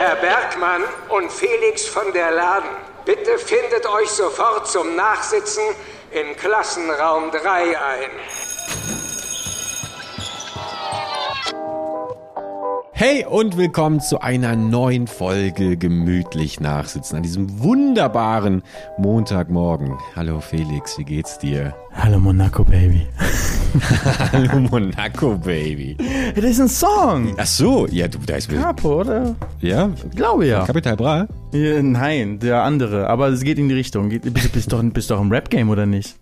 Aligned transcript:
Herr 0.00 0.16
Bergmann 0.16 0.82
und 1.10 1.30
Felix 1.30 1.84
von 1.84 2.10
der 2.14 2.30
Laden, 2.30 2.70
bitte 3.04 3.36
findet 3.36 3.84
euch 3.84 4.08
sofort 4.08 4.66
zum 4.66 4.96
Nachsitzen 4.96 5.62
in 6.10 6.34
Klassenraum 6.38 7.30
3 7.30 7.78
ein. 7.78 8.10
Hey 13.00 13.24
und 13.24 13.56
willkommen 13.56 13.98
zu 14.00 14.20
einer 14.20 14.56
neuen 14.56 15.06
Folge 15.06 15.78
Gemütlich 15.78 16.60
Nachsitzen 16.60 17.16
an 17.16 17.22
diesem 17.22 17.62
wunderbaren 17.62 18.62
Montagmorgen. 18.98 19.96
Hallo 20.14 20.40
Felix, 20.40 20.98
wie 20.98 21.04
geht's 21.04 21.38
dir? 21.38 21.74
Hallo 21.94 22.20
Monaco 22.20 22.62
Baby. 22.62 23.06
Hallo 24.32 24.60
Monaco 24.70 25.34
Baby. 25.34 25.96
Das 26.34 26.44
ist 26.44 26.60
ein 26.60 26.68
Song. 26.68 27.34
Ach 27.38 27.46
so, 27.46 27.86
ja, 27.86 28.06
du, 28.06 28.18
da 28.18 28.36
ist 28.36 28.50
Capo, 28.50 29.00
oder? 29.00 29.34
Ja, 29.60 29.88
Glaube 30.14 30.46
ja. 30.46 30.66
Kapital 30.66 30.98
Bra. 30.98 31.26
Ja, 31.54 31.82
Nein, 31.82 32.38
der 32.38 32.64
andere. 32.64 33.06
Aber 33.08 33.28
es 33.28 33.42
geht 33.42 33.58
in 33.58 33.70
die 33.70 33.76
Richtung. 33.76 34.10
Bist, 34.10 34.52
bist, 34.52 34.70
doch, 34.74 34.82
bist 34.82 35.10
doch 35.10 35.22
im 35.22 35.32
Rap-Game, 35.32 35.70
oder 35.70 35.86
nicht? 35.86 36.16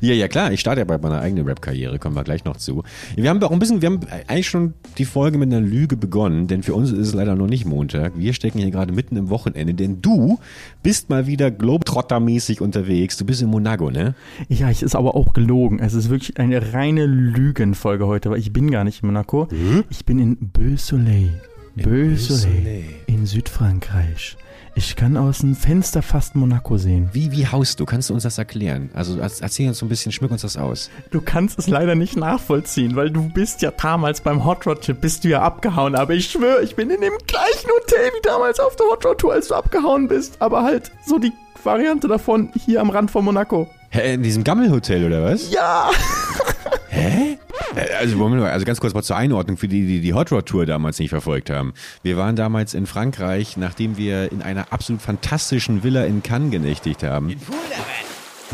Ja, 0.00 0.14
ja 0.14 0.28
klar, 0.28 0.52
ich 0.52 0.60
starte 0.60 0.80
ja 0.80 0.84
bei 0.84 0.98
meiner 0.98 1.20
eigenen 1.20 1.46
Rap-Karriere, 1.46 1.98
kommen 1.98 2.16
wir 2.16 2.24
gleich 2.24 2.44
noch 2.44 2.56
zu. 2.56 2.82
Wir 3.16 3.30
haben 3.30 3.42
auch 3.42 3.50
ein 3.50 3.58
bisschen, 3.58 3.82
wir 3.82 3.90
haben 3.90 4.00
eigentlich 4.26 4.48
schon 4.48 4.74
die 4.98 5.04
Folge 5.04 5.38
mit 5.38 5.52
einer 5.52 5.60
Lüge 5.60 5.96
begonnen, 5.96 6.46
denn 6.46 6.62
für 6.62 6.74
uns 6.74 6.90
ist 6.90 6.98
es 7.08 7.14
leider 7.14 7.34
noch 7.34 7.46
nicht 7.46 7.64
Montag. 7.64 8.12
Wir 8.16 8.32
stecken 8.32 8.58
hier 8.58 8.70
gerade 8.70 8.92
mitten 8.92 9.16
im 9.16 9.30
Wochenende, 9.30 9.74
denn 9.74 10.00
du 10.00 10.38
bist 10.82 11.10
mal 11.10 11.26
wieder 11.26 11.48
Globetrotter-mäßig 11.48 12.60
unterwegs. 12.60 13.16
Du 13.16 13.24
bist 13.24 13.42
in 13.42 13.48
Monaco, 13.48 13.90
ne? 13.90 14.14
Ja, 14.48 14.70
es 14.70 14.82
ist 14.82 14.94
aber 14.94 15.14
auch 15.14 15.32
gelogen. 15.32 15.78
Es 15.78 15.94
ist 15.94 16.10
wirklich 16.10 16.38
eine 16.38 16.72
reine 16.72 17.06
Lügenfolge 17.06 18.06
heute, 18.06 18.30
weil 18.30 18.38
ich 18.38 18.52
bin 18.52 18.70
gar 18.70 18.84
nicht 18.84 19.02
in 19.02 19.08
Monaco. 19.08 19.48
Ich 19.90 20.04
bin 20.04 20.18
in 20.18 20.36
Beausoleil. 20.52 21.40
Beausoleil. 21.76 22.84
In 23.06 23.26
Südfrankreich. 23.26 24.36
Ich 24.76 24.96
kann 24.96 25.16
aus 25.16 25.38
dem 25.38 25.54
Fenster 25.54 26.02
fast 26.02 26.34
Monaco 26.34 26.76
sehen. 26.78 27.08
Wie, 27.12 27.30
wie 27.30 27.46
haust 27.46 27.78
du? 27.78 27.84
Kannst 27.86 28.10
du 28.10 28.14
uns 28.14 28.24
das 28.24 28.38
erklären? 28.38 28.90
Also 28.92 29.14
erz- 29.20 29.40
erzähl 29.40 29.68
uns 29.68 29.78
so 29.78 29.86
ein 29.86 29.88
bisschen, 29.88 30.10
schmück 30.10 30.32
uns 30.32 30.42
das 30.42 30.56
aus. 30.56 30.90
Du 31.12 31.20
kannst 31.20 31.60
es 31.60 31.68
leider 31.68 31.94
nicht 31.94 32.16
nachvollziehen, 32.16 32.96
weil 32.96 33.10
du 33.10 33.28
bist 33.28 33.62
ja 33.62 33.70
damals 33.70 34.20
beim 34.20 34.44
Hot 34.44 34.66
Rod 34.66 34.82
Trip 34.82 35.00
bist 35.00 35.22
du 35.22 35.28
ja 35.28 35.42
abgehauen. 35.42 35.94
Aber 35.94 36.14
ich 36.14 36.28
schwöre, 36.28 36.62
ich 36.62 36.74
bin 36.74 36.90
in 36.90 37.00
dem 37.00 37.12
gleichen 37.28 37.70
Hotel 37.70 38.10
wie 38.16 38.22
damals 38.22 38.58
auf 38.58 38.74
der 38.74 38.86
Hot 38.86 39.06
Rod 39.06 39.18
Tour, 39.18 39.32
als 39.34 39.46
du 39.48 39.54
abgehauen 39.54 40.08
bist. 40.08 40.36
Aber 40.42 40.64
halt 40.64 40.90
so 41.06 41.20
die 41.20 41.32
Variante 41.62 42.08
davon 42.08 42.50
hier 42.66 42.80
am 42.80 42.90
Rand 42.90 43.12
von 43.12 43.24
Monaco. 43.24 43.70
Hä, 43.90 44.14
in 44.14 44.24
diesem 44.24 44.42
Gammelhotel 44.42 45.06
oder 45.06 45.22
was? 45.22 45.52
Ja! 45.52 45.90
Hä? 46.94 47.38
Äh, 47.76 47.94
Also, 48.00 48.24
also 48.24 48.64
ganz 48.64 48.80
kurz 48.80 48.94
mal 48.94 49.02
zur 49.02 49.16
Einordnung 49.16 49.56
für 49.56 49.68
die, 49.68 49.86
die 49.86 50.00
die 50.00 50.14
Hot 50.14 50.30
Rod 50.32 50.46
Tour 50.46 50.66
damals 50.66 50.98
nicht 50.98 51.10
verfolgt 51.10 51.50
haben. 51.50 51.74
Wir 52.02 52.16
waren 52.16 52.36
damals 52.36 52.74
in 52.74 52.86
Frankreich, 52.86 53.56
nachdem 53.56 53.96
wir 53.96 54.30
in 54.30 54.42
einer 54.42 54.72
absolut 54.72 55.02
fantastischen 55.02 55.82
Villa 55.82 56.04
in 56.04 56.22
Cannes 56.22 56.50
genächtigt 56.50 57.02
haben. 57.02 57.30
In 57.30 57.40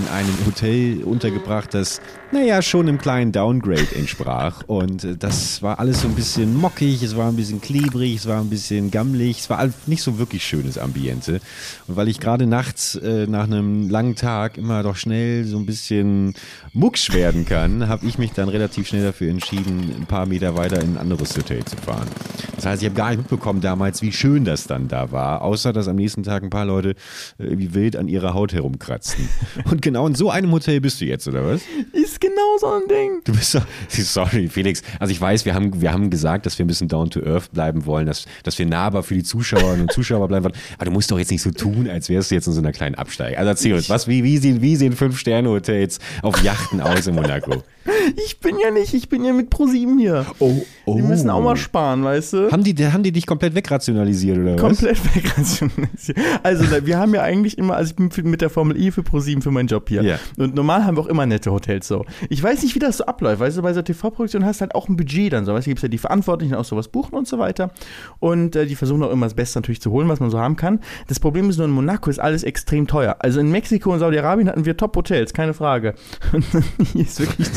einem 0.09 0.35
Hotel 0.47 1.03
untergebracht, 1.05 1.75
das, 1.75 2.01
naja, 2.33 2.63
schon 2.63 2.89
einem 2.89 2.99
kleinen 2.99 3.33
Downgrade 3.33 3.95
entsprach. 3.95 4.63
Und 4.67 5.05
äh, 5.05 5.17
das 5.17 5.63
war 5.63 5.79
alles 5.79 6.03
so 6.03 6.09
ein 6.09 6.15
bisschen 6.15 6.57
mockig, 6.57 7.03
es 7.03 7.17
war 7.17 7.29
ein 7.29 7.37
bisschen 7.37 7.61
klebrig, 7.61 8.17
es 8.17 8.27
war 8.27 8.41
ein 8.41 8.51
bisschen 8.51 8.91
gammelig, 8.91 9.41
es 9.41 9.51
war 9.51 9.69
nicht 9.87 10.03
so 10.03 10.19
wirklich 10.19 10.45
schönes 10.45 10.79
Ambiente. 10.79 11.41
Und 11.87 11.97
weil 11.97 12.09
ich 12.09 12.21
gerade 12.21 12.47
nachts 12.47 12.95
äh, 12.97 13.27
nach 13.27 13.45
einem 13.45 13.89
langen 13.91 14.17
Tag 14.17 14.59
immer 14.59 14.83
doch 14.83 14.97
schnell 14.97 15.45
so 15.45 15.59
ein 15.59 15.67
bisschen 15.67 16.35
mucksch 16.73 17.13
werden 17.13 17.45
kann, 17.45 17.89
habe 17.89 18.07
ich 18.07 18.19
mich 18.19 18.33
dann 18.33 18.49
relativ 18.49 18.89
schnell 18.89 19.05
dafür 19.05 19.31
entschieden, 19.31 19.95
ein 19.99 20.07
paar 20.07 20.27
Meter 20.27 20.57
weiter 20.57 20.81
in 20.81 20.95
ein 20.95 20.99
anderes 20.99 21.37
Hotel 21.37 21.65
zu 21.65 21.77
fahren. 21.77 22.09
Das 22.57 22.67
heißt, 22.67 22.83
ich 22.83 22.89
habe 22.89 22.97
gar 22.97 23.11
nicht 23.11 23.19
mitbekommen 23.19 23.61
damals, 23.61 24.03
wie 24.03 24.13
schön 24.13 24.45
das 24.45 24.67
dann 24.67 24.89
da 24.89 25.13
war, 25.13 25.43
außer 25.43 25.73
dass 25.73 25.89
am 25.89 25.97
nächsten 25.97 26.23
Tag 26.23 26.43
ein 26.43 26.51
paar 26.51 26.67
Leute 26.67 26.91
äh, 27.39 27.59
wie 27.59 27.75
wild 27.75 27.97
an 27.97 28.09
ihrer 28.09 28.35
Haut 28.35 28.53
herumkratzten. 28.53 29.29
Und 29.71 29.83
genau 29.91 30.07
in 30.07 30.15
so 30.15 30.31
einem 30.31 30.53
Hotel 30.53 30.81
bist 30.81 31.01
du 31.01 31.05
jetzt, 31.05 31.27
oder 31.27 31.45
was? 31.45 31.63
Ist 31.93 32.21
genau 32.21 32.57
so 32.61 32.67
ein 32.69 32.83
Ding. 32.89 33.21
Du 33.25 33.33
bist 33.33 33.57
doch, 33.57 33.67
sorry, 33.89 34.49
Felix. 34.49 34.83
Also 35.01 35.11
ich 35.11 35.21
weiß, 35.21 35.45
wir 35.45 35.55
haben, 35.55 35.81
wir 35.81 35.93
haben 35.93 36.11
gesagt, 36.11 36.47
dass 36.47 36.59
wir 36.59 36.65
ein 36.65 36.69
bisschen 36.69 36.87
down 36.87 37.11
to 37.11 37.21
earth 37.21 37.51
bleiben 37.53 37.87
wollen, 37.87 38.07
dass, 38.07 38.27
dass 38.45 38.57
wir 38.59 38.67
nahbar 38.67 39.03
für 39.03 39.15
die 39.15 39.25
Zuschauerinnen 39.25 39.83
und 39.83 39.93
Zuschauer 39.93 40.29
bleiben 40.29 40.45
wollen. 40.45 40.55
Aber 40.77 40.85
du 40.85 40.93
musst 40.93 41.11
doch 41.11 41.19
jetzt 41.19 41.33
nicht 41.33 41.43
so 41.43 41.51
tun, 41.51 41.89
als 41.89 42.09
wärst 42.09 42.31
du 42.31 42.37
jetzt 42.37 42.47
in 42.47 42.53
so 42.53 42.61
einer 42.61 42.73
kleinen 42.73 42.95
Absteige. 42.95 43.37
Also 43.37 43.49
erzähl 43.49 43.75
uns, 43.75 43.91
was, 43.91 44.07
wie, 44.07 44.23
wie 44.23 44.39
sehen, 44.39 44.63
wie 44.63 44.77
sehen 44.77 44.93
Fünf-Sterne-Hotels 44.93 45.99
auf 46.23 46.41
Yachten 46.43 46.81
aus 46.81 47.07
in 47.09 47.17
Monaco? 47.17 47.65
Ich 48.25 48.41
bin 48.41 48.59
ja 48.59 48.71
nicht, 48.71 48.95
ich 48.95 49.09
bin 49.09 49.25
ja 49.25 49.33
mit 49.33 49.51
ProSieben 49.51 49.99
hier. 49.99 50.27
Oh, 50.39 50.65
oh. 50.85 50.97
Die 50.97 51.03
müssen 51.03 51.31
auch 51.31 51.43
mal 51.43 51.57
sparen, 51.57 52.05
weißt 52.05 52.33
du? 52.33 52.51
Haben 52.51 52.65
die, 52.65 52.75
haben 52.87 53.03
die 53.03 53.13
dich 53.13 53.27
komplett 53.27 53.55
wegrationalisiert, 53.55 54.39
oder 54.39 54.55
was? 54.55 54.61
Komplett 54.61 54.99
wegrationalisiert. 55.15 56.19
Also, 56.43 56.65
wir 56.87 56.99
haben 56.99 57.15
ja 57.15 57.23
eigentlich 57.23 57.59
immer, 57.59 57.77
also 57.77 57.95
ich 57.99 58.11
bin 58.15 58.31
mit 58.31 58.41
der 58.41 58.51
Formel 58.51 58.81
E 58.81 58.91
für 58.91 59.03
ProSieben 59.03 59.43
für 59.43 59.51
meinen 59.51 59.69
Job 59.69 59.80
hier. 59.89 60.03
Ja. 60.03 60.19
Und 60.37 60.55
normal 60.55 60.85
haben 60.85 60.97
wir 60.97 61.03
auch 61.03 61.07
immer 61.07 61.27
nette 61.27 61.51
Hotels 61.51 61.89
so. 61.89 62.05
Ich 62.29 62.43
weiß 62.43 62.63
nicht, 62.63 62.75
wie 62.75 62.79
das 62.79 62.99
so 62.99 63.07
abläuft. 63.07 63.41
Weißt 63.41 63.59
du, 63.59 63.63
bei 63.63 63.73
so 63.73 63.83
TV-Produktion 63.83 64.45
hast 64.45 64.61
du 64.61 64.63
halt 64.63 64.75
auch 64.75 64.89
ein 64.89 64.97
Budget 64.97 65.33
dann 65.33 65.45
so. 65.45 65.55
Weißt 65.55 65.67
du, 65.67 65.71
gibt 65.71 65.83
ja 65.83 65.89
die 65.89 65.99
Verantwortlichen 65.99 66.55
auch 66.55 66.65
sowas 66.65 66.89
buchen 66.89 67.15
und 67.15 67.27
so 67.27 67.39
weiter. 67.39 67.73
Und 68.19 68.57
äh, 68.57 68.67
die 68.67 68.77
versuchen 68.77 69.03
auch 69.03 69.11
immer 69.11 69.27
das 69.27 69.35
Beste 69.35 69.59
natürlich 69.59 69.81
zu 69.81 69.91
holen, 69.91 70.09
was 70.09 70.21
man 70.21 70.31
so 70.31 70.39
haben 70.39 70.57
kann. 70.57 70.81
Das 71.09 71.21
Problem 71.21 71.49
ist 71.51 71.57
nur, 71.57 71.67
in 71.67 71.73
Monaco 71.73 72.11
ist 72.11 72.19
alles 72.19 72.43
extrem 72.43 72.87
teuer. 72.87 73.17
Also 73.21 73.41
in 73.41 73.51
Mexiko 73.51 73.93
und 73.93 73.99
Saudi-Arabien 73.99 74.49
hatten 74.49 74.65
wir 74.65 74.77
Top-Hotels, 74.77 75.33
keine 75.33 75.55
Frage. 75.55 75.95
Und 76.33 76.45
hier 76.93 77.03
ist 77.03 77.21
wirklich 77.21 77.49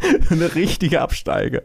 eine 0.30 0.54
richtige 0.54 1.00
Absteige. 1.00 1.64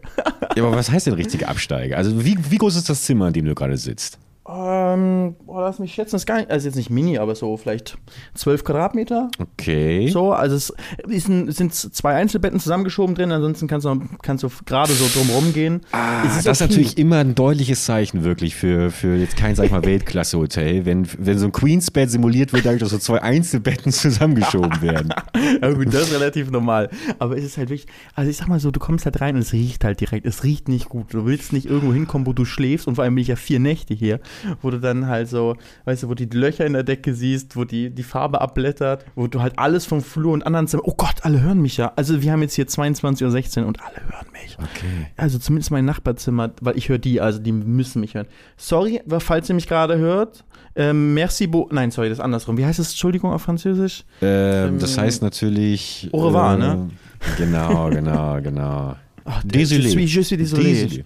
Ja, 0.56 0.64
aber 0.64 0.76
was 0.76 0.92
heißt 0.92 1.08
denn 1.08 1.14
richtige 1.14 1.48
Absteige? 1.48 1.98
Also 1.98 2.24
wie, 2.24 2.38
wie 2.50 2.58
groß 2.58 2.76
ist 2.76 2.90
das 2.90 3.04
Zimmer, 3.04 3.28
in 3.28 3.34
dem 3.34 3.46
du 3.46 3.56
gerade 3.56 3.78
sitzt? 3.78 4.18
Ähm, 4.54 5.36
boah, 5.46 5.62
lass 5.62 5.80
mich 5.80 5.94
schätzen, 5.94 6.12
das 6.14 6.24
ist 6.24 6.26
gar 6.26 6.38
nicht, 6.38 6.52
also 6.52 6.68
jetzt 6.68 6.76
nicht 6.76 6.90
mini, 6.90 7.18
aber 7.18 7.36
so 7.36 7.56
vielleicht 7.56 7.98
12 8.34 8.64
Quadratmeter. 8.66 9.30
Okay. 9.40 10.10
So, 10.10 10.34
also 10.34 10.56
es 10.56 10.74
ist 11.08 11.30
ein, 11.30 11.50
sind 11.52 11.74
zwei 11.74 12.16
Einzelbetten 12.16 12.60
zusammengeschoben 12.60 13.16
drin, 13.16 13.32
ansonsten 13.32 13.68
kannst 13.68 13.86
du, 13.86 14.02
kannst 14.22 14.44
du 14.44 14.50
gerade 14.66 14.92
so 14.92 15.06
drumherum 15.18 15.54
gehen. 15.54 15.82
Ah, 15.94 16.24
Es 16.26 16.44
das 16.44 16.60
ist 16.60 16.68
natürlich 16.70 16.98
immer 16.98 17.20
ein 17.20 17.34
deutliches 17.36 17.86
Zeichen 17.86 18.24
wirklich 18.24 18.56
für, 18.56 18.92
für 18.92 19.16
jetzt 19.16 19.38
kein, 19.38 19.56
sag 19.56 19.66
ich 19.66 19.72
mal, 19.72 19.86
Weltklasse-Hotel, 19.86 20.86
wenn, 20.86 21.08
wenn 21.18 21.38
so 21.40 21.46
ein 21.46 21.52
Queensbett 21.54 22.12
simuliert 22.12 22.52
wird, 22.52 22.66
dadurch, 22.66 22.82
dass 22.82 22.90
so 22.90 22.98
zwei 22.98 23.22
Einzelbetten 23.22 23.92
zusammengeschoben 23.92 24.82
werden. 24.82 25.14
Ja 25.62 25.72
gut, 25.72 25.94
das 25.94 26.04
ist 26.04 26.14
relativ 26.14 26.50
normal. 26.52 26.90
Aber 27.20 27.38
es 27.38 27.44
ist 27.44 27.58
halt 27.58 27.70
wirklich, 27.70 27.88
also 28.16 28.30
ich 28.30 28.38
sag 28.38 28.48
mal 28.48 28.60
so, 28.60 28.72
du 28.72 28.80
kommst 28.80 29.06
halt 29.06 29.22
rein 29.22 29.36
und 29.36 29.42
es 29.42 29.54
riecht 29.54 29.84
halt 29.84 30.00
direkt. 30.00 30.26
Es 30.26 30.44
riecht 30.44 30.68
nicht 30.70 30.90
gut. 30.90 31.14
Du 31.14 31.26
willst 31.26 31.54
nicht 31.54 31.66
irgendwo 31.68 31.94
hinkommen, 31.94 32.26
wo 32.26 32.34
du 32.34 32.46
schläfst 32.46 32.88
und 32.88 32.96
vor 32.96 33.04
allem 33.04 33.16
bin 33.16 33.22
ich 33.22 33.28
ja 33.28 33.36
vier 33.36 33.60
Nächte 33.60 33.94
hier, 33.94 34.20
wo 34.62 34.70
du 34.70 34.80
dann 34.80 35.08
halt 35.08 35.30
so, 35.30 35.56
weißt 35.86 36.04
du, 36.04 36.10
wo 36.10 36.14
du 36.14 36.28
die 36.28 36.38
Löcher 36.38 36.66
in 36.66 36.74
der 36.74 36.84
Decke 36.84 37.14
siehst, 37.14 37.56
wo 37.56 37.64
die, 37.64 37.90
die 37.90 38.04
Farbe 38.04 38.42
abblättert, 38.42 39.06
wo 39.16 39.28
du 39.28 39.42
halt 39.42 39.58
alles 39.58 39.86
vom 39.86 40.02
Flur 40.02 40.34
und 40.34 40.46
anderen 40.46 40.68
Zimmern, 40.68 40.86
oh 40.88 40.94
Gott, 40.96 41.16
alle 41.24 41.42
hören 41.42 41.62
mich 41.62 41.78
ja. 41.78 41.94
Also 41.96 42.22
wir 42.22 42.32
haben 42.32 42.42
jetzt 42.42 42.56
hier 42.56 42.66
22.16 42.66 43.62
Uhr 43.62 43.68
und 43.68 43.82
alle 43.82 43.98
hören 43.98 44.28
mich. 44.32 44.58
Okay. 44.60 45.08
Also 45.18 45.40
zumindest 45.40 45.72
mein 45.72 45.86
Nachbarzimmer, 45.86 46.52
weil 46.62 46.78
ich 46.78 46.90
höre 46.90 46.98
die, 47.00 47.22
also 47.22 47.40
die 47.40 47.52
müssen 47.52 48.02
mich 48.02 48.14
hören. 48.14 48.28
Sorry, 48.58 49.02
falls 49.20 49.50
ihr 49.50 49.56
mich 49.56 49.68
gerade 49.68 49.98
hört. 49.98 50.44
Ähm, 50.76 51.14
merci 51.14 51.48
beau. 51.48 51.68
Nein, 51.72 51.92
sorry, 51.92 52.10
das 52.10 52.20
ist 52.20 52.24
andersrum. 52.24 52.58
Wie 52.58 52.66
heißt 52.66 52.80
es, 52.80 52.92
Entschuldigung, 52.92 53.32
auf 53.32 53.42
Französisch? 53.42 54.06
Ähm, 54.22 54.80
das 54.80 54.98
heißt 54.98 55.22
natürlich. 55.22 56.10
Au 56.14 56.28
revoir, 56.28 56.56
äh, 56.56 56.58
ne? 56.58 56.90
Genau, 57.38 57.90
genau, 57.90 58.42
genau. 58.42 58.96
Ach, 59.26 59.44
Désolé. 59.44 59.84
Je 59.84 59.90
suis, 59.90 60.08
je 60.08 60.22
suis 60.22 60.38
désolé. 60.38 60.74
Désolé. 60.74 61.04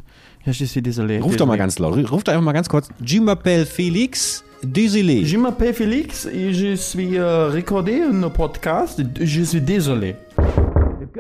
Suis 0.52 0.82
désolé. 0.82 1.20
Ruf 1.20 1.36
doch 1.38 1.48
mal 1.48 1.58
ganz 1.58 1.80
laut. 1.80 1.96
Ruf 2.12 2.24
doch 2.24 2.32
einfach 2.34 2.44
mal 2.46 2.54
ganz 2.54 2.70
kurz. 2.70 2.90
Je 3.04 3.20
m'appelle 3.20 3.66
Félix. 3.66 4.44
Désolé. 4.64 5.26
Je 5.26 5.38
m'appelle 5.38 5.74
Félix 5.74 6.26
et 6.26 6.54
je 6.54 6.76
suis 6.76 7.18
euh, 7.18 7.50
recordé 7.50 8.02
un 8.02 8.30
podcast. 8.30 9.02
Je 9.20 9.42
suis 9.44 9.62
désolé. 9.62 10.16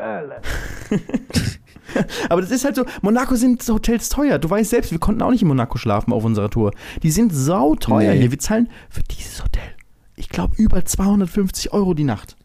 Aber 2.29 2.41
das 2.41 2.51
ist 2.51 2.65
halt 2.65 2.75
so, 2.75 2.83
Monaco 3.01 3.35
sind 3.35 3.63
Hotels 3.69 4.09
teuer. 4.09 4.37
Du 4.39 4.49
weißt 4.49 4.69
selbst, 4.69 4.91
wir 4.91 4.99
konnten 4.99 5.21
auch 5.21 5.31
nicht 5.31 5.41
in 5.43 5.47
Monaco 5.47 5.77
schlafen 5.77 6.11
auf 6.13 6.23
unserer 6.25 6.49
Tour. 6.49 6.71
Die 7.03 7.11
sind 7.11 7.33
sauteuer 7.33 8.13
Nee. 8.13 8.19
hier. 8.21 8.31
Wir 8.31 8.39
zahlen 8.39 8.69
für 8.89 9.03
dieses 9.03 9.43
Hotel, 9.43 9.63
ich 10.15 10.29
glaube, 10.29 10.53
über 10.57 10.83
250 10.83 11.71
Euro 11.73 11.93
die 11.93 12.03
Nacht. 12.03 12.35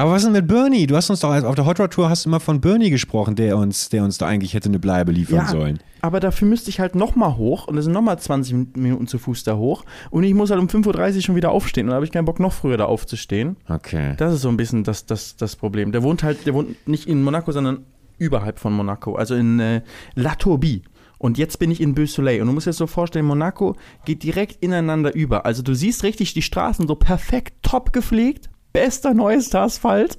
Aber 0.00 0.12
was 0.12 0.22
ist 0.22 0.28
denn 0.28 0.32
mit 0.32 0.48
Bernie? 0.48 0.86
Du 0.86 0.96
hast 0.96 1.10
uns 1.10 1.20
doch 1.20 1.28
auf 1.44 1.54
der 1.54 1.66
Hot 1.66 1.78
Rod 1.78 1.90
Tour 1.90 2.08
hast 2.08 2.24
du 2.24 2.30
immer 2.30 2.40
von 2.40 2.62
Bernie 2.62 2.88
gesprochen, 2.88 3.34
der 3.34 3.58
uns, 3.58 3.90
der 3.90 4.02
uns 4.02 4.16
da 4.16 4.26
eigentlich 4.26 4.54
hätte 4.54 4.70
eine 4.70 4.78
Bleibe 4.78 5.12
liefern 5.12 5.46
sollen. 5.46 5.78
aber 6.00 6.20
dafür 6.20 6.48
müsste 6.48 6.70
ich 6.70 6.80
halt 6.80 6.94
nochmal 6.94 7.36
hoch 7.36 7.68
und 7.68 7.76
das 7.76 7.84
sind 7.84 7.92
nochmal 7.92 8.18
20 8.18 8.76
Minuten 8.76 9.06
zu 9.06 9.18
Fuß 9.18 9.44
da 9.44 9.56
hoch 9.56 9.84
und 10.08 10.22
ich 10.22 10.32
muss 10.32 10.50
halt 10.50 10.58
um 10.58 10.68
5.30 10.68 11.16
Uhr 11.16 11.20
schon 11.20 11.36
wieder 11.36 11.50
aufstehen 11.50 11.84
und 11.84 11.90
da 11.90 11.96
habe 11.96 12.06
ich 12.06 12.12
keinen 12.12 12.24
Bock, 12.24 12.40
noch 12.40 12.54
früher 12.54 12.78
da 12.78 12.86
aufzustehen. 12.86 13.58
Okay. 13.68 14.14
Das 14.16 14.32
ist 14.32 14.40
so 14.40 14.48
ein 14.48 14.56
bisschen 14.56 14.84
das, 14.84 15.04
das, 15.04 15.36
das 15.36 15.56
Problem. 15.56 15.92
Der 15.92 16.02
wohnt 16.02 16.22
halt, 16.22 16.46
der 16.46 16.54
wohnt 16.54 16.88
nicht 16.88 17.06
in 17.06 17.22
Monaco, 17.22 17.52
sondern 17.52 17.84
überhalb 18.16 18.58
von 18.58 18.72
Monaco, 18.72 19.16
also 19.16 19.34
in 19.34 19.60
äh, 19.60 19.82
La 20.14 20.34
Tourbie. 20.34 20.82
Und 21.18 21.36
jetzt 21.36 21.58
bin 21.58 21.70
ich 21.70 21.82
in 21.82 21.94
Beausoleil. 21.94 22.40
Und 22.40 22.46
du 22.46 22.54
musst 22.54 22.66
dir 22.66 22.70
das 22.70 22.78
so 22.78 22.86
vorstellen, 22.86 23.26
Monaco 23.26 23.76
geht 24.06 24.22
direkt 24.22 24.62
ineinander 24.62 25.14
über. 25.14 25.44
Also 25.44 25.62
du 25.62 25.74
siehst 25.74 26.04
richtig 26.04 26.32
die 26.32 26.40
Straßen 26.40 26.88
so 26.88 26.94
perfekt 26.94 27.62
top 27.62 27.92
gepflegt, 27.92 28.48
bester 28.72 29.14
neuester 29.14 29.62
Asphalt. 29.62 30.18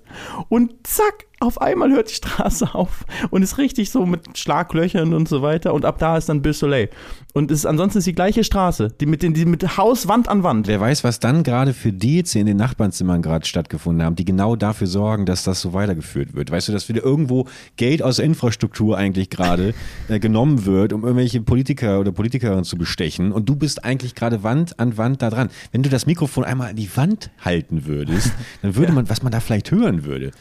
Und 0.50 0.86
zack, 0.86 1.28
auf 1.42 1.62
einmal 1.62 1.92
hört 1.92 2.10
die 2.10 2.16
Straße 2.16 2.70
auf 2.74 3.06
und 3.30 3.44
ist 3.44 3.58
richtig 3.58 3.92
so 3.92 4.06
mit 4.06 4.38
Schlaglöchern 4.38 5.14
und 5.14 5.28
so 5.28 5.42
weiter. 5.42 5.74
Und 5.74 5.86
ab 5.86 6.00
da 6.00 6.18
ist 6.18 6.30
dann 6.30 6.42
Beausoleil. 6.42 6.72
Soleil. 6.72 6.90
Und 7.34 7.50
es 7.50 7.60
ist 7.60 7.66
ansonsten 7.66 8.00
ist 8.00 8.08
die 8.08 8.14
gleiche 8.14 8.44
Straße, 8.44 8.90
die 9.00 9.06
mit, 9.06 9.24
den, 9.24 9.34
die 9.34 9.46
mit 9.46 9.78
Haus 9.78 10.08
Wand 10.08 10.28
an 10.28 10.44
Wand. 10.44 10.68
Wer 10.68 10.80
weiß, 10.80 11.04
was 11.04 11.20
dann 11.20 11.44
gerade 11.44 11.74
für 11.74 11.94
die 11.94 12.18
jetzt 12.18 12.36
in 12.36 12.46
den 12.46 12.58
Nachbarnzimmern 12.58 13.22
gerade 13.22 13.46
stattgefunden 13.46 14.06
haben, 14.06 14.16
die 14.16 14.26
genau 14.26 14.56
dafür 14.56 14.88
sorgen, 14.88 15.26
dass 15.26 15.44
das 15.44 15.62
so 15.62 15.74
weitergeführt 15.74 16.34
wird. 16.34 16.52
Weißt 16.52 16.68
du, 16.68 16.72
dass 16.72 16.90
wieder 16.90 17.04
irgendwo 17.04 17.48
Geld 17.78 18.04
aus 18.04 18.18
der 18.18 18.26
Infrastruktur 18.26 18.98
eigentlich 18.98 19.30
gerade 19.30 19.74
äh, 20.10 20.20
genommen 20.20 20.66
wird, 20.66 20.94
um 20.94 21.04
irgendwelche 21.04 21.42
Politiker 21.42 22.00
oder 22.00 22.12
Politikerinnen 22.12 22.66
zu 22.66 22.78
bestechen 22.78 23.32
und 23.32 23.48
du 23.48 23.56
bist 23.56 23.84
eigentlich 23.84 24.14
gerade 24.14 24.44
Wand 24.44 24.80
an 24.80 24.98
Wand 24.98 25.22
da 25.22 25.30
dran. 25.30 25.50
Wenn 25.72 25.84
du 25.84 25.90
das 25.90 26.06
Mikrofon 26.06 26.44
einmal 26.44 26.70
an 26.70 26.76
die 26.76 26.96
Wand 26.96 27.32
halten 27.40 27.86
würdest, 27.86 28.32
dann 28.62 28.76
würde 28.76 28.92
man, 28.92 29.10
was 29.10 29.24
man 29.24 29.32
da 29.32 29.40
vielleicht 29.40 29.72
hören 29.72 30.04
würde. 30.04 30.32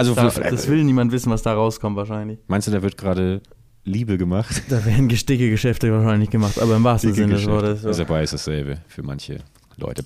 Also 0.00 0.14
Da, 0.14 0.28
das 0.28 0.68
will 0.68 0.82
niemand 0.84 1.12
wissen, 1.12 1.30
was 1.30 1.42
da 1.42 1.52
rauskommt 1.54 1.96
wahrscheinlich. 1.96 2.38
meinst 2.48 2.66
du, 2.68 2.72
da 2.72 2.82
wird 2.82 2.96
gerade 2.96 3.40
Liebe 3.84 4.18
gemacht? 4.18 4.62
Da 4.68 4.84
werden 4.84 5.08
gesticke 5.08 5.48
Geschäfte 5.50 5.92
wahrscheinlich 5.92 6.30
gemacht, 6.30 6.58
aber 6.60 6.76
im 6.76 6.84
wahrsten 6.84 7.14
Sinne 7.14 7.34
des 7.34 7.46
Wortes. 7.46 7.84
Ist 7.84 7.98
dabei 8.00 8.22
ist 8.22 8.32
dasselbe 8.32 8.78
für 8.88 9.02
manche 9.02 9.38
Leute. 9.76 10.04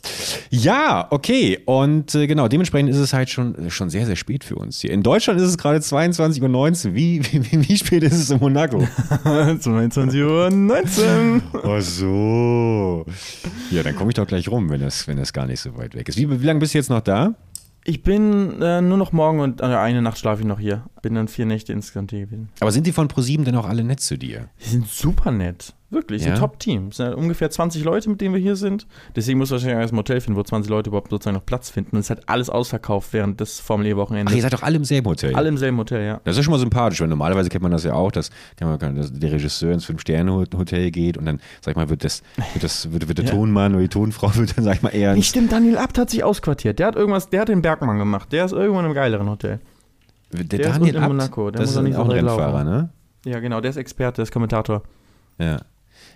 Ja, 0.51 1.09
okay. 1.11 1.59
Und 1.67 2.15
äh, 2.15 2.29
genau, 2.29 2.47
dementsprechend 2.47 2.91
ist 2.91 2.97
es 2.99 3.13
halt 3.13 3.29
schon, 3.31 3.71
schon 3.71 3.91
sehr, 3.91 4.07
sehr 4.07 4.15
spät 4.15 4.45
für 4.45 4.55
uns 4.55 4.81
hier. 4.81 4.93
In 4.93 5.03
Deutschland 5.03 5.41
ist 5.41 5.49
es 5.49 5.59
gerade 5.59 5.79
22.19 5.79 6.89
Uhr. 6.89 6.95
Wie, 6.95 7.21
wie, 7.33 7.69
wie 7.69 7.77
spät 7.77 8.05
ist 8.05 8.13
es 8.15 8.31
in 8.31 8.39
Monaco? 8.39 8.79
22 9.25 10.23
Uhr 10.23 10.51
19. 10.51 11.43
Ach 11.65 11.81
so. 11.81 13.05
Ja, 13.73 13.83
dann 13.83 13.97
komme 13.97 14.11
ich 14.11 14.15
doch 14.15 14.27
gleich 14.27 14.49
rum, 14.49 14.71
wenn 14.71 14.81
das, 14.81 15.09
wenn 15.09 15.17
das 15.17 15.33
gar 15.33 15.47
nicht 15.47 15.61
so 15.61 15.77
weit 15.77 15.95
weg 15.95 16.09
ist. 16.09 16.17
Wie, 16.19 16.31
wie 16.41 16.47
lange 16.47 16.61
bist 16.61 16.75
du 16.75 16.79
jetzt 16.79 16.91
noch 16.91 17.01
da? 17.01 17.35
Ich 17.87 18.03
bin 18.03 18.63
äh, 18.63 18.81
nur 18.81 18.97
noch 18.97 19.13
morgen 19.13 19.41
und 19.41 19.61
äh, 19.61 19.65
eine 19.65 20.01
Nacht 20.01 20.17
schlafe 20.19 20.41
ich 20.41 20.47
noch 20.47 20.59
hier. 20.59 20.85
Bin 21.03 21.15
dann 21.15 21.29
vier 21.29 21.45
Nächte 21.45 21.75
insgesamt 21.75 22.13
hier 22.13 22.21
gewesen. 22.21 22.49
Aber 22.61 22.73
sind 22.73 22.87
die 22.87 22.93
von 22.93 23.09
ProSieben 23.09 23.45
denn 23.45 23.57
auch 23.57 23.69
alle 23.69 23.85
nett 23.85 24.01
zu 24.01 24.17
dir? 24.17 24.49
Die 24.65 24.71
sind 24.71 24.89
super 24.89 25.31
nett. 25.31 25.75
Wirklich, 25.91 26.25
Ja? 26.25 26.33
ein 26.33 26.39
Top-Team. 26.41 26.89
Es 26.89 26.97
sind 26.97 27.07
halt 27.07 27.17
ungefähr 27.17 27.51
20 27.51 27.85
Leute, 27.85 28.11
mit 28.11 28.21
denen 28.21 28.35
wir 28.35 28.41
hier 28.41 28.57
sind. 28.57 28.87
Deswegen 29.15 29.39
muss 29.39 29.51
wahrscheinlich 29.53 29.79
erst 29.79 29.93
ein 29.93 29.97
Hotel 29.97 30.21
finden, 30.21 30.37
wo 30.37 30.43
20 30.43 30.69
Leute 30.69 30.91
überhaupt 30.91 31.11
sozusagen 31.11 31.37
noch 31.37 31.47
Platz 31.47 31.71
finden. 31.71 31.95
Und 31.95 32.01
es 32.01 32.07
ist 32.07 32.11
halt 32.11 32.29
alles 32.29 32.51
ausverkauft 32.51 33.13
während 33.13 33.39
des 33.39 33.61
Formel 33.61 33.87
Ach, 33.87 33.91
E-Wochenendes. 33.91 34.35
ihr 34.35 34.43
seid 34.43 34.53
doch 34.55 34.63
alle 34.63 34.77
im 34.77 34.85
selben 34.85 35.07
Hotel. 35.09 35.35
Alle 35.37 35.49
im 35.49 35.57
selben 35.57 35.77
Hotel, 35.79 36.05
ja. 36.05 36.21
Das 36.25 36.37
ist 36.37 36.45
schon 36.45 36.51
mal 36.53 36.59
sympathisch, 36.59 37.01
weil 37.01 37.07
normalerweise 37.09 37.49
kennt 37.49 37.63
man 37.63 37.71
das 37.71 37.85
ja 37.85 37.93
auch, 37.95 38.11
dass, 38.11 38.31
man- 38.61 38.97
dass 38.97 39.13
der 39.13 39.31
Regisseur 39.33 39.73
ins 39.73 39.85
Fünf-Sterne-Hotel 39.85 40.91
geht 40.91 41.17
und 41.17 41.27
dann, 41.27 41.39
sag 41.61 41.73
ich 41.73 41.77
mal, 41.77 41.89
wird, 41.89 42.03
das, 42.03 42.23
wird, 42.55 42.65
das, 42.65 42.91
wird, 42.93 43.07
wird 43.07 43.19
der 43.19 43.27
Ja. 43.27 43.31
Tonmann 43.33 43.73
oder 43.75 43.83
die 43.83 43.89
Tonfrau 43.89 44.31
wird 44.35 44.57
dann, 44.57 44.65
sag 44.65 44.75
ich 44.77 44.83
mal, 44.83 44.89
eher 44.91 45.15
ins, 45.15 45.27
stimmt, 45.29 45.53
Daniel 45.53 45.79
Abt 45.79 45.97
hat 45.99 46.11
sich 46.11 46.25
ausquartiert. 46.25 46.79
Der 46.81 46.89
hat 46.89 46.97
irgendwas, 46.97 47.29
der 47.29 47.43
hat 47.43 47.49
den 47.49 47.63
Bergmann 47.63 47.99
gemacht. 47.99 48.33
Der 48.33 48.47
ist 48.47 48.53
irgendwo 48.53 48.81
in 48.81 48.87
einem 48.87 48.95
geileren 48.95 49.29
Hotel. 49.31 49.61
der, 50.33 50.43
der 50.45 50.61
ist 50.61 50.69
Daniel 50.71 50.95
in 50.97 51.03
Abt, 51.03 51.09
Monaco, 51.09 51.51
der 51.53 51.61
das 51.61 51.71
muss 51.71 51.77
ist 51.77 51.83
nicht 51.83 51.97
auch 51.97 52.07
ein 52.07 52.11
Rennfahrer, 52.11 52.65
laufen. 52.65 52.67
ne? 52.67 52.89
Ja, 53.27 53.39
genau, 53.39 53.61
der 53.61 53.71
ist 53.71 53.77
Experte, 53.77 54.17
der 54.17 54.23
ist 54.25 54.33
Kommentator. 54.33 54.83
Ja. 55.39 55.59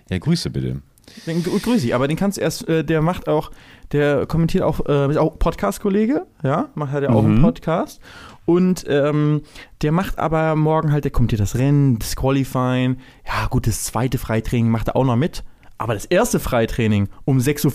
Ja, 0.09 0.17
Grüße 0.17 0.49
bitte. 0.49 0.81
Den 1.25 1.43
grü- 1.43 1.59
grüß 1.61 1.83
ich, 1.83 1.95
aber 1.95 2.07
den 2.07 2.17
kannst 2.17 2.37
du 2.37 2.41
erst, 2.41 2.67
äh, 2.69 2.83
der 2.83 3.01
macht 3.01 3.27
auch, 3.27 3.49
der 3.91 4.27
kommentiert 4.27 4.63
auch, 4.63 4.85
äh, 4.87 5.09
ist 5.09 5.17
auch 5.17 5.39
Podcast-Kollege, 5.39 6.27
ja, 6.43 6.69
macht 6.75 6.91
hat 6.91 7.01
ja 7.03 7.09
auch 7.09 7.23
Mhm. 7.23 7.31
einen 7.35 7.41
Podcast. 7.41 7.99
Und 8.45 8.85
ähm, 8.87 9.41
der 9.81 9.91
macht 9.91 10.19
aber 10.19 10.55
morgen 10.55 10.91
halt, 10.91 11.03
der 11.05 11.11
kommentiert 11.11 11.41
das 11.41 11.55
Rennen, 11.55 11.97
das 11.99 12.15
Qualifying, 12.15 12.97
ja 13.27 13.47
gut, 13.47 13.65
das 13.67 13.83
zweite 13.85 14.17
Freitraining 14.19 14.69
macht 14.69 14.87
er 14.89 14.95
auch 14.95 15.05
noch 15.05 15.15
mit. 15.15 15.43
Aber 15.79 15.93
das 15.93 16.05
erste 16.05 16.39
Freitraining 16.39 17.09
um 17.25 17.37
6.45 17.39 17.67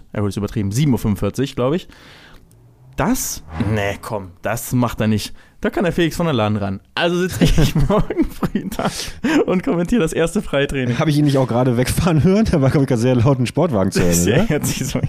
Uhr, 0.00 0.02
ja 0.14 0.20
gut, 0.20 0.28
ist 0.30 0.36
übertrieben, 0.36 0.70
7.45 0.70 1.50
Uhr, 1.50 1.54
glaube 1.56 1.76
ich. 1.76 1.88
Das? 2.96 3.42
Nee, 3.72 3.98
komm, 4.02 4.32
das 4.42 4.72
macht 4.72 5.00
er 5.00 5.06
nicht. 5.08 5.34
Da 5.62 5.70
kann 5.70 5.84
der 5.84 5.92
Felix 5.92 6.16
von 6.16 6.26
der 6.26 6.34
Laden 6.34 6.56
ran. 6.56 6.80
Also 6.96 7.16
sitze 7.20 7.44
ich 7.44 7.74
morgen 7.88 8.24
früh 8.24 8.64
da 8.76 8.90
und 9.46 9.62
kommentiere 9.62 10.02
das 10.02 10.12
erste 10.12 10.42
Freitraining. 10.42 10.98
Habe 10.98 11.10
ich 11.10 11.16
ihn 11.18 11.24
nicht 11.24 11.38
auch 11.38 11.46
gerade 11.46 11.76
wegfahren 11.76 12.24
hören? 12.24 12.46
Da 12.50 12.60
war, 12.60 12.68
glaube 12.70 12.82
ich, 12.82 12.88
gerade 12.88 13.00
sehr 13.00 13.14
laut 13.14 13.38
ein 13.38 13.46
Sportwagen 13.46 13.92
zu 13.92 14.00
hören, 14.02 14.48
hört 14.48 14.66
sich 14.66 14.84
so 14.86 14.98
an. 14.98 15.06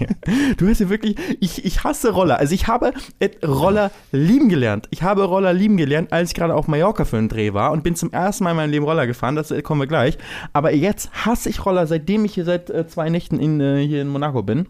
Du 0.57 0.67
hast 0.69 0.79
ja 0.79 0.89
wirklich, 0.89 1.15
ich, 1.39 1.65
ich 1.65 1.83
hasse 1.83 2.11
Roller. 2.11 2.37
Also 2.37 2.53
ich 2.53 2.67
habe 2.67 2.93
et- 3.19 3.43
Roller 3.45 3.89
lieben 4.11 4.47
gelernt. 4.47 4.87
Ich 4.91 5.01
habe 5.01 5.23
Roller 5.23 5.53
lieben 5.53 5.75
gelernt, 5.75 6.13
als 6.13 6.29
ich 6.29 6.35
gerade 6.35 6.53
auf 6.53 6.67
Mallorca 6.67 7.03
für 7.03 7.17
einen 7.17 7.29
Dreh 7.29 7.53
war 7.53 7.71
und 7.71 7.83
bin 7.83 7.95
zum 7.95 8.11
ersten 8.13 8.43
Mal 8.43 8.51
in 8.51 8.57
meinem 8.57 8.69
Leben 8.71 8.85
Roller 8.85 9.07
gefahren. 9.07 9.35
Das 9.35 9.49
äh, 9.49 9.63
kommen 9.63 9.81
wir 9.81 9.87
gleich. 9.87 10.19
Aber 10.53 10.71
jetzt 10.71 11.09
hasse 11.25 11.49
ich 11.49 11.65
Roller, 11.65 11.87
seitdem 11.87 12.25
ich 12.25 12.35
hier 12.35 12.45
seit 12.45 12.69
äh, 12.69 12.85
zwei 12.87 13.09
Nächten 13.09 13.39
in, 13.39 13.59
äh, 13.59 13.83
hier 13.85 14.03
in 14.03 14.07
Monaco 14.07 14.43
bin. 14.43 14.67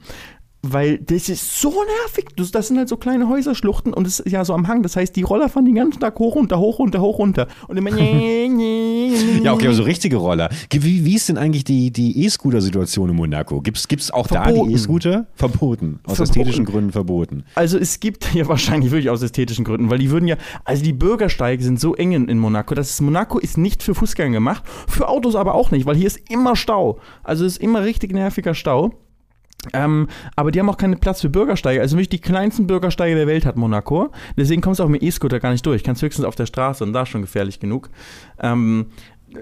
Weil 0.66 0.98
das 0.98 1.28
ist 1.28 1.60
so 1.60 1.72
nervig. 1.72 2.28
Das, 2.38 2.52
das 2.52 2.70
sind 2.70 2.78
halt 2.78 2.88
so 2.88 2.96
kleine 2.96 3.28
Häuserschluchten 3.28 3.94
und 3.94 4.08
es 4.08 4.22
ist 4.22 4.32
ja 4.32 4.46
so 4.46 4.54
am 4.54 4.70
Hang. 4.70 4.82
Das 4.82 4.96
heißt, 4.96 5.14
die 5.14 5.22
Roller 5.22 5.50
fahren 5.50 5.66
den 5.66 5.76
ganzen 5.76 6.00
Tag 6.00 6.18
hoch, 6.20 6.36
runter, 6.36 6.58
hoch, 6.58 6.80
runter, 6.80 7.02
hoch, 7.02 7.20
runter. 7.20 7.48
Und 7.68 7.78
immer. 7.78 7.92
Ja, 9.44 9.54
okay, 9.54 9.68
aber 9.68 9.76
so 9.76 9.84
richtige 9.84 10.18
Roller. 10.18 10.50
Wie, 10.72 11.04
wie 11.04 11.16
ist 11.16 11.28
denn 11.28 11.38
eigentlich 11.38 11.64
die, 11.64 11.92
die 11.92 12.24
E-Scooter-Situation 12.24 13.10
in 13.10 13.16
Monaco? 13.16 13.62
Gibt 13.62 13.78
es 13.78 14.12
auch 14.12 14.28
da 14.28 14.44
Verboten. 14.44 14.70
die 14.70 14.76
E-Scooter? 14.76 15.28
Verboten. 15.36 16.00
Aus 16.04 16.16
Verboten. 16.16 16.24
ästhetischen 16.24 16.66
Gründen 16.66 16.92
verboten. 16.92 17.44
Also 17.56 17.78
es 17.78 18.00
gibt 18.00 18.34
ja 18.34 18.48
wahrscheinlich 18.48 18.92
wirklich 18.92 19.10
aus 19.10 19.22
ästhetischen 19.22 19.66
Gründen, 19.66 19.90
weil 19.90 20.00
die 20.00 20.12
würden 20.12 20.28
ja, 20.28 20.38
also 20.64 20.84
die 20.84 20.94
Bürgersteige 20.94 21.64
sind 21.64 21.80
so 21.80 21.96
eng 21.96 22.14
in, 22.14 22.40
Monaco, 22.40 22.74
dass 22.74 22.92
es, 22.92 23.02
Monaco 23.02 23.38
ist 23.38 23.58
nicht 23.58 23.84
für 23.84 23.96
Fußgänger 23.96 24.34
gemacht, 24.34 24.64
für 24.88 25.10
Autos 25.10 25.36
aber 25.36 25.56
auch 25.56 25.72
nicht, 25.72 25.86
weil 25.86 25.96
hier 25.96 26.08
ist 26.08 26.20
immer 26.30 26.56
Stau. 26.56 27.00
Also 27.24 27.46
es 27.46 27.54
ist 27.54 27.62
immer 27.62 27.84
richtig 27.84 28.14
nerviger 28.14 28.56
Stau. 28.56 28.94
Ähm, 29.74 30.08
aber 30.36 30.52
die 30.52 30.60
haben 30.60 30.70
auch 30.70 30.78
keinen 30.78 31.00
Platz 31.00 31.22
für 31.22 31.30
Bürgersteige. 31.30 31.82
Also 31.82 31.96
wirklich 31.96 32.10
die 32.10 32.20
kleinsten 32.20 32.68
Bürgersteige 32.68 33.16
der 33.16 33.28
Welt 33.28 33.46
hat 33.46 33.56
Monaco. 33.56 34.12
Deswegen 34.38 34.62
kommst 34.62 34.80
du 34.80 34.84
auch 34.84 34.90
mit 34.90 35.04
E-Scooter 35.04 35.40
gar 35.40 35.52
nicht 35.52 35.66
durch. 35.66 35.84
Kannst 35.84 36.02
höchstens 36.02 36.26
auf 36.26 36.36
der 36.36 36.46
Straße 36.46 36.84
und 36.84 36.94
da 36.94 37.04
ist 37.04 37.10
schon 37.10 37.22
gefährlich 37.22 37.60
genug. 37.60 37.90
Ähm, 38.40 38.88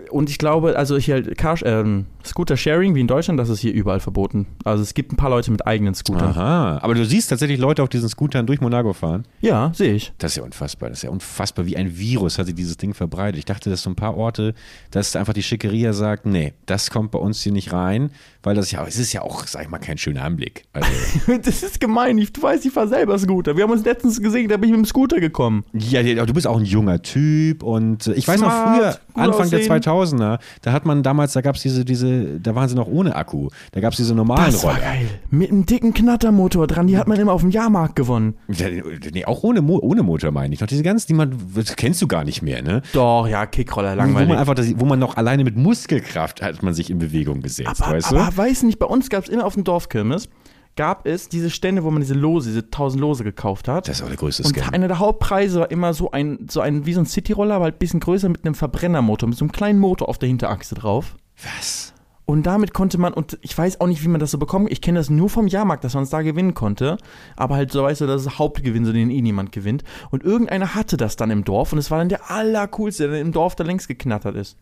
und 0.10 0.30
ich 0.30 0.38
glaube, 0.38 0.78
also 0.78 0.98
hier 0.98 1.22
Car 1.36 1.58
ähm, 1.66 2.06
Scooter 2.26 2.56
Sharing 2.56 2.96
wie 2.96 3.02
in 3.02 3.08
Deutschland, 3.08 3.40
das 3.40 3.50
ist 3.50 3.60
hier 3.60 3.74
überall 3.74 4.00
verboten. 4.00 4.48
Also 4.64 4.84
es 4.84 4.94
gibt 4.94 5.12
ein 5.12 5.18
paar 5.18 5.30
Leute 5.30 5.52
mit 5.52 5.66
eigenen 5.66 5.96
Scootern. 5.96 6.30
Aha. 6.30 6.80
Aber 6.82 6.94
du 6.94 7.06
siehst 7.06 7.30
tatsächlich 7.30 7.60
Leute 7.60 7.84
auf 7.84 7.90
diesen 7.90 8.08
Scootern 8.08 8.46
durch 8.46 8.62
Monaco 8.62 8.94
fahren. 8.94 9.26
Ja, 9.42 9.72
sehe 9.74 9.94
ich. 9.94 10.14
Das 10.18 10.32
ist 10.32 10.38
ja 10.38 10.44
unfassbar. 10.44 10.90
Das 10.90 11.00
ist 11.00 11.04
ja 11.04 11.10
unfassbar. 11.10 11.66
Wie 11.66 11.78
ein 11.78 11.98
Virus 11.98 12.38
hat 12.38 12.46
sich 12.46 12.56
dieses 12.56 12.78
Ding 12.78 12.94
verbreitet. 12.94 13.40
Ich 13.40 13.46
dachte, 13.46 13.70
dass 13.70 13.82
so 13.82 13.90
ein 13.90 13.96
paar 13.96 14.16
Orte, 14.16 14.54
dass 14.92 15.16
einfach 15.16 15.34
die 15.34 15.44
Schickeria 15.44 15.94
sagt, 15.94 16.26
nee, 16.26 16.54
das 16.66 16.90
kommt 16.90 17.12
bei 17.12 17.20
uns 17.20 17.42
hier 17.42 17.52
nicht 17.52 17.74
rein, 17.74 18.12
weil 18.44 18.56
das 18.56 18.72
ja, 18.72 18.86
es 18.86 18.98
ist 18.98 19.14
ja 19.14 19.22
auch, 19.22 19.46
sag 19.48 19.64
ich 19.64 19.70
mal, 19.70 19.78
kein 19.80 19.98
schöner 19.98 20.24
Anblick. 20.24 20.66
Also, 20.74 20.88
Das 21.44 21.64
ist 21.64 21.80
gemein. 21.80 22.18
Ich, 22.18 22.34
du 22.34 22.42
weißt, 22.42 22.66
ich 22.66 22.72
fahre 22.72 22.88
selber 22.88 23.18
Scooter. 23.20 23.56
Wir 23.56 23.64
haben 23.64 23.72
uns 23.72 23.86
letztens 23.86 24.22
gesehen, 24.22 24.50
da 24.50 24.58
bin 24.58 24.70
ich 24.70 24.76
mit 24.76 24.86
dem 24.86 24.90
Scooter 24.90 25.20
gekommen. 25.20 25.64
ja, 25.74 26.02
du 26.26 26.34
bist 26.34 26.48
auch 26.48 26.58
ein 26.58 26.66
junger 26.66 27.02
Typ 27.02 27.64
und 27.64 28.08
äh, 28.08 28.14
ich 28.14 28.28
weiß 28.28 28.42
noch 28.42 28.52
Smart, 28.52 28.78
früher, 28.78 29.24
Anfang 29.24 29.42
aussehen. 29.46 29.68
der 29.68 29.82
2000er, 29.82 30.40
da 30.62 30.72
hat 30.72 30.86
man 30.86 31.04
damals, 31.04 31.34
da 31.34 31.42
gab 31.42 31.56
es 31.56 31.62
diese, 31.62 31.86
diese, 31.86 32.40
da 32.40 32.56
waren 32.56 32.68
sie 32.70 32.76
noch 32.76 32.88
ohne 32.88 33.16
Akku. 33.16 33.50
Da 33.72 33.80
gab 33.82 33.92
es 33.94 33.98
diese 33.98 34.16
normalen 34.16 34.52
Das 34.52 34.64
war 34.64 34.72
Roller. 34.76 34.84
geil. 34.86 35.06
Mit 35.30 35.52
einem 35.52 35.66
dicken 35.66 35.94
Knattermotor 35.94 36.68
dran. 36.68 36.88
Die 36.88 36.98
hat 36.98 37.08
man 37.08 37.20
immer 37.20 37.34
auf 37.34 37.42
dem 37.42 37.52
Jahrmarkt 37.52 37.96
gewonnen. 37.96 38.36
Nee, 38.48 39.26
auch 39.26 39.44
ohne, 39.44 39.62
Mo 39.62 39.80
ohne 39.82 40.04
Motor 40.04 40.32
meine 40.32 40.54
ich. 40.54 40.60
Noch 40.62 40.68
diese 40.68 40.84
ganzen, 40.84 41.08
die 41.08 41.14
man, 41.14 41.38
das 41.56 41.76
kennst 41.76 42.02
du 42.02 42.08
gar 42.08 42.24
nicht 42.24 42.42
mehr, 42.42 42.62
ne? 42.62 42.82
Doch, 42.94 43.28
ja, 43.28 43.46
Kickroller, 43.46 43.94
Wo 43.94 43.98
langweilig. 43.98 44.30
man 44.30 44.38
einfach, 44.38 44.56
wo 44.78 44.86
man 44.86 45.00
noch 45.00 45.18
alleine 45.18 45.44
mit 45.44 45.56
Muskelkraft 45.58 46.42
hat 46.42 46.62
man 46.64 46.74
sich 46.74 46.90
in 46.90 47.00
Bewegung 47.00 47.42
gesetzt, 47.42 47.82
aber, 47.82 47.96
weißt 47.96 48.12
du? 48.12 48.31
Weiß 48.36 48.64
nicht, 48.64 48.80
bei 48.80 48.86
uns 48.86 49.10
gab 49.10 49.24
es 49.24 49.30
immer 49.30 49.46
auf 49.46 49.56
dem 49.56 49.64
Dorfkirmes, 49.64 50.30
gab 50.76 51.06
es 51.06 51.30
diese 51.30 51.50
Stände, 51.50 51.84
wo 51.84 51.92
man 51.92 52.02
diese 52.02 52.14
Lose, 52.14 52.50
diese 52.50 52.62
1000 52.62 53.02
Lose 53.02 53.24
gekauft 53.24 53.68
hat. 53.68 53.88
das 53.88 53.98
ist 53.98 54.04
auch 54.04 54.08
der 54.08 54.18
größte 54.18 54.44
und 54.44 54.50
Scam. 54.50 54.74
einer 54.74 54.88
der 54.88 55.00
Hauptpreise 55.00 55.62
war 55.62 55.72
immer 55.72 55.94
so 55.94 56.12
ein, 56.12 56.48
so 56.50 56.62
ein 56.62 56.86
wie 56.86 56.94
so 56.94 57.02
ein 57.02 57.06
Cityroller, 57.06 57.56
aber 57.56 57.66
halt 57.66 57.76
ein 57.76 57.80
bisschen 57.80 58.00
größer 58.00 58.30
mit 58.30 58.46
einem 58.46 58.56
Verbrennermotor, 58.56 59.28
mit 59.28 59.38
so 59.38 59.46
einem 59.46 59.52
kleinen 59.52 59.80
Motor 59.80 60.10
auf 60.10 60.18
der 60.18 60.30
Hinterachse 60.30 60.76
drauf. 60.76 61.16
Was? 61.44 61.94
Und 62.26 62.44
damit 62.44 62.74
konnte 62.74 62.98
man, 62.98 63.14
und 63.14 63.38
ich 63.42 63.58
weiß 63.58 63.82
auch 63.82 63.88
nicht, 63.88 64.04
wie 64.04 64.08
man 64.08 64.22
das 64.22 64.32
so 64.32 64.38
bekommt, 64.38 64.72
ich 64.72 64.80
kenne 64.80 65.00
das 65.00 65.10
nur 65.10 65.30
vom 65.30 65.48
Jahrmarkt, 65.48 65.84
dass 65.84 65.96
man 65.96 66.04
es 66.04 66.12
da 66.12 66.22
gewinnen 66.22 66.54
konnte, 66.54 66.96
aber 67.36 67.56
halt 67.56 67.74
so, 67.74 67.84
weißt 67.84 68.00
du, 68.00 68.08
das 68.08 68.22
ist 68.22 68.40
Hauptgewinn, 68.40 68.86
so 68.86 68.94
den 68.94 69.10
eh 69.10 69.22
niemand 69.22 69.52
gewinnt. 69.52 69.84
Und 70.12 70.24
irgendeiner 70.24 70.74
hatte 70.74 70.96
das 70.96 71.18
dann 71.18 71.30
im 71.30 71.44
Dorf 71.44 71.74
und 71.74 71.80
es 71.80 71.92
war 71.92 71.98
dann 71.98 72.08
der 72.08 72.32
allercoolste, 72.32 73.10
der 73.10 73.20
im 73.20 73.34
Dorf 73.34 73.56
da 73.56 73.66
längst 73.66 73.90
geknattert 73.90 74.38
ist. 74.38 74.56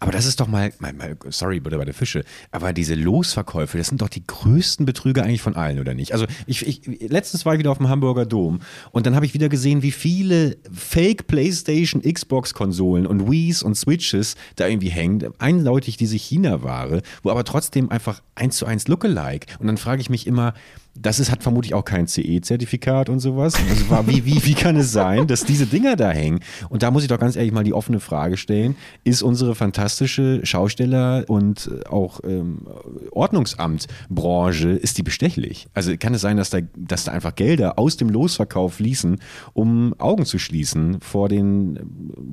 Aber 0.00 0.12
das 0.12 0.26
ist 0.26 0.40
doch 0.40 0.46
mal, 0.46 0.72
mal, 0.78 0.92
mal 0.92 1.16
sorry, 1.28 1.60
Butter 1.60 1.78
bei 1.78 1.84
der 1.84 1.94
Fische, 1.94 2.24
aber 2.50 2.72
diese 2.72 2.94
Losverkäufe, 2.94 3.78
das 3.78 3.88
sind 3.88 4.00
doch 4.00 4.08
die 4.08 4.26
größten 4.26 4.86
Betrüger 4.86 5.22
eigentlich 5.22 5.42
von 5.42 5.56
allen, 5.56 5.78
oder 5.78 5.94
nicht? 5.94 6.12
Also 6.12 6.26
ich, 6.46 6.66
ich 6.66 7.10
letztens 7.10 7.44
war 7.44 7.54
ich 7.54 7.58
wieder 7.58 7.70
auf 7.70 7.78
dem 7.78 7.88
Hamburger 7.88 8.26
Dom 8.26 8.60
und 8.92 9.06
dann 9.06 9.14
habe 9.14 9.26
ich 9.26 9.34
wieder 9.34 9.48
gesehen, 9.48 9.82
wie 9.82 9.92
viele 9.92 10.56
Fake 10.72 11.26
PlayStation, 11.26 12.02
Xbox-Konsolen 12.02 13.06
und 13.06 13.30
Wii's 13.30 13.62
und 13.62 13.76
Switches 13.76 14.36
da 14.56 14.66
irgendwie 14.66 14.90
hängen. 14.90 15.32
Eindeutig 15.38 15.96
diese 15.96 16.16
China-Ware, 16.16 17.02
wo 17.22 17.30
aber 17.30 17.44
trotzdem 17.44 17.90
einfach 17.90 18.22
eins 18.34 18.56
zu 18.56 18.66
eins 18.66 18.88
Lookalike. 18.88 19.46
Und 19.58 19.66
dann 19.66 19.76
frage 19.76 20.00
ich 20.00 20.10
mich 20.10 20.26
immer, 20.26 20.54
das 20.96 21.18
ist, 21.18 21.30
hat 21.30 21.42
vermutlich 21.42 21.74
auch 21.74 21.84
kein 21.84 22.06
CE-Zertifikat 22.06 23.08
und 23.08 23.18
sowas. 23.18 23.54
Also 23.68 23.90
war, 23.90 24.06
wie, 24.06 24.24
wie, 24.24 24.44
wie 24.44 24.54
kann 24.54 24.76
es 24.76 24.92
sein, 24.92 25.26
dass 25.26 25.44
diese 25.44 25.66
Dinger 25.66 25.96
da 25.96 26.10
hängen? 26.10 26.40
Und 26.68 26.82
da 26.82 26.90
muss 26.90 27.02
ich 27.02 27.08
doch 27.08 27.18
ganz 27.18 27.34
ehrlich 27.34 27.52
mal 27.52 27.64
die 27.64 27.72
offene 27.72 27.98
Frage 27.98 28.36
stellen, 28.36 28.76
ist 29.02 29.22
unsere 29.22 29.54
fantastische 29.54 30.40
Schausteller- 30.44 31.24
und 31.28 31.70
auch 31.88 32.20
ähm, 32.24 32.66
Ordnungsamtbranche, 33.10 34.70
ist 34.70 34.96
die 34.98 35.02
bestechlich? 35.02 35.66
Also 35.74 35.96
kann 35.98 36.14
es 36.14 36.20
sein, 36.20 36.36
dass 36.36 36.50
da, 36.50 36.60
dass 36.76 37.04
da 37.04 37.12
einfach 37.12 37.34
Gelder 37.34 37.78
aus 37.78 37.96
dem 37.96 38.08
Losverkauf 38.08 38.74
fließen, 38.74 39.18
um 39.52 39.94
Augen 39.98 40.24
zu 40.24 40.38
schließen 40.38 41.00
vor 41.00 41.28
den 41.28 41.78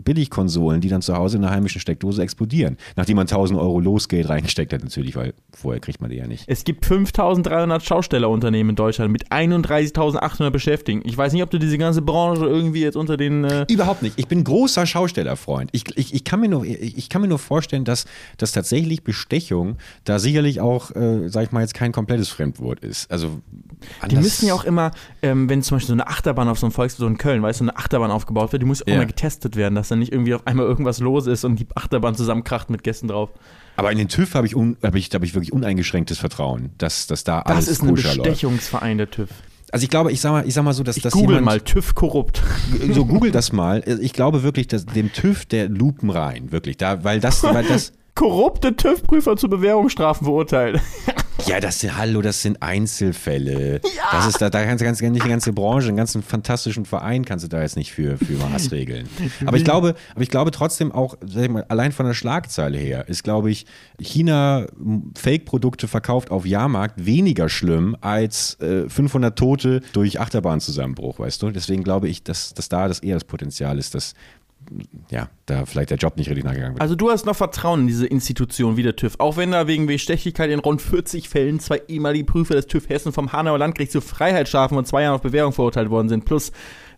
Billigkonsolen, 0.04 0.82
die 0.82 0.90
dann 0.90 1.02
zu 1.02 1.18
Hause 1.18 1.38
in 1.38 1.42
der 1.42 1.52
heimischen 1.52 1.82
Steckdose 1.82 2.22
explodieren? 2.22 2.78
Nachdem 2.96 3.16
man 3.16 3.24
1000 3.24 3.60
Euro 3.60 3.80
Losgeld 3.80 4.30
reingesteckt 4.30 4.72
hat 4.72 4.84
natürlich, 4.84 5.16
weil 5.16 5.34
vorher 5.52 5.82
kriegt 5.82 6.00
man 6.00 6.12
die 6.12 6.18
ja 6.18 6.28
nicht. 6.28 6.44
Es 6.48 6.64
gibt 6.64 6.86
5300 6.86 7.84
Schaustellerunternehmen 7.84 8.51
in 8.54 8.76
Deutschland 8.76 9.12
mit 9.12 9.32
31.800 9.32 10.50
Beschäftigten. 10.50 11.08
Ich 11.08 11.18
weiß 11.18 11.34
nicht, 11.34 11.44
ob 11.44 11.50
du 11.50 11.60
diese 11.60 11.78
ganze 11.78 12.02
Branche 12.02 12.46
irgendwie 12.46 12.82
jetzt 12.82 12.96
unter 12.96 13.18
den. 13.18 13.44
Äh 13.44 13.66
Überhaupt 13.70 14.02
nicht. 14.02 14.18
Ich 14.18 14.28
bin 14.28 14.44
großer 14.44 14.86
Schaustellerfreund. 14.86 15.70
Ich, 15.74 15.84
ich, 15.98 16.14
ich, 16.14 16.24
kann, 16.24 16.40
mir 16.40 16.50
nur, 16.50 16.66
ich 16.66 17.10
kann 17.10 17.22
mir 17.22 17.28
nur 17.28 17.40
vorstellen, 17.40 17.86
dass, 17.86 18.06
dass 18.38 18.52
tatsächlich 18.52 19.04
Bestechung 19.04 19.78
da 20.04 20.20
sicherlich 20.20 20.62
auch, 20.62 20.92
äh, 20.92 21.30
sag 21.30 21.44
ich 21.46 21.52
mal, 21.52 21.62
jetzt 21.62 21.74
kein 21.74 21.92
komplettes 21.92 22.30
Fremdwort 22.30 22.80
ist. 22.82 23.10
Also 23.12 23.40
die 24.10 24.16
müssen 24.16 24.48
ja 24.48 24.54
auch 24.54 24.64
immer, 24.64 24.92
ähm, 25.22 25.50
wenn 25.50 25.64
zum 25.64 25.76
Beispiel 25.78 25.88
so 25.88 25.94
eine 25.94 26.08
Achterbahn 26.08 26.48
auf 26.48 26.60
so 26.60 26.66
einem 26.66 26.74
Volksfest, 26.74 27.02
in 27.08 27.18
Köln, 27.18 27.42
weißt 27.42 27.60
du, 27.62 27.66
so 27.66 27.70
eine 27.72 27.78
Achterbahn 27.78 28.12
aufgebaut 28.12 28.52
wird, 28.52 28.62
die 28.62 28.68
muss 28.68 28.82
auch 28.84 28.88
Ja. 28.88 28.96
immer 28.96 29.06
getestet 29.06 29.56
werden, 29.56 29.76
dass 29.76 29.88
dann 29.88 30.00
nicht 30.00 30.12
irgendwie 30.12 30.34
auf 30.34 30.46
einmal 30.46 30.66
irgendwas 30.66 31.00
los 31.00 31.28
ist 31.28 31.44
und 31.44 31.58
die 31.58 31.68
Achterbahn 31.76 32.16
zusammenkracht 32.16 32.70
mit 32.70 32.84
Gästen 32.84 33.08
drauf. 33.08 33.30
Aber 33.82 33.92
in 33.92 33.98
den 33.98 34.10
TÜV 34.10 34.36
habe 34.36 34.46
ich, 34.46 34.56
un, 34.56 34.78
hab 34.84 34.94
ich, 34.94 35.10
hab 35.12 35.24
ich 35.24 35.34
wirklich 35.34 35.52
uneingeschränktes 35.52 36.20
Vertrauen, 36.20 36.70
dass, 36.78 37.08
dass 37.08 37.24
da 37.24 37.42
Das 37.42 37.56
alles 37.56 37.68
ist 37.68 37.82
ein 37.82 37.90
koscher 37.90 38.10
läuft. 38.10 38.24
Bestechungsverein, 38.24 39.00
der 39.00 39.10
TÜV. 39.10 39.30
Also 39.72 39.84
ich 39.86 39.90
glaube, 39.90 40.12
ich 40.12 40.22
sag 40.22 40.32
mal, 40.32 40.48
ich 40.48 40.54
sag 40.54 40.64
mal 40.64 40.74
so, 40.74 40.84
dass 40.84 40.98
Ich 40.98 41.04
das 41.04 41.14
google 41.14 41.38
jemand, 41.38 41.46
mal, 41.46 41.62
TÜV 41.62 41.96
korrupt. 41.96 42.44
so 42.92 43.06
google 43.06 43.32
das 43.32 43.52
mal. 43.52 43.84
Ich 44.02 44.14
glaube 44.14 44.44
wirklich, 44.44 44.68
dass 44.68 44.86
dem 44.86 45.12
TÜV 45.14 45.46
der 45.46 45.68
Lupen 45.68 46.12
rein, 46.12 46.52
wirklich, 46.52 46.78
da, 46.78 47.04
weil 47.04 47.20
das, 47.20 47.42
weil 47.42 47.64
das, 47.66 47.94
Korrupte 48.16 48.76
TÜV-Prüfer 48.76 49.38
zu 49.38 49.50
Bewährungsstrafen 49.50 50.26
verurteilt. 50.26 50.80
ja, 51.48 51.60
das 51.60 51.80
sind, 51.80 51.98
hallo, 51.98 52.22
das 52.22 52.42
sind 52.42 52.62
Einzelfälle. 52.62 53.82
Das 54.12 54.28
ist 54.28 54.42
da, 54.42 54.50
da 54.50 54.64
kannst 54.66 54.82
du 54.82 54.86
ganz, 54.86 55.02
nicht 55.02 55.26
die 55.26 55.30
ganze 55.30 55.54
Branche, 55.54 55.88
einen 55.88 55.98
ganzen 55.98 56.22
fantastischen 56.22 56.86
Verein 56.86 57.26
kannst 57.26 57.46
du 57.46 57.50
da 57.50 57.62
jetzt 57.62 57.78
nicht 57.78 57.92
für, 57.92 58.18
für 58.18 58.34
Maßregeln. 58.34 59.08
Aber 59.46 59.58
ich 59.58 59.64
glaube, 59.64 59.96
aber 60.14 60.22
ich 60.22 60.30
glaube 60.30 60.52
trotzdem 60.52 60.92
auch, 60.92 61.16
sag 61.26 61.44
ich 61.44 61.50
mal, 61.50 61.66
allein 61.70 61.92
von 61.92 62.06
der 62.06 62.14
Schlagzeile 62.14 62.78
her 62.78 63.08
ist, 63.08 63.24
glaube 63.24 63.50
ich, 63.52 63.66
China 64.00 64.66
Fake-Produkte 65.18 65.88
verkauft 65.88 66.32
auf 66.32 66.46
Jahrmarkt 66.46 67.06
weniger 67.06 67.50
schlimm 67.50 67.96
als 68.02 68.60
äh, 68.60 68.90
500 68.90 69.38
Tote 69.38 69.82
durch 69.94 70.20
Achterbahnzusammenbruch, 70.20 71.20
weißt 71.20 71.42
du? 71.42 71.52
Deswegen 71.52 71.84
glaube 71.84 72.08
ich, 72.08 72.24
dass, 72.24 72.54
dass 72.54 72.70
da 72.70 72.88
das 72.88 73.00
eher 73.00 73.16
das 73.16 73.24
Potenzial 73.24 73.78
ist, 73.78 73.96
dass 73.96 74.14
ja, 75.10 75.30
da 75.46 75.66
vielleicht 75.66 75.90
der 75.90 75.98
Job 75.98 76.18
nicht 76.18 76.28
richtig 76.30 76.44
nachgegangen 76.46 76.74
wird. 76.76 76.82
Also 76.82 76.96
du 76.96 77.10
hast 77.12 77.26
noch 77.26 77.36
Vertrauen 77.36 77.82
in 77.82 77.88
diese 77.88 78.06
Institution 78.08 78.78
wie 78.78 78.84
der 78.84 78.96
TÜV. 78.96 79.16
Auch 79.20 79.38
wenn 79.38 79.52
da 79.52 79.68
wegen 79.68 79.86
Bestechlichkeit 79.88 80.50
in 80.50 80.60
rund 80.60 80.82
40 80.82 81.30
Fällen 81.30 81.60
zwei 81.60 81.82
ehemalige 81.88 82.26
Prüfer 82.26 82.56
des 82.56 82.68
TÜV 82.68 82.90
Hessen 82.90 83.12
vom 83.12 83.32
Hanauer 83.34 83.58
Landgericht 83.58 83.92
zu 83.92 84.02
Freiheitsstrafen 84.02 84.78
und 84.78 84.88
zwei 84.88 85.04
Jahren 85.04 85.16
auf 85.16 85.22
Bewährung 85.22 85.54
verurteilt 85.54 85.90
worden 85.90 86.10
sind, 86.10 86.26
plus 86.26 86.52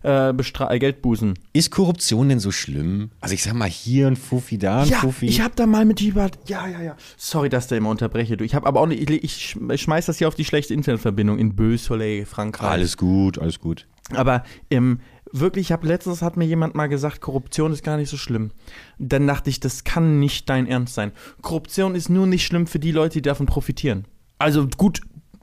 äh, 0.04 0.30
äh, 0.30 0.78
Geldbußen. 0.78 1.34
Ist 1.52 1.70
Korruption 1.70 2.28
denn 2.28 2.38
so 2.38 2.50
schlimm? 2.52 3.10
Also 3.20 3.34
ich 3.34 3.42
sag 3.42 3.54
mal, 3.54 3.68
hier 3.68 4.06
ein 4.06 4.16
Fuffi, 4.16 4.58
da 4.58 4.82
ein 4.82 4.88
Ja, 4.88 4.98
Fuffi. 4.98 5.26
ich 5.26 5.40
habe 5.40 5.54
da 5.56 5.66
mal 5.66 5.84
mit 5.84 6.00
jemand. 6.00 6.38
Ja, 6.46 6.68
ja, 6.68 6.82
ja. 6.82 6.96
Sorry, 7.16 7.48
dass 7.48 7.68
der 7.68 7.78
immer 7.78 7.90
unterbreche. 7.90 8.36
Du, 8.36 8.44
ich 8.44 8.54
habe 8.54 8.66
aber 8.66 8.80
auch 8.80 8.86
nicht. 8.86 9.08
Ich, 9.10 9.24
ich 9.24 9.32
sch- 9.56 9.78
schmeiß 9.78 10.06
das 10.06 10.18
hier 10.18 10.28
auf 10.28 10.34
die 10.34 10.44
schlechte 10.44 10.74
Internetverbindung 10.74 11.38
in 11.38 11.56
Bös-Soleil, 11.56 12.26
Frankreich. 12.26 12.68
alles 12.70 12.96
gut, 12.98 13.38
alles 13.38 13.58
gut. 13.60 13.86
Aber 14.12 14.44
ähm, 14.70 15.00
wirklich, 15.40 15.66
ich 15.66 15.72
habe 15.72 15.86
letztens 15.86 16.22
hat 16.22 16.36
mir 16.36 16.44
jemand 16.44 16.74
mal 16.74 16.88
gesagt, 16.88 17.20
Korruption 17.20 17.72
ist 17.72 17.84
gar 17.84 17.96
nicht 17.96 18.08
so 18.08 18.16
schlimm. 18.16 18.52
Dann 18.98 19.26
dachte 19.26 19.50
ich, 19.50 19.60
das 19.60 19.84
kann 19.84 20.20
nicht 20.20 20.48
dein 20.48 20.66
Ernst 20.66 20.94
sein. 20.94 21.12
Korruption 21.42 21.94
ist 21.94 22.08
nur 22.08 22.26
nicht 22.26 22.46
schlimm 22.46 22.66
für 22.66 22.78
die 22.78 22.92
Leute, 22.92 23.14
die 23.14 23.22
davon 23.22 23.46
profitieren. 23.46 24.06
Also 24.38 24.66
gut, 24.76 25.00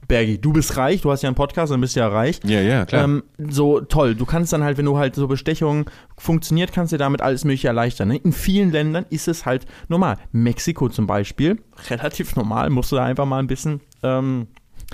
Bergi, 0.07 0.39
du 0.39 0.51
bist 0.51 0.75
reich, 0.75 1.01
du 1.01 1.11
hast 1.11 1.21
ja 1.21 1.29
einen 1.29 1.35
Podcast, 1.35 1.71
dann 1.71 1.79
bist 1.79 1.95
du 1.95 2.01
ja 2.01 2.07
reich. 2.09 2.41
Ja, 2.43 2.59
ja, 2.59 2.85
klar. 2.85 3.05
Ähm, 3.05 3.23
so 3.37 3.79
toll. 3.79 4.13
Du 4.15 4.25
kannst 4.25 4.51
dann 4.51 4.61
halt, 4.61 4.77
wenn 4.77 4.85
du 4.85 4.97
halt 4.97 5.15
so 5.15 5.27
Bestechung 5.27 5.89
funktioniert, 6.17 6.73
kannst 6.73 6.91
du 6.91 6.97
damit 6.97 7.21
alles 7.21 7.45
Mögliche 7.45 7.69
erleichtern. 7.69 8.09
Ne? 8.09 8.17
In 8.17 8.33
vielen 8.33 8.71
Ländern 8.71 9.05
ist 9.09 9.29
es 9.29 9.45
halt 9.45 9.65
normal. 9.87 10.17
Mexiko 10.33 10.89
zum 10.89 11.07
Beispiel, 11.07 11.61
relativ 11.89 12.35
normal, 12.35 12.69
musst 12.69 12.91
du 12.91 12.97
da 12.97 13.05
einfach 13.05 13.25
mal 13.25 13.39
ein 13.39 13.47
bisschen, 13.47 13.79
ähm, 14.03 14.47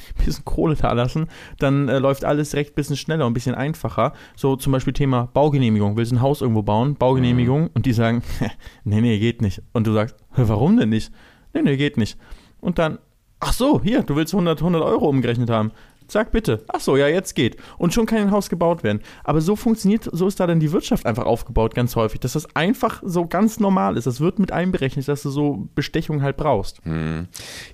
bisschen 0.26 0.46
Kohle 0.46 0.76
da 0.76 0.92
lassen. 0.94 1.28
Dann 1.60 1.90
äh, 1.90 2.00
läuft 2.00 2.26
alles 2.26 2.52
direkt 2.52 2.72
ein 2.72 2.76
bisschen 2.76 2.98
schneller 2.98 3.26
und 3.26 3.32
ein 3.32 3.34
bisschen 3.34 3.56
einfacher. 3.56 4.14
So 4.36 4.56
zum 4.56 4.72
Beispiel 4.74 4.94
Thema 4.94 5.30
Baugenehmigung. 5.34 5.98
Willst 5.98 6.12
ein 6.12 6.22
Haus 6.22 6.42
irgendwo 6.42 6.64
bauen? 6.64 6.96
Baugenehmigung. 6.96 7.70
Und 7.74 7.86
die 7.86 7.94
sagen, 7.94 8.22
nee, 8.84 9.02
nee, 9.02 9.20
geht 9.20 9.42
nicht. 9.42 9.62
Und 9.74 9.88
du 9.88 9.94
sagst, 9.94 10.16
"Hä, 10.34 10.44
warum 10.46 10.78
denn 10.78 10.90
nicht? 10.90 11.12
Nee, 11.54 11.62
nee, 11.62 11.78
geht 11.78 11.98
nicht. 11.98 12.18
Und 12.60 12.80
dann, 12.80 13.00
ach 13.40 13.54
so, 13.54 13.82
hier, 13.82 14.04
du 14.04 14.16
willst 14.16 14.34
100, 14.34 14.60
100 14.60 14.82
Euro 14.84 15.08
umgerechnet 15.10 15.50
haben. 15.50 15.72
Sag 16.10 16.32
bitte. 16.32 16.64
Ach 16.68 16.80
so, 16.80 16.96
ja, 16.96 17.08
jetzt 17.08 17.36
geht. 17.36 17.58
Und 17.78 17.94
schon 17.94 18.06
kann 18.06 18.20
ein 18.20 18.32
Haus 18.32 18.50
gebaut 18.50 18.84
werden. 18.84 19.02
Aber 19.24 19.42
so 19.42 19.56
funktioniert, 19.56 20.10
so 20.12 20.28
ist 20.28 20.40
da 20.40 20.48
dann 20.48 20.60
die 20.60 20.72
Wirtschaft 20.72 21.06
einfach 21.06 21.26
aufgebaut, 21.26 21.76
ganz 21.76 21.96
häufig, 21.96 22.20
dass 22.20 22.34
das 22.34 22.56
einfach 22.56 23.02
so 23.06 23.26
ganz 23.26 23.60
normal 23.60 23.98
ist. 23.98 24.08
Das 24.08 24.20
wird 24.20 24.40
mit 24.40 24.52
einberechnet, 24.52 25.08
dass 25.08 25.24
du 25.24 25.30
so 25.30 25.68
Bestechung 25.76 26.22
halt 26.22 26.38
brauchst. 26.38 26.82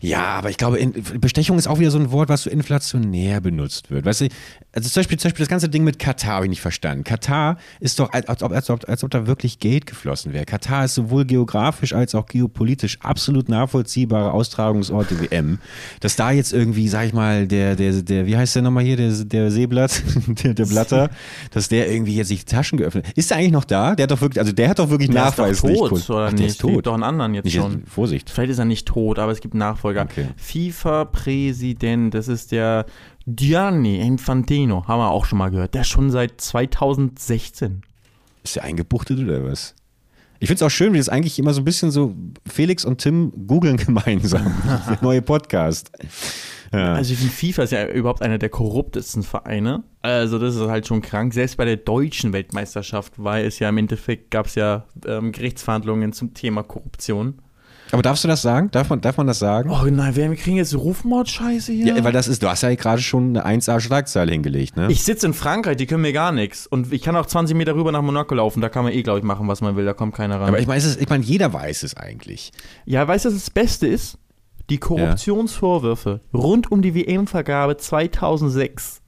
Ja, 0.01 0.25
aber 0.25 0.49
ich 0.49 0.57
glaube, 0.57 0.85
Bestechung 1.19 1.57
ist 1.57 1.67
auch 1.67 1.79
wieder 1.79 1.91
so 1.91 1.99
ein 1.99 2.11
Wort, 2.11 2.29
was 2.29 2.43
so 2.43 2.49
inflationär 2.49 3.41
benutzt 3.41 3.91
wird. 3.91 4.05
Weißt 4.05 4.21
du, 4.21 4.27
also 4.75 4.89
zum 4.89 5.01
Beispiel, 5.01 5.19
zum 5.19 5.29
Beispiel 5.29 5.43
das 5.43 5.49
ganze 5.49 5.69
Ding 5.69 5.83
mit 5.83 5.99
Katar 5.99 6.35
habe 6.35 6.45
ich 6.45 6.49
nicht 6.49 6.61
verstanden. 6.61 7.03
Katar 7.03 7.57
ist 7.79 7.99
doch, 7.99 8.11
als, 8.11 8.41
ob, 8.41 8.51
als, 8.51 8.69
ob, 8.71 8.89
als 8.89 9.03
ob 9.03 9.11
da 9.11 9.27
wirklich 9.27 9.59
Geld 9.59 9.85
geflossen 9.85 10.33
wäre. 10.33 10.45
Katar 10.45 10.83
ist 10.85 10.95
sowohl 10.95 11.25
geografisch 11.25 11.93
als 11.93 12.15
auch 12.15 12.25
geopolitisch 12.25 12.97
absolut 13.01 13.49
nachvollziehbare 13.49 14.31
Austragungsort 14.31 15.11
der 15.11 15.21
WM. 15.21 15.59
Dass 15.99 16.15
da 16.15 16.31
jetzt 16.31 16.53
irgendwie, 16.53 16.87
sag 16.87 17.05
ich 17.05 17.13
mal, 17.13 17.47
der, 17.47 17.75
der, 17.75 17.93
der, 18.01 18.25
wie 18.25 18.35
heißt 18.35 18.55
der 18.55 18.63
nochmal 18.63 18.83
hier, 18.83 18.97
der, 18.97 19.11
der 19.11 19.51
Seeblatt, 19.51 20.01
der, 20.43 20.53
der 20.55 20.65
Blatter, 20.65 21.09
dass 21.51 21.69
der 21.69 21.91
irgendwie 21.91 22.15
jetzt 22.15 22.29
sich 22.29 22.43
die 22.43 22.51
Taschen 22.55 22.79
geöffnet 22.79 23.07
hat. 23.07 23.13
Ist 23.17 23.29
der 23.29 23.37
eigentlich 23.37 23.51
noch 23.51 23.65
da? 23.65 23.93
Der 23.95 24.03
hat 24.03 24.11
doch 24.11 24.21
wirklich, 24.21 24.39
also 24.39 24.53
der 24.53 24.69
hat 24.69 24.79
doch 24.79 24.89
wirklich 24.89 25.11
Der 25.11 25.27
ist 25.27 25.37
doch 25.37 25.45
nachweislich. 25.45 25.77
tot, 25.77 26.01
Ach, 26.05 26.09
oder 26.09 26.25
der 26.25 26.33
nicht? 26.33 26.45
ist 26.47 26.51
Es 26.55 26.61
gibt 26.63 26.73
tot. 26.73 26.87
doch 26.87 26.93
einen 26.95 27.03
anderen 27.03 27.35
jetzt 27.35 27.45
Nicht, 27.45 27.55
schon. 27.55 27.83
Vorsicht. 27.85 28.29
Vielleicht 28.31 28.51
ist 28.51 28.57
er 28.59 28.65
nicht 28.65 28.87
tot, 28.87 29.19
aber 29.19 29.31
es 29.31 29.39
gibt 29.39 29.53
Nachfolger. 29.53 30.01
Okay. 30.01 30.29
FIFA-Präsident, 30.37 32.13
das 32.13 32.27
ist 32.27 32.51
der 32.51 32.85
Gianni 33.25 33.99
Infantino, 33.99 34.87
haben 34.87 34.99
wir 34.99 35.11
auch 35.11 35.25
schon 35.25 35.39
mal 35.39 35.49
gehört. 35.49 35.73
Der 35.73 35.81
ist 35.81 35.87
schon 35.87 36.11
seit 36.11 36.41
2016. 36.41 37.81
Ist 38.43 38.55
der 38.55 38.63
eingebuchtet 38.63 39.19
oder 39.19 39.45
was? 39.45 39.75
Ich 40.39 40.47
finde 40.47 40.57
es 40.57 40.63
auch 40.63 40.75
schön, 40.75 40.91
wie 40.91 40.97
das 40.97 41.07
eigentlich 41.07 41.39
immer 41.39 41.53
so 41.53 41.61
ein 41.61 41.65
bisschen 41.65 41.89
so 41.89 42.15
Felix 42.45 42.83
und 42.83 42.97
Tim 42.97 43.47
googeln 43.47 43.77
gemeinsam. 43.85 44.53
Der 44.89 44.99
neue 45.01 45.21
Podcast. 45.21 45.89
Ja. 46.73 46.95
Also 46.95 47.13
ich 47.13 47.19
finde, 47.19 47.33
FIFA 47.33 47.63
ist 47.63 47.71
ja 47.71 47.87
überhaupt 47.87 48.21
einer 48.21 48.39
der 48.39 48.49
korruptesten 48.49 49.23
Vereine. 49.23 49.83
Also 50.01 50.39
das 50.39 50.55
ist 50.55 50.67
halt 50.67 50.87
schon 50.87 51.01
krank. 51.01 51.33
Selbst 51.33 51.55
bei 51.55 51.65
der 51.65 51.77
deutschen 51.77 52.33
Weltmeisterschaft 52.33 53.23
war 53.23 53.39
es 53.39 53.59
ja 53.59 53.69
im 53.69 53.77
Endeffekt, 53.77 54.31
gab 54.31 54.47
es 54.47 54.55
ja 54.55 54.85
ähm, 55.07 55.31
Gerichtsverhandlungen 55.31 56.11
zum 56.11 56.33
Thema 56.33 56.63
Korruption. 56.63 57.42
Aber 57.93 58.01
darfst 58.01 58.23
du 58.23 58.27
das 58.27 58.41
sagen? 58.41 58.71
Darf 58.71 58.89
man, 58.89 59.01
darf 59.01 59.17
man 59.17 59.27
das 59.27 59.37
sagen? 59.37 59.69
Oh 59.69 59.85
nein, 59.85 60.15
wir 60.15 60.35
kriegen 60.35 60.57
jetzt 60.57 60.75
Rufmord-Scheiße 60.75 61.71
hier. 61.71 61.95
Ja, 61.95 62.03
weil 62.03 62.11
das 62.11 62.27
ist, 62.27 62.41
du 62.41 62.49
hast 62.49 62.63
ja 62.63 62.73
gerade 62.73 63.01
schon 63.03 63.37
eine 63.37 63.59
1A-Schlagzeile 63.59 64.31
hingelegt, 64.31 64.75
ne? 64.75 64.87
ich 64.91 65.03
sitze 65.03 65.27
in 65.27 65.33
Frankreich, 65.35 65.77
die 65.77 65.85
können 65.85 66.01
mir 66.01 66.11
gar 66.11 66.31
nichts. 66.31 66.65
Und 66.65 66.91
ich 66.91 67.03
kann 67.03 67.15
auch 67.15 67.27
20 67.27 67.55
Meter 67.55 67.75
rüber 67.75 67.91
nach 67.91 68.01
Monaco 68.01 68.33
laufen. 68.33 68.61
Da 68.61 68.69
kann 68.69 68.83
man 68.83 68.93
eh, 68.93 69.03
glaube 69.03 69.19
ich, 69.19 69.25
machen, 69.25 69.47
was 69.47 69.61
man 69.61 69.75
will. 69.75 69.85
Da 69.85 69.93
kommt 69.93 70.15
keiner 70.15 70.39
ran. 70.39 70.47
aber 70.49 70.59
ich 70.59 70.65
meine, 70.65 70.83
ich 70.83 71.09
meine, 71.09 71.23
jeder 71.23 71.53
weiß 71.53 71.83
es 71.83 71.95
eigentlich. 71.95 72.51
Ja, 72.85 73.07
weißt 73.07 73.25
du, 73.25 73.29
was 73.29 73.35
das 73.35 73.51
Beste 73.51 73.85
ist? 73.85 74.17
Die 74.71 74.79
Korruptionsvorwürfe 74.79 76.21
rund 76.33 76.71
um 76.71 76.81
die 76.81 76.95
WM-Vergabe 76.95 77.77
2006 77.77 79.01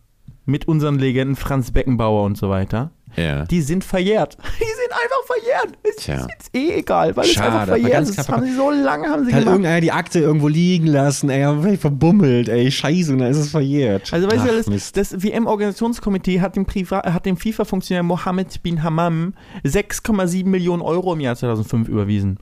mit 0.45 0.67
unseren 0.67 0.99
Legenden 0.99 1.35
Franz 1.35 1.71
Beckenbauer 1.71 2.23
und 2.23 2.37
so 2.37 2.49
weiter, 2.49 2.91
Ja. 3.17 3.45
die 3.45 3.61
sind 3.61 3.83
verjährt. 3.83 4.37
Die 4.59 4.63
sind 4.63 4.91
einfach 4.91 5.23
verjährt. 5.25 5.77
Es 5.83 5.95
Tja. 6.03 6.15
ist 6.15 6.27
jetzt 6.29 6.55
eh 6.55 6.79
egal, 6.79 7.15
weil 7.15 7.25
es 7.25 7.31
Schade, 7.33 7.47
einfach 7.47 7.61
aber 7.61 7.79
verjährt 7.79 8.03
ist. 8.03 8.17
Das 8.17 8.29
haben 8.29 8.43
sie 8.45 8.53
so 8.55 8.71
lange 8.71 9.07
haben 9.07 9.25
sie 9.25 9.31
Hat 9.33 9.39
gemacht. 9.39 9.53
irgendeiner 9.53 9.81
die 9.81 9.91
Akte 9.91 10.19
irgendwo 10.19 10.47
liegen 10.47 10.87
lassen, 10.87 11.29
ey, 11.29 11.77
verbummelt, 11.77 12.49
ey, 12.49 12.69
scheiße, 12.71 13.13
und 13.13 13.19
dann 13.19 13.31
ist 13.31 13.37
es 13.37 13.49
verjährt. 13.51 14.11
Also 14.13 14.27
weißt 14.27 14.39
Ach, 14.41 14.47
du, 14.47 14.55
das, 14.57 14.67
Mist. 14.67 14.97
das 14.97 15.23
WM-Organisationskomitee 15.23 16.41
hat 16.41 16.55
dem, 16.55 16.65
Priva- 16.65 17.03
hat 17.11 17.25
dem 17.25 17.37
FIFA-Funktionär 17.37 18.03
Mohammed 18.03 18.61
bin 18.63 18.83
Hammam 18.83 19.33
6,7 19.63 20.45
Millionen 20.47 20.81
Euro 20.81 21.13
im 21.13 21.19
Jahr 21.21 21.35
2005 21.35 21.87
überwiesen. 21.87 22.37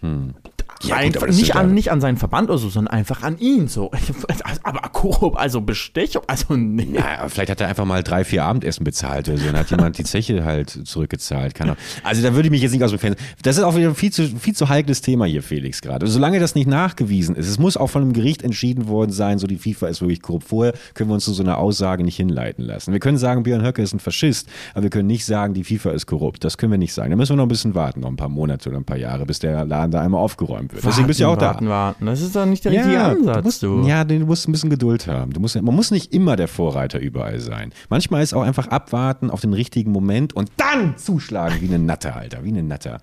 Hm. 0.00 0.34
Ja, 0.82 0.96
gut, 0.96 1.04
Einfach 1.04 1.26
das 1.26 1.36
nicht, 1.36 1.56
an, 1.56 1.74
nicht 1.74 1.90
an 1.90 2.00
seinen 2.00 2.16
Verband 2.16 2.50
oder 2.50 2.58
so, 2.58 2.68
sondern 2.68 2.92
einfach 2.94 3.22
an 3.22 3.38
ihn. 3.38 3.68
So. 3.68 3.90
Aber 4.62 4.88
Korrupt, 4.90 5.38
also 5.38 5.60
Bestechung, 5.60 6.22
also 6.26 6.54
nee. 6.54 6.88
Ja, 6.92 7.28
vielleicht 7.28 7.50
hat 7.50 7.60
er 7.60 7.68
einfach 7.68 7.84
mal 7.84 8.02
drei, 8.02 8.24
vier 8.24 8.44
Abendessen 8.44 8.84
bezahlt 8.84 9.28
oder 9.28 9.38
so. 9.38 9.46
Dann 9.46 9.56
hat 9.56 9.70
jemand 9.70 9.98
die 9.98 10.04
Zeche 10.04 10.44
halt 10.44 10.70
zurückgezahlt. 10.86 11.54
Keine 11.54 11.72
Ahnung. 11.72 11.82
Also 12.02 12.22
da 12.22 12.34
würde 12.34 12.48
ich 12.48 12.50
mich 12.50 12.62
jetzt 12.62 12.72
nicht 12.72 12.82
aus 12.84 12.90
dem 12.90 12.98
Fenster. 12.98 13.22
Das 13.42 13.56
ist 13.56 13.62
auch 13.62 13.76
wieder 13.76 13.88
ein 13.88 13.94
viel 13.94 14.12
zu, 14.12 14.26
viel 14.26 14.54
zu 14.54 14.68
heikles 14.68 15.00
Thema 15.00 15.24
hier, 15.24 15.42
Felix, 15.42 15.80
gerade. 15.80 16.06
Solange 16.06 16.40
das 16.40 16.54
nicht 16.54 16.66
nachgewiesen 16.66 17.36
ist, 17.36 17.48
es 17.48 17.58
muss 17.58 17.76
auch 17.76 17.88
von 17.88 18.02
einem 18.02 18.12
Gericht 18.12 18.42
entschieden 18.42 18.88
worden 18.88 19.12
sein, 19.12 19.38
so 19.38 19.46
die 19.46 19.58
FIFA 19.58 19.88
ist 19.88 20.00
wirklich 20.00 20.22
korrupt. 20.22 20.44
Vorher 20.48 20.74
können 20.94 21.10
wir 21.10 21.14
uns 21.14 21.24
zu 21.24 21.32
so 21.32 21.42
einer 21.42 21.58
Aussage 21.58 22.04
nicht 22.04 22.16
hinleiten 22.16 22.64
lassen. 22.64 22.92
Wir 22.92 23.00
können 23.00 23.18
sagen, 23.18 23.42
Björn 23.42 23.64
Höcke 23.64 23.82
ist 23.82 23.94
ein 23.94 24.00
Faschist, 24.00 24.48
aber 24.74 24.84
wir 24.84 24.90
können 24.90 25.06
nicht 25.06 25.24
sagen, 25.24 25.54
die 25.54 25.64
FIFA 25.64 25.92
ist 25.92 26.06
korrupt. 26.06 26.44
Das 26.44 26.58
können 26.58 26.72
wir 26.72 26.78
nicht 26.78 26.94
sagen. 26.94 27.10
Da 27.10 27.16
müssen 27.16 27.32
wir 27.32 27.36
noch 27.36 27.44
ein 27.44 27.48
bisschen 27.48 27.74
warten, 27.74 28.00
noch 28.00 28.08
ein 28.08 28.16
paar 28.16 28.28
Monate 28.28 28.68
oder 28.68 28.78
ein 28.78 28.84
paar 28.84 28.96
Jahre, 28.96 29.26
bis 29.26 29.38
der 29.38 29.64
Laden 29.64 29.90
da 29.90 30.00
einmal 30.00 30.20
aufgeräumt 30.20 30.63
wird. 30.72 30.84
Deswegen 30.84 31.06
bist 31.06 31.20
du 31.20 31.24
ja 31.24 31.28
auch 31.28 31.40
warten, 31.40 31.64
da. 31.66 31.70
warten. 31.70 32.06
Das 32.06 32.20
ist 32.20 32.34
doch 32.34 32.46
nicht 32.46 32.64
der 32.64 32.72
richtige 32.72 33.00
Ansatz, 33.00 33.36
du 33.36 33.42
musst, 33.42 33.62
du. 33.62 33.86
Ja, 33.86 34.04
du 34.04 34.18
musst 34.20 34.48
ein 34.48 34.52
bisschen 34.52 34.70
Geduld 34.70 35.06
haben. 35.06 35.32
Du 35.32 35.40
musst, 35.40 35.60
man 35.60 35.74
muss 35.74 35.90
nicht 35.90 36.12
immer 36.12 36.36
der 36.36 36.48
Vorreiter 36.48 36.98
überall 36.98 37.40
sein. 37.40 37.72
Manchmal 37.88 38.22
ist 38.22 38.34
auch 38.34 38.42
einfach 38.42 38.68
abwarten 38.68 39.30
auf 39.30 39.40
den 39.40 39.52
richtigen 39.52 39.92
Moment 39.92 40.32
und 40.32 40.50
dann 40.56 40.96
zuschlagen 40.96 41.56
wie 41.60 41.66
eine 41.66 41.78
Natter, 41.78 42.16
Alter, 42.16 42.44
wie 42.44 42.48
eine 42.48 42.62
Natter. 42.62 43.00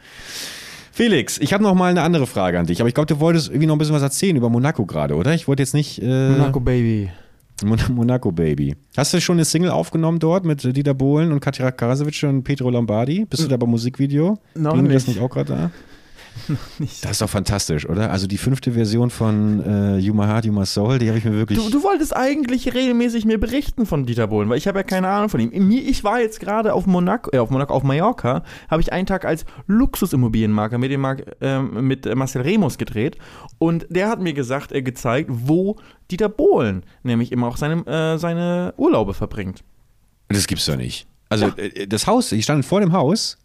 Felix, 0.91 1.38
ich 1.38 1.53
habe 1.53 1.63
noch 1.63 1.74
mal 1.74 1.89
eine 1.89 2.01
andere 2.01 2.27
Frage 2.27 2.60
an 2.60 2.65
dich, 2.65 2.82
aber 2.82 2.89
ich 2.89 2.94
glaube, 2.94 3.08
du 3.08 3.20
wolltest 3.20 3.48
irgendwie 3.48 3.65
noch 3.68 3.75
ein 3.75 3.80
bisschen 3.80 3.96
was 3.96 4.01
erzählen 4.01 4.36
über 4.36 4.50
Monaco 4.50 4.86
gerade, 4.86 5.15
oder? 5.15 5.34
Ich 5.34 5.48
wollte 5.48 5.63
jetzt 5.63 5.74
nicht 5.74 6.01
äh, 6.01 6.30
Monaco 6.30 6.60
Baby. 6.60 7.10
Mon 7.63 7.80
Monaco 7.89 8.32
Baby. 8.32 8.75
Hast 8.98 9.13
du 9.13 9.22
schon 9.22 9.38
eine 9.38 9.46
Single 9.46 9.70
aufgenommen 9.70 10.20
dort 10.20 10.46
mit 10.46 10.63
äh, 10.65 10.74
Dieter 10.74 10.94
Bohlen 10.94 11.32
und 11.32 11.39
Katja 11.39 11.72
Karasevic 11.72 12.24
und 12.24 12.44
Petro 12.44 12.70
Lombardi? 12.70 13.25
Bist 13.25 13.44
du 13.44 13.48
da 13.48 13.58
beim 13.58 13.70
Musikvideo? 13.70 14.38
Noch 14.56 14.74
Ging 14.74 14.86
das 14.89 15.08
nicht. 15.08 15.15
nicht 15.15 15.24
auch 15.24 15.30
gerade 15.30 15.53
da? 15.53 15.72
Das 17.01 17.11
ist 17.11 17.21
doch 17.21 17.29
fantastisch, 17.29 17.88
oder? 17.88 18.11
Also 18.11 18.25
die 18.27 18.38
fünfte 18.38 18.71
Version 18.71 19.09
von 19.09 19.63
äh, 19.63 19.97
You 19.97 20.13
My 20.13 20.23
Heart, 20.25 20.45
You 20.45 20.53
My 20.53 20.65
Soul, 20.65 20.97
die 21.00 21.07
habe 21.07 21.17
ich 21.17 21.25
mir 21.25 21.33
wirklich. 21.33 21.59
Du, 21.59 21.69
du 21.69 21.83
wolltest 21.83 22.15
eigentlich 22.15 22.73
regelmäßig 22.73 23.25
mir 23.25 23.39
berichten 23.39 23.85
von 23.85 24.05
Dieter 24.05 24.27
Bohlen, 24.27 24.50
weil 24.50 24.57
ich 24.57 24.67
habe 24.67 24.79
ja 24.79 24.83
keine 24.83 25.07
Ahnung 25.09 25.29
von 25.29 25.39
ihm. 25.39 25.67
Mir- 25.67 25.81
Ich 25.88 26.03
war 26.03 26.19
jetzt 26.19 26.39
gerade 26.39 26.73
auf 26.73 26.88
Monaco, 26.88 27.29
äh, 27.33 27.38
auf 27.39 27.50
Monaco, 27.50 27.73
auf 27.73 27.83
Mallorca, 27.83 28.43
habe 28.69 28.81
ich 28.81 28.91
einen 28.91 29.05
Tag 29.05 29.25
als 29.25 29.45
Luxusimmobilienmakler 29.67 30.77
mit 30.77 30.91
dem 30.91 31.01
Mark, 31.01 31.35
ähm, 31.41 31.85
mit 31.88 32.05
äh, 32.05 32.15
Marcel 32.15 32.41
Remus 32.41 32.77
gedreht 32.77 33.17
und 33.59 33.85
der 33.89 34.09
hat 34.09 34.19
mir 34.21 34.33
gesagt, 34.33 34.71
äh, 34.71 34.81
gezeigt, 34.81 35.29
wo 35.31 35.75
Dieter 36.09 36.29
Bohlen 36.29 36.83
nämlich 37.03 37.31
immer 37.31 37.47
auch 37.47 37.57
seine, 37.57 37.85
äh, 37.85 38.17
seine 38.17 38.73
Urlaube 38.77 39.13
verbringt. 39.13 39.63
Das 40.29 40.47
gibt's 40.47 40.65
doch 40.65 40.77
nicht. 40.77 41.07
Also 41.29 41.47
äh, 41.57 41.88
das 41.88 42.07
Haus, 42.07 42.31
ich 42.31 42.43
stand 42.45 42.65
vor 42.65 42.79
dem 42.79 42.93
Haus. 42.93 43.38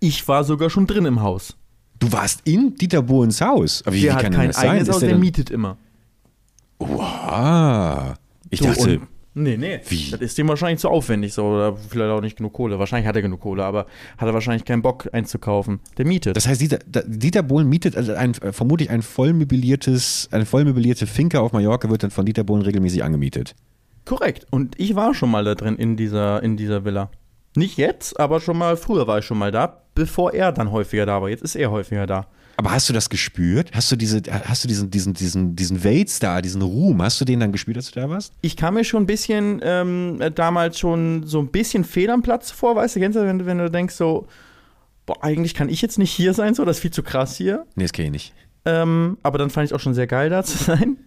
Ich 0.00 0.26
war 0.28 0.44
sogar 0.44 0.70
schon 0.70 0.86
drin 0.86 1.04
im 1.04 1.20
Haus. 1.20 1.56
Du 1.98 2.12
warst 2.12 2.40
in 2.44 2.74
Dieter 2.76 3.02
Bohlens 3.02 3.40
Haus. 3.40 3.82
Aber 3.84 3.94
wie, 3.94 4.02
der 4.02 4.12
wie 4.12 4.14
hat 4.16 4.32
kein 4.32 4.54
eigenes 4.54 4.88
Haus, 4.88 5.00
der 5.00 5.10
der 5.10 5.18
mietet 5.18 5.50
immer. 5.50 5.76
Ah, 6.80 8.14
ich 8.50 8.60
So, 8.60 8.66
dachte, 8.66 9.00
Nee, 9.38 9.56
nee. 9.56 9.80
Wie? 9.88 10.10
Das 10.10 10.20
ist 10.20 10.36
dem 10.36 10.48
wahrscheinlich 10.48 10.80
zu 10.80 10.88
aufwendig 10.88 11.32
so 11.32 11.44
oder 11.44 11.76
vielleicht 11.76 12.10
auch 12.10 12.20
nicht 12.20 12.36
genug 12.36 12.54
Kohle. 12.54 12.78
Wahrscheinlich 12.80 13.06
hat 13.06 13.14
er 13.14 13.22
genug 13.22 13.40
Kohle, 13.40 13.64
aber 13.64 13.86
hat 14.16 14.26
er 14.26 14.34
wahrscheinlich 14.34 14.64
keinen 14.64 14.82
Bock 14.82 15.08
einzukaufen. 15.12 15.78
Der 15.96 16.06
mietet. 16.06 16.36
das 16.36 16.48
heißt, 16.48 16.60
Dieter, 16.60 16.78
Dieter 17.06 17.44
Bohlen 17.44 17.68
mietet 17.68 17.96
also 17.96 18.14
ein, 18.14 18.34
äh, 18.42 18.52
vermutlich 18.52 18.90
ein 18.90 19.02
vollmöbliertes, 19.02 20.28
eine 20.32 20.44
vollmöblierte 20.44 21.06
Finca 21.06 21.38
auf 21.38 21.52
Mallorca 21.52 21.88
wird 21.88 22.02
dann 22.02 22.10
von 22.10 22.26
Dieter 22.26 22.42
Bohlen 22.42 22.62
regelmäßig 22.62 23.04
angemietet. 23.04 23.54
Korrekt. 24.04 24.46
Und 24.50 24.74
ich 24.80 24.96
war 24.96 25.14
schon 25.14 25.30
mal 25.30 25.44
da 25.44 25.54
drin 25.54 25.76
in 25.76 25.96
dieser, 25.96 26.42
in 26.42 26.56
dieser 26.56 26.84
Villa. 26.84 27.10
Nicht 27.56 27.76
jetzt, 27.78 28.18
aber 28.20 28.40
schon 28.40 28.58
mal, 28.58 28.76
früher 28.76 29.06
war 29.06 29.18
ich 29.18 29.24
schon 29.24 29.38
mal 29.38 29.50
da, 29.50 29.82
bevor 29.94 30.32
er 30.32 30.52
dann 30.52 30.70
häufiger 30.70 31.06
da 31.06 31.20
war. 31.20 31.28
Jetzt 31.28 31.42
ist 31.42 31.56
er 31.56 31.70
häufiger 31.70 32.06
da. 32.06 32.26
Aber 32.56 32.72
hast 32.72 32.88
du 32.88 32.92
das 32.92 33.08
gespürt? 33.08 33.70
Hast 33.72 33.90
du 33.92 33.96
diese, 33.96 34.20
hast 34.28 34.64
du 34.64 34.68
diesen, 34.68 34.90
diesen, 34.90 35.14
diesen, 35.14 35.54
diesen 35.56 35.84
Weltstar, 35.84 36.42
diesen 36.42 36.60
Ruhm, 36.62 37.00
hast 37.02 37.20
du 37.20 37.24
den 37.24 37.38
dann 37.38 37.52
gespürt, 37.52 37.76
als 37.76 37.90
du 37.92 38.00
da 38.00 38.08
warst? 38.10 38.32
Ich 38.40 38.56
kam 38.56 38.74
mir 38.74 38.82
schon 38.84 39.04
ein 39.04 39.06
bisschen, 39.06 39.60
ähm, 39.62 40.20
äh, 40.20 40.30
damals 40.32 40.78
schon 40.78 41.24
so 41.24 41.38
ein 41.40 41.48
bisschen 41.48 41.84
fehl 41.84 42.10
am 42.10 42.22
Platz 42.22 42.50
vor, 42.50 42.74
weißt 42.74 42.96
du, 42.96 43.00
kennst 43.00 43.16
du, 43.16 43.24
wenn, 43.24 43.38
du- 43.38 43.46
wenn 43.46 43.58
du 43.58 43.70
denkst 43.70 43.94
so, 43.94 44.26
boah, 45.06 45.22
eigentlich 45.22 45.54
kann 45.54 45.68
ich 45.68 45.80
jetzt 45.82 45.98
nicht 45.98 46.10
hier 46.10 46.34
sein, 46.34 46.54
so, 46.54 46.64
das 46.64 46.78
ist 46.78 46.82
viel 46.82 46.90
zu 46.90 47.02
krass 47.04 47.36
hier. 47.36 47.64
Nee, 47.76 47.84
das 47.84 47.92
kenne 47.92 48.06
ich 48.08 48.12
nicht. 48.12 48.34
Ähm, 48.68 49.16
aber 49.22 49.38
dann 49.38 49.48
fand 49.50 49.66
ich 49.66 49.74
auch 49.74 49.80
schon 49.80 49.94
sehr 49.94 50.06
geil, 50.06 50.28
da 50.28 50.42
zu 50.44 50.58
sein. 50.58 50.98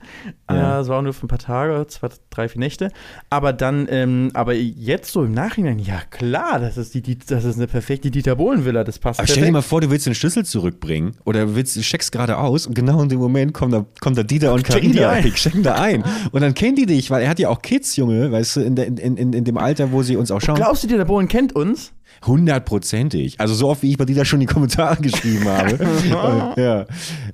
Ja. 0.50 0.80
Äh, 0.80 0.82
Es 0.82 0.88
war 0.88 0.98
auch 0.98 1.02
nur 1.04 1.14
für 1.14 1.26
ein 1.26 1.30
paar 1.30 1.38
Tage, 1.40 1.86
zwei, 1.88 2.10
drei, 2.30 2.50
vier 2.50 2.60
Nächte. 2.60 2.90
Aber 3.30 3.54
dann, 3.54 3.88
ähm, 3.90 4.32
aber 4.34 4.54
jetzt 4.54 5.12
so 5.12 5.24
im 5.24 5.32
Nachhinein, 5.32 5.80
ja 5.80 6.02
klar, 6.10 6.60
das 6.60 6.78
ist, 6.78 6.94
die, 6.94 7.02
die, 7.02 7.18
das 7.18 7.46
ist 7.46 7.58
eine 7.58 7.68
perfekte 7.68 8.10
Dieter 8.10 8.36
Bohlen-Villa, 8.36 8.84
das 8.84 9.00
passt 9.00 9.20
Aber 9.20 9.28
stell 9.28 9.46
dir 9.46 9.52
mal 9.52 9.62
vor, 9.62 9.82
du 9.82 9.90
willst 9.92 10.06
den 10.06 10.16
Schlüssel 10.16 10.44
zurückbringen 10.46 11.18
oder 11.24 11.56
willst, 11.56 11.76
du 11.76 11.82
checkst 11.82 12.12
gerade 12.12 12.38
aus 12.38 12.66
und 12.66 12.74
genau 12.74 13.02
in 13.02 13.10
dem 13.10 13.20
Moment 13.20 13.54
kommt 13.54 13.74
da, 13.74 13.86
kommt 14.00 14.18
da 14.18 14.24
Dieter 14.24 14.54
und 14.54 14.66
Checken 14.66 14.98
ein. 14.98 15.24
die 15.24 15.32
checken 15.32 15.64
da 15.64 15.76
ein. 15.76 16.04
Und 16.32 16.42
dann 16.42 16.54
kennen 16.54 16.76
die 16.76 16.86
dich, 16.86 17.12
weil 17.12 17.22
er 17.24 17.30
hat 17.30 17.40
ja 17.40 17.50
auch 17.50 17.62
Kids, 17.62 17.96
Junge, 17.96 18.32
weißt 18.32 18.56
du, 18.58 18.62
in, 18.62 18.76
der, 18.76 18.88
in, 18.88 19.18
in, 19.18 19.34
in 19.34 19.44
dem 19.44 19.58
Alter, 19.58 19.92
wo 19.92 20.02
sie 20.04 20.16
uns 20.18 20.32
auch 20.32 20.42
schauen. 20.42 20.56
Glaubst 20.56 20.84
du, 20.84 20.88
Dieter 20.88 21.06
Bohlen 21.06 21.28
kennt 21.28 21.54
uns? 21.54 21.94
Hundertprozentig. 22.26 23.40
Also 23.40 23.54
so 23.54 23.70
oft, 23.70 23.82
wie 23.82 23.92
ich 23.92 23.98
bei 23.98 24.06
Dieter 24.06 24.26
schon 24.26 24.40
die 24.40 24.46
Kommentare 24.46 24.98
geschrieben 25.02 25.46
habe. 25.48 25.80
ja, 26.58 26.86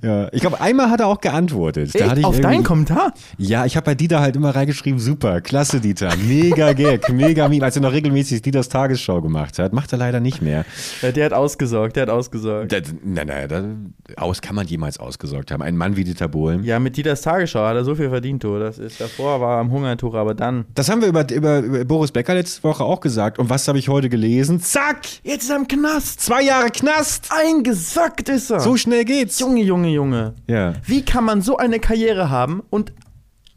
ja. 0.02 0.28
Ich 0.32 0.40
glaube, 0.40 0.60
einmal 0.60 0.90
hat 0.90 1.00
er 1.00 1.08
auch 1.08 1.20
geantwortet. 1.20 1.90
Da 1.94 2.10
hatte 2.10 2.20
ich 2.20 2.26
Auf 2.26 2.40
deinen 2.40 2.64
Kommentar? 2.64 3.12
Ja, 3.36 3.66
ich 3.66 3.76
habe 3.76 3.84
bei 3.84 3.94
Dieter 3.94 4.20
halt 4.20 4.36
immer 4.36 4.54
reingeschrieben, 4.54 4.98
super, 4.98 5.40
klasse 5.40 5.80
Dieter, 5.80 6.14
mega 6.16 6.72
Gag, 6.72 7.08
mega 7.12 7.48
Meme, 7.48 7.64
als 7.64 7.76
er 7.76 7.82
noch 7.82 7.92
regelmäßig 7.92 8.42
Dieters 8.42 8.68
Tagesschau 8.68 9.20
gemacht 9.20 9.58
hat. 9.58 9.72
Macht 9.72 9.92
er 9.92 9.98
leider 9.98 10.20
nicht 10.20 10.40
mehr. 10.40 10.64
Ja, 11.02 11.12
der 11.12 11.26
hat 11.26 11.32
ausgesorgt, 11.32 11.96
der 11.96 12.04
hat 12.04 12.10
ausgesorgt. 12.10 12.72
Da, 12.72 12.78
nein, 13.04 13.26
nein, 13.26 13.48
da, 13.48 14.22
aus 14.22 14.40
kann 14.40 14.54
man 14.54 14.66
jemals 14.66 14.98
ausgesorgt 14.98 15.50
haben. 15.50 15.62
Ein 15.62 15.76
Mann 15.76 15.96
wie 15.96 16.04
Dieter 16.04 16.28
Bohlen. 16.28 16.64
Ja, 16.64 16.78
mit 16.78 16.96
Dieters 16.96 17.20
Tagesschau 17.20 17.64
hat 17.64 17.76
er 17.76 17.84
so 17.84 17.94
viel 17.94 18.08
verdient, 18.08 18.42
du. 18.42 18.58
Das 18.58 18.78
ist 18.78 19.00
davor, 19.00 19.40
war 19.40 19.56
er 19.56 19.60
am 19.60 19.70
Hungertuch, 19.70 20.14
aber 20.14 20.34
dann. 20.34 20.64
Das 20.74 20.88
haben 20.88 21.02
wir 21.02 21.08
über, 21.08 21.30
über, 21.30 21.58
über 21.58 21.84
Boris 21.84 22.10
Becker 22.10 22.34
letzte 22.34 22.62
Woche 22.62 22.84
auch 22.84 23.00
gesagt. 23.00 23.38
Und 23.38 23.50
was 23.50 23.68
habe 23.68 23.78
ich 23.78 23.88
heute 23.88 24.08
gelesen? 24.08 24.60
Zack! 24.72 25.06
Jetzt 25.22 25.44
ist 25.44 25.50
er 25.50 25.56
im 25.56 25.66
Knast. 25.66 26.20
Zwei 26.20 26.42
Jahre 26.42 26.68
Knast! 26.70 27.28
Eingesackt 27.30 28.28
ist 28.28 28.50
er. 28.50 28.60
So 28.60 28.76
schnell 28.76 29.04
geht's. 29.04 29.38
Junge, 29.40 29.62
Junge, 29.62 29.88
Junge. 29.88 30.34
Ja. 30.46 30.74
Wie 30.84 31.02
kann 31.04 31.24
man 31.24 31.40
so 31.40 31.56
eine 31.56 31.80
Karriere 31.80 32.28
haben 32.28 32.62
und 32.70 32.92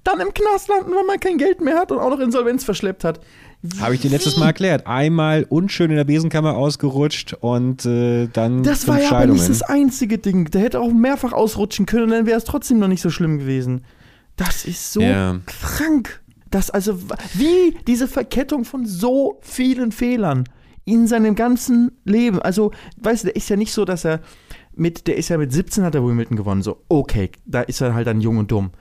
dann 0.04 0.20
im 0.22 0.34
Knast 0.34 0.70
landen, 0.70 0.92
weil 0.96 1.04
man 1.06 1.20
kein 1.20 1.38
Geld 1.38 1.60
mehr 1.62 1.78
hat 1.78 1.92
und 1.92 2.00
auch 2.00 2.10
noch 2.10 2.20
Insolvenz 2.20 2.64
verschleppt 2.64 3.04
hat? 3.04 3.20
Habe 3.80 3.94
ich 3.94 4.02
dir 4.02 4.10
letztes 4.10 4.38
Mal 4.38 4.48
erklärt. 4.48 4.88
Einmal 4.88 5.46
unschön 5.50 5.92
in 5.92 5.98
der 5.98 6.06
Besenkammer 6.06 6.56
ausgerutscht 6.56 7.34
und 7.42 7.86
äh, 7.86 8.28
dann 8.32 8.64
Das 8.64 8.88
war 8.88 9.00
ja 9.00 9.12
aber 9.12 9.28
nicht 9.28 9.48
das 9.48 9.62
einzige 9.62 10.18
Ding. 10.18 10.50
Der 10.50 10.62
hätte 10.62 10.80
auch 10.80 10.92
mehrfach 10.92 11.34
ausrutschen 11.34 11.86
können 11.86 12.06
und 12.06 12.10
dann 12.12 12.26
wäre 12.26 12.38
es 12.38 12.44
trotzdem 12.46 12.80
noch 12.80 12.88
nicht 12.88 13.02
so 13.02 13.10
schlimm 13.12 13.38
gewesen. 13.38 13.84
Das 14.38 14.66
ist 14.66 14.94
so 14.94 15.02
Ja. 15.02 15.40
krank. 15.46 16.22
Das 16.50 16.72
also, 16.72 16.98
wie 17.34 17.78
diese 17.86 18.08
Verkettung 18.08 18.66
von 18.66 18.86
so 18.86 19.40
vielen 19.42 19.92
Fehlern 19.92 20.46
in 20.86 21.08
seinem 21.08 21.36
ganzen 21.36 21.92
Leben. 22.06 22.42
Also, 22.42 22.72
weißt 22.98 23.24
du, 23.24 23.28
der 23.28 23.36
ist 23.36 23.50
ja 23.50 23.56
nicht 23.56 23.74
so, 23.74 23.86
dass 23.86 24.06
er 24.06 24.22
mit, 24.74 25.08
der 25.08 25.18
ist 25.18 25.30
ja 25.30 25.38
mit 25.38 25.52
17 25.52 25.84
hat 25.84 25.96
er 25.96 26.06
Wimbledon 26.06 26.38
gewonnen. 26.38 26.62
So, 26.62 26.84
okay, 26.90 27.32
da 27.46 27.62
ist 27.62 27.82
er 27.82 27.94
halt 27.94 28.08
dann 28.08 28.22
jung 28.22 28.38
und 28.38 28.52
dumm. 28.52 28.72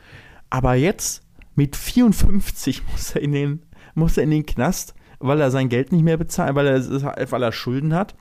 Aber 0.48 0.74
jetzt 0.74 1.22
mit 1.54 1.76
54 1.76 2.82
muss 2.90 3.14
er 3.14 3.22
in 3.22 3.32
den, 3.32 3.62
muss 3.94 4.16
er 4.16 4.24
in 4.24 4.30
den 4.30 4.46
Knast, 4.46 4.94
weil 5.18 5.40
er 5.40 5.50
sein 5.50 5.68
Geld 5.68 5.92
nicht 5.92 6.04
mehr 6.04 6.16
bezahlt, 6.16 6.54
weil 6.54 6.66
er, 6.66 7.30
weil 7.30 7.42
er 7.42 7.52
Schulden 7.52 7.94
hat 7.94 8.14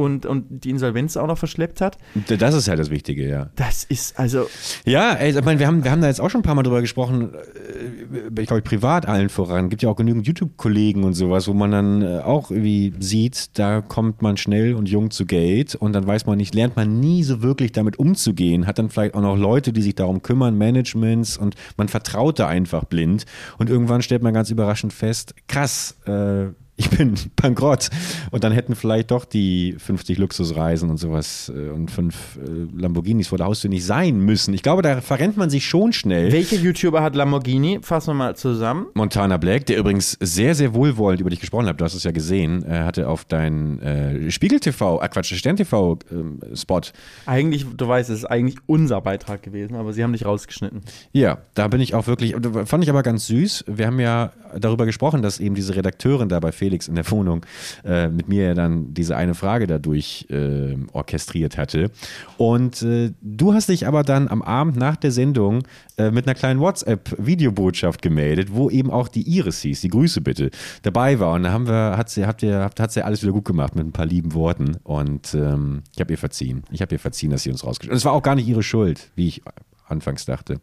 und, 0.00 0.26
und 0.26 0.64
die 0.64 0.70
Insolvenz 0.70 1.16
auch 1.16 1.26
noch 1.26 1.38
verschleppt 1.38 1.80
hat. 1.80 1.98
Das 2.28 2.54
ist 2.54 2.68
halt 2.68 2.78
das 2.78 2.90
Wichtige, 2.90 3.28
ja. 3.28 3.50
Das 3.56 3.84
ist 3.84 4.18
also. 4.18 4.48
Ja, 4.84 5.12
ey, 5.12 5.36
ich 5.36 5.44
meine, 5.44 5.58
wir 5.58 5.66
haben, 5.66 5.84
wir 5.84 5.90
haben 5.90 6.00
da 6.00 6.08
jetzt 6.08 6.20
auch 6.20 6.30
schon 6.30 6.40
ein 6.40 6.44
paar 6.44 6.54
Mal 6.54 6.62
drüber 6.62 6.80
gesprochen, 6.80 7.34
äh, 7.34 8.40
ich 8.40 8.46
glaube, 8.46 8.62
privat 8.62 9.06
allen 9.06 9.28
voran. 9.28 9.68
Gibt 9.68 9.82
ja 9.82 9.88
auch 9.88 9.96
genügend 9.96 10.26
YouTube-Kollegen 10.26 11.04
und 11.04 11.14
sowas, 11.14 11.48
wo 11.48 11.54
man 11.54 11.70
dann 11.70 12.02
äh, 12.02 12.18
auch 12.20 12.50
irgendwie 12.50 12.92
sieht, 12.98 13.58
da 13.58 13.80
kommt 13.80 14.22
man 14.22 14.36
schnell 14.36 14.74
und 14.74 14.88
jung 14.88 15.10
zu 15.10 15.26
Geld 15.26 15.74
und 15.74 15.92
dann 15.92 16.06
weiß 16.06 16.26
man 16.26 16.38
nicht, 16.38 16.54
lernt 16.54 16.76
man 16.76 17.00
nie 17.00 17.22
so 17.22 17.42
wirklich 17.42 17.72
damit 17.72 17.98
umzugehen, 17.98 18.66
hat 18.66 18.78
dann 18.78 18.90
vielleicht 18.90 19.14
auch 19.14 19.22
noch 19.22 19.36
Leute, 19.36 19.72
die 19.72 19.82
sich 19.82 19.94
darum 19.94 20.22
kümmern, 20.22 20.56
Managements 20.56 21.36
und 21.36 21.54
man 21.76 21.88
vertraut 21.88 22.38
da 22.38 22.48
einfach 22.48 22.84
blind 22.84 23.26
und 23.58 23.70
irgendwann 23.70 24.02
stellt 24.02 24.22
man 24.22 24.34
ganz 24.34 24.50
überraschend 24.50 24.92
fest, 24.92 25.34
krass, 25.48 25.96
äh, 26.06 26.46
ich 26.80 26.89
bin 27.00 27.14
bankrott. 27.36 27.88
Und 28.30 28.44
dann 28.44 28.52
hätten 28.52 28.74
vielleicht 28.74 29.10
doch 29.10 29.24
die 29.24 29.74
50 29.78 30.18
Luxusreisen 30.18 30.90
und 30.90 30.98
sowas 30.98 31.50
äh, 31.54 31.70
und 31.70 31.90
fünf 31.90 32.36
äh, 32.36 32.78
Lamborghinis 32.78 33.28
vor 33.28 33.38
der 33.38 33.46
Haustür 33.46 33.70
nicht 33.70 33.84
sein 33.84 34.20
müssen. 34.20 34.52
Ich 34.54 34.62
glaube, 34.62 34.82
da 34.82 35.00
verrennt 35.00 35.36
man 35.36 35.50
sich 35.50 35.66
schon 35.66 35.92
schnell. 35.92 36.32
Welcher 36.32 36.56
YouTuber 36.56 37.02
hat 37.02 37.14
Lamborghini? 37.14 37.80
Fassen 37.82 38.10
wir 38.10 38.14
mal 38.14 38.36
zusammen. 38.36 38.86
Montana 38.94 39.38
Black, 39.38 39.66
der 39.66 39.78
übrigens 39.78 40.16
sehr, 40.20 40.54
sehr 40.54 40.74
wohlwollend 40.74 41.20
über 41.20 41.30
dich 41.30 41.40
gesprochen 41.40 41.66
hat, 41.66 41.80
du 41.80 41.84
hast 41.84 41.94
es 41.94 42.04
ja 42.04 42.10
gesehen, 42.10 42.64
äh, 42.64 42.80
hatte 42.80 43.08
auf 43.08 43.24
dein 43.24 43.80
äh, 43.80 44.30
Spiegel 44.30 44.60
TV, 44.60 45.00
äh, 45.00 45.08
Quatsch, 45.08 45.32
Stern 45.34 45.56
TV 45.56 45.98
ähm, 46.10 46.38
Spot. 46.54 46.80
Eigentlich, 47.26 47.66
du 47.76 47.88
weißt, 47.88 48.10
es 48.10 48.20
ist 48.20 48.24
eigentlich 48.26 48.56
unser 48.66 49.00
Beitrag 49.00 49.42
gewesen, 49.42 49.74
aber 49.76 49.92
sie 49.92 50.02
haben 50.02 50.12
dich 50.12 50.26
rausgeschnitten. 50.26 50.82
Ja, 51.12 51.38
da 51.54 51.68
bin 51.68 51.80
ich 51.80 51.94
auch 51.94 52.06
wirklich, 52.06 52.34
fand 52.64 52.84
ich 52.84 52.90
aber 52.90 53.02
ganz 53.02 53.26
süß. 53.26 53.64
Wir 53.68 53.86
haben 53.86 54.00
ja 54.00 54.32
darüber 54.58 54.86
gesprochen, 54.86 55.22
dass 55.22 55.40
eben 55.40 55.54
diese 55.54 55.74
Redakteurin 55.74 56.28
da 56.28 56.40
bei 56.40 56.52
Felix 56.52 56.89
in 56.90 56.96
der 56.96 57.10
Wohnung 57.10 57.46
äh, 57.84 58.08
mit 58.08 58.28
mir 58.28 58.48
ja 58.48 58.54
dann 58.54 58.92
diese 58.92 59.16
eine 59.16 59.34
Frage 59.34 59.66
dadurch 59.66 60.26
äh, 60.30 60.76
orchestriert 60.92 61.56
hatte. 61.56 61.90
Und 62.36 62.82
äh, 62.82 63.12
du 63.22 63.54
hast 63.54 63.68
dich 63.68 63.86
aber 63.86 64.02
dann 64.02 64.28
am 64.28 64.42
Abend 64.42 64.76
nach 64.76 64.96
der 64.96 65.10
Sendung 65.10 65.62
äh, 65.96 66.10
mit 66.10 66.26
einer 66.26 66.34
kleinen 66.34 66.60
WhatsApp-Videobotschaft 66.60 68.02
gemeldet, 68.02 68.48
wo 68.52 68.70
eben 68.70 68.90
auch 68.90 69.08
die 69.08 69.22
Iris 69.22 69.60
hieß, 69.62 69.80
die 69.80 69.88
Grüße 69.88 70.20
bitte, 70.20 70.50
dabei 70.82 71.18
war. 71.20 71.34
Und 71.34 71.44
da 71.44 71.52
haben 71.52 71.66
wir, 71.66 71.96
hat 71.96 72.10
sie, 72.10 72.26
habt 72.26 72.42
ihr, 72.42 72.60
habt, 72.60 72.80
hat 72.80 72.92
sie 72.92 73.02
alles 73.02 73.22
wieder 73.22 73.32
gut 73.32 73.44
gemacht 73.44 73.74
mit 73.74 73.86
ein 73.86 73.92
paar 73.92 74.06
lieben 74.06 74.34
Worten. 74.34 74.76
Und 74.82 75.34
ähm, 75.34 75.82
ich 75.94 76.00
habe 76.00 76.12
ihr 76.12 76.18
verziehen. 76.18 76.64
Ich 76.70 76.82
habe 76.82 76.94
ihr 76.94 76.98
verziehen, 76.98 77.30
dass 77.30 77.42
sie 77.42 77.50
uns 77.50 77.64
rausgeschickt 77.64 77.92
hat. 77.92 77.96
Es 77.98 78.04
war 78.04 78.12
auch 78.12 78.22
gar 78.22 78.34
nicht 78.34 78.48
ihre 78.48 78.62
Schuld, 78.62 79.10
wie 79.14 79.28
ich 79.28 79.42
anfangs 79.86 80.24
dachte. 80.24 80.60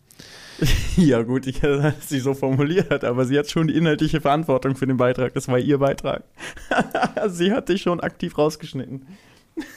Ja, 0.97 1.21
gut, 1.21 1.45
ich 1.45 1.61
habe 1.61 1.93
sie 2.05 2.19
so 2.19 2.33
formuliert, 2.33 3.03
aber 3.03 3.25
sie 3.25 3.37
hat 3.37 3.49
schon 3.49 3.67
die 3.67 3.75
inhaltliche 3.75 4.19
Verantwortung 4.21 4.75
für 4.75 4.87
den 4.87 4.97
Beitrag. 4.97 5.33
Das 5.35 5.47
war 5.47 5.59
ihr 5.59 5.77
Beitrag. 5.77 6.23
sie 7.27 7.51
hat 7.51 7.69
dich 7.69 7.83
schon 7.83 7.99
aktiv 7.99 8.37
rausgeschnitten. 8.37 9.05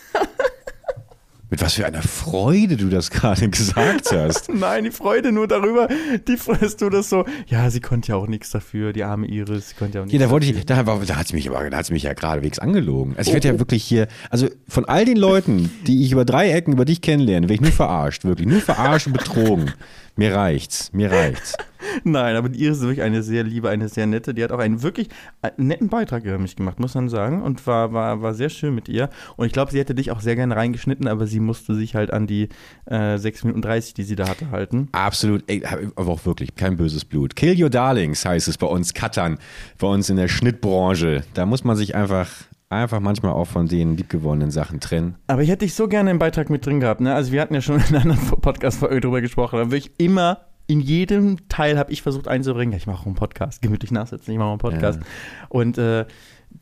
Mit 1.52 1.60
was 1.62 1.74
für 1.74 1.84
einer 1.84 2.00
Freude 2.02 2.76
du 2.76 2.88
das 2.90 3.10
gerade 3.10 3.48
gesagt 3.48 4.12
hast. 4.12 4.48
Nein, 4.54 4.84
die 4.84 4.92
Freude 4.92 5.32
nur 5.32 5.48
darüber, 5.48 5.88
die 6.28 6.36
dass 6.60 6.76
du 6.76 6.88
das 6.90 7.10
so, 7.10 7.24
ja, 7.48 7.68
sie 7.70 7.80
konnte 7.80 8.10
ja 8.10 8.14
auch 8.14 8.28
nichts 8.28 8.50
dafür, 8.50 8.92
die 8.92 9.02
arme 9.02 9.26
Iris, 9.26 9.70
sie 9.70 9.74
konnte 9.74 9.98
ja 9.98 10.02
auch 10.02 10.06
nichts 10.06 10.16
Ja, 10.20 10.24
da 10.24 10.30
wollte 10.30 10.46
dafür. 10.46 10.60
ich, 10.60 10.66
da, 10.66 10.86
war- 10.86 11.00
da 11.04 11.16
hat 11.16 11.26
sie 11.26 11.34
mich 11.34 11.50
aber, 11.50 11.68
da 11.68 11.78
hat 11.78 11.86
sie 11.86 11.92
mich 11.92 12.04
ja 12.04 12.12
geradewegs 12.12 12.60
angelogen. 12.60 13.14
Also 13.16 13.30
ich 13.30 13.34
werde 13.34 13.48
ja 13.48 13.58
wirklich 13.58 13.82
hier, 13.82 14.06
also 14.30 14.46
von 14.68 14.84
all 14.84 15.04
den 15.04 15.16
Leuten, 15.16 15.72
die 15.88 16.04
ich 16.04 16.12
über 16.12 16.24
drei 16.24 16.52
Ecken 16.52 16.72
über 16.72 16.84
dich 16.84 17.00
kennenlerne, 17.02 17.48
werde 17.48 17.54
ich 17.54 17.60
nur 17.62 17.72
verarscht, 17.72 18.24
wirklich. 18.24 18.46
Nur 18.46 18.60
verarscht 18.60 19.08
und 19.08 19.14
betrogen. 19.14 19.72
Mir 20.16 20.34
reicht's, 20.34 20.92
mir 20.92 21.10
reicht's. 21.10 21.54
Nein, 22.04 22.36
aber 22.36 22.48
die 22.48 22.62
Iris 22.62 22.78
ist 22.78 22.82
wirklich 22.82 23.02
eine 23.02 23.22
sehr 23.22 23.42
liebe, 23.42 23.68
eine 23.68 23.88
sehr 23.88 24.06
nette. 24.06 24.34
Die 24.34 24.44
hat 24.44 24.52
auch 24.52 24.58
einen 24.58 24.82
wirklich 24.82 25.08
äh, 25.42 25.50
netten 25.56 25.88
Beitrag 25.88 26.24
über 26.24 26.38
mich 26.38 26.56
gemacht, 26.56 26.78
muss 26.78 26.94
man 26.94 27.08
sagen. 27.08 27.42
Und 27.42 27.66
war, 27.66 27.92
war, 27.92 28.22
war 28.22 28.34
sehr 28.34 28.48
schön 28.48 28.74
mit 28.74 28.88
ihr. 28.88 29.08
Und 29.36 29.46
ich 29.46 29.52
glaube, 29.52 29.72
sie 29.72 29.78
hätte 29.78 29.94
dich 29.94 30.10
auch 30.10 30.20
sehr 30.20 30.36
gerne 30.36 30.56
reingeschnitten, 30.56 31.08
aber 31.08 31.26
sie 31.26 31.40
musste 31.40 31.74
sich 31.74 31.94
halt 31.94 32.12
an 32.12 32.26
die 32.26 32.48
äh, 32.86 33.18
6 33.18 33.44
Minuten 33.44 33.62
30, 33.62 33.94
die 33.94 34.02
sie 34.02 34.16
da 34.16 34.28
hatte, 34.28 34.50
halten. 34.50 34.88
Absolut, 34.92 35.44
ey, 35.46 35.64
aber 35.64 36.10
auch 36.10 36.26
wirklich 36.26 36.54
kein 36.54 36.76
böses 36.76 37.04
Blut. 37.04 37.36
Kill 37.36 37.60
your 37.60 37.70
darlings 37.70 38.24
heißt 38.24 38.48
es 38.48 38.58
bei 38.58 38.66
uns 38.66 38.94
Cuttern, 38.94 39.38
bei 39.78 39.86
uns 39.86 40.10
in 40.10 40.16
der 40.16 40.28
Schnittbranche. 40.28 41.22
Da 41.34 41.46
muss 41.46 41.64
man 41.64 41.76
sich 41.76 41.94
einfach, 41.94 42.28
einfach 42.70 43.00
manchmal 43.00 43.32
auch 43.32 43.46
von 43.46 43.66
den 43.66 43.96
liebgewonnenen 43.96 44.50
Sachen 44.50 44.80
trennen. 44.80 45.16
Aber 45.26 45.42
ich 45.42 45.50
hätte 45.50 45.64
dich 45.64 45.74
so 45.74 45.88
gerne 45.88 46.10
im 46.10 46.18
Beitrag 46.18 46.50
mit 46.50 46.64
drin 46.64 46.80
gehabt. 46.80 47.00
Ne? 47.00 47.14
Also 47.14 47.32
wir 47.32 47.40
hatten 47.40 47.54
ja 47.54 47.60
schon 47.60 47.76
in 47.88 47.94
einer 47.94 48.02
anderen 48.02 48.40
Podcast-Folge 48.40 49.00
drüber 49.00 49.20
gesprochen. 49.20 49.58
Da 49.58 49.66
würde 49.66 49.76
ich 49.76 49.90
immer, 49.98 50.46
in 50.66 50.80
jedem 50.80 51.48
Teil 51.48 51.78
habe 51.78 51.92
ich 51.92 52.00
versucht 52.02 52.28
einzubringen, 52.28 52.72
ja, 52.72 52.78
ich 52.78 52.86
mache 52.86 53.02
auch 53.02 53.06
einen 53.06 53.16
Podcast, 53.16 53.60
gemütlich 53.60 53.90
nachsitzen, 53.90 54.32
ich 54.32 54.38
mache 54.38 54.48
auch 54.48 54.52
einen 54.52 54.58
Podcast. 54.60 55.00
Und 55.48 55.78
äh, 55.78 56.06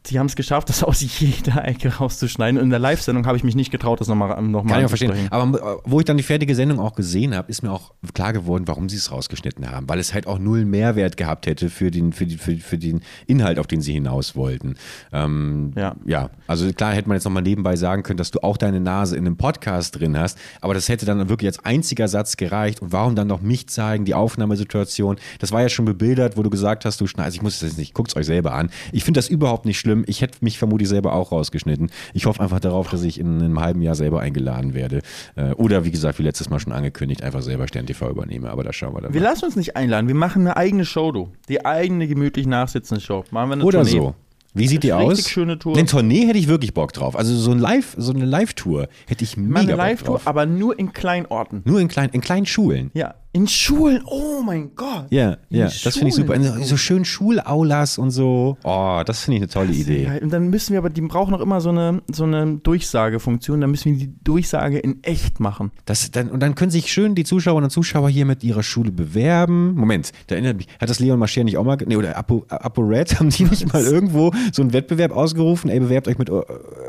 die 0.06 0.18
haben 0.18 0.26
es 0.26 0.36
geschafft, 0.36 0.68
das 0.68 0.82
aus 0.82 1.00
jeder 1.20 1.66
Ecke 1.66 1.96
rauszuschneiden. 1.96 2.58
Und 2.58 2.64
in 2.64 2.70
der 2.70 2.78
Live-Sendung 2.78 3.26
habe 3.26 3.36
ich 3.36 3.44
mich 3.44 3.54
nicht 3.54 3.70
getraut, 3.70 4.00
das 4.00 4.08
nochmal 4.08 4.40
noch 4.42 4.62
mal 4.62 4.70
Kann 4.70 4.80
ich 4.80 4.84
auch 4.86 4.88
verstehen. 4.88 5.28
Aber 5.30 5.58
äh, 5.58 5.76
wo 5.84 5.98
ich 5.98 6.04
dann 6.04 6.16
die 6.16 6.22
fertige 6.22 6.54
Sendung 6.54 6.80
auch 6.80 6.94
gesehen 6.94 7.34
habe, 7.34 7.50
ist 7.50 7.62
mir 7.62 7.72
auch 7.72 7.92
klar 8.14 8.32
geworden, 8.32 8.64
warum 8.66 8.88
sie 8.88 8.96
es 8.96 9.10
rausgeschnitten 9.10 9.70
haben. 9.70 9.88
Weil 9.88 9.98
es 9.98 10.14
halt 10.14 10.26
auch 10.26 10.38
null 10.38 10.64
Mehrwert 10.64 11.16
gehabt 11.16 11.46
hätte 11.46 11.68
für 11.70 11.90
den, 11.90 12.12
für, 12.12 12.26
die, 12.26 12.36
für, 12.36 12.56
für 12.56 12.78
den 12.78 13.00
Inhalt, 13.26 13.58
auf 13.58 13.66
den 13.66 13.80
sie 13.80 13.92
hinaus 13.92 14.36
wollten. 14.36 14.74
Ähm, 15.12 15.72
Ja. 15.76 15.96
ja, 16.04 16.30
also 16.46 16.72
klar 16.72 16.92
hätte 16.92 17.08
man 17.08 17.16
jetzt 17.16 17.24
nochmal 17.24 17.42
nebenbei 17.42 17.76
sagen 17.76 18.02
können, 18.02 18.18
dass 18.18 18.30
du 18.30 18.42
auch 18.42 18.56
deine 18.56 18.80
Nase 18.80 19.16
in 19.16 19.26
einem 19.26 19.36
Podcast 19.36 19.98
drin 19.98 20.18
hast, 20.18 20.38
aber 20.60 20.74
das 20.74 20.88
hätte 20.88 21.06
dann 21.06 21.28
wirklich 21.28 21.48
als 21.48 21.64
einziger 21.64 22.08
Satz 22.08 22.36
gereicht. 22.36 22.80
Und 22.82 22.92
warum 22.92 23.14
dann 23.14 23.28
noch 23.28 23.40
mich 23.40 23.68
zeigen, 23.68 24.04
die 24.04 24.14
Aufnahmesituation? 24.14 25.16
Das 25.38 25.52
war 25.52 25.62
ja 25.62 25.68
schon 25.68 25.84
bebildert, 25.84 26.36
wo 26.36 26.42
du 26.42 26.50
gesagt 26.50 26.84
hast, 26.84 27.00
du 27.00 27.06
schneidest, 27.06 27.26
also 27.26 27.36
ich 27.36 27.42
muss 27.42 27.60
das 27.60 27.70
jetzt 27.70 27.78
nicht, 27.78 27.94
guckt 27.94 28.10
es 28.10 28.16
euch 28.16 28.26
selber 28.26 28.54
an. 28.54 28.70
Ich 28.92 29.04
finde 29.04 29.18
das 29.18 29.28
überhaupt 29.28 29.66
nicht 29.66 29.77
schlimm. 29.78 30.04
Ich 30.06 30.20
hätte 30.20 30.38
mich 30.42 30.58
vermutlich 30.58 30.88
selber 30.88 31.12
auch 31.14 31.32
rausgeschnitten. 31.32 31.90
Ich 32.14 32.26
hoffe 32.26 32.40
einfach 32.42 32.60
darauf, 32.60 32.88
dass 32.90 33.02
ich 33.02 33.18
in 33.18 33.40
einem 33.42 33.60
halben 33.60 33.80
Jahr 33.82 33.94
selber 33.94 34.20
eingeladen 34.20 34.74
werde. 34.74 35.00
Äh, 35.36 35.52
Oder 35.52 35.84
wie 35.84 35.90
gesagt, 35.90 36.18
wie 36.18 36.22
letztes 36.22 36.50
Mal 36.50 36.58
schon 36.60 36.72
angekündigt, 36.72 37.22
einfach 37.22 37.42
selber 37.42 37.66
Stern 37.68 37.86
TV 37.86 38.10
übernehme. 38.10 38.50
Aber 38.50 38.64
da 38.64 38.72
schauen 38.72 38.94
wir 38.94 39.00
dann 39.00 39.14
Wir 39.14 39.20
mal. 39.20 39.28
lassen 39.28 39.44
uns 39.46 39.56
nicht 39.56 39.76
einladen. 39.76 40.08
Wir 40.08 40.14
machen 40.14 40.42
eine 40.42 40.56
eigene 40.56 40.84
Show, 40.84 41.12
du. 41.12 41.28
Die 41.48 41.64
eigene 41.64 42.06
gemütlich 42.08 42.46
nachsitzende 42.46 43.00
Show. 43.00 43.24
Machen 43.30 43.50
wir 43.50 43.54
eine 43.54 43.64
Oder 43.64 43.82
Tournee. 43.82 43.98
so. 43.98 44.14
Wie 44.54 44.66
sieht 44.66 44.82
die 44.82 44.90
Richtig 44.90 45.26
aus? 45.26 45.28
schöne 45.30 45.58
Tour. 45.58 45.76
Eine 45.76 45.86
Tournee 45.86 46.26
hätte 46.26 46.38
ich 46.38 46.48
wirklich 46.48 46.72
Bock 46.74 46.92
drauf. 46.92 47.14
Also 47.16 47.36
so, 47.36 47.52
ein 47.52 47.58
Live, 47.58 47.94
so 47.98 48.12
eine 48.12 48.24
Live-Tour 48.24 48.88
hätte 49.06 49.22
ich 49.22 49.36
mega 49.36 49.58
eine 49.60 49.68
Bock 49.72 49.76
Live-Tour, 49.78 50.14
drauf. 50.16 50.26
aber 50.26 50.46
nur 50.46 50.76
in 50.78 50.92
kleinen 50.92 51.26
Orten. 51.26 51.62
Nur 51.64 51.80
in, 51.80 51.86
klein, 51.88 52.08
in 52.12 52.22
kleinen 52.22 52.46
Schulen. 52.46 52.90
Ja, 52.94 53.14
in 53.32 53.46
Schulen. 53.46 54.02
Oh 54.06 54.42
mein 54.42 54.74
Gott. 54.74 55.06
Ja, 55.10 55.36
ja, 55.50 55.66
das 55.66 55.94
finde 55.94 56.08
ich 56.08 56.14
super. 56.14 56.34
In 56.34 56.42
so, 56.42 56.62
so 56.62 56.76
schön 56.76 57.04
Schulaulas 57.04 57.98
und 57.98 58.10
so. 58.10 58.56
Oh, 58.64 59.02
das 59.04 59.24
finde 59.24 59.36
ich 59.36 59.42
eine 59.42 59.50
tolle 59.50 59.72
Idee. 59.72 60.04
Ja, 60.04 60.22
und 60.22 60.32
dann 60.32 60.48
müssen 60.48 60.72
wir 60.72 60.78
aber, 60.78 60.88
die 60.88 61.02
brauchen 61.02 61.34
auch 61.34 61.40
immer 61.40 61.60
so 61.60 61.68
eine, 61.68 62.02
so 62.10 62.24
eine 62.24 62.56
Durchsagefunktion. 62.56 63.60
Dann 63.60 63.70
müssen 63.70 63.92
wir 63.92 64.06
die 64.06 64.14
Durchsage 64.24 64.78
in 64.78 65.04
echt 65.04 65.40
machen. 65.40 65.72
Das, 65.84 66.10
dann, 66.10 66.30
und 66.30 66.40
dann 66.40 66.54
können 66.54 66.70
sich 66.70 66.90
schön 66.90 67.14
die 67.14 67.24
Zuschauerinnen 67.24 67.66
und 67.66 67.70
Zuschauer 67.70 68.08
hier 68.08 68.24
mit 68.24 68.42
ihrer 68.42 68.62
Schule 68.62 68.90
bewerben. 68.90 69.74
Moment, 69.74 70.12
da 70.28 70.34
erinnert 70.34 70.56
mich, 70.56 70.66
hat 70.80 70.88
das 70.88 70.98
Leon 70.98 71.18
Mascher 71.18 71.44
nicht 71.44 71.58
auch 71.58 71.64
mal, 71.64 71.76
nee, 71.86 71.96
oder 71.96 72.16
Apo, 72.16 72.46
Apo 72.48 72.80
Red, 72.80 73.14
haben 73.20 73.28
die 73.28 73.44
nicht 73.44 73.70
mal 73.72 73.84
irgendwo 73.84 74.32
so 74.52 74.62
einen 74.62 74.72
Wettbewerb 74.72 75.12
ausgerufen? 75.12 75.68
Ey, 75.68 75.80
bewerbt 75.80 76.08
euch 76.08 76.18
mit 76.18 76.30
eu 76.30 76.42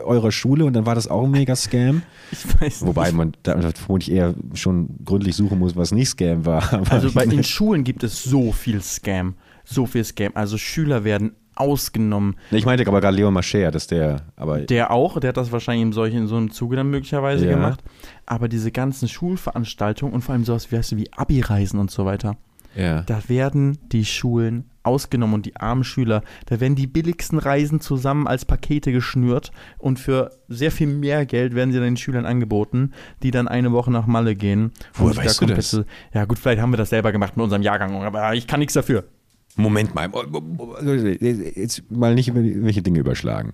eurer 0.05 0.31
Schule 0.31 0.65
und 0.65 0.73
dann 0.73 0.85
war 0.85 0.95
das 0.95 1.07
auch 1.07 1.25
ein 1.25 1.31
mega 1.31 1.55
Scam. 1.55 2.01
Ich 2.31 2.61
weiß 2.61 2.85
Wobei 2.85 3.07
nicht. 3.07 3.15
man 3.15 3.33
da 3.43 3.59
vermutlich 3.73 4.11
eher 4.11 4.33
schon 4.53 4.89
gründlich 5.03 5.35
suchen 5.35 5.59
muss, 5.59 5.75
was 5.75 5.91
nicht 5.91 6.09
Scam 6.09 6.28
war. 6.45 6.73
Aber 6.73 6.91
Also 6.91 7.11
bei 7.11 7.23
in 7.25 7.43
Schulen 7.43 7.83
gibt 7.83 8.03
es 8.03 8.23
so 8.23 8.51
viel 8.51 8.81
Scam. 8.81 9.35
So 9.63 9.85
viel 9.85 10.03
Scam. 10.03 10.31
Also 10.35 10.57
Schüler 10.57 11.03
werden 11.03 11.33
ausgenommen. 11.55 12.35
Ich 12.51 12.65
meinte 12.65 12.87
aber 12.87 13.01
gerade 13.01 13.17
Leon 13.17 13.33
Mascher, 13.33 13.69
dass 13.69 13.85
der, 13.85 14.21
aber 14.37 14.59
Der 14.61 14.91
auch, 14.91 15.19
der 15.19 15.29
hat 15.29 15.37
das 15.37 15.51
wahrscheinlich 15.51 15.83
in, 15.83 15.91
solchen, 15.91 16.17
in 16.19 16.27
so 16.27 16.37
einem 16.37 16.51
Zuge 16.51 16.77
dann 16.77 16.89
möglicherweise 16.89 17.45
Ja. 17.45 17.51
gemacht. 17.55 17.83
Aber 18.25 18.47
diese 18.47 18.71
ganzen 18.71 19.09
Schulveranstaltungen 19.09 20.13
und 20.13 20.21
vor 20.21 20.33
allem 20.33 20.45
sowas 20.45 20.71
wie, 20.71 20.77
heißt, 20.77 20.95
wie 20.95 21.11
Abi-Reisen 21.11 21.77
und 21.79 21.91
so 21.91 22.05
weiter, 22.05 22.37
ja. 22.75 23.01
da 23.01 23.19
werden 23.27 23.77
die 23.91 24.05
Schulen 24.05 24.69
ausgenommen 24.89 25.35
und 25.35 25.45
die 25.45 25.55
armen 25.55 25.83
Schüler, 25.83 26.23
da 26.47 26.59
werden 26.59 26.75
die 26.75 26.87
billigsten 26.87 27.39
Reisen 27.39 27.79
zusammen 27.79 28.27
als 28.27 28.43
Pakete 28.43 28.91
geschnürt 28.91 29.51
und 29.77 29.99
für 29.99 30.31
sehr 30.47 30.71
viel 30.71 30.87
mehr 30.87 31.25
Geld 31.25 31.55
werden 31.55 31.71
sie 31.71 31.77
dann 31.77 31.87
den 31.87 31.97
Schülern 31.97 32.25
angeboten, 32.25 32.91
die 33.23 33.31
dann 33.31 33.47
eine 33.47 33.71
Woche 33.71 33.91
nach 33.91 34.07
Malle 34.07 34.35
gehen. 34.35 34.71
Woher 34.93 35.11
und 35.11 35.17
da 35.17 35.23
weißt 35.23 35.41
du 35.41 35.45
das? 35.45 35.81
Ja 36.13 36.25
gut, 36.25 36.39
vielleicht 36.39 36.61
haben 36.61 36.73
wir 36.73 36.77
das 36.77 36.89
selber 36.89 37.11
gemacht 37.11 37.37
mit 37.37 37.43
unserem 37.43 37.61
Jahrgang, 37.61 37.93
aber 38.03 38.33
ich 38.33 38.47
kann 38.47 38.59
nichts 38.59 38.73
dafür. 38.73 39.05
Moment 39.55 39.93
mal, 39.93 40.09
jetzt 41.55 41.91
mal 41.91 42.15
nicht 42.15 42.29
über 42.29 42.41
welche 42.41 42.81
Dinge 42.81 42.99
überschlagen. 42.99 43.53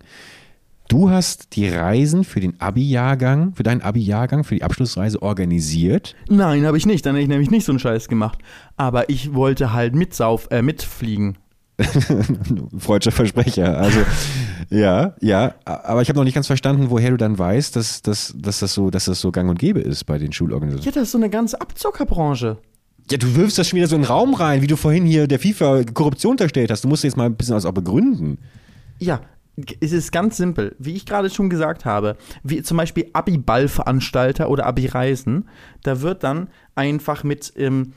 Du 0.88 1.10
hast 1.10 1.56
die 1.56 1.68
Reisen 1.68 2.24
für 2.24 2.40
den 2.40 2.60
Abi-Jahrgang, 2.62 3.56
für 3.56 3.64
deinen 3.64 3.82
Abi-Jahrgang, 3.82 4.44
für 4.44 4.56
die 4.56 4.64
Abschlussreise 4.64 5.22
organisiert. 5.22 6.16
Nein, 6.30 6.66
habe 6.66 6.78
ich 6.78 6.86
nicht. 6.86 7.06
Dann 7.06 7.16
hätte 7.16 7.24
ich 7.24 7.30
nämlich 7.30 7.50
nicht 7.50 7.66
so 7.66 7.72
einen 7.72 7.80
Scheiß 7.80 8.08
gemacht. 8.08 8.40
Aber 8.78 9.10
ich 9.10 9.34
wollte 9.34 9.74
halt 9.74 9.96
mitsauf, 9.96 10.48
äh, 10.52 10.62
mitfliegen. 10.62 11.38
Freudscher 12.78 13.12
Versprecher. 13.12 13.78
Also, 13.78 14.00
ja, 14.70 15.16
ja. 15.22 15.56
Aber 15.66 16.02
ich 16.04 16.10
habe 16.10 16.18
noch 16.18 16.24
nicht 16.24 16.36
ganz 16.36 16.48
verstanden, 16.48 16.90
woher 16.90 17.10
du 17.10 17.18
dann 17.18 17.38
weißt, 17.38 17.76
dass, 17.76 18.02
dass, 18.02 18.34
dass, 18.38 18.60
das 18.60 18.74
so, 18.74 18.92
dass 18.92 19.06
das 19.06 19.20
so 19.20 19.32
gang 19.32 19.50
und 19.50 19.60
gäbe 19.60 19.80
ist 19.80 20.06
bei 20.06 20.20
den 20.20 20.32
Schulorganisationen. 20.32 20.94
Ja, 20.94 21.00
das 21.00 21.08
ist 21.10 21.12
so 21.14 21.18
eine 21.18 21.30
ganze 21.30 21.60
Abzockerbranche. 21.60 22.58
Ja, 23.10 23.18
du 23.18 23.36
wirfst 23.36 23.58
das 23.58 23.70
schon 23.70 23.78
wieder 23.78 23.88
so 23.88 23.96
in 23.96 24.04
den 24.04 24.08
Raum 24.08 24.34
rein, 24.34 24.62
wie 24.62 24.68
du 24.68 24.78
vorhin 24.78 25.06
hier 25.06 25.28
der 25.28 25.40
FIFA 25.40 25.84
Korruption 25.84 26.32
unterstellt 26.32 26.72
hast. 26.72 26.84
Du 26.84 26.88
musst 26.88 27.04
jetzt 27.04 27.18
mal 27.18 27.26
ein 27.26 27.36
bisschen 27.36 27.56
was 27.56 27.66
auch 27.66 27.72
begründen. 27.72 28.38
Ja, 29.00 29.22
es 29.80 29.92
ist 29.92 30.12
ganz 30.12 30.38
simpel. 30.38 30.76
Wie 30.80 30.96
ich 30.96 31.06
gerade 31.06 31.30
schon 31.30 31.50
gesagt 31.50 31.86
habe, 31.86 32.18
wie 32.44 32.62
zum 32.62 32.78
Beispiel 32.78 33.10
Abi-Ball-Veranstalter 33.14 34.50
oder 34.50 34.66
Abi-Reisen, 34.66 35.48
da 35.84 36.02
wird 36.02 36.24
dann 36.24 36.50
einfach 36.76 37.24
mit, 37.24 37.54
ähm, 37.56 37.94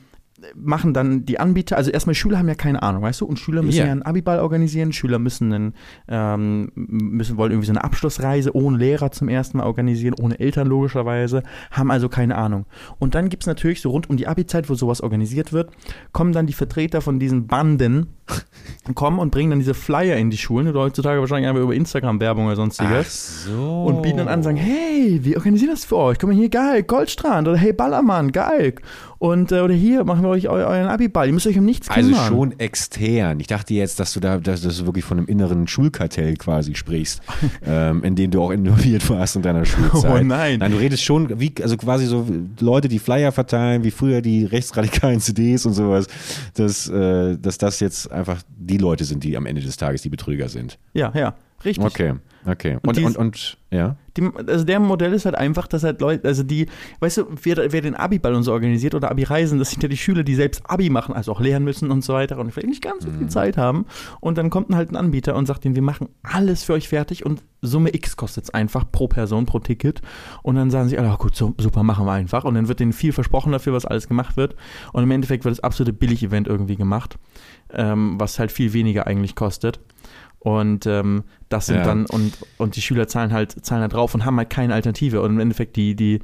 machen 0.55 0.95
dann 0.95 1.25
die 1.25 1.41
Anbieter, 1.41 1.77
also 1.77 1.91
erstmal 1.91 2.15
Schüler 2.15 2.39
haben 2.39 2.49
ja 2.49 2.55
keine 2.55 2.83
Ahnung, 2.83 3.03
weißt 3.03 3.21
du, 3.21 3.27
und 3.27 3.39
Schüler 3.39 3.63
müssen 3.63 3.79
Ja. 3.79 3.87
ja, 3.87 3.93
einen 3.93 4.03
Abi-Ball 4.03 4.39
organisieren, 4.41 4.93
Schüler 4.93 5.19
müssen, 5.19 5.53
einen, 5.53 5.75
ähm, 6.09 6.71
müssen 6.75 7.37
wollen 7.37 7.53
irgendwie 7.53 7.67
so 7.67 7.73
eine 7.73 7.83
Abschlussreise 7.85 8.55
ohne 8.55 8.79
Lehrer 8.79 9.11
zum 9.11 9.29
ersten 9.29 9.59
Mal 9.59 9.65
organisieren, 9.65 10.15
ohne 10.21 10.39
Eltern 10.39 10.69
logischerweise, 10.69 11.43
haben 11.71 11.91
also 11.91 12.09
keine 12.09 12.37
Ahnung. 12.37 12.67
Und 12.99 13.15
dann 13.15 13.29
gibt 13.29 13.43
es 13.43 13.47
natürlich 13.47 13.81
so 13.81 13.91
rund 13.91 14.09
um 14.11 14.17
die 14.17 14.29
Abi-Zeit, 14.29 14.71
wo 14.71 14.75
sowas 14.75 15.01
organisiert 15.01 15.53
wird, 15.53 15.71
kommen 16.13 16.33
dann 16.33 16.47
die 16.47 16.53
Vertreter 16.53 17.01
von 17.01 17.19
diesen 17.19 17.47
Banden, 17.47 18.07
kommen 18.95 19.19
und 19.19 19.31
bringen 19.31 19.51
dann 19.51 19.59
diese 19.59 19.75
Flyer 19.75 20.17
in 20.17 20.31
die 20.31 20.37
Schulen 20.37 20.69
oder 20.69 20.81
heutzutage 20.81 21.21
wahrscheinlich 21.21 21.49
einfach 21.49 21.63
über 21.63 21.75
Instagram-Werbung 21.75 22.47
oder 22.47 22.57
sonstiges. 22.57 23.45
so. 23.45 23.85
Und 23.85 24.03
bieten 24.03 24.19
dann 24.19 24.29
an, 24.29 24.43
sagen, 24.43 24.57
hey, 24.57 25.21
wir 25.23 25.37
organisieren 25.37 25.71
das 25.71 25.85
für 25.85 25.97
euch. 25.97 26.19
Guck 26.19 26.31
mal 26.31 26.37
hier, 26.37 26.49
geil, 26.49 26.83
Goldstrand. 26.83 27.49
Oder 27.49 27.57
hey, 27.57 27.73
Ballermann, 27.73 28.33
geil. 28.33 28.75
Und, 29.19 29.51
äh, 29.51 29.61
oder 29.61 29.75
hier, 29.75 30.05
machen 30.05 30.23
wir 30.23 30.29
euch 30.29 30.49
eu 30.49 30.53
euren 30.53 30.87
Abi-Ball. 30.87 31.27
Ihr 31.27 31.33
müsst 31.33 31.47
euch 31.47 31.59
um 31.59 31.65
nichts 31.65 31.89
Also 31.91 32.11
kümmern. 32.11 32.29
schon 32.29 32.61
extern. 32.61 33.41
Ich 33.41 33.49
dachte 33.49 33.75
jetzt, 33.75 33.99
dass 33.99 34.13
du 34.13 34.21
da, 34.21 34.39
dass, 34.39 34.63
dass 34.63 34.79
du 34.79 34.87
wirklich 34.87 35.05
von 35.05 35.19
einem 35.19 35.27
inneren 35.27 35.67
Schulkartell 35.67 36.37
quasi 36.37 36.77
sprichst, 36.77 37.21
ähm, 37.67 38.05
in 38.05 38.15
dem 38.15 38.31
du 38.31 38.41
auch 38.43 38.51
involviert 38.51 39.09
warst 39.11 39.35
in 39.35 39.43
deiner 39.43 39.65
Schulzeit. 39.65 40.23
Oh 40.23 40.25
nein. 40.25 40.61
Nein, 40.61 40.71
du 40.71 40.79
redest 40.79 41.03
schon, 41.03 41.41
wie, 41.41 41.53
also 41.61 41.77
quasi 41.77 42.07
so 42.07 42.27
Leute, 42.61 42.89
die 42.89 43.01
Flyer 43.01 43.33
verteilen, 43.33 43.83
wie 43.83 43.91
früher 43.91 44.23
die 44.23 44.45
rechtsradikalen 44.45 45.21
CDs 45.21 45.67
und 45.67 45.73
sowas, 45.73 46.07
dass, 46.55 46.89
äh, 46.89 47.37
dass 47.39 47.59
das 47.59 47.81
jetzt 47.81 48.13
einfach 48.13 48.43
die 48.57 48.79
Leute 48.79 49.05
sind, 49.05 49.25
die 49.25 49.37
am 49.37 49.47
Ende 49.47 49.63
des 49.63 49.77
Tages 49.77 50.03
die 50.03 50.11
Betrüger 50.11 50.49
sind. 50.49 50.79
Ja, 50.95 51.13
ja, 51.15 51.35
richtig. 51.65 51.85
Okay, 51.85 52.15
okay. 52.47 52.79
Und 52.83 52.97
Und, 52.99 53.05
und, 53.05 53.17
und, 53.17 53.59
ja. 53.71 53.97
Die, 54.17 54.29
also 54.47 54.65
der 54.65 54.81
Modell 54.81 55.13
ist 55.13 55.27
halt 55.27 55.37
einfach, 55.37 55.67
dass 55.69 55.85
halt 55.85 56.01
Leute, 56.01 56.27
also 56.27 56.43
die, 56.43 56.67
weißt 57.01 57.19
du, 57.19 57.27
wer, 57.43 57.73
wer 57.73 57.81
den 57.81 57.95
Abi-Ball 57.95 58.35
und 58.35 58.43
so 58.43 58.53
organisiert 58.53 58.95
oder 58.95 59.11
Abi-Reisen, 59.11 59.59
das 59.59 59.71
sind 59.71 59.83
ja 59.83 59.89
die 59.89 59.97
Schüler, 59.97 60.25
die 60.25 60.35
selbst 60.35 60.63
Abi 60.69 60.91
machen, 60.91 61.15
also 61.15 61.33
auch 61.33 61.41
lernen 61.41 61.65
müssen 61.65 61.91
und 61.91 62.03
so 62.03 62.15
weiter 62.15 62.39
und 62.39 62.51
vielleicht 62.51 62.69
nicht 62.69 62.83
ganz 62.83 63.05
so 63.05 63.11
viel 63.11 63.29
Zeit 63.29 63.57
haben. 63.57 63.87
Und 64.21 64.39
dann 64.39 64.51
kommt 64.51 64.75
halt 64.75 64.91
ein 64.91 64.97
Anbieter 64.97 65.37
und 65.37 65.47
sagt 65.47 65.65
denen, 65.65 65.75
wir 65.75 65.83
machen 65.83 66.09
alles 66.23 66.65
für 66.65 66.73
euch 66.73 66.89
fertig 66.89 67.25
und 67.25 67.43
Summe 67.61 67.93
X 67.93 68.17
kostet 68.17 68.45
es 68.45 68.51
einfach 68.51 68.85
pro 68.91 69.09
Person, 69.09 69.45
pro 69.45 69.59
Ticket. 69.59 70.01
Und 70.43 70.55
dann 70.55 70.71
sagen 70.71 70.89
sie, 70.89 70.99
ah 70.99 71.17
gut, 71.17 71.35
so, 71.35 71.55
super, 71.59 71.83
machen 71.83 72.07
wir 72.07 72.13
einfach. 72.13 72.45
Und 72.45 72.55
dann 72.55 72.69
wird 72.69 72.81
denen 72.81 72.93
viel 72.93 73.13
versprochen 73.13 73.53
dafür, 73.53 73.73
was 73.73 73.85
alles 73.85 74.09
gemacht 74.09 74.37
wird. 74.37 74.55
Und 74.93 75.03
im 75.03 75.11
Endeffekt 75.11 75.45
wird 75.45 75.53
das 75.53 75.65
absolute 75.65 75.93
Billig-Event 75.93 76.47
irgendwie 76.47 76.77
gemacht, 76.77 77.19
ähm, 77.71 78.15
was 78.19 78.39
halt 78.39 78.53
viel 78.53 78.73
weniger 78.73 79.07
eigentlich 79.07 79.35
kostet. 79.35 79.81
Und 80.41 80.87
ähm, 80.87 81.25
das 81.49 81.67
sind 81.67 81.77
Ja. 81.79 81.85
dann, 81.85 82.07
und, 82.07 82.39
und 82.59 82.77
die 82.77 82.83
Schüler 82.83 83.09
zahlen 83.09 83.33
halt, 83.33 83.65
zahlen 83.65 83.83
halt 83.83 83.93
drauf 83.93 84.15
und 84.15 84.25
haben 84.25 84.37
halt 84.37 84.51
keine 84.51 84.73
Alternative. 84.75 85.21
Und 85.21 85.33
im 85.33 85.41
Endeffekt, 85.41 85.77
die, 85.77 85.97
die 85.97 86.21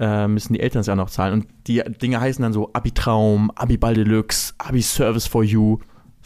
äh, 0.00 0.26
müssen 0.26 0.54
die 0.54 0.60
Eltern 0.60 0.80
es 0.80 0.86
ja 0.86 0.96
noch 0.96 1.10
zahlen. 1.10 1.34
Und 1.34 1.46
die 1.66 1.82
Dinge 2.00 2.20
heißen 2.20 2.42
dann 2.42 2.52
so 2.52 2.70
Abi-Traum, 2.72 3.50
Abi-Ball 3.54 3.94
Deluxe, 3.94 4.54
Abi-Service 4.58 5.26
for 5.26 5.44
You. 5.44 5.78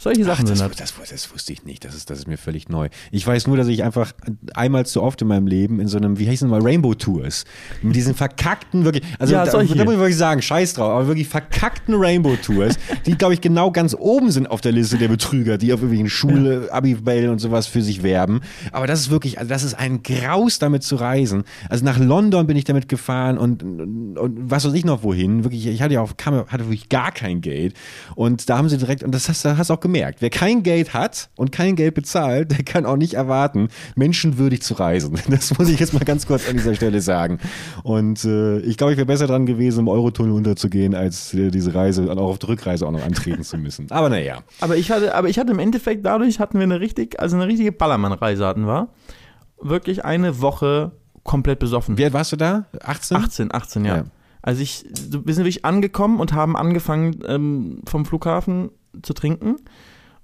Solche 0.03 0.23
Ach, 0.23 0.27
Sachen 0.27 0.47
das, 0.47 0.57
sind 0.57 0.67
halt. 0.67 0.81
das, 0.81 0.93
das 1.09 1.33
wusste 1.33 1.53
ich 1.53 1.63
nicht. 1.63 1.85
Das 1.85 1.95
ist, 1.95 2.09
das 2.09 2.19
ist 2.19 2.27
mir 2.27 2.37
völlig 2.37 2.67
neu. 2.67 2.89
Ich 3.11 3.25
weiß 3.25 3.47
nur, 3.47 3.55
dass 3.55 3.69
ich 3.69 3.83
einfach 3.83 4.11
einmal 4.53 4.85
zu 4.85 5.01
oft 5.01 5.21
in 5.21 5.29
meinem 5.29 5.47
Leben 5.47 5.79
in 5.79 5.87
so 5.87 5.97
einem, 5.97 6.19
wie 6.19 6.27
heißt 6.27 6.43
es 6.43 6.49
mal, 6.49 6.59
Rainbow 6.61 6.93
Tours, 6.93 7.45
mit 7.81 7.95
diesen 7.95 8.13
verkackten, 8.13 8.83
wirklich, 8.83 9.01
also 9.17 9.33
Ja, 9.33 9.45
da, 9.45 9.51
da 9.51 9.59
muss 9.59 9.69
ich 9.71 9.77
wirklich 9.77 10.17
sagen, 10.17 10.41
scheiß 10.41 10.73
drauf, 10.73 10.91
aber 10.91 11.07
wirklich 11.07 11.29
verkackten 11.29 11.95
Rainbow 11.95 12.35
Tours, 12.35 12.77
die, 13.05 13.15
glaube 13.17 13.33
ich, 13.33 13.39
genau 13.39 13.71
ganz 13.71 13.95
oben 13.97 14.29
sind 14.29 14.51
auf 14.51 14.59
der 14.59 14.73
Liste 14.73 14.97
der 14.97 15.07
Betrüger, 15.07 15.57
die 15.57 15.71
auf 15.71 15.79
irgendwelchen 15.79 16.09
Schule, 16.09 16.67
Abi-Bällen 16.69 17.29
und 17.29 17.39
sowas 17.39 17.67
für 17.67 17.81
sich 17.81 18.03
werben. 18.03 18.41
Aber 18.73 18.87
das 18.87 18.99
ist 18.99 19.09
wirklich, 19.09 19.39
also 19.39 19.47
das 19.47 19.63
ist 19.63 19.73
ein 19.73 20.03
Graus, 20.03 20.59
damit 20.59 20.83
zu 20.83 20.97
reisen. 20.97 21.45
Also 21.69 21.85
nach 21.85 21.97
London 21.97 22.45
bin 22.45 22.57
ich 22.57 22.65
damit 22.65 22.89
gefahren 22.89 23.37
und, 23.37 23.63
und, 23.63 24.17
und 24.17 24.51
was 24.51 24.65
weiß 24.65 24.73
ich 24.73 24.83
noch 24.83 25.03
wohin. 25.03 25.45
Wirklich, 25.45 25.65
ich 25.65 25.81
hatte 25.81 25.93
ja 25.93 26.01
auch, 26.01 26.17
kam, 26.17 26.45
hatte 26.47 26.65
wirklich 26.65 26.89
gar 26.89 27.13
kein 27.13 27.39
Geld. 27.39 27.73
Und 28.15 28.49
da 28.49 28.57
haben 28.57 28.67
sie 28.67 28.77
direkt, 28.77 29.01
und 29.03 29.15
das 29.15 29.29
hast 29.29 29.45
du 29.45 29.57
hast 29.57 29.69
du 29.69 29.75
auch 29.75 29.79
gemerkt, 29.79 29.92
wer 29.93 30.29
kein 30.29 30.63
Geld 30.63 30.93
hat 30.93 31.29
und 31.35 31.51
kein 31.51 31.75
Geld 31.75 31.93
bezahlt, 31.95 32.51
der 32.51 32.63
kann 32.63 32.85
auch 32.85 32.97
nicht 32.97 33.13
erwarten, 33.13 33.69
menschenwürdig 33.95 34.61
zu 34.61 34.75
reisen. 34.75 35.19
Das 35.33 35.57
muss 35.57 35.67
ich 35.69 35.79
jetzt 35.79 35.93
mal 35.93 36.03
ganz 36.03 36.27
kurz 36.27 36.47
an 36.47 36.57
dieser 36.57 36.75
Stelle 36.75 37.01
sagen. 37.01 37.39
Und 37.83 38.23
äh, 38.23 38.59
ich 38.59 38.77
glaube, 38.77 38.93
ich 38.93 38.97
wäre 38.97 39.07
besser 39.07 39.25
dran 39.25 39.45
gewesen, 39.45 39.79
im 39.79 39.87
Eurotunnel 39.87 40.31
unterzugehen, 40.33 40.93
als 40.93 41.33
äh, 41.33 41.49
diese 41.49 41.73
Reise, 41.73 42.09
und 42.09 42.19
auch 42.19 42.29
auf 42.29 42.39
der 42.39 42.49
Rückreise 42.49 42.85
auch 42.85 42.91
noch 42.91 43.03
antreten 43.03 43.43
zu 43.43 43.57
müssen. 43.57 43.89
Aber 43.89 44.09
naja. 44.09 44.43
Aber 44.61 44.77
ich 44.77 44.91
hatte, 44.91 45.15
aber 45.15 45.29
ich 45.29 45.39
hatte 45.39 45.51
im 45.51 45.59
Endeffekt, 45.59 46.05
dadurch 46.05 46.39
hatten 46.39 46.59
wir 46.59 46.63
eine 46.63 46.79
richtig, 46.79 47.19
also 47.19 47.35
eine 47.35 47.47
richtige 47.47 47.71
Ballermann-Reise 47.71 48.45
hatten 48.45 48.65
wir. 48.65 48.89
Wirklich 49.59 50.05
eine 50.05 50.41
Woche 50.41 50.91
komplett 51.23 51.59
besoffen. 51.59 51.97
Wie 51.97 52.03
alt 52.03 52.13
warst 52.13 52.31
du 52.31 52.35
da? 52.35 52.65
18? 52.83 53.17
18, 53.17 53.53
18, 53.53 53.85
ja. 53.85 53.97
Ja. 53.97 54.03
Also 54.41 54.61
ich, 54.61 54.85
wir 55.09 55.33
sind 55.33 55.45
wirklich 55.45 55.65
angekommen 55.65 56.19
und 56.19 56.33
haben 56.33 56.57
angefangen 56.57 57.19
ähm, 57.25 57.81
vom 57.85 58.05
Flughafen 58.05 58.71
zu 59.01 59.13
trinken. 59.13 59.55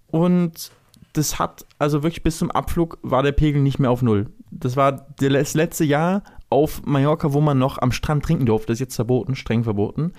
Und 0.08 0.72
das 1.14 1.40
hat, 1.40 1.66
also 1.80 2.04
wirklich 2.04 2.24
bis 2.24 2.38
zum 2.38 2.52
Abflug 2.52 2.98
war 3.02 3.24
der 3.24 3.32
Pegel 3.32 3.62
nicht 3.62 3.80
mehr 3.80 3.92
auf 3.92 4.02
Null. 4.02 4.28
Das 4.52 4.76
war 4.76 5.08
das 5.20 5.54
letzte 5.54 5.86
Jahr 5.86 6.24
auf 6.50 6.82
Mallorca, 6.86 7.34
wo 7.34 7.42
man 7.42 7.58
noch 7.60 7.78
am 7.80 7.92
Strand 7.92 8.24
trinken 8.24 8.46
durfte. 8.46 8.68
Das 8.68 8.76
ist 8.78 8.80
jetzt 8.82 8.96
verboten, 8.96 9.36
streng 9.36 9.64
verboten. 9.64 10.14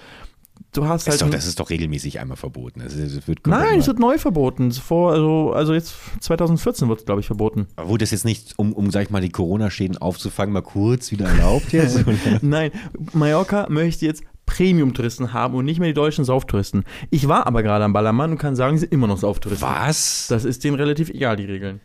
Du 0.73 0.87
hast 0.87 1.07
halt. 1.07 1.15
ist, 1.15 1.23
doch, 1.23 1.31
das 1.31 1.47
ist 1.47 1.59
doch 1.59 1.71
regelmäßig 1.71 2.21
einmal 2.21 2.37
verboten. 2.37 2.81
Das, 2.81 2.95
ist- 2.95 3.17
das 3.17 3.27
wird 3.27 3.45
Nein, 3.47 3.81
es 3.81 3.87
wird 3.89 3.99
neu 3.99 4.19
verboten. 4.19 4.71
Vor, 4.71 5.11
also, 5.13 5.53
also 5.53 5.73
jetzt 5.75 5.95
2014 6.21 6.89
wird 6.89 7.01
es, 7.01 7.07
glaube 7.07 7.21
ich, 7.23 7.27
verboten. 7.27 7.67
neu. 7.77 7.89
Wurde 7.89 8.05
das 8.05 8.13
jetzt 8.13 8.25
nicht, 8.25 8.57
um, 8.59 8.73
um, 8.73 8.91
sag 8.91 9.03
ich 9.05 9.11
mal, 9.11 9.21
die 9.23 9.31
Corona-Schäden 9.31 9.97
aufzufangen, 9.97 10.53
mal 10.53 10.61
kurz 10.63 11.11
wieder 11.11 11.27
erlaubt 11.27 11.73
jetzt? 11.73 12.05
Nein, 12.43 12.71
Mallorca 13.15 13.67
möchte 13.69 14.07
jetzt 14.07 14.23
Premium-Touristen 14.51 15.33
haben 15.33 15.55
und 15.55 15.65
nicht 15.65 15.79
mehr 15.79 15.89
die 15.89 15.95
deutschen 15.95 16.25
Sauftouristen. 16.25 16.85
Ich 17.11 17.29
war 17.29 17.47
aber 17.47 17.63
gerade 17.63 17.85
am 17.85 17.93
Ballermann 17.93 18.33
und 18.33 18.39
kann 18.39 18.57
sagen, 18.57 18.77
sie 18.77 18.81
sind 18.81 18.93
immer 18.93 19.07
noch 19.07 19.19
Sauftouristen. 19.19 19.69
Was? 19.69 20.27
Das 20.29 20.45
ist 20.45 20.65
denen 20.65 20.77
relativ 20.77 21.09
egal, 21.11 21.37
die 21.37 21.45
Regeln. 21.45 21.81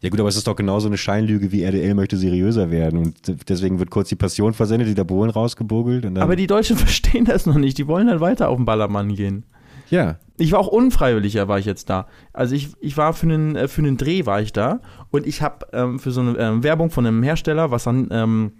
Ja 0.00 0.10
gut, 0.10 0.20
aber 0.20 0.28
es 0.28 0.36
ist 0.36 0.46
doch 0.46 0.56
genauso 0.56 0.88
eine 0.88 0.98
Scheinlüge, 0.98 1.52
wie 1.52 1.62
RDL 1.62 1.94
möchte 1.94 2.16
seriöser 2.16 2.70
werden. 2.70 2.98
Und 2.98 3.48
deswegen 3.48 3.78
wird 3.78 3.90
kurz 3.90 4.08
die 4.08 4.16
Passion 4.16 4.54
versendet, 4.54 4.88
die 4.88 4.94
der 4.94 5.04
Bohlen 5.04 5.30
rausgebogelt. 5.30 6.06
Aber 6.18 6.36
die 6.36 6.46
Deutschen 6.46 6.76
verstehen 6.86 7.24
das 7.24 7.46
noch 7.46 7.56
nicht. 7.56 7.78
Die 7.78 7.86
wollen 7.86 8.08
halt 8.08 8.20
weiter 8.20 8.48
auf 8.48 8.56
den 8.56 8.64
Ballermann 8.64 9.14
gehen. 9.14 9.44
ja. 9.90 10.16
Ich 10.38 10.52
war 10.52 10.58
auch 10.58 10.66
unfreiwilliger, 10.68 11.48
war 11.48 11.58
ich 11.58 11.64
jetzt 11.64 11.88
da. 11.88 12.08
Also 12.34 12.54
ich, 12.54 12.68
ich 12.80 12.98
war 12.98 13.14
für 13.14 13.24
einen, 13.24 13.56
äh, 13.56 13.68
für 13.68 13.80
einen 13.80 13.96
Dreh 13.96 14.26
war 14.26 14.42
ich 14.42 14.52
da 14.52 14.80
und 15.10 15.26
ich 15.26 15.40
habe 15.40 15.66
ähm, 15.72 15.98
für 15.98 16.10
so 16.10 16.20
eine 16.20 16.36
ähm, 16.36 16.62
Werbung 16.62 16.90
von 16.90 17.06
einem 17.06 17.22
Hersteller, 17.22 17.70
was 17.70 17.84
dann, 17.84 18.08
ähm, 18.10 18.52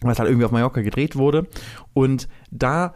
was 0.00 0.18
halt 0.18 0.28
irgendwie 0.28 0.44
auf 0.44 0.52
Mallorca 0.52 0.82
gedreht 0.82 1.16
wurde 1.16 1.46
und 1.92 2.28
da, 2.50 2.94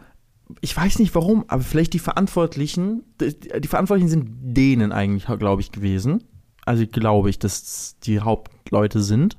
ich 0.61 0.75
weiß 0.75 0.99
nicht 0.99 1.15
warum, 1.15 1.45
aber 1.47 1.63
vielleicht 1.63 1.93
die 1.93 1.99
Verantwortlichen, 1.99 3.03
die, 3.19 3.67
Verantwortlichen 3.67 4.09
sind 4.09 4.29
denen 4.41 4.91
eigentlich, 4.91 5.25
glaube 5.39 5.61
ich, 5.61 5.71
gewesen. 5.71 6.23
Also 6.65 6.85
glaube 6.87 7.29
ich, 7.29 7.37
dass 7.37 7.97
die 8.03 8.19
Hauptleute 8.19 9.01
sind. 9.01 9.37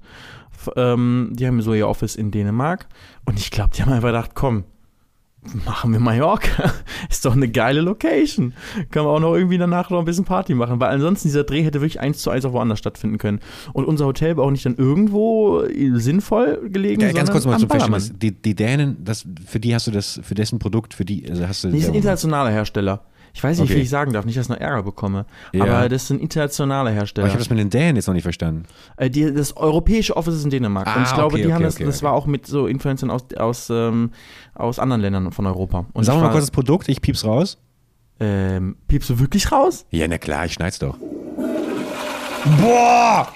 Ähm, 0.77 1.33
die 1.35 1.47
haben 1.47 1.61
so 1.61 1.75
ihr 1.75 1.89
Office 1.89 2.17
in 2.17 2.31
Dänemark 2.31 2.89
und 3.25 3.39
ich 3.39 3.51
glaube, 3.51 3.71
die 3.77 3.83
haben 3.83 3.93
einfach 3.93 4.09
gedacht, 4.09 4.31
komm, 4.35 4.65
machen 5.65 5.93
wir 5.93 6.01
Mallorca. 6.01 6.73
Ist 7.11 7.25
doch 7.25 7.35
eine 7.35 7.49
geile 7.49 7.81
Location. 7.81 8.55
Kann 8.91 9.05
man 9.05 9.15
auch 9.15 9.21
noch 9.21 9.35
irgendwie 9.35 9.59
danach 9.59 9.91
noch 9.91 9.99
ein 9.99 10.05
bisschen 10.05 10.25
Party 10.25 10.55
machen, 10.55 10.81
weil 10.81 10.91
ansonsten 10.91 11.29
dieser 11.29 11.45
Dreh 11.45 11.63
hätte 11.63 11.81
wirklich 11.81 12.01
eins 12.01 12.19
zu 12.19 12.31
eins 12.31 12.45
auch 12.45 12.53
woanders 12.53 12.79
stattfinden 12.79 13.19
können. 13.19 13.41
Und 13.73 13.85
unser 13.85 14.07
Hotel 14.07 14.37
war 14.37 14.45
auch 14.45 14.51
nicht 14.51 14.67
dann 14.67 14.77
irgendwo 14.77 15.63
sinnvoll 15.95 16.69
gelegen, 16.69 17.01
Ja, 17.03 17.13
ganz 17.13 17.31
kurz 17.31 17.45
mal 17.47 17.59
zum. 17.59 17.69
Verständnis. 17.69 18.13
Die, 18.17 18.33
die 18.33 18.55
Dänen, 18.55 18.97
das, 19.05 19.27
für 19.47 19.61
die 19.61 19.75
hast 19.75 19.87
du 19.87 19.91
das, 19.91 20.21
für 20.23 20.35
dessen 20.35 20.59
Produkt, 20.59 20.95
für 20.95 21.05
die 21.05 21.29
also 21.29 21.47
hast 21.47 21.65
du. 21.65 21.69
Die 21.71 21.81
sind 21.81 21.95
internationaler 21.95 22.51
Hersteller. 22.51 23.03
Ich 23.37 23.45
weiß 23.45 23.59
nicht, 23.59 23.71
Okay. 23.71 23.81
wie 23.81 23.83
ich 23.83 23.91
sagen 23.91 24.15
darf, 24.15 24.25
nicht, 24.25 24.39
dass 24.39 24.47
ich 24.47 24.49
noch 24.49 24.57
Ärger 24.57 24.83
bekomme. 24.83 25.27
Ja. 25.53 25.65
Aber 25.65 25.91
das 25.91 26.09
sind 26.09 26.23
internationale 26.23 26.89
aber 26.89 26.99
Hersteller. 26.99 27.27
ich 27.27 27.35
habe 27.35 27.41
das 27.41 27.51
mit 27.51 27.59
den 27.59 27.69
Dänen 27.69 27.97
jetzt 27.97 28.07
noch 28.07 28.15
nicht 28.15 28.23
verstanden. 28.23 28.63
Äh, 28.97 29.11
die, 29.11 29.31
das 29.31 29.55
europäische 29.59 30.17
Office 30.17 30.37
ist 30.37 30.45
in 30.45 30.51
Dänemark. 30.51 30.87
Ah, 30.87 30.97
und 30.97 31.03
ich 31.03 31.13
glaube, 31.13 31.35
okay, 31.35 31.45
die 31.45 31.53
haben 31.53 31.59
okay, 31.59 31.65
das, 31.65 31.75
okay, 31.75 31.85
das 31.85 31.97
okay. 31.99 32.07
war 32.07 32.13
auch 32.15 32.25
mit 32.25 32.47
so 32.47 32.67
Influencern 32.67 33.11
aus, 33.11 33.25
aus, 33.37 33.69
ähm, 33.69 34.11
aus 34.57 34.79
anderen 34.79 35.03
Ländern 35.03 35.33
von 35.33 35.47
Europa. 35.47 35.87
Und 35.93 36.05
Sag 36.05 36.17
ich 36.17 36.21
mal 36.23 36.31
kurz 36.31 36.45
das 36.45 36.51
Produkt, 36.51 36.89
ich 36.89 37.01
piep's 37.01 37.25
raus. 37.25 37.59
ähm, 38.21 38.77
piepst 38.89 39.11
du 39.11 39.19
wirklich 39.19 39.51
raus? 39.53 39.85
Ja, 39.91 40.07
na 40.09 40.19
klar, 40.19 40.47
ich 40.47 40.55
schneid's 40.55 40.79
doch. 40.79 40.97
Boah! 42.61 43.29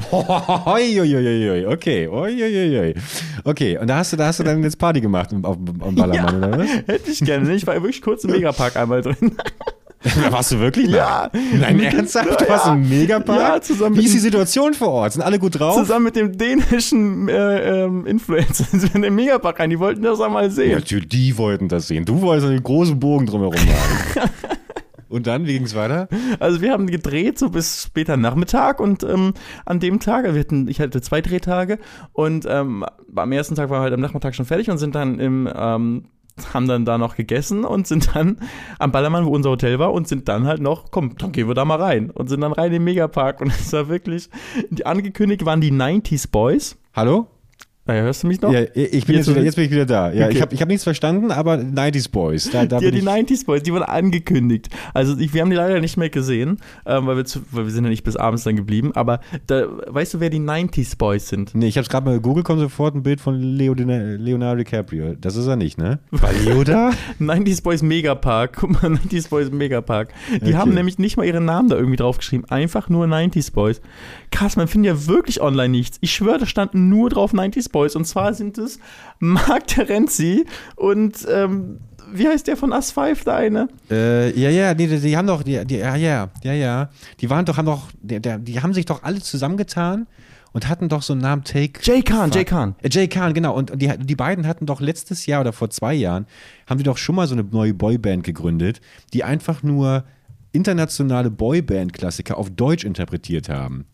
Uiuiuiui, 0.66 1.66
okay, 1.66 2.08
uiuiui. 2.08 2.94
Okay, 3.44 3.76
und 3.78 3.86
da 3.86 3.98
hast 3.98 4.12
du, 4.12 4.16
da 4.16 4.26
hast 4.28 4.40
du 4.40 4.44
dann 4.44 4.62
jetzt 4.62 4.78
Party 4.78 5.00
gemacht 5.00 5.28
auf, 5.42 5.56
am 5.56 5.94
Ballermann, 5.94 6.36
oder 6.44 6.58
was? 6.58 6.68
Hätte 6.86 7.10
ich 7.10 7.20
gerne. 7.20 7.52
Ich 7.54 7.66
war 7.66 7.74
wirklich 7.74 8.00
kurz 8.00 8.24
im 8.24 8.30
Megapark 8.32 8.76
einmal 8.76 9.02
drin. 9.02 9.36
Warst 10.30 10.52
du 10.52 10.58
wirklich? 10.58 10.88
Ja. 10.88 11.30
Nein, 11.32 11.76
Mit 11.76 11.92
ernsthaft? 11.92 12.40
Du 12.40 12.48
warst 12.48 12.66
ja. 12.66 12.72
im 12.72 12.88
Megapark? 12.88 13.38
Ja, 13.38 13.60
zusammen 13.60 13.96
Wie 13.96 14.04
ist 14.04 14.14
die 14.14 14.18
Situation 14.18 14.72
vor 14.72 14.88
Ort? 14.88 15.12
Sind 15.12 15.22
alle 15.22 15.38
gut 15.38 15.60
drauf? 15.60 15.76
Zusammen 15.76 16.06
mit 16.06 16.16
dem 16.16 16.38
dänischen 16.38 17.28
äh, 17.28 17.84
ähm, 17.84 18.06
Influencer 18.06 18.64
sind 18.70 18.82
wir 18.82 18.94
in 18.94 19.02
den 19.02 19.14
Megapark 19.14 19.60
rein. 19.60 19.68
Die 19.68 19.78
wollten 19.78 20.02
das 20.02 20.20
einmal 20.20 20.50
sehen. 20.50 20.78
natürlich, 20.78 21.08
die 21.08 21.36
wollten 21.36 21.68
das 21.68 21.86
sehen. 21.88 22.06
Du 22.06 22.22
wolltest 22.22 22.48
einen 22.48 22.62
großen 22.62 22.98
Bogen 22.98 23.26
drumherum 23.26 23.54
machen. 23.66 24.30
Und 25.10 25.26
dann, 25.26 25.46
wie 25.46 25.54
ging's 25.54 25.74
weiter? 25.74 26.08
Also 26.38 26.62
wir 26.62 26.72
haben 26.72 26.86
gedreht 26.86 27.38
so 27.38 27.50
bis 27.50 27.82
später 27.82 28.16
Nachmittag 28.16 28.80
und 28.80 29.02
ähm, 29.02 29.34
an 29.66 29.80
dem 29.80 29.98
Tag, 29.98 30.24
wir 30.32 30.38
hatten, 30.38 30.68
ich 30.68 30.80
hatte 30.80 31.02
zwei 31.02 31.20
Drehtage 31.20 31.78
und 32.12 32.46
ähm, 32.48 32.86
am 33.14 33.32
ersten 33.32 33.56
Tag 33.56 33.70
waren 33.70 33.80
wir 33.80 33.82
halt 33.82 33.92
am 33.94 34.00
Nachmittag 34.00 34.36
schon 34.36 34.46
fertig 34.46 34.70
und 34.70 34.78
sind 34.78 34.94
dann 34.94 35.18
im 35.18 35.48
ähm, 35.52 36.04
haben 36.54 36.66
dann 36.66 36.84
da 36.84 36.98
noch 36.98 37.16
gegessen 37.16 37.64
und 37.64 37.86
sind 37.86 38.14
dann 38.14 38.38
am 38.78 38.92
Ballermann, 38.92 39.24
wo 39.24 39.30
unser 39.30 39.50
Hotel 39.50 39.78
war, 39.78 39.92
und 39.92 40.08
sind 40.08 40.28
dann 40.28 40.46
halt 40.46 40.60
noch, 40.60 40.90
komm, 40.90 41.16
dann 41.16 41.32
gehen 41.32 41.48
wir 41.48 41.54
da 41.54 41.64
mal 41.64 41.80
rein. 41.80 42.10
Und 42.10 42.28
sind 42.28 42.40
dann 42.40 42.52
rein 42.52 42.66
in 42.66 42.72
den 42.72 42.84
Megapark. 42.84 43.40
Und 43.40 43.48
es 43.48 43.72
war 43.72 43.88
wirklich, 43.88 44.28
die 44.70 44.86
angekündigt 44.86 45.44
waren 45.44 45.60
die 45.60 45.72
90s 45.72 46.30
Boys. 46.30 46.76
Hallo? 46.94 47.28
Ja, 47.88 47.94
hörst 47.94 48.22
du 48.22 48.28
mich 48.28 48.40
noch? 48.40 48.52
Ja, 48.52 48.60
ich 48.60 48.70
bin 49.06 49.16
Jetzt 49.16 49.26
jetzt, 49.26 49.28
wieder, 49.30 49.42
jetzt 49.42 49.54
bin 49.56 49.64
ich 49.64 49.70
wieder 49.72 49.86
da. 49.86 50.12
Ja, 50.12 50.26
Okay. 50.26 50.36
ich 50.36 50.42
habe 50.42 50.54
ich 50.54 50.60
hab 50.60 50.68
nichts 50.68 50.84
verstanden, 50.84 51.32
aber 51.32 51.54
90s 51.54 52.10
Boys. 52.10 52.48
Da, 52.50 52.64
da 52.66 52.78
Ja, 52.78 52.90
die 52.90 52.98
ich, 52.98 53.04
90s 53.04 53.46
Boys, 53.46 53.62
die 53.64 53.72
wurden 53.72 53.82
angekündigt. 53.84 54.68
Also 54.94 55.16
ich, 55.18 55.34
wir 55.34 55.40
haben 55.40 55.50
die 55.50 55.56
leider 55.56 55.80
nicht 55.80 55.96
mehr 55.96 56.10
gesehen, 56.10 56.58
ähm, 56.86 57.06
weil, 57.06 57.16
wir 57.16 57.24
zu, 57.24 57.40
weil 57.50 57.64
wir 57.64 57.72
sind 57.72 57.82
ja 57.84 57.90
nicht 57.90 58.04
bis 58.04 58.16
abends 58.16 58.44
dann 58.44 58.54
geblieben. 58.54 58.92
Aber 58.94 59.20
da, 59.48 59.64
weißt 59.88 60.14
du, 60.14 60.20
wer 60.20 60.30
die 60.30 60.38
90s 60.38 60.96
Boys 60.98 61.28
sind? 61.28 61.54
Nee, 61.54 61.66
ich 61.68 61.78
habe 61.78 61.88
gerade 61.88 62.04
mal 62.06 62.12
gegoogelt, 62.14 62.44
kommt 62.46 62.60
sofort 62.60 62.94
ein 62.94 63.02
Bild 63.02 63.20
von 63.20 63.40
Leo, 63.40 63.72
Leonardo 63.74 64.58
DiCaprio. 64.62 65.14
Das 65.20 65.34
ist 65.34 65.46
er 65.48 65.56
nicht, 65.56 65.76
ne? 65.78 65.98
War 66.12 66.32
Leo 66.44 66.62
da? 66.62 66.90
90s 67.20 67.62
Boys 67.62 67.82
Megapark. 67.82 68.56
Guck 68.60 68.70
mal, 68.82 68.92
90s 68.92 69.30
Boys 69.30 69.50
Megapark. 69.50 70.10
Die 70.30 70.36
Okay. 70.50 70.54
haben 70.54 70.74
nämlich 70.74 70.98
nicht 70.98 71.16
mal 71.16 71.24
ihren 71.24 71.44
Namen 71.46 71.68
da 71.70 71.76
irgendwie 71.76 71.96
draufgeschrieben. 71.96 72.48
Einfach 72.50 72.88
nur 72.88 73.06
90s 73.06 73.52
Boys. 73.52 73.80
Krass, 74.30 74.56
man 74.56 74.68
findet 74.68 74.92
ja 74.94 75.06
wirklich 75.08 75.40
online 75.40 75.70
nichts. 75.70 75.98
Ich 76.02 76.12
schwöre, 76.12 76.38
da 76.38 76.46
standen 76.46 76.88
nur 76.88 77.08
drauf 77.10 77.32
90s 77.32 77.69
Boys. 77.70 77.96
Und 77.96 78.06
zwar 78.06 78.34
sind 78.34 78.58
es 78.58 78.78
Marc 79.18 79.66
Terenzi 79.66 80.46
und 80.76 81.26
ähm, 81.28 81.78
wie 82.12 82.26
heißt 82.26 82.46
der 82.46 82.56
von 82.56 82.72
Us 82.72 82.90
5, 82.90 83.24
der 83.24 83.34
eine? 83.36 83.68
Äh, 83.90 84.38
ja, 84.38 84.50
ja, 84.50 84.74
nee, 84.74 84.86
die, 84.86 84.98
die 84.98 85.16
haben 85.16 85.26
doch, 85.26 85.42
die, 85.42 85.64
die, 85.64 85.76
ja, 85.76 85.96
ja, 85.96 86.28
ja, 86.42 86.52
ja. 86.52 86.90
Die 87.20 87.30
waren 87.30 87.44
doch, 87.44 87.56
haben 87.56 87.66
doch, 87.66 87.88
die, 88.00 88.20
die, 88.20 88.38
die 88.38 88.60
haben 88.60 88.74
sich 88.74 88.84
doch 88.84 89.02
alle 89.02 89.20
zusammengetan 89.20 90.06
und 90.52 90.68
hatten 90.68 90.88
doch 90.88 91.02
so 91.02 91.12
einen 91.12 91.22
Namen 91.22 91.44
Take. 91.44 91.80
Jay 91.82 92.02
Khan, 92.02 92.30
Jay 92.32 92.44
Khan. 92.44 92.74
Äh, 92.82 92.88
Jay 92.90 93.08
Khan, 93.08 93.34
genau. 93.34 93.54
Und 93.54 93.80
die, 93.80 93.92
die 93.98 94.16
beiden 94.16 94.46
hatten 94.46 94.66
doch 94.66 94.80
letztes 94.80 95.26
Jahr 95.26 95.42
oder 95.42 95.52
vor 95.52 95.70
zwei 95.70 95.94
Jahren, 95.94 96.26
haben 96.66 96.78
die 96.78 96.84
doch 96.84 96.98
schon 96.98 97.14
mal 97.14 97.26
so 97.26 97.34
eine 97.34 97.44
neue 97.44 97.74
Boyband 97.74 98.24
gegründet, 98.24 98.80
die 99.12 99.24
einfach 99.24 99.62
nur 99.62 100.04
internationale 100.52 101.30
Boyband-Klassiker 101.30 102.36
auf 102.36 102.50
Deutsch 102.50 102.84
interpretiert 102.84 103.48
haben. 103.48 103.86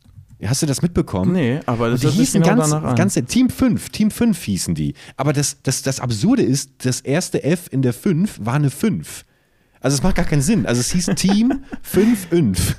Hast 0.44 0.62
du 0.62 0.66
das 0.66 0.82
mitbekommen? 0.82 1.32
Nee, 1.32 1.60
aber 1.66 1.90
das 1.90 2.04
Und 2.04 2.12
die 2.12 2.18
hießen 2.18 2.42
genau 2.42 2.56
ganz, 2.56 2.70
danach 2.70 2.90
an. 2.90 2.96
ganze 2.96 3.24
Team 3.24 3.48
5, 3.48 3.88
Team 3.88 4.10
5 4.10 4.38
hießen 4.42 4.74
die. 4.74 4.94
Aber 5.16 5.32
das, 5.32 5.62
das, 5.62 5.82
das 5.82 6.00
Absurde 6.00 6.42
ist, 6.42 6.84
das 6.84 7.00
erste 7.00 7.42
F 7.42 7.68
in 7.70 7.82
der 7.82 7.94
5 7.94 8.40
war 8.42 8.54
eine 8.54 8.70
5. 8.70 9.24
Also 9.80 9.94
es 9.96 10.02
macht 10.02 10.16
gar 10.16 10.24
keinen 10.24 10.42
Sinn. 10.42 10.66
Also 10.66 10.80
es 10.80 10.90
hieß 10.92 11.06
Team 11.16 11.62
55. 11.82 12.74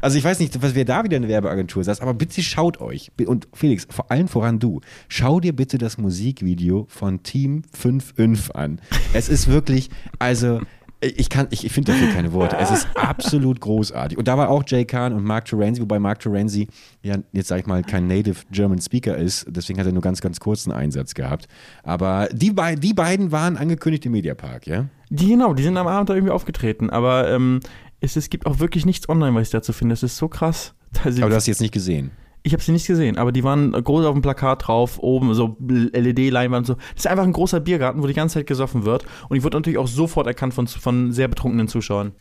Also 0.00 0.18
ich 0.18 0.24
weiß 0.24 0.38
nicht, 0.40 0.60
was 0.60 0.74
wer 0.74 0.84
da 0.84 1.04
wieder 1.04 1.16
eine 1.16 1.28
Werbeagentur 1.28 1.82
saß, 1.82 2.00
aber 2.00 2.14
bitte 2.14 2.42
schaut 2.42 2.80
euch. 2.80 3.10
Und 3.26 3.48
Felix, 3.54 3.86
vor 3.88 4.10
allem 4.10 4.28
voran 4.28 4.58
du, 4.58 4.80
schau 5.08 5.40
dir 5.40 5.54
bitte 5.54 5.78
das 5.78 5.96
Musikvideo 5.98 6.86
von 6.88 7.22
Team 7.22 7.62
55 7.72 8.54
an. 8.54 8.80
Es 9.12 9.28
ist 9.28 9.48
wirklich, 9.48 9.90
also 10.18 10.60
ich 11.02 11.28
kann, 11.28 11.48
ich, 11.50 11.64
ich 11.64 11.72
finde 11.72 11.92
dafür 11.92 12.08
keine 12.12 12.32
Worte. 12.32 12.56
Es 12.56 12.70
ist 12.70 12.86
absolut 12.94 13.60
großartig. 13.60 14.16
Und 14.16 14.28
da 14.28 14.38
war 14.38 14.48
auch 14.48 14.62
Jay 14.66 14.84
Khan 14.84 15.12
und 15.12 15.24
Mark 15.24 15.46
Terenzi, 15.46 15.82
wobei 15.82 15.98
Mark 15.98 16.20
Terenzi 16.20 16.68
ja 17.02 17.16
jetzt 17.32 17.48
sag 17.48 17.60
ich 17.60 17.66
mal 17.66 17.82
kein 17.82 18.06
Native 18.06 18.40
German 18.50 18.80
Speaker 18.80 19.16
ist, 19.16 19.46
deswegen 19.48 19.80
hat 19.80 19.86
er 19.86 19.92
nur 19.92 20.02
ganz, 20.02 20.20
ganz 20.20 20.38
kurzen 20.38 20.70
Einsatz 20.70 21.14
gehabt. 21.14 21.48
Aber 21.82 22.28
die, 22.32 22.52
bei, 22.52 22.76
die 22.76 22.94
beiden 22.94 23.32
waren 23.32 23.56
angekündigt 23.56 24.06
im 24.06 24.12
Mediapark, 24.12 24.66
ja? 24.66 24.86
Die, 25.10 25.28
genau, 25.28 25.54
die 25.54 25.62
sind 25.62 25.76
am 25.76 25.88
Abend 25.88 26.08
da 26.08 26.14
irgendwie 26.14 26.32
aufgetreten. 26.32 26.88
Aber 26.88 27.28
ähm, 27.30 27.60
es, 28.00 28.16
es 28.16 28.30
gibt 28.30 28.46
auch 28.46 28.60
wirklich 28.60 28.86
nichts 28.86 29.08
online, 29.08 29.34
was 29.34 29.48
ich 29.48 29.50
dazu 29.50 29.72
finde. 29.72 29.92
Das 29.94 30.02
ist 30.02 30.16
so 30.16 30.28
krass. 30.28 30.74
Aber 31.04 31.28
du 31.30 31.34
hast 31.34 31.46
jetzt 31.46 31.60
nicht 31.60 31.74
gesehen. 31.74 32.12
Ich 32.42 32.52
habe 32.52 32.62
sie 32.62 32.72
nicht 32.72 32.86
gesehen, 32.86 33.18
aber 33.18 33.30
die 33.30 33.44
waren 33.44 33.72
groß 33.72 34.04
auf 34.04 34.14
dem 34.14 34.22
Plakat 34.22 34.66
drauf, 34.66 34.98
oben 34.98 35.32
so 35.34 35.56
LED-Leinwand 35.60 36.66
so. 36.66 36.74
Das 36.74 37.04
ist 37.04 37.06
einfach 37.06 37.24
ein 37.24 37.32
großer 37.32 37.60
Biergarten, 37.60 38.02
wo 38.02 38.06
die 38.06 38.14
ganze 38.14 38.34
Zeit 38.34 38.46
gesoffen 38.46 38.84
wird. 38.84 39.04
Und 39.28 39.36
ich 39.36 39.44
wurde 39.44 39.56
natürlich 39.58 39.78
auch 39.78 39.86
sofort 39.86 40.26
erkannt 40.26 40.54
von, 40.54 40.66
von 40.66 41.12
sehr 41.12 41.28
betrunkenen 41.28 41.68
Zuschauern, 41.68 42.12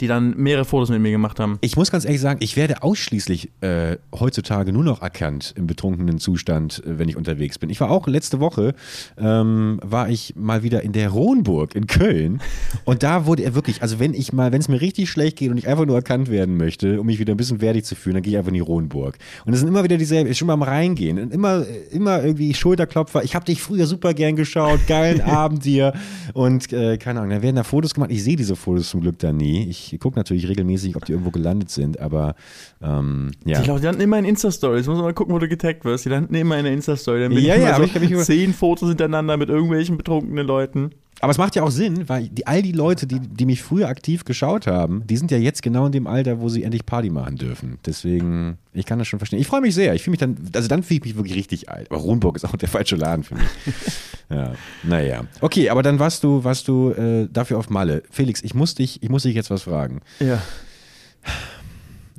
die 0.00 0.06
dann 0.06 0.36
mehrere 0.36 0.64
Fotos 0.64 0.90
mit 0.90 1.00
mir 1.00 1.10
gemacht 1.10 1.40
haben. 1.40 1.58
Ich 1.60 1.76
muss 1.76 1.90
ganz 1.90 2.04
ehrlich 2.04 2.20
sagen, 2.20 2.40
ich 2.42 2.56
werde 2.56 2.82
ausschließlich 2.82 3.50
äh, 3.60 3.96
heutzutage 4.18 4.72
nur 4.72 4.84
noch 4.84 5.02
erkannt 5.02 5.54
im 5.56 5.66
betrunkenen 5.66 6.18
Zustand, 6.18 6.82
äh, 6.84 6.98
wenn 6.98 7.08
ich 7.08 7.16
unterwegs 7.16 7.58
bin. 7.58 7.70
Ich 7.70 7.80
war 7.80 7.90
auch 7.90 8.06
letzte 8.06 8.40
Woche, 8.40 8.74
ähm, 9.16 9.80
war 9.82 10.10
ich 10.10 10.34
mal 10.36 10.62
wieder 10.62 10.82
in 10.82 10.92
der 10.92 11.10
Rohnburg 11.10 11.74
in 11.74 11.86
Köln 11.86 12.40
und 12.84 13.02
da 13.02 13.26
wurde 13.26 13.42
er 13.42 13.54
wirklich, 13.54 13.82
also 13.82 13.98
wenn 13.98 14.14
ich 14.14 14.32
mal, 14.32 14.52
wenn 14.52 14.60
es 14.60 14.68
mir 14.68 14.80
richtig 14.80 15.08
schlecht 15.10 15.38
geht 15.38 15.50
und 15.50 15.58
ich 15.58 15.68
einfach 15.68 15.86
nur 15.86 15.96
erkannt 15.96 16.30
werden 16.30 16.56
möchte, 16.56 17.00
um 17.00 17.06
mich 17.06 17.18
wieder 17.18 17.34
ein 17.34 17.38
bisschen 17.38 17.60
wertig 17.60 17.84
zu 17.84 17.94
fühlen, 17.94 18.14
dann 18.14 18.22
gehe 18.22 18.32
ich 18.32 18.38
einfach 18.38 18.48
in 18.48 18.54
die 18.54 18.60
Rohnburg. 18.60 19.16
Und 19.46 19.52
es 19.52 19.60
sind 19.60 19.68
immer 19.68 19.84
wieder 19.84 19.96
dieselben, 19.96 20.32
schon 20.34 20.48
beim 20.48 20.62
Reingehen, 20.62 21.18
und 21.18 21.32
immer, 21.32 21.64
immer 21.90 22.22
irgendwie 22.22 22.52
Schulterklopfer, 22.54 23.24
ich 23.24 23.34
habe 23.34 23.44
dich 23.44 23.62
früher 23.62 23.86
super 23.86 24.14
gern 24.14 24.36
geschaut, 24.36 24.86
geilen 24.86 25.20
Abend 25.28 25.64
dir 25.64 25.94
und 26.34 26.72
äh, 26.72 26.98
keine 26.98 27.20
Ahnung, 27.20 27.30
dann 27.30 27.42
werden 27.42 27.56
da 27.56 27.64
Fotos 27.64 27.94
gemacht, 27.94 28.10
ich 28.10 28.22
sehe 28.22 28.36
diese 28.36 28.56
Fotos 28.56 28.90
zum 28.90 29.00
Glück 29.00 29.18
dann 29.18 29.36
nie. 29.36 29.68
Ich 29.68 29.77
gucke 30.00 30.18
natürlich 30.18 30.48
regelmäßig, 30.48 30.96
ob 30.96 31.04
die 31.04 31.12
irgendwo 31.12 31.30
gelandet 31.30 31.70
sind, 31.70 32.00
aber 32.00 32.34
ähm, 32.82 33.30
ja. 33.44 33.60
Die, 33.60 33.68
Leute, 33.68 33.80
die 33.80 33.86
landen 33.86 34.00
immer 34.02 34.18
in 34.18 34.24
Insta-Stories. 34.24 34.86
Muss 34.86 34.96
man 34.96 35.04
mal 35.04 35.14
gucken, 35.14 35.34
wo 35.34 35.38
du 35.38 35.48
getaggt 35.48 35.84
wirst. 35.84 36.04
Die 36.04 36.08
landen 36.08 36.34
immer 36.34 36.58
in 36.58 36.64
der 36.64 36.72
Insta-Story. 36.74 37.20
Dann 37.20 37.34
bin 37.34 37.44
Ja, 37.44 37.54
ich 37.56 37.62
ja, 37.62 37.76
so 37.76 37.82
ich 37.82 38.10
über- 38.10 38.22
zehn 38.22 38.52
Fotos 38.54 38.88
hintereinander 38.88 39.36
mit 39.36 39.48
irgendwelchen 39.48 39.96
betrunkenen 39.96 40.46
Leuten. 40.46 40.90
Aber 41.20 41.32
es 41.32 41.38
macht 41.38 41.56
ja 41.56 41.62
auch 41.62 41.70
Sinn, 41.70 42.08
weil 42.08 42.28
die, 42.28 42.46
all 42.46 42.62
die 42.62 42.72
Leute, 42.72 43.06
die, 43.06 43.18
die 43.18 43.46
mich 43.46 43.62
früher 43.62 43.88
aktiv 43.88 44.24
geschaut 44.24 44.66
haben, 44.66 45.02
die 45.06 45.16
sind 45.16 45.30
ja 45.30 45.38
jetzt 45.38 45.62
genau 45.62 45.86
in 45.86 45.92
dem 45.92 46.06
Alter, 46.06 46.40
wo 46.40 46.48
sie 46.48 46.62
endlich 46.62 46.86
Party 46.86 47.10
machen 47.10 47.36
dürfen. 47.36 47.78
Deswegen, 47.84 48.58
ich 48.72 48.86
kann 48.86 48.98
das 48.98 49.08
schon 49.08 49.18
verstehen. 49.18 49.40
Ich 49.40 49.48
freue 49.48 49.60
mich 49.60 49.74
sehr. 49.74 49.94
Ich 49.94 50.02
fühle 50.02 50.12
mich 50.12 50.20
dann, 50.20 50.36
also 50.54 50.68
dann 50.68 50.82
fühle 50.82 50.98
ich 50.98 51.04
mich 51.04 51.16
wirklich 51.16 51.36
richtig 51.36 51.68
alt. 51.68 51.90
Aber 51.90 52.00
Rohnburg 52.00 52.36
ist 52.36 52.44
auch 52.44 52.54
der 52.54 52.68
falsche 52.68 52.96
Laden 52.96 53.24
für 53.24 53.34
mich. 53.34 53.48
ja, 54.30 54.52
naja. 54.84 55.24
Okay, 55.40 55.70
aber 55.70 55.82
dann 55.82 55.98
warst 55.98 56.22
du, 56.22 56.44
warst 56.44 56.68
du 56.68 56.90
äh, 56.90 57.28
dafür 57.30 57.58
auf 57.58 57.68
Malle. 57.68 58.02
Felix, 58.10 58.42
ich 58.42 58.54
muss 58.54 58.76
dich, 58.76 59.02
ich 59.02 59.08
muss 59.08 59.24
dich 59.24 59.34
jetzt 59.34 59.50
was 59.50 59.62
fragen. 59.62 60.00
Ja. 60.20 60.40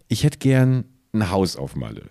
Ich 0.10 0.24
hätte 0.24 0.40
gern 0.40 0.84
ein 1.14 1.32
Haus 1.32 1.56
auf 1.56 1.76
Malle. 1.76 2.04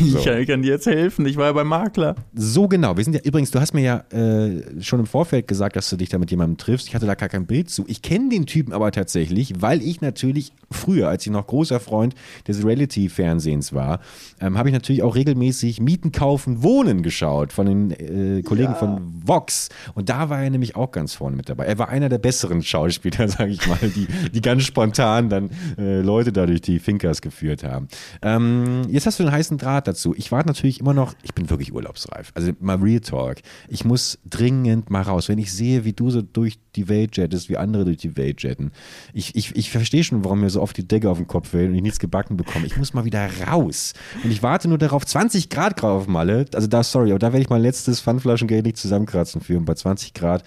Ich 0.00 0.12
So. 0.12 0.22
kann, 0.22 0.38
ich 0.38 0.48
kann 0.48 0.62
dir 0.62 0.72
jetzt 0.72 0.86
helfen. 0.86 1.26
Ich 1.26 1.36
war 1.36 1.46
ja 1.46 1.52
beim 1.52 1.66
Makler. 1.66 2.14
So 2.34 2.68
genau. 2.68 2.96
Wir 2.96 3.04
sind 3.04 3.14
ja 3.14 3.20
übrigens, 3.22 3.50
du 3.50 3.60
hast 3.60 3.74
mir 3.74 3.82
ja 3.82 4.04
äh, 4.10 4.62
schon 4.80 5.00
im 5.00 5.06
Vorfeld 5.06 5.46
gesagt, 5.46 5.76
dass 5.76 5.90
du 5.90 5.96
dich 5.96 6.08
da 6.08 6.18
mit 6.18 6.30
jemandem 6.30 6.56
triffst. 6.56 6.88
Ich 6.88 6.94
hatte 6.94 7.06
da 7.06 7.14
gar 7.14 7.28
kein 7.28 7.46
Bild 7.46 7.68
zu. 7.68 7.84
Ich 7.86 8.00
kenne 8.00 8.30
den 8.30 8.46
Typen 8.46 8.72
aber 8.72 8.90
tatsächlich, 8.92 9.60
weil 9.60 9.82
ich 9.82 10.00
natürlich 10.00 10.52
früher, 10.70 11.08
als 11.08 11.26
ich 11.26 11.32
noch 11.32 11.46
großer 11.46 11.80
Freund 11.80 12.14
des 12.46 12.64
Reality-Fernsehens 12.64 13.72
war, 13.72 14.00
ähm, 14.40 14.58
habe 14.58 14.68
ich 14.68 14.72
natürlich 14.72 15.02
auch 15.02 15.14
regelmäßig 15.14 15.80
Mieten, 15.80 16.12
Kaufen, 16.12 16.62
Wohnen 16.62 17.02
geschaut 17.02 17.52
von 17.52 17.66
den 17.66 17.90
äh, 17.90 18.42
Kollegen 18.42 18.74
von 18.74 19.00
Vox. 19.24 19.68
Und 19.94 20.08
da 20.08 20.28
war 20.28 20.42
er 20.42 20.50
nämlich 20.50 20.76
auch 20.76 20.90
ganz 20.90 21.14
vorne 21.14 21.36
mit 21.36 21.48
dabei. 21.48 21.64
Er 21.64 21.78
war 21.78 21.88
einer 21.88 22.08
der 22.08 22.18
besseren 22.18 22.62
Schauspieler, 22.62 23.28
sage 23.28 23.50
ich 23.50 23.66
mal, 23.66 23.78
die, 23.82 24.06
die 24.32 24.40
ganz 24.40 24.64
spontan 24.64 25.28
dann 25.28 25.50
äh, 25.78 26.00
Leute 26.00 26.32
da 26.32 26.46
durch 26.46 26.60
die 26.60 26.78
Finkers 26.78 27.22
geführt 27.22 27.64
haben. 27.64 27.88
Ähm, 28.22 28.82
jetzt 28.88 29.06
hast 29.06 29.18
du 29.18 29.24
einen 29.24 29.32
heißen 29.32 29.58
Draht 29.58 29.88
dazu. 29.88 30.14
Ich 30.16 30.30
warte 30.32 30.48
natürlich 30.48 30.80
immer 30.80 30.94
noch, 30.94 31.14
ich 31.22 31.34
bin 31.34 31.50
wirklich 31.50 31.72
urlaubsreif. 31.72 32.32
Also 32.34 32.52
mal 32.60 32.76
Real 32.76 33.00
Talk. 33.00 33.38
Ich 33.68 33.84
muss 33.84 34.18
dringend 34.28 34.90
mal 34.90 35.02
raus. 35.02 35.28
Wenn 35.28 35.38
ich 35.38 35.52
sehe, 35.52 35.84
wie 35.84 35.92
du 35.92 36.10
so 36.10 36.22
durch 36.22 36.58
die 36.76 36.88
Welt 36.88 37.16
jettest, 37.16 37.48
wie 37.48 37.56
andere 37.56 37.84
durch 37.84 37.96
die 37.96 38.16
Welt 38.16 38.42
jetten. 38.42 38.70
Ich, 39.12 39.34
ich, 39.34 39.54
ich 39.56 39.70
verstehe 39.70 40.04
schon, 40.04 40.24
warum 40.24 40.40
mir 40.40 40.50
so 40.50 40.57
oft 40.58 40.76
die 40.76 40.86
Decke 40.86 41.10
auf 41.10 41.18
den 41.18 41.26
Kopf 41.26 41.48
fällt 41.50 41.70
und 41.70 41.74
ich 41.74 41.82
nichts 41.82 41.98
gebacken 41.98 42.36
bekomme. 42.36 42.66
Ich 42.66 42.76
muss 42.76 42.94
mal 42.94 43.04
wieder 43.04 43.28
raus. 43.46 43.94
Und 44.22 44.30
ich 44.30 44.42
warte 44.42 44.68
nur 44.68 44.78
darauf, 44.78 45.04
20 45.06 45.48
Grad 45.50 45.76
gerade 45.76 45.94
auf 45.94 46.06
Malle. 46.06 46.46
Also 46.54 46.66
da, 46.66 46.82
sorry, 46.82 47.10
aber 47.10 47.18
da 47.18 47.28
werde 47.28 47.42
ich 47.42 47.50
mein 47.50 47.62
letztes 47.62 48.00
Pfandflaschengeld 48.00 48.64
nicht 48.64 48.76
zusammenkratzen 48.76 49.40
für, 49.40 49.56
um 49.56 49.64
bei 49.64 49.74
20 49.74 50.14
Grad 50.14 50.42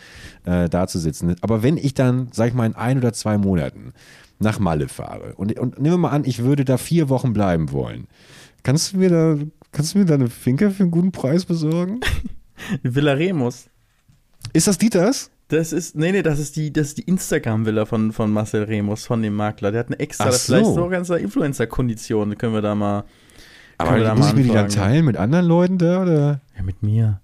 äh, 0.45 0.69
da 0.69 0.87
zu 0.87 0.99
sitzen. 0.99 1.35
Aber 1.41 1.63
wenn 1.63 1.77
ich 1.77 1.93
dann, 1.93 2.29
sag 2.31 2.49
ich 2.49 2.53
mal, 2.53 2.65
in 2.65 2.75
ein 2.75 2.97
oder 2.97 3.13
zwei 3.13 3.37
Monaten 3.37 3.93
nach 4.39 4.59
Malle 4.59 4.87
fahre 4.87 5.35
und, 5.35 5.57
und 5.59 5.79
nehmen 5.79 5.93
wir 5.93 5.97
mal 5.97 6.09
an, 6.09 6.25
ich 6.25 6.39
würde 6.39 6.65
da 6.65 6.77
vier 6.77 7.09
Wochen 7.09 7.33
bleiben 7.33 7.71
wollen. 7.71 8.07
Kannst 8.63 8.93
du 8.93 8.97
mir 8.97 9.09
da, 9.09 9.37
kannst 9.71 9.93
du 9.93 9.99
mir 9.99 10.05
da 10.05 10.15
eine 10.15 10.29
Finke 10.29 10.71
für 10.71 10.83
einen 10.83 10.91
guten 10.91 11.11
Preis 11.11 11.45
besorgen? 11.45 11.99
Villa 12.83 13.13
Remus. 13.13 13.67
Ist 14.53 14.67
das 14.67 14.77
Dieters? 14.77 15.31
Das 15.51 15.73
ist, 15.73 15.95
nee, 15.95 16.11
nee, 16.11 16.21
das 16.21 16.39
ist 16.39 16.55
die, 16.55 16.71
das 16.71 16.87
ist 16.89 16.97
die 16.99 17.03
Instagram-Villa 17.03 17.85
von, 17.85 18.13
von 18.13 18.31
Marcel 18.31 18.63
Remus, 18.63 19.05
von 19.05 19.21
dem 19.21 19.35
Makler. 19.35 19.71
Der 19.71 19.81
hat 19.81 19.87
eine 19.87 19.99
extra, 19.99 20.25
Ach 20.25 20.31
das 20.31 20.45
vielleicht 20.45 20.65
so. 20.65 20.75
so 20.75 20.87
ganz 20.89 21.09
Influencer-Kondition. 21.09 22.37
Können 22.37 22.53
wir 22.53 22.61
da 22.61 22.73
mal. 22.73 23.03
Aber 23.77 23.99
da 23.99 24.15
muss 24.15 24.27
mal 24.27 24.29
ich 24.29 24.35
mir 24.35 24.43
die 24.43 24.49
dann 24.51 24.69
teilen 24.69 25.05
mit 25.05 25.17
anderen 25.17 25.45
Leuten 25.45 25.77
da 25.77 26.03
oder? 26.03 26.41
Ja, 26.55 26.63
mit 26.63 26.81
mir. 26.83 27.19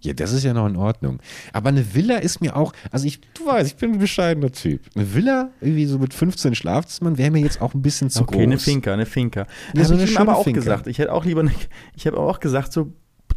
Ja, 0.00 0.12
das 0.14 0.32
ist 0.32 0.42
ja 0.42 0.52
noch 0.52 0.66
in 0.66 0.74
Ordnung. 0.74 1.20
Aber 1.52 1.68
eine 1.68 1.94
Villa 1.94 2.16
ist 2.16 2.40
mir 2.40 2.56
auch, 2.56 2.72
also 2.90 3.06
ich, 3.06 3.20
du 3.34 3.46
weißt, 3.46 3.68
ich 3.70 3.76
bin 3.76 3.92
ein 3.92 3.98
bescheidener 4.00 4.50
Typ. 4.50 4.80
Eine 4.96 5.14
Villa, 5.14 5.50
irgendwie 5.60 5.86
so 5.86 5.98
mit 5.98 6.12
15 6.12 6.56
Schlafzimmern, 6.56 7.18
wäre 7.18 7.30
mir 7.30 7.40
jetzt 7.40 7.62
auch 7.62 7.74
ein 7.74 7.82
bisschen 7.82 8.10
zu 8.10 8.22
Okay, 8.22 8.34
groß. 8.38 8.42
eine 8.42 8.58
Finca, 8.58 8.92
eine 8.92 9.06
Finca. 9.06 9.46
Ja, 9.76 9.84
so 9.84 9.90
so 9.90 9.94
eine 9.94 10.04
ich 10.04 10.10
ihm 10.12 10.16
aber 10.18 10.36
auch 10.36 10.44
Finca. 10.44 10.58
gesagt. 10.58 10.88
Ich 10.88 10.98
hätte 10.98 11.12
auch 11.12 11.24
lieber, 11.24 11.42
eine, 11.42 11.52
ich 11.94 12.06
habe 12.08 12.18
auch 12.18 12.40
gesagt, 12.40 12.72
so, 12.72 12.92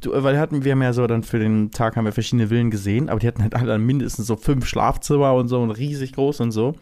weil 0.05 0.33
wir 0.33 0.39
hatten, 0.39 0.63
wir 0.63 0.71
haben 0.73 0.81
ja 0.81 0.93
so 0.93 1.05
dann 1.07 1.23
für 1.23 1.39
den 1.39 1.71
Tag 1.71 1.95
haben 1.95 2.05
wir 2.05 2.11
verschiedene 2.11 2.47
Villen 2.49 2.71
gesehen, 2.71 3.09
aber 3.09 3.19
die 3.19 3.27
hatten 3.27 3.41
halt 3.43 3.55
alle 3.55 3.67
dann 3.67 3.81
mindestens 3.85 4.27
so 4.27 4.35
fünf 4.35 4.65
Schlafzimmer 4.67 5.33
und 5.33 5.47
so 5.47 5.61
und 5.61 5.71
riesig 5.71 6.13
groß 6.13 6.39
und 6.41 6.51
so. 6.51 6.75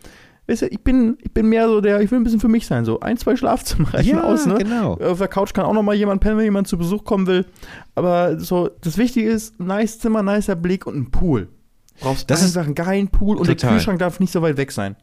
Weißt 0.45 0.63
du, 0.63 0.67
ich 0.67 0.82
bin, 0.82 1.17
ich 1.21 1.32
bin 1.34 1.47
mehr 1.47 1.67
so 1.69 1.80
der, 1.80 2.02
ich 2.02 2.12
will 2.12 2.19
ein 2.19 2.23
bisschen 2.26 2.41
für 2.41 2.49
mich 2.49 2.65
sein, 2.67 2.84
so 2.84 2.99
ein, 2.99 3.15
zwei 3.17 3.36
Schlafzimmer 3.38 3.93
reichen 3.93 4.17
Ja, 4.17 4.23
aus, 4.23 4.45
ne? 4.45 4.56
genau. 4.56 4.95
Auf 4.95 5.17
der 5.19 5.30
Couch 5.30 5.54
kann 5.54 5.65
auch 5.65 5.73
noch 5.73 5.84
mal 5.84 5.95
jemand 5.95 6.19
pennen, 6.21 6.38
wenn 6.38 6.43
jemand 6.43 6.67
zu 6.67 6.78
Besuch 6.78 7.06
kommen 7.06 7.28
will. 7.28 7.45
Aber 7.95 8.38
so, 8.39 8.69
das 8.82 8.97
Wichtige 8.97 9.30
ist, 9.30 9.58
nice 9.60 9.99
Zimmer, 9.99 10.21
nicer 10.21 10.56
Blick 10.58 10.86
und 10.86 10.95
ein 10.97 11.12
Pool. 11.12 11.47
Brauchst 12.02 12.30
Das 12.30 12.41
ist- 12.43 12.58
einfach 12.58 12.65
einen 12.65 12.76
geilen 12.76 13.08
Pool 13.08 13.38
und 13.38 13.47
der 13.47 13.56
Total. 13.56 13.76
Kühlschrank 13.76 13.99
darf 13.99 14.19
nicht 14.19 14.34
so 14.34 14.41
weit 14.41 14.58
weg 14.58 14.71
sein. 14.73 14.97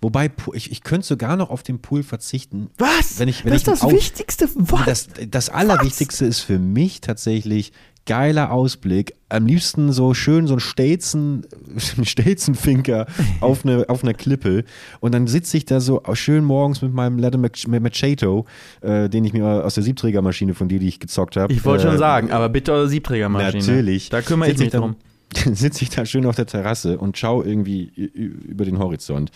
Wobei, 0.00 0.30
ich, 0.54 0.70
ich 0.70 0.82
könnte 0.82 1.06
sogar 1.06 1.36
noch 1.36 1.50
auf 1.50 1.62
den 1.62 1.80
Pool 1.80 2.02
verzichten. 2.02 2.68
Was? 2.78 3.18
Wenn 3.18 3.28
ich- 3.28 3.44
wenn 3.44 3.52
das 3.52 3.62
ich 3.62 3.68
ist 3.68 3.72
das 3.72 3.82
auf- 3.82 3.92
Wichtigste. 3.92 4.48
Was? 4.56 4.84
Das, 4.84 5.08
das 5.30 5.48
Allerwichtigste 5.48 6.24
ist 6.26 6.40
für 6.40 6.58
mich 6.58 7.00
tatsächlich 7.00 7.72
geiler 8.06 8.52
Ausblick. 8.52 9.16
Am 9.28 9.46
liebsten 9.46 9.92
so 9.92 10.14
schön 10.14 10.46
so 10.46 10.54
ein 10.54 10.60
Stelzen, 10.60 11.44
Stelzenfinker 12.04 13.06
auf 13.40 13.64
eine, 13.64 13.88
auf 13.88 14.02
einer 14.02 14.14
Klippe. 14.14 14.64
Und 15.00 15.12
dann 15.12 15.26
sitze 15.26 15.56
ich 15.56 15.64
da 15.64 15.80
so 15.80 16.02
schön 16.14 16.44
morgens 16.44 16.82
mit 16.82 16.92
meinem 16.94 17.18
Latte 17.18 17.38
Mach- 17.38 17.66
Machado, 17.80 18.46
äh, 18.80 19.08
den 19.08 19.24
ich 19.24 19.32
mir 19.32 19.44
aus 19.64 19.74
der 19.74 19.82
Siebträgermaschine 19.82 20.54
von 20.54 20.68
dir, 20.68 20.78
die 20.78 20.88
ich 20.88 21.00
gezockt 21.00 21.36
habe. 21.36 21.52
Ich 21.52 21.64
wollte 21.64 21.84
äh, 21.86 21.90
schon 21.90 21.98
sagen, 21.98 22.30
aber 22.30 22.48
bitte 22.48 22.72
eure 22.72 22.88
Siebträgermaschine. 22.88 23.58
Natürlich. 23.64 24.08
Da 24.08 24.22
kümmere 24.22 24.50
ich 24.52 24.58
mich 24.58 24.70
dann, 24.70 24.80
drum. 24.82 24.96
Sitze 25.52 25.82
ich 25.82 25.90
da 25.90 26.04
schön 26.04 26.26
auf 26.26 26.36
der 26.36 26.46
Terrasse 26.46 26.98
und 26.98 27.18
schaue 27.18 27.44
irgendwie 27.44 27.84
über 27.84 28.64
den 28.64 28.78
Horizont. 28.78 29.30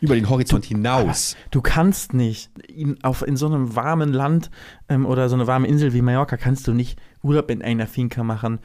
Über 0.00 0.14
den 0.14 0.28
Horizont 0.28 0.64
hinaus. 0.64 1.36
Du 1.50 1.60
kannst 1.60 2.14
nicht 2.14 2.50
in, 2.68 3.02
auf, 3.04 3.26
in 3.26 3.36
so 3.36 3.46
einem 3.46 3.76
warmen 3.76 4.12
Land 4.12 4.50
ähm, 4.88 5.04
oder 5.04 5.28
so 5.28 5.34
eine 5.34 5.46
warme 5.46 5.68
Insel 5.68 5.92
wie 5.92 6.00
Mallorca 6.00 6.36
kannst 6.36 6.66
du 6.66 6.72
nicht 6.72 6.98
Urlaub 7.22 7.50
in 7.50 7.62
einer 7.62 7.86
Finca 7.86 8.22
machen 8.22 8.60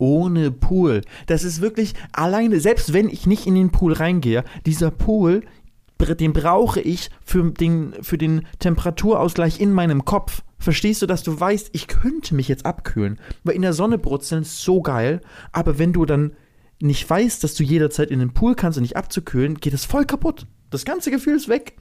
ohne 0.00 0.50
Pool. 0.50 1.02
Das 1.26 1.44
ist 1.44 1.60
wirklich 1.60 1.94
alleine, 2.12 2.58
selbst 2.58 2.92
wenn 2.92 3.08
ich 3.08 3.26
nicht 3.26 3.46
in 3.46 3.54
den 3.54 3.70
Pool 3.70 3.92
reingehe, 3.92 4.44
dieser 4.66 4.90
Pool, 4.90 5.42
den 6.06 6.32
brauche 6.32 6.80
ich 6.80 7.10
für 7.24 7.50
den, 7.50 7.94
für 8.02 8.18
den 8.18 8.46
Temperaturausgleich 8.58 9.60
in 9.60 9.72
meinem 9.72 10.04
Kopf. 10.04 10.42
Verstehst 10.58 11.00
du, 11.02 11.06
dass 11.06 11.22
du 11.22 11.38
weißt, 11.38 11.70
ich 11.72 11.86
könnte 11.86 12.34
mich 12.34 12.48
jetzt 12.48 12.66
abkühlen? 12.66 13.18
Weil 13.44 13.54
in 13.54 13.62
der 13.62 13.72
Sonne 13.72 13.98
brutzeln 13.98 14.42
ist 14.42 14.60
so 14.60 14.82
geil, 14.82 15.20
aber 15.52 15.78
wenn 15.78 15.92
du 15.92 16.04
dann 16.04 16.32
nicht 16.80 17.08
weißt, 17.08 17.42
dass 17.44 17.54
du 17.54 17.62
jederzeit 17.62 18.10
in 18.10 18.18
den 18.18 18.32
Pool 18.32 18.54
kannst 18.54 18.78
und 18.78 18.82
nicht 18.82 18.96
abzukühlen, 18.96 19.54
geht 19.56 19.74
es 19.74 19.84
voll 19.84 20.04
kaputt. 20.04 20.46
Das 20.70 20.84
ganze 20.84 21.10
Gefühl 21.10 21.36
ist 21.36 21.48
weg. 21.48 21.76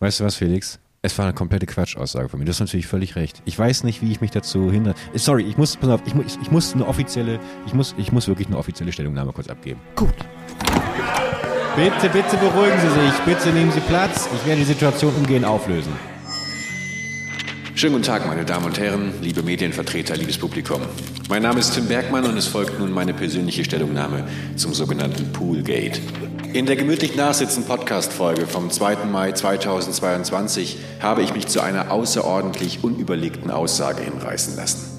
Weißt 0.00 0.20
du 0.20 0.24
was, 0.24 0.36
Felix? 0.36 0.78
Es 1.04 1.18
war 1.18 1.24
eine 1.24 1.34
komplette 1.34 1.66
Quatschaussage 1.66 2.28
von 2.28 2.38
mir. 2.38 2.44
Du 2.44 2.50
hast 2.50 2.60
natürlich 2.60 2.86
völlig 2.86 3.16
recht. 3.16 3.42
Ich 3.44 3.58
weiß 3.58 3.82
nicht, 3.82 4.02
wie 4.02 4.12
ich 4.12 4.20
mich 4.20 4.30
dazu 4.30 4.70
hindere. 4.70 4.94
Sorry, 5.14 5.42
ich 5.42 5.56
muss, 5.56 5.76
pass 5.76 5.90
auf, 5.90 6.00
ich 6.06 6.14
muss, 6.14 6.38
ich 6.40 6.50
muss 6.50 6.74
eine 6.74 6.86
offizielle, 6.86 7.40
ich 7.66 7.74
muss, 7.74 7.94
ich 7.98 8.12
muss 8.12 8.28
wirklich 8.28 8.46
eine 8.46 8.56
offizielle 8.56 8.92
Stellungnahme 8.92 9.32
kurz 9.32 9.48
abgeben. 9.48 9.80
Gut. 9.96 10.14
Bitte, 11.74 12.10
bitte 12.12 12.36
beruhigen 12.36 12.78
Sie 12.80 13.00
sich. 13.00 13.18
Bitte 13.24 13.48
nehmen 13.48 13.72
Sie 13.72 13.80
Platz. 13.80 14.28
Ich 14.34 14.46
werde 14.46 14.60
die 14.60 14.66
Situation 14.66 15.14
umgehend 15.14 15.46
auflösen. 15.46 15.92
Schönen 17.74 17.94
guten 17.94 18.04
Tag, 18.04 18.26
meine 18.26 18.44
Damen 18.44 18.66
und 18.66 18.78
Herren, 18.78 19.14
liebe 19.22 19.42
Medienvertreter, 19.42 20.14
liebes 20.14 20.36
Publikum. 20.36 20.82
Mein 21.30 21.42
Name 21.42 21.60
ist 21.60 21.72
Tim 21.72 21.88
Bergmann 21.88 22.26
und 22.26 22.36
es 22.36 22.46
folgt 22.46 22.78
nun 22.78 22.92
meine 22.92 23.14
persönliche 23.14 23.64
Stellungnahme 23.64 24.28
zum 24.54 24.74
sogenannten 24.74 25.32
Poolgate. 25.32 25.98
In 26.52 26.66
der 26.66 26.76
gemütlich 26.76 27.16
nachsitzen 27.16 27.64
Podcast-Folge 27.64 28.46
vom 28.46 28.70
2. 28.70 29.06
Mai 29.10 29.32
2022 29.32 30.76
habe 31.00 31.22
ich 31.22 31.32
mich 31.32 31.46
zu 31.46 31.62
einer 31.62 31.90
außerordentlich 31.90 32.84
unüberlegten 32.84 33.50
Aussage 33.50 34.02
hinreißen 34.02 34.56
lassen. 34.56 34.91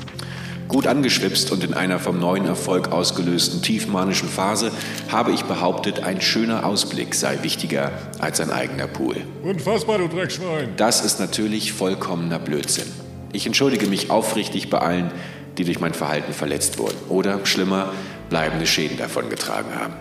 Gut 0.74 0.88
angeschwipst 0.88 1.52
und 1.52 1.64
in 1.64 1.76
einer 1.76 2.00
vom 2.00 2.20
neuen 2.20 2.48
Erfolg 2.48 2.92
ausgelösten 2.92 3.62
tiefmanischen 3.62 4.28
Phase 4.28 4.72
habe 5.12 5.32
ich 5.32 5.44
behauptet, 5.44 6.04
ein 6.04 6.20
schöner 6.20 6.66
Ausblick 6.66 7.14
sei 7.14 7.44
wichtiger 7.44 7.92
als 8.18 8.42
ein 8.42 8.50
eigener 8.50 8.88
Pool. 8.88 9.18
Unfassbar, 9.44 10.00
du 10.00 10.08
Dreckschwein. 10.08 10.70
Das 10.76 11.06
ist 11.06 11.20
natürlich 11.20 11.74
vollkommener 11.74 12.40
Blödsinn. 12.40 12.92
Ich 13.34 13.46
entschuldige 13.46 13.86
mich 13.86 14.10
aufrichtig 14.10 14.72
bei 14.72 14.80
allen, 14.80 15.12
die 15.60 15.64
durch 15.64 15.80
mein 15.80 15.94
Verhalten 15.94 16.34
verletzt 16.34 16.80
wurden 16.80 16.98
oder, 17.08 17.46
schlimmer, 17.46 17.92
bleibende 18.32 18.66
Schäden 18.66 18.98
davongetragen 18.98 19.76
haben. 19.80 19.94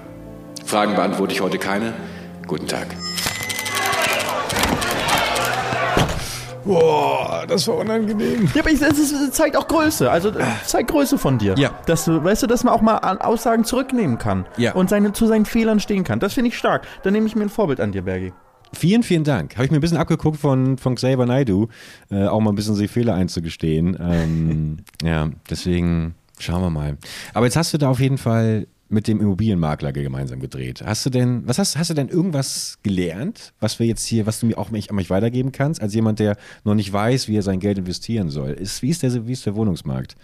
Fragen 0.64 0.95
beantworte 0.95 1.35
ich 1.35 1.43
heute 1.43 1.59
keine. 1.59 1.93
Guten 2.47 2.66
Tag. 2.66 2.87
Boah, 6.64 7.44
das 7.48 7.66
war 7.68 7.76
unangenehm. 7.78 8.48
Ja, 8.54 8.62
aber 8.62 8.70
es, 8.70 9.30
zeigt 9.32 9.56
auch 9.56 9.66
Größe. 9.66 10.10
Also 10.10 10.32
zeigt 10.64 10.90
Größe 10.90 11.18
von 11.18 11.38
dir. 11.38 11.54
Ja. 11.56 11.70
Dass 11.86 12.04
du, 12.04 12.22
weißt 12.22 12.42
du, 12.42 12.46
dass 12.46 12.64
man 12.64 12.74
auch 12.74 12.80
mal 12.80 12.96
an 12.98 13.18
Aussagen 13.18 13.64
zurücknehmen 13.64 14.18
kann. 14.18 14.46
Ja. 14.56 14.72
Und 14.72 14.90
seine, 14.90 15.12
zu 15.12 15.26
seinen 15.26 15.46
Fehlern 15.46 15.80
stehen 15.80 16.04
kann. 16.04 16.20
Das 16.20 16.34
finde 16.34 16.48
ich 16.48 16.58
stark. 16.58 16.86
Da 17.02 17.10
nehme 17.10 17.26
ich 17.26 17.34
mir 17.34 17.42
ein 17.42 17.48
Vorbild 17.48 17.80
an 17.80 17.92
dir, 17.92 18.02
Bergi. 18.02 18.32
Vielen, 18.74 19.02
vielen 19.02 19.24
Dank. 19.24 19.54
Habe 19.56 19.66
ich 19.66 19.70
mir 19.70 19.78
ein 19.78 19.82
bisschen 19.82 19.98
abgeguckt 19.98 20.38
von, 20.38 20.78
von 20.78 20.94
Xavier 20.94 21.26
Naidu, 21.26 21.68
äh, 22.10 22.26
auch 22.26 22.40
mal 22.40 22.50
ein 22.50 22.54
bisschen 22.54 22.78
die 22.78 22.88
Fehler 22.88 23.14
einzugestehen. 23.14 23.98
Ähm, 24.00 24.78
ja, 25.02 25.28
deswegen 25.50 26.14
schauen 26.38 26.62
wir 26.62 26.70
mal. 26.70 26.96
Aber 27.34 27.46
jetzt 27.46 27.56
hast 27.56 27.74
du 27.74 27.78
da 27.78 27.90
auf 27.90 28.00
jeden 28.00 28.18
Fall 28.18 28.66
mit 28.93 29.09
dem 29.09 29.20
Immobilienmakler 29.20 29.93
gemeinsam 29.93 30.40
gedreht. 30.40 30.82
Hast 30.84 31.07
du 31.07 31.11
denn, 31.11 31.47
was 31.47 31.59
hast, 31.59 31.76
hast 31.76 31.90
du 31.90 31.95
denn 31.95 32.09
irgendwas 32.09 32.78
gelernt, 32.82 33.53
was 33.59 33.78
wir 33.78 33.86
jetzt 33.86 34.05
hier, 34.05 34.26
was 34.26 34.40
du 34.40 34.47
mir 34.47 34.59
auch 34.59 34.70
mich, 34.70 34.90
an 34.90 34.97
mich 34.97 35.11
weitergeben 35.11 35.51
kannst, 35.51 35.80
als 35.80 35.95
jemand, 35.95 36.18
der 36.18 36.36
noch 36.64 36.74
nicht 36.74 36.93
weiß, 36.93 37.28
wie 37.28 37.36
er 37.36 37.43
sein 37.43 37.59
Geld 37.59 37.78
investieren 37.78 38.28
soll? 38.28 38.51
Ist, 38.51 38.82
wie, 38.82 38.90
ist 38.90 39.03
der, 39.03 39.26
wie 39.26 39.32
ist 39.32 39.47
der 39.47 39.57
Wohnungsmarkt? 39.57 40.16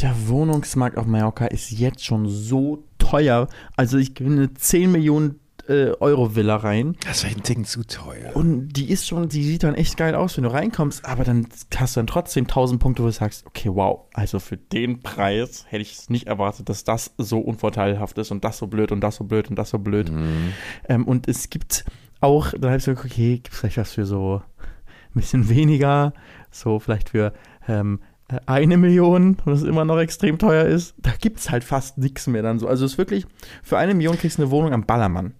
Der 0.00 0.14
Wohnungsmarkt 0.28 0.96
auf 0.96 1.06
Mallorca 1.06 1.46
ist 1.46 1.72
jetzt 1.72 2.04
schon 2.04 2.28
so 2.28 2.84
teuer. 2.98 3.48
Also 3.76 3.98
ich 3.98 4.14
gewinne 4.14 4.54
10 4.54 4.92
Millionen 4.92 5.40
äh, 5.68 5.92
Euro 6.00 6.34
Villa 6.34 6.56
rein. 6.56 6.96
Das 7.06 7.24
wäre 7.24 7.34
ein 7.34 7.42
Ding 7.42 7.64
zu 7.64 7.86
teuer. 7.86 8.34
Und 8.34 8.68
die 8.68 8.90
ist 8.90 9.06
schon, 9.06 9.28
die 9.28 9.44
sieht 9.44 9.62
dann 9.62 9.74
echt 9.74 9.96
geil 9.96 10.14
aus, 10.14 10.36
wenn 10.36 10.44
du 10.44 10.52
reinkommst, 10.52 11.04
aber 11.04 11.24
dann 11.24 11.46
hast 11.76 11.96
du 11.96 12.00
dann 12.00 12.06
trotzdem 12.06 12.44
1000 12.44 12.80
Punkte, 12.80 13.02
wo 13.02 13.06
du 13.06 13.12
sagst, 13.12 13.46
okay, 13.46 13.70
wow, 13.72 14.06
also 14.14 14.38
für 14.40 14.56
den 14.56 15.00
Preis 15.00 15.66
hätte 15.68 15.82
ich 15.82 15.92
es 15.92 16.10
nicht 16.10 16.26
erwartet, 16.26 16.68
dass 16.68 16.84
das 16.84 17.12
so 17.18 17.38
unvorteilhaft 17.38 18.16
ist 18.18 18.30
und 18.30 18.44
das 18.44 18.58
so 18.58 18.66
blöd 18.66 18.92
und 18.92 19.00
das 19.00 19.16
so 19.16 19.24
blöd 19.24 19.50
und 19.50 19.56
das 19.56 19.70
so 19.70 19.78
blöd. 19.78 20.10
Ähm, 20.88 21.06
und 21.06 21.28
es 21.28 21.50
gibt 21.50 21.84
auch, 22.20 22.52
dann 22.52 22.70
habe 22.70 22.78
ich 22.78 22.84
so 22.84 22.92
geguckt, 22.92 23.12
okay, 23.12 23.34
gibt 23.34 23.52
es 23.52 23.60
vielleicht 23.60 23.76
was 23.78 23.92
für 23.92 24.06
so 24.06 24.42
ein 25.14 25.20
bisschen 25.20 25.48
weniger, 25.48 26.12
so 26.50 26.78
vielleicht 26.78 27.10
für 27.10 27.32
ähm, 27.68 28.00
äh, 28.28 28.38
eine 28.46 28.76
Million, 28.76 29.36
was 29.44 29.62
immer 29.62 29.84
noch 29.84 29.98
extrem 29.98 30.38
teuer 30.38 30.64
ist. 30.64 30.94
Da 30.98 31.12
gibt 31.20 31.40
es 31.40 31.50
halt 31.50 31.64
fast 31.64 31.98
nichts 31.98 32.26
mehr 32.26 32.42
dann 32.42 32.58
so. 32.58 32.66
Also 32.66 32.84
es 32.84 32.92
ist 32.92 32.98
wirklich, 32.98 33.26
für 33.62 33.78
eine 33.78 33.94
Million 33.94 34.18
kriegst 34.18 34.38
du 34.38 34.42
eine 34.42 34.50
Wohnung 34.50 34.72
am 34.72 34.84
Ballermann. 34.84 35.34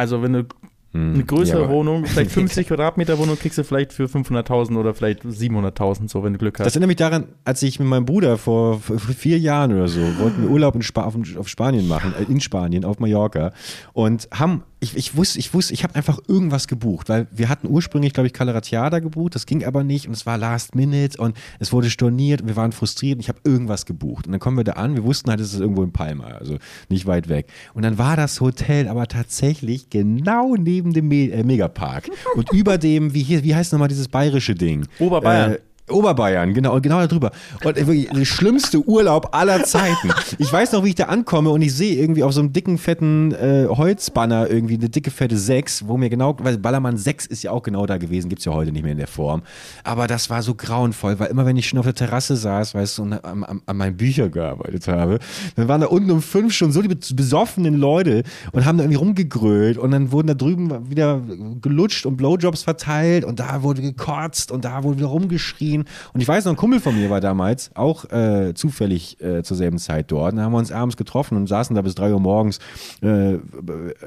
Also 0.00 0.22
wenn 0.22 0.32
du 0.32 0.46
eine 0.94 1.24
größere 1.24 1.64
Hm. 1.64 1.68
Ja, 1.68 1.70
Wohnung, 1.70 2.04
vielleicht 2.06 2.32
50 2.32 2.66
Quadratmeter 2.66 3.18
Wohnung 3.18 3.38
kriegst 3.38 3.58
du 3.58 3.64
vielleicht 3.64 3.92
für 3.92 4.06
500.000 4.06 4.78
oder 4.78 4.94
vielleicht 4.94 5.24
700.000, 5.24 6.08
so 6.08 6.24
wenn 6.24 6.32
du 6.32 6.38
Glück 6.38 6.56
Das 6.56 6.68
hast. 6.68 6.74
erinnert 6.74 6.88
mich 6.88 6.96
daran, 6.96 7.28
als 7.44 7.62
ich 7.62 7.78
mit 7.78 7.86
meinem 7.86 8.06
Bruder 8.06 8.38
vor, 8.38 8.80
vier 8.80 9.38
Jahren 9.38 9.74
oder 9.74 9.88
so, 9.88 10.00
wollten 10.18 10.42
wir 10.42 10.50
Urlaub 10.50 10.74
auf, 10.94 11.16
auf 11.36 11.48
Spanien 11.48 11.86
machen, 11.86 12.14
äh, 12.18 12.32
in 12.32 12.40
Spanien, 12.40 12.86
auf 12.86 12.98
Mallorca. 12.98 13.52
Und 13.92 14.26
haben, 14.32 14.62
ich, 14.80 14.96
ich 14.96 15.16
wusste, 15.16 15.38
ich 15.38 15.52
wusste, 15.52 15.74
ich 15.74 15.84
habe 15.84 15.94
einfach 15.94 16.18
irgendwas 16.26 16.66
gebucht, 16.66 17.08
weil 17.10 17.26
wir 17.30 17.48
hatten 17.50 17.68
ursprünglich, 17.68 18.14
glaube 18.14 18.26
ich, 18.26 18.32
Calaratiada 18.32 18.98
gebucht, 18.98 19.34
das 19.34 19.44
ging 19.44 19.64
aber 19.64 19.84
nicht 19.84 20.06
und 20.06 20.14
es 20.14 20.24
war 20.24 20.38
Last 20.38 20.74
Minute 20.74 21.20
und 21.20 21.36
es 21.58 21.72
wurde 21.72 21.90
storniert 21.90 22.40
und 22.40 22.48
wir 22.48 22.56
waren 22.56 22.72
frustriert 22.72 23.16
und 23.16 23.20
ich 23.20 23.28
habe 23.28 23.38
irgendwas 23.44 23.84
gebucht. 23.84 24.26
Und 24.26 24.32
dann 24.32 24.40
kommen 24.40 24.56
wir 24.56 24.64
da 24.64 24.72
an, 24.72 24.94
wir 24.94 25.04
wussten 25.04 25.30
halt, 25.30 25.40
es 25.40 25.52
ist 25.52 25.60
irgendwo 25.60 25.82
in 25.82 25.92
Palma, 25.92 26.24
also 26.24 26.56
nicht 26.88 27.06
weit 27.06 27.28
weg. 27.28 27.46
Und 27.74 27.82
dann 27.82 27.98
war 27.98 28.16
das 28.16 28.40
Hotel 28.40 28.88
aber 28.88 29.06
tatsächlich 29.06 29.90
genau 29.90 30.56
neben 30.56 30.94
dem 30.94 31.08
Me 31.08 31.30
äh, 31.30 31.44
Megapark 31.44 32.08
und 32.34 32.50
über 32.52 32.78
dem, 32.78 33.12
wie, 33.12 33.22
hier, 33.22 33.44
wie 33.44 33.54
heißt 33.54 33.72
nochmal 33.72 33.88
dieses 33.88 34.08
bayerische 34.08 34.54
Ding? 34.54 34.86
Oberbayern. 34.98 35.52
Äh, 35.52 35.58
Oberbayern, 35.90 36.54
genau, 36.54 36.80
genau 36.80 37.06
darüber. 37.06 37.30
Und 37.64 37.76
wirklich 37.76 38.08
der 38.08 38.24
schlimmste 38.24 38.86
Urlaub 38.86 39.28
aller 39.32 39.64
Zeiten. 39.64 40.10
Ich 40.38 40.52
weiß 40.52 40.72
noch, 40.72 40.84
wie 40.84 40.90
ich 40.90 40.94
da 40.94 41.04
ankomme 41.04 41.50
und 41.50 41.62
ich 41.62 41.74
sehe 41.74 41.96
irgendwie 41.96 42.22
auf 42.22 42.32
so 42.32 42.40
einem 42.40 42.52
dicken, 42.52 42.78
fetten 42.78 43.32
äh, 43.32 43.66
Holzbanner 43.68 44.50
irgendwie 44.50 44.74
eine 44.74 44.88
dicke, 44.88 45.10
fette 45.10 45.36
6, 45.36 45.86
wo 45.86 45.96
mir 45.96 46.10
genau, 46.10 46.36
weil 46.40 46.58
Ballermann 46.58 46.96
6 46.96 47.26
ist 47.26 47.42
ja 47.42 47.50
auch 47.50 47.62
genau 47.62 47.86
da 47.86 47.98
gewesen, 47.98 48.28
gibt's 48.28 48.44
ja 48.44 48.52
heute 48.52 48.72
nicht 48.72 48.82
mehr 48.82 48.92
in 48.92 48.98
der 48.98 49.06
Form. 49.06 49.42
Aber 49.84 50.06
das 50.06 50.30
war 50.30 50.42
so 50.42 50.54
grauenvoll, 50.54 51.18
weil 51.18 51.28
immer 51.28 51.46
wenn 51.46 51.56
ich 51.56 51.68
schon 51.68 51.78
auf 51.78 51.84
der 51.84 51.94
Terrasse 51.94 52.36
saß, 52.36 52.74
weißt 52.74 52.98
du, 52.98 53.02
und 53.02 53.12
an, 53.24 53.44
an, 53.44 53.62
an 53.66 53.76
meinen 53.76 53.96
Büchern 53.96 54.30
gearbeitet 54.30 54.88
habe, 54.88 55.18
dann 55.56 55.68
waren 55.68 55.80
da 55.80 55.86
unten 55.88 56.10
um 56.10 56.22
fünf 56.22 56.52
schon 56.54 56.72
so 56.72 56.82
die 56.82 56.94
besoffenen 57.14 57.74
Leute 57.74 58.22
und 58.52 58.64
haben 58.64 58.78
da 58.78 58.84
irgendwie 58.84 58.98
rumgegrölt 58.98 59.78
und 59.78 59.90
dann 59.90 60.12
wurden 60.12 60.28
da 60.28 60.34
drüben 60.34 60.90
wieder 60.90 61.20
gelutscht 61.60 62.06
und 62.06 62.16
Blowjobs 62.16 62.62
verteilt 62.62 63.24
und 63.24 63.40
da 63.40 63.62
wurde 63.62 63.82
gekotzt 63.82 64.50
und 64.52 64.64
da 64.64 64.82
wurde 64.82 64.98
wieder 64.98 65.08
rumgeschrien. 65.08 65.79
Und 66.12 66.20
ich 66.20 66.28
weiß 66.28 66.44
noch, 66.44 66.52
ein 66.52 66.56
Kumpel 66.56 66.80
von 66.80 66.94
mir 66.96 67.10
war 67.10 67.20
damals 67.20 67.70
auch 67.74 68.04
äh, 68.10 68.52
zufällig 68.54 69.20
äh, 69.20 69.42
zur 69.42 69.56
selben 69.56 69.78
Zeit 69.78 70.10
dort. 70.10 70.36
Da 70.36 70.42
haben 70.42 70.52
wir 70.52 70.58
uns 70.58 70.72
abends 70.72 70.96
getroffen 70.96 71.36
und 71.36 71.46
saßen 71.48 71.74
da 71.76 71.82
bis 71.82 71.94
drei 71.94 72.12
Uhr 72.12 72.20
morgens 72.20 72.58
äh, 73.02 73.34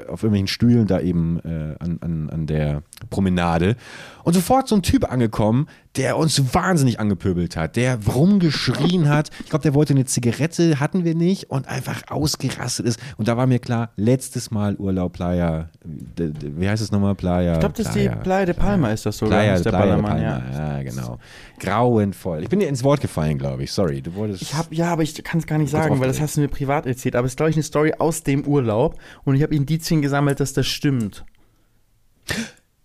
auf 0.08 0.22
irgendwelchen 0.22 0.46
Stühlen 0.48 0.86
da 0.86 1.00
eben 1.00 1.38
äh, 1.40 1.74
an, 1.82 1.98
an, 2.00 2.30
an 2.30 2.46
der 2.46 2.82
Promenade. 3.10 3.76
Und 4.22 4.34
sofort 4.34 4.68
so 4.68 4.74
ein 4.74 4.82
Typ 4.82 5.10
angekommen, 5.10 5.66
der 5.96 6.16
uns 6.16 6.54
wahnsinnig 6.54 6.98
angepöbelt 6.98 7.56
hat, 7.56 7.76
der 7.76 7.98
rumgeschrien 8.06 9.08
hat. 9.08 9.30
Ich 9.44 9.50
glaube, 9.50 9.62
der 9.62 9.74
wollte 9.74 9.92
eine 9.92 10.04
Zigarette, 10.06 10.80
hatten 10.80 11.04
wir 11.04 11.14
nicht 11.14 11.50
und 11.50 11.68
einfach 11.68 12.02
ausgerastet 12.08 12.86
ist. 12.86 12.98
Und 13.16 13.28
da 13.28 13.36
war 13.36 13.46
mir 13.46 13.58
klar, 13.60 13.90
letztes 13.96 14.50
Mal 14.50 14.74
Urlaub 14.76 15.12
Playa, 15.12 15.68
d- 15.84 16.32
wie 16.56 16.68
heißt 16.68 16.82
es 16.82 16.90
nochmal? 16.90 17.14
Playa. 17.14 17.52
Ich 17.54 17.60
glaube, 17.60 17.74
das 17.76 17.86
ist 17.86 17.94
die 17.94 18.08
Playa 18.08 18.44
de 18.46 18.54
Palma, 18.54 18.90
ist 18.90 19.06
das 19.06 19.18
sogar. 19.18 19.38
Playa, 19.38 19.54
ist 19.54 19.64
der 19.66 19.70
Playa 19.70 19.94
de 19.94 20.02
Ballermann, 20.02 20.22
Palma, 20.22 20.52
ja. 20.52 20.76
ja. 20.78 20.82
genau. 20.82 21.18
Grauenvoll. 21.64 22.42
Ich 22.42 22.48
bin 22.48 22.60
dir 22.60 22.68
ins 22.68 22.84
Wort 22.84 23.00
gefallen, 23.00 23.38
glaube 23.38 23.64
ich. 23.64 23.72
Sorry, 23.72 24.02
du 24.02 24.14
wolltest. 24.14 24.42
Ich 24.42 24.54
habe 24.54 24.74
ja, 24.74 24.92
aber 24.92 25.02
ich 25.02 25.22
kann 25.24 25.40
es 25.40 25.46
gar 25.46 25.58
nicht 25.58 25.70
sagen, 25.70 26.00
weil 26.00 26.08
das 26.08 26.20
hast 26.20 26.36
du 26.36 26.40
mir 26.40 26.48
privat 26.48 26.86
erzählt. 26.86 27.16
Aber 27.16 27.26
es 27.26 27.32
ist, 27.32 27.36
glaube 27.36 27.50
ich, 27.50 27.56
eine 27.56 27.62
Story 27.62 27.94
aus 27.98 28.22
dem 28.22 28.46
Urlaub 28.46 28.98
und 29.24 29.34
ich 29.34 29.42
habe 29.42 29.54
Indizien 29.54 30.02
gesammelt, 30.02 30.40
dass 30.40 30.52
das 30.52 30.66
stimmt. 30.66 31.24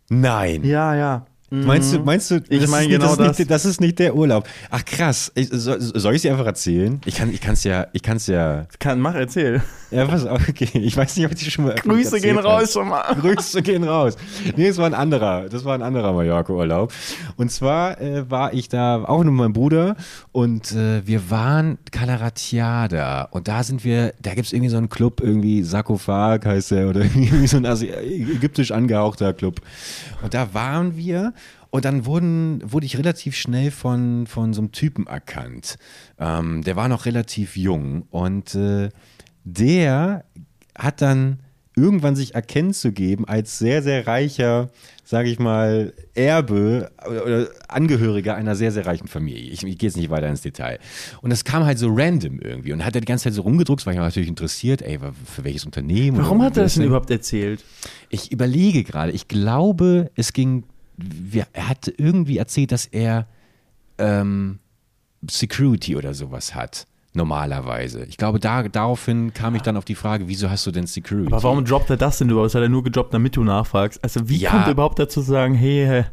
Nein. 0.09 0.63
Ja, 0.63 0.95
ja. 0.95 1.25
Meinst 1.51 1.93
du, 1.93 1.99
meinst 1.99 2.29
du, 2.31 2.35
Ich 2.49 2.61
das 2.61 2.69
meine 2.69 2.83
ist 2.85 2.89
nicht, 2.89 2.99
genau 2.99 3.15
das, 3.15 3.19
ist 3.19 3.19
das. 3.29 3.39
nicht, 3.39 3.51
das 3.51 3.65
ist 3.65 3.81
nicht 3.81 3.99
der 3.99 4.15
Urlaub. 4.15 4.47
Ach 4.69 4.85
krass, 4.85 5.31
ich, 5.35 5.49
soll, 5.51 5.81
soll 5.81 6.15
ich 6.15 6.21
sie 6.21 6.29
einfach 6.29 6.45
erzählen? 6.45 7.01
Ich 7.05 7.15
kann, 7.15 7.31
ich 7.33 7.41
kann 7.41 7.53
es 7.53 7.63
ja, 7.63 7.87
ich 7.93 8.03
kann 8.03 8.17
es 8.17 8.27
ja, 8.27 8.65
Kann, 8.79 8.99
mach, 8.99 9.15
erzähl. 9.15 9.61
ja, 9.91 10.05
pass 10.05 10.25
auf, 10.25 10.47
okay, 10.47 10.69
ich 10.73 10.95
weiß 10.95 11.17
nicht, 11.17 11.25
ob 11.25 11.31
ich 11.31 11.39
die 11.43 11.49
schon 11.49 11.65
mal 11.65 11.75
Grüße 11.75 12.21
gehen 12.21 12.37
raus 12.37 12.73
schon 12.73 12.87
mal. 12.89 13.15
Grüße 13.15 13.61
gehen 13.63 13.83
raus. 13.83 14.15
Nee, 14.55 14.67
es 14.67 14.77
war 14.77 14.85
ein 14.85 14.93
anderer, 14.93 15.49
das 15.49 15.65
war 15.65 15.73
ein 15.73 15.81
anderer 15.81 16.13
Mallorca-Urlaub. 16.13 16.93
Und 17.37 17.51
zwar 17.51 17.99
äh, 17.99 18.29
war 18.29 18.53
ich 18.53 18.69
da 18.69 19.03
auch 19.03 19.23
mit 19.23 19.33
meinem 19.33 19.53
Bruder 19.53 19.95
und 20.31 20.71
äh, 20.73 21.05
wir 21.07 21.29
waren 21.31 21.77
Calaratiada 21.91 23.23
und 23.31 23.47
da 23.47 23.63
sind 23.63 23.83
wir, 23.83 24.13
da 24.21 24.33
gibt 24.33 24.47
es 24.47 24.53
irgendwie 24.53 24.69
so 24.69 24.77
einen 24.77 24.89
Club, 24.89 25.21
irgendwie 25.21 25.63
Sarkophag 25.63 26.45
heißt 26.45 26.71
der 26.71 26.89
oder 26.89 27.01
irgendwie 27.15 27.47
so 27.47 27.57
ein 27.57 27.65
ägyptisch 27.65 28.71
angehauchter 28.71 29.33
Club. 29.33 29.61
Und 30.21 30.33
da 30.33 30.53
waren 30.53 30.95
wir 30.95 31.33
Und 31.71 31.85
dann 31.85 32.05
wurden, 32.05 32.61
wurde 32.65 32.85
ich 32.85 32.97
relativ 32.97 33.35
schnell 33.35 33.71
von, 33.71 34.25
von 34.27 34.53
so 34.53 34.61
einem 34.61 34.71
Typen 34.71 35.07
erkannt. 35.07 35.77
Ähm, 36.17 36.63
der 36.63 36.75
war 36.75 36.87
noch 36.87 37.05
relativ 37.05 37.55
jung 37.55 38.03
und 38.09 38.55
äh, 38.55 38.89
der 39.43 40.25
hat 40.75 41.01
dann 41.01 41.39
irgendwann 41.75 42.15
sich 42.15 42.35
erkennen 42.35 42.73
zu 42.73 42.91
geben 42.91 43.25
als 43.27 43.57
sehr, 43.57 43.81
sehr 43.81 44.05
reicher, 44.05 44.69
sage 45.05 45.29
ich 45.29 45.39
mal, 45.39 45.93
Erbe 46.13 46.91
oder, 47.07 47.25
oder 47.25 47.47
Angehöriger 47.67 48.35
einer 48.35 48.55
sehr, 48.55 48.71
sehr 48.71 48.85
reichen 48.85 49.07
Familie. 49.07 49.51
Ich, 49.51 49.63
ich 49.63 49.77
gehe 49.77 49.87
jetzt 49.87 49.95
nicht 49.95 50.09
weiter 50.09 50.27
ins 50.27 50.41
Detail. 50.41 50.79
Und 51.21 51.29
das 51.29 51.45
kam 51.45 51.63
halt 51.65 51.79
so 51.79 51.89
random 51.91 52.39
irgendwie 52.39 52.73
und 52.73 52.83
hat 52.83 52.95
er 52.95 53.01
die 53.01 53.07
ganze 53.07 53.25
Zeit 53.25 53.33
so 53.33 53.43
rumgedruckt, 53.43 53.85
war 53.85 53.93
ich 53.93 53.99
natürlich 53.99 54.29
interessiert, 54.29 54.81
ey, 54.81 54.99
für 55.25 55.43
welches 55.43 55.65
Unternehmen? 55.65 56.17
Warum 56.17 56.41
hat 56.41 56.57
er 56.57 56.63
das 56.63 56.73
denn 56.73 56.83
überhaupt 56.83 57.11
erzählt? 57.11 57.63
Ich 58.09 58.31
überlege 58.31 58.83
gerade, 58.83 59.11
ich 59.11 59.27
glaube, 59.27 60.11
es 60.15 60.33
ging, 60.33 60.63
wir, 61.01 61.47
er 61.53 61.69
hat 61.69 61.91
irgendwie 61.97 62.37
erzählt, 62.37 62.71
dass 62.71 62.85
er 62.85 63.27
ähm, 63.97 64.59
Security 65.29 65.95
oder 65.95 66.13
sowas 66.13 66.55
hat. 66.55 66.85
Normalerweise. 67.13 68.03
Ich 68.05 68.17
glaube, 68.17 68.39
da, 68.39 68.63
daraufhin 68.67 69.33
kam 69.33 69.55
ich 69.55 69.63
dann 69.63 69.77
auf 69.77 69.85
die 69.85 69.95
Frage, 69.95 70.27
wieso 70.27 70.49
hast 70.49 70.65
du 70.67 70.71
denn 70.71 70.85
Security? 70.85 71.27
Aber 71.33 71.41
warum 71.41 71.65
droppt 71.65 71.89
er 71.89 71.97
das 71.97 72.19
denn 72.19 72.29
überhaupt? 72.29 72.47
Das 72.47 72.55
hat 72.55 72.61
er 72.61 72.69
nur 72.69 72.83
gedroppt, 72.83 73.13
damit 73.13 73.35
du 73.35 73.43
nachfragst. 73.43 74.03
Also 74.03 74.29
wie 74.29 74.37
Ja. 74.37 74.51
kommt 74.51 74.65
er 74.67 74.71
überhaupt 74.73 74.99
dazu 74.99 75.21
zu 75.23 75.31
sagen, 75.31 75.55
hey, 75.55 75.83
äh, 76.01 76.03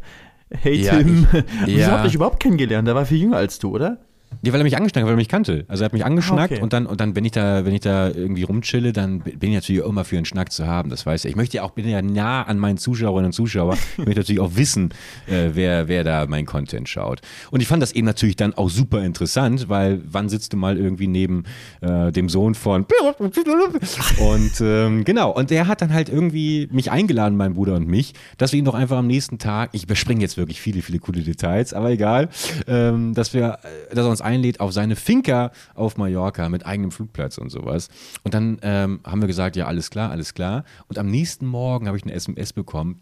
hey 0.50 0.74
Ja, 0.82 0.96
Tim, 0.98 1.26
ich- 1.32 1.44
wieso 1.66 1.78
ja. 1.80 1.90
habt 1.98 2.08
ihr 2.08 2.14
überhaupt 2.14 2.40
kennengelernt? 2.40 2.88
Der 2.88 2.94
war 2.94 3.04
viel 3.04 3.18
jünger 3.20 3.36
als 3.36 3.58
du, 3.58 3.70
oder? 3.74 3.98
Ja, 4.42 4.52
weil 4.52 4.60
er 4.60 4.64
mich 4.64 4.76
angeschnackt 4.76 5.02
hat, 5.02 5.06
weil 5.06 5.14
er 5.14 5.16
mich 5.16 5.28
kannte. 5.28 5.64
Also 5.66 5.82
er 5.82 5.86
hat 5.86 5.92
mich 5.92 6.04
angeschnackt 6.04 6.52
Okay. 6.52 6.62
und 6.62 6.72
dann, 6.72 6.86
und 6.86 7.00
dann, 7.00 7.16
wenn 7.16 7.24
ich 7.24 7.32
da, 7.32 7.64
wenn 7.64 7.74
ich 7.74 7.80
da 7.80 8.08
irgendwie 8.08 8.42
rumchille, 8.44 8.92
dann 8.92 9.20
bin 9.20 9.50
ich 9.50 9.54
natürlich 9.54 9.82
auch 9.82 9.88
immer 9.88 10.04
für 10.04 10.16
einen 10.16 10.26
Schnack 10.26 10.52
zu 10.52 10.66
haben. 10.66 10.90
Das 10.90 11.04
weiß 11.06 11.24
er. 11.24 11.30
Ich 11.30 11.36
möchte 11.36 11.56
ja 11.56 11.62
auch, 11.62 11.70
bin 11.70 11.88
ja 11.88 12.02
nah 12.02 12.42
an 12.42 12.58
meinen 12.58 12.76
Zuschauerinnen 12.76 13.26
und 13.26 13.32
Zuschauern. 13.32 13.78
Ich 13.96 14.04
möchte 14.04 14.20
natürlich 14.20 14.40
auch 14.40 14.54
wissen, 14.54 14.90
äh, 15.26 15.50
wer, 15.54 15.88
wer 15.88 16.04
da 16.04 16.26
mein 16.26 16.44
Content 16.46 16.88
schaut. 16.88 17.22
Und 17.50 17.60
ich 17.60 17.66
fand 17.66 17.82
das 17.82 17.92
eben 17.92 18.06
natürlich 18.06 18.36
dann 18.36 18.54
auch 18.54 18.68
super 18.68 19.02
interessant, 19.02 19.68
weil 19.68 20.02
wann 20.04 20.28
sitzt 20.28 20.52
du 20.52 20.56
mal 20.58 20.76
irgendwie 20.76 21.06
neben 21.08 21.44
äh, 21.80 22.12
dem 22.12 22.28
Sohn 22.28 22.54
von 22.54 22.84
und 24.18 24.60
ähm, 24.60 25.04
genau. 25.04 25.30
Und 25.32 25.50
der 25.50 25.66
hat 25.66 25.82
dann 25.82 25.92
halt 25.92 26.08
irgendwie 26.08 26.68
mich 26.70 26.90
eingeladen, 26.90 27.36
mein 27.36 27.54
Bruder 27.54 27.74
und 27.74 27.88
mich, 27.88 28.12
dass 28.38 28.52
wir 28.52 28.58
ihn 28.58 28.64
doch 28.64 28.74
einfach 28.74 28.98
am 28.98 29.06
nächsten 29.06 29.38
Tag, 29.38 29.70
ich 29.72 29.84
überspringe 29.84 30.20
jetzt 30.20 30.36
wirklich 30.36 30.60
viele, 30.60 30.82
viele 30.82 30.98
coole 30.98 31.22
Details, 31.22 31.72
aber 31.72 31.90
egal, 31.90 32.28
ähm, 32.66 33.14
dass 33.14 33.34
wir, 33.34 33.58
äh, 33.90 33.94
dass 33.94 34.04
er 34.04 34.10
uns 34.16 34.22
einlädt 34.22 34.60
auf 34.60 34.72
seine 34.72 34.96
Finca 34.96 35.52
auf 35.74 35.96
Mallorca 35.96 36.48
mit 36.48 36.64
eigenem 36.64 36.90
Flugplatz 36.90 37.36
und 37.38 37.50
sowas. 37.50 37.88
Und 38.24 38.34
dann 38.34 38.58
ähm, 38.62 39.00
haben 39.04 39.20
wir 39.20 39.28
gesagt, 39.28 39.56
ja, 39.56 39.66
alles 39.66 39.90
klar, 39.90 40.10
alles 40.10 40.32
klar. 40.32 40.64
Und 40.88 40.98
am 40.98 41.10
nächsten 41.10 41.46
Morgen 41.46 41.86
habe 41.86 41.96
ich 41.98 42.04
eine 42.04 42.12
SMS 42.12 42.52
bekommen. 42.52 43.00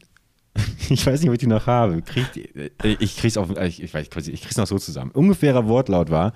Ich 0.90 1.06
weiß 1.06 1.20
nicht, 1.20 1.30
ob 1.30 1.34
ich 1.34 1.40
die 1.40 1.46
noch 1.46 1.66
habe. 1.66 2.02
Krieg, 2.02 2.26
äh, 2.36 2.96
ich 3.00 3.16
krieg's 3.16 3.38
auf, 3.38 3.48
ich, 3.58 3.82
ich, 3.82 3.94
weiß, 3.94 4.06
ich 4.28 4.42
krieg's 4.42 4.56
noch 4.56 4.66
so 4.66 4.78
zusammen. 4.78 5.12
Ungefährer 5.12 5.66
Wortlaut 5.66 6.10
war, 6.10 6.34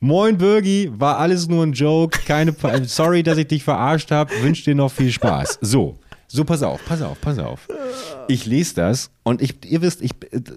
Moin 0.00 0.38
Birgi, 0.38 0.90
war 0.94 1.18
alles 1.18 1.48
nur 1.48 1.64
ein 1.64 1.72
Joke. 1.72 2.20
Keine, 2.24 2.54
sorry, 2.84 3.22
dass 3.22 3.36
ich 3.36 3.48
dich 3.48 3.64
verarscht 3.64 4.10
habe. 4.10 4.32
Wünsch 4.42 4.64
dir 4.64 4.74
noch 4.74 4.92
viel 4.92 5.10
Spaß. 5.10 5.58
So, 5.60 5.98
so 6.30 6.44
pass 6.44 6.62
auf, 6.62 6.84
pass 6.84 7.00
auf, 7.00 7.18
pass 7.22 7.38
auf. 7.38 7.66
Ich 8.28 8.44
lese 8.44 8.74
das 8.74 9.10
und 9.22 9.40
ich, 9.40 9.64
ihr 9.64 9.80
wisst, 9.80 10.02
ich, 10.02 10.12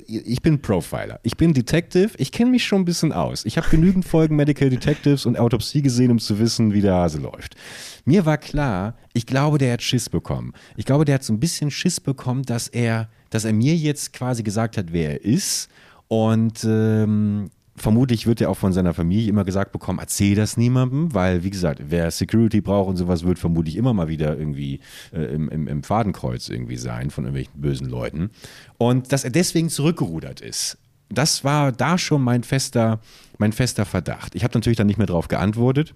ich 0.05 0.41
bin 0.41 0.61
Profiler. 0.61 1.21
Ich 1.23 1.37
bin 1.37 1.53
Detective. 1.53 2.09
Ich 2.17 2.33
kenne 2.33 2.51
mich 2.51 2.65
schon 2.65 2.81
ein 2.81 2.85
bisschen 2.85 3.13
aus. 3.13 3.45
Ich 3.45 3.57
habe 3.57 3.69
genügend 3.69 4.03
Folgen 4.03 4.35
Medical 4.35 4.69
Detectives 4.69 5.25
und 5.25 5.39
Autopsie 5.39 5.81
gesehen, 5.81 6.11
um 6.11 6.19
zu 6.19 6.39
wissen, 6.39 6.73
wie 6.73 6.81
der 6.81 6.95
Hase 6.95 7.19
läuft. 7.19 7.55
Mir 8.03 8.25
war 8.25 8.37
klar, 8.37 8.97
ich 9.13 9.25
glaube, 9.25 9.59
der 9.59 9.73
hat 9.73 9.81
Schiss 9.81 10.09
bekommen. 10.09 10.53
Ich 10.75 10.85
glaube, 10.85 11.05
der 11.05 11.15
hat 11.15 11.23
so 11.23 11.31
ein 11.31 11.39
bisschen 11.39 11.71
Schiss 11.71 12.01
bekommen, 12.01 12.43
dass 12.43 12.67
er, 12.67 13.09
dass 13.29 13.45
er 13.45 13.53
mir 13.53 13.75
jetzt 13.75 14.11
quasi 14.11 14.43
gesagt 14.43 14.75
hat, 14.75 14.91
wer 14.91 15.11
er 15.11 15.23
ist. 15.23 15.69
Und 16.09 16.65
ähm, 16.65 17.49
vermutlich 17.75 18.27
wird 18.27 18.41
er 18.41 18.49
auch 18.49 18.57
von 18.57 18.73
seiner 18.73 18.93
Familie 18.93 19.29
immer 19.29 19.43
gesagt 19.43 19.71
bekommen, 19.71 19.99
erzähl 19.99 20.35
das 20.35 20.57
niemandem, 20.57 21.13
weil, 21.13 21.43
wie 21.43 21.49
gesagt, 21.49 21.81
wer 21.87 22.11
Security 22.11 22.61
braucht 22.61 22.89
und 22.89 22.97
sowas, 22.97 23.23
wird 23.23 23.39
vermutlich 23.39 23.75
immer 23.75 23.93
mal 23.93 24.07
wieder 24.07 24.37
irgendwie 24.37 24.79
äh, 25.13 25.23
im, 25.33 25.49
im, 25.49 25.67
im 25.67 25.83
Fadenkreuz 25.83 26.49
irgendwie 26.49 26.77
sein 26.77 27.09
von 27.09 27.25
irgendwelchen 27.25 27.59
bösen 27.59 27.87
Leuten. 27.87 28.31
Und 28.77 29.11
dass 29.11 29.23
er 29.23 29.31
deswegen 29.31 29.69
zurückgerudert 29.69 30.41
ist. 30.41 30.77
Das 31.09 31.43
war 31.43 31.71
da 31.71 31.97
schon 31.97 32.21
mein 32.21 32.43
fester, 32.43 33.01
mein 33.37 33.51
fester 33.51 33.85
Verdacht. 33.85 34.35
Ich 34.35 34.43
habe 34.43 34.53
natürlich 34.53 34.77
dann 34.77 34.87
nicht 34.87 34.97
mehr 34.97 35.07
darauf 35.07 35.27
geantwortet. 35.27 35.93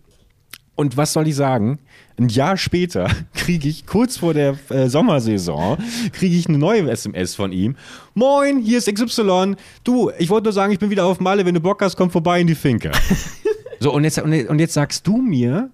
Und 0.76 0.97
was 0.97 1.13
soll 1.13 1.28
ich 1.28 1.36
sagen? 1.36 1.80
Ein 2.19 2.28
Jahr 2.30 2.57
später 2.57 3.07
kriege 3.34 3.67
ich, 3.69 3.86
kurz 3.86 4.17
vor 4.17 4.34
der 4.34 4.55
äh, 4.69 4.89
Sommersaison, 4.89 5.78
kriege 6.11 6.36
ich 6.36 6.47
eine 6.49 6.57
neue 6.57 6.89
SMS 6.89 7.36
von 7.36 7.51
ihm. 7.51 7.76
Moin, 8.13 8.59
hier 8.59 8.78
ist 8.80 8.93
XY. 8.93 9.55
Du, 9.84 10.11
ich 10.17 10.30
wollte 10.30 10.45
nur 10.45 10.53
sagen, 10.53 10.73
ich 10.73 10.80
bin 10.80 10.89
wieder 10.89 11.05
auf 11.05 11.19
Malle. 11.19 11.45
Wenn 11.45 11.55
du 11.55 11.61
Bock 11.61 11.82
hast, 11.82 11.95
komm 11.95 12.09
vorbei 12.11 12.41
in 12.41 12.47
die 12.47 12.55
Finca. 12.55 12.91
so, 13.80 13.93
und 13.93 14.03
jetzt, 14.03 14.19
und 14.19 14.59
jetzt- 14.59 14.73
sagst 14.73 15.07
du 15.07 15.17
mir, 15.17 15.69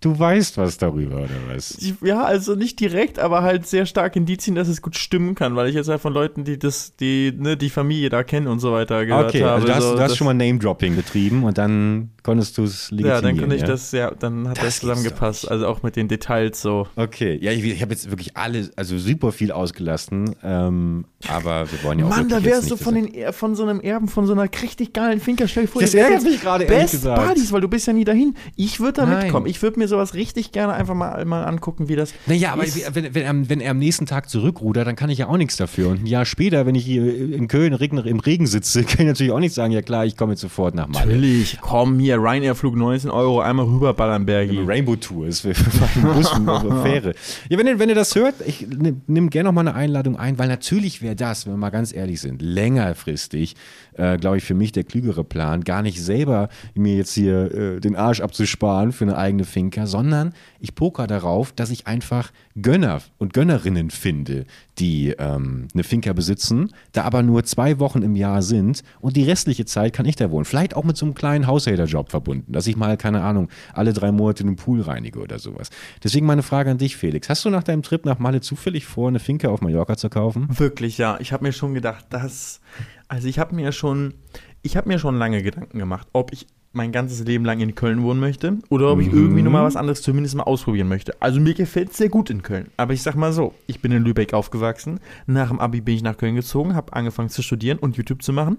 du 0.00 0.18
weißt 0.18 0.58
was 0.58 0.76
darüber, 0.78 1.16
oder 1.18 1.28
was? 1.54 1.78
Ja, 2.02 2.24
also 2.24 2.54
nicht 2.54 2.80
direkt, 2.80 3.18
aber 3.18 3.42
halt 3.42 3.66
sehr 3.66 3.86
stark 3.86 4.16
Indizien, 4.16 4.56
dass 4.56 4.68
es 4.68 4.82
gut 4.82 4.96
stimmen 4.96 5.34
kann, 5.34 5.54
weil 5.56 5.68
ich 5.68 5.74
jetzt 5.76 5.88
halt 5.88 6.00
von 6.00 6.12
Leuten, 6.12 6.44
die 6.44 6.58
das, 6.58 6.96
die, 6.96 7.32
ne, 7.36 7.56
die 7.56 7.70
Familie 7.70 8.08
da 8.10 8.22
kennen 8.24 8.48
und 8.48 8.58
so 8.58 8.72
weiter 8.72 9.06
gehört 9.06 9.28
Okay, 9.28 9.42
habe. 9.42 9.52
also 9.52 9.66
du 9.66 9.74
hast, 9.74 9.82
so, 9.84 9.94
du 9.94 10.00
hast 10.02 10.16
schon 10.16 10.24
mal 10.26 10.34
Name-Dropping 10.34 10.96
betrieben 10.96 11.44
und 11.44 11.56
dann 11.56 12.10
konntest 12.22 12.58
du 12.58 12.64
es 12.64 12.90
legitimieren. 12.90 13.16
Ja, 13.16 13.20
dann 13.20 13.38
konnte 13.38 13.54
ich 13.56 13.62
ja? 13.62 13.66
das, 13.66 13.92
ja, 13.92 14.10
dann 14.12 14.48
hat 14.48 14.58
Das 14.58 14.64
das, 14.64 14.80
zusammengepasst. 14.80 15.50
Also 15.50 15.66
auch 15.66 15.82
mit 15.82 15.96
den 15.96 16.08
Details 16.08 16.60
so. 16.60 16.86
Okay, 16.96 17.38
ja, 17.40 17.52
ich, 17.52 17.64
ich 17.64 17.82
habe 17.82 17.92
jetzt 17.92 18.10
wirklich 18.10 18.36
alle, 18.36 18.70
also 18.76 18.98
super 18.98 19.32
viel 19.32 19.52
ausgelassen, 19.52 20.36
ähm, 20.42 21.04
aber 21.28 21.70
wir 21.70 21.82
wollen 21.82 21.98
ja 21.98 22.06
auch 22.06 22.10
Mann, 22.10 22.28
da 22.28 22.44
wärst 22.44 22.70
du 22.70 22.76
von, 22.76 22.94
den, 22.94 23.32
von 23.32 23.54
so 23.54 23.64
einem 23.64 23.80
Erben, 23.80 24.08
von 24.08 24.26
so 24.26 24.32
einer 24.32 24.48
richtig 24.62 24.92
geilen 24.92 25.20
Finca. 25.20 25.46
Stell 25.48 25.64
dir 25.64 25.68
vor, 25.68 25.82
Das 25.82 25.94
ärgert 25.94 26.22
mich 26.22 26.40
gerade, 26.40 26.66
Best 26.66 26.92
gesagt. 26.92 27.28
Buddies, 27.28 27.52
weil 27.52 27.60
du 27.60 27.68
bist 27.68 27.86
ja 27.86 27.92
nie 27.92 28.04
dahin. 28.04 28.34
Ich 28.56 28.80
würde 28.80 28.92
da 28.92 29.06
Nein. 29.06 29.24
mitkommen. 29.24 29.46
Ich 29.46 29.60
würde 29.62 29.78
mir 29.78 29.88
sowas 29.88 30.14
richtig 30.14 30.52
gerne 30.52 30.74
einfach 30.74 30.94
mal, 30.94 31.24
mal 31.24 31.44
angucken, 31.44 31.88
wie 31.88 31.96
das 31.96 32.14
Naja, 32.26 32.52
aber 32.52 32.64
wenn, 32.92 33.14
wenn, 33.14 33.22
er, 33.22 33.48
wenn 33.48 33.60
er 33.60 33.70
am 33.72 33.78
nächsten 33.78 34.06
Tag 34.06 34.28
zurückrudert, 34.28 34.86
dann 34.86 34.96
kann 34.96 35.10
ich 35.10 35.18
ja 35.18 35.28
auch 35.28 35.36
nichts 35.36 35.56
dafür. 35.56 35.88
Und 35.88 36.02
ein 36.02 36.06
Jahr 36.06 36.24
später, 36.24 36.66
wenn 36.66 36.74
ich 36.74 36.84
hier 36.84 37.04
in 37.04 37.48
Köln 37.48 37.72
im 37.72 38.20
Regen 38.20 38.46
sitze, 38.46 38.84
kann 38.84 39.00
ich 39.00 39.06
natürlich 39.06 39.32
auch 39.32 39.40
nicht 39.40 39.54
sagen, 39.54 39.72
ja 39.72 39.82
klar, 39.82 40.06
ich 40.06 40.16
komme 40.16 40.32
jetzt 40.32 40.40
sofort 40.40 40.74
nach 40.74 40.88
Malle. 40.88 41.06
Natürlich, 41.06 41.58
komm 41.60 41.98
hier, 41.98 42.11
Ryanair-Flug 42.18 42.76
19 42.76 43.10
Euro, 43.10 43.40
einmal 43.40 43.66
rüberballern, 43.66 44.26
Bergi. 44.26 44.62
Rainbow 44.64 44.96
Tour 44.96 45.26
ist 45.26 45.40
für, 45.40 45.54
für 45.54 45.88
einen 45.94 46.14
Bus 46.14 46.32
und 46.32 46.48
eine 46.48 46.82
Fähre. 46.82 47.14
Ja, 47.48 47.58
wenn 47.58 47.66
ihr, 47.66 47.78
wenn 47.78 47.88
ihr 47.88 47.94
das 47.94 48.14
hört, 48.14 48.34
ich 48.46 48.66
nimm 49.06 49.30
gerne 49.30 49.48
noch 49.48 49.52
mal 49.52 49.62
eine 49.62 49.74
Einladung 49.74 50.16
ein, 50.16 50.38
weil 50.38 50.48
natürlich 50.48 51.02
wäre 51.02 51.16
das, 51.16 51.46
wenn 51.46 51.52
wir 51.54 51.58
mal 51.58 51.70
ganz 51.70 51.92
ehrlich 51.94 52.20
sind, 52.20 52.42
längerfristig, 52.42 53.56
äh, 53.94 54.16
glaube 54.16 54.38
ich, 54.38 54.44
für 54.44 54.54
mich 54.54 54.72
der 54.72 54.84
klügere 54.84 55.24
Plan, 55.24 55.62
gar 55.62 55.82
nicht 55.82 56.02
selber 56.02 56.48
mir 56.74 56.96
jetzt 56.96 57.14
hier 57.14 57.54
äh, 57.54 57.80
den 57.80 57.96
Arsch 57.96 58.20
abzusparen 58.20 58.92
für 58.92 59.04
eine 59.04 59.16
eigene 59.16 59.44
Finca, 59.44 59.86
sondern 59.86 60.32
ich 60.62 60.74
poker 60.74 61.06
darauf, 61.06 61.52
dass 61.52 61.70
ich 61.70 61.86
einfach 61.86 62.32
Gönner 62.60 63.02
und 63.18 63.34
Gönnerinnen 63.34 63.90
finde, 63.90 64.46
die 64.78 65.10
ähm, 65.18 65.68
eine 65.74 65.82
Finca 65.82 66.12
besitzen, 66.12 66.72
da 66.92 67.02
aber 67.02 67.22
nur 67.22 67.44
zwei 67.44 67.80
Wochen 67.80 68.02
im 68.02 68.14
Jahr 68.14 68.42
sind 68.42 68.82
und 69.00 69.16
die 69.16 69.24
restliche 69.24 69.64
Zeit 69.64 69.92
kann 69.92 70.06
ich 70.06 70.16
da 70.16 70.30
wohnen. 70.30 70.44
Vielleicht 70.44 70.76
auch 70.76 70.84
mit 70.84 70.96
so 70.96 71.04
einem 71.04 71.14
kleinen 71.14 71.46
Haushälterjob 71.48 72.10
verbunden, 72.10 72.52
dass 72.52 72.68
ich 72.68 72.76
mal, 72.76 72.96
keine 72.96 73.22
Ahnung, 73.22 73.48
alle 73.74 73.92
drei 73.92 74.12
Monate 74.12 74.44
den 74.44 74.56
Pool 74.56 74.80
reinige 74.80 75.18
oder 75.18 75.38
sowas. 75.40 75.70
Deswegen 76.02 76.26
meine 76.26 76.42
Frage 76.42 76.70
an 76.70 76.78
dich, 76.78 76.96
Felix. 76.96 77.28
Hast 77.28 77.44
du 77.44 77.50
nach 77.50 77.64
deinem 77.64 77.82
Trip 77.82 78.04
nach 78.04 78.20
Malle 78.20 78.40
zufällig 78.40 78.86
vor, 78.86 79.08
eine 79.08 79.18
Finca 79.18 79.48
auf 79.48 79.60
Mallorca 79.60 79.96
zu 79.96 80.08
kaufen? 80.08 80.46
Wirklich, 80.48 80.96
ja. 80.96 81.18
Ich 81.20 81.32
habe 81.32 81.44
mir 81.44 81.52
schon 81.52 81.74
gedacht, 81.74 82.06
dass. 82.10 82.60
Also 83.08 83.26
ich 83.26 83.38
habe 83.38 83.54
mir 83.54 83.72
schon. 83.72 84.14
Ich 84.62 84.76
habe 84.76 84.88
mir 84.88 85.00
schon 85.00 85.18
lange 85.18 85.42
Gedanken 85.42 85.80
gemacht, 85.80 86.06
ob 86.12 86.32
ich 86.32 86.46
mein 86.72 86.90
ganzes 86.90 87.24
Leben 87.24 87.44
lang 87.44 87.60
in 87.60 87.74
Köln 87.74 88.02
wohnen 88.02 88.18
möchte 88.18 88.58
oder 88.70 88.90
ob 88.90 89.00
ich 89.00 89.12
irgendwie 89.12 89.42
nochmal 89.42 89.64
was 89.64 89.76
anderes 89.76 90.00
zumindest 90.00 90.34
mal 90.34 90.44
ausprobieren 90.44 90.88
möchte. 90.88 91.20
Also 91.20 91.38
mir 91.38 91.54
gefällt 91.54 91.90
es 91.90 91.98
sehr 91.98 92.08
gut 92.08 92.30
in 92.30 92.42
Köln. 92.42 92.68
Aber 92.78 92.94
ich 92.94 93.02
sag 93.02 93.14
mal 93.14 93.32
so, 93.32 93.54
ich 93.66 93.80
bin 93.80 93.92
in 93.92 94.02
Lübeck 94.02 94.32
aufgewachsen. 94.32 94.98
Nach 95.26 95.48
dem 95.48 95.60
Abi 95.60 95.82
bin 95.82 95.94
ich 95.94 96.02
nach 96.02 96.16
Köln 96.16 96.34
gezogen, 96.34 96.74
habe 96.74 96.94
angefangen 96.94 97.28
zu 97.28 97.42
studieren 97.42 97.78
und 97.78 97.96
YouTube 97.96 98.22
zu 98.22 98.32
machen. 98.32 98.56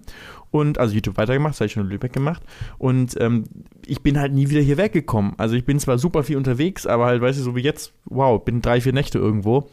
Und 0.51 0.77
also 0.77 0.93
YouTube 0.93 1.17
weitergemacht, 1.17 1.53
das 1.53 1.61
habe 1.61 1.65
ich 1.67 1.73
schon 1.73 1.85
in 1.85 1.89
Lübeck 1.89 2.13
gemacht. 2.13 2.43
Und 2.77 3.19
ähm, 3.19 3.45
ich 3.85 4.01
bin 4.03 4.19
halt 4.19 4.33
nie 4.33 4.49
wieder 4.49 4.61
hier 4.61 4.77
weggekommen. 4.77 5.33
Also 5.37 5.55
ich 5.55 5.65
bin 5.65 5.79
zwar 5.79 5.97
super 5.97 6.23
viel 6.23 6.37
unterwegs, 6.37 6.85
aber 6.85 7.05
halt, 7.05 7.21
weißt 7.21 7.39
du, 7.39 7.43
so 7.43 7.55
wie 7.55 7.61
jetzt, 7.61 7.93
wow, 8.05 8.43
bin 8.43 8.61
drei, 8.61 8.79
vier 8.79 8.93
Nächte 8.93 9.17
irgendwo. 9.17 9.69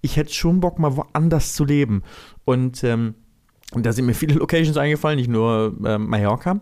Ich 0.00 0.16
hätte 0.16 0.32
schon 0.32 0.60
Bock, 0.60 0.78
mal 0.78 0.96
woanders 0.96 1.54
zu 1.54 1.64
leben. 1.64 2.02
Und 2.44 2.82
ähm, 2.84 3.14
da 3.82 3.92
sind 3.92 4.06
mir 4.06 4.14
viele 4.14 4.34
Locations 4.38 4.76
eingefallen, 4.76 5.18
nicht 5.18 5.30
nur 5.30 5.76
ähm, 5.84 6.08
Mallorca. 6.08 6.60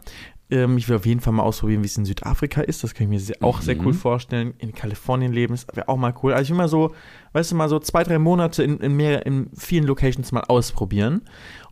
Ähm, 0.53 0.77
ich 0.79 0.89
will 0.89 0.97
auf 0.97 1.07
jeden 1.07 1.21
Fall 1.21 1.33
mal 1.33 1.43
ausprobieren, 1.43 1.83
wie 1.83 1.87
es 1.87 1.97
in 1.97 2.05
Südafrika 2.05 2.61
ist. 2.61 2.85
Das 2.85 2.95
kann 2.95 3.05
ich 3.07 3.11
mir 3.11 3.19
sehr, 3.21 3.37
auch 3.41 3.61
sehr 3.63 3.77
cool 3.85 3.95
vorstellen. 3.95 4.55
In 4.59 4.73
Kalifornien 4.75 5.33
leben 5.33 5.55
ist 5.55 5.75
wäre 5.75 5.89
auch 5.89 5.97
mal 5.97 6.15
cool. 6.23 6.33
Also 6.33 6.45
ich 6.45 6.51
will 6.51 6.59
mal 6.59 6.69
so, 6.69 6.95
weißt 7.33 7.51
du, 7.53 7.57
mal 7.57 7.69
so 7.69 7.79
zwei, 7.81 8.05
drei 8.05 8.19
Monate 8.19 8.63
in, 8.63 8.79
in, 8.79 8.93
mehr, 8.95 9.25
in 9.27 9.49
vielen 9.57 9.85
Locations 9.87 10.31
mal 10.31 10.45
ausprobieren. 10.45 11.23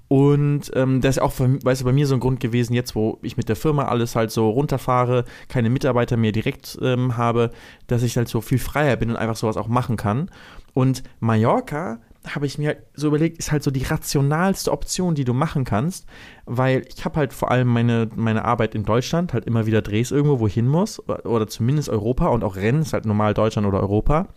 Und 0.09 0.73
ähm, 0.75 1.01
das 1.01 1.19
ist 1.19 1.23
auch, 1.23 1.31
für- 1.33 1.63
weißt 1.63 1.83
du, 1.83 1.85
bei 1.85 1.93
mir 1.93 2.07
so 2.07 2.15
ein 2.15 2.21
Grund 2.21 2.41
gewesen, 2.41 2.75
jetzt 2.75 2.97
wo 2.97 3.19
ich 3.23 3.37
mit 3.37 3.49
der 3.49 3.55
Firma 3.55 3.85
alles 3.85 4.17
halt 4.17 4.33
so 4.33 4.51
runterfahre, 4.51 5.25
keine 5.49 5.71
Mitarbeiter 5.71 6.17
mehr 6.17 6.33
direkt 6.33 6.77
ähm, 6.83 7.17
habe, 7.17 7.51
dass 7.87 8.03
ich 8.03 8.17
halt 8.17 8.27
so 8.29 8.41
viel 8.41 8.59
freier 8.59 8.97
bin 8.97 9.11
und 9.11 9.17
einfach 9.17 9.37
sowas 9.37 9.57
auch 9.57 9.69
machen 9.69 9.97
kann. 9.97 10.29
Und 10.75 11.05
Mallorca 11.21 12.01
habe 12.27 12.47
ich 12.47 12.59
mir 12.59 12.69
halt 12.69 12.83
so 12.95 13.09
überlegt, 13.09 13.39
ist 13.39 13.51
halt 13.51 13.63
so 13.63 13.71
die 13.71 13.83
rationalste 13.83 14.71
Option, 14.73 15.15
die 15.15 15.25
du 15.25 15.33
machen 15.33 15.65
kannst, 15.65 16.07
weil 16.45 16.85
ich 16.95 17.05
habe 17.05 17.17
halt 17.17 17.33
vor 17.33 17.51
allem 17.51 17.69
meine, 17.69 18.09
meine 18.15 18.45
Arbeit 18.45 18.75
in 18.75 18.85
Deutschland, 18.85 19.33
halt 19.33 19.47
immer 19.47 19.67
wieder 19.67 19.81
Drehs 19.81 20.11
irgendwo, 20.11 20.39
wo 20.39 20.47
ich 20.47 20.55
hin 20.55 20.69
muss, 20.69 21.01
oder, 21.09 21.47
zumindest 21.47 21.89
Europa 21.89 22.29
und 22.29 22.45
auch 22.45 22.57
Rennen 22.57 22.83
ist 22.83 22.93
halt 22.93 23.07
normal 23.07 23.33
Deutschland 23.33 23.67
oder 23.67 23.81
Europa. 23.81 24.29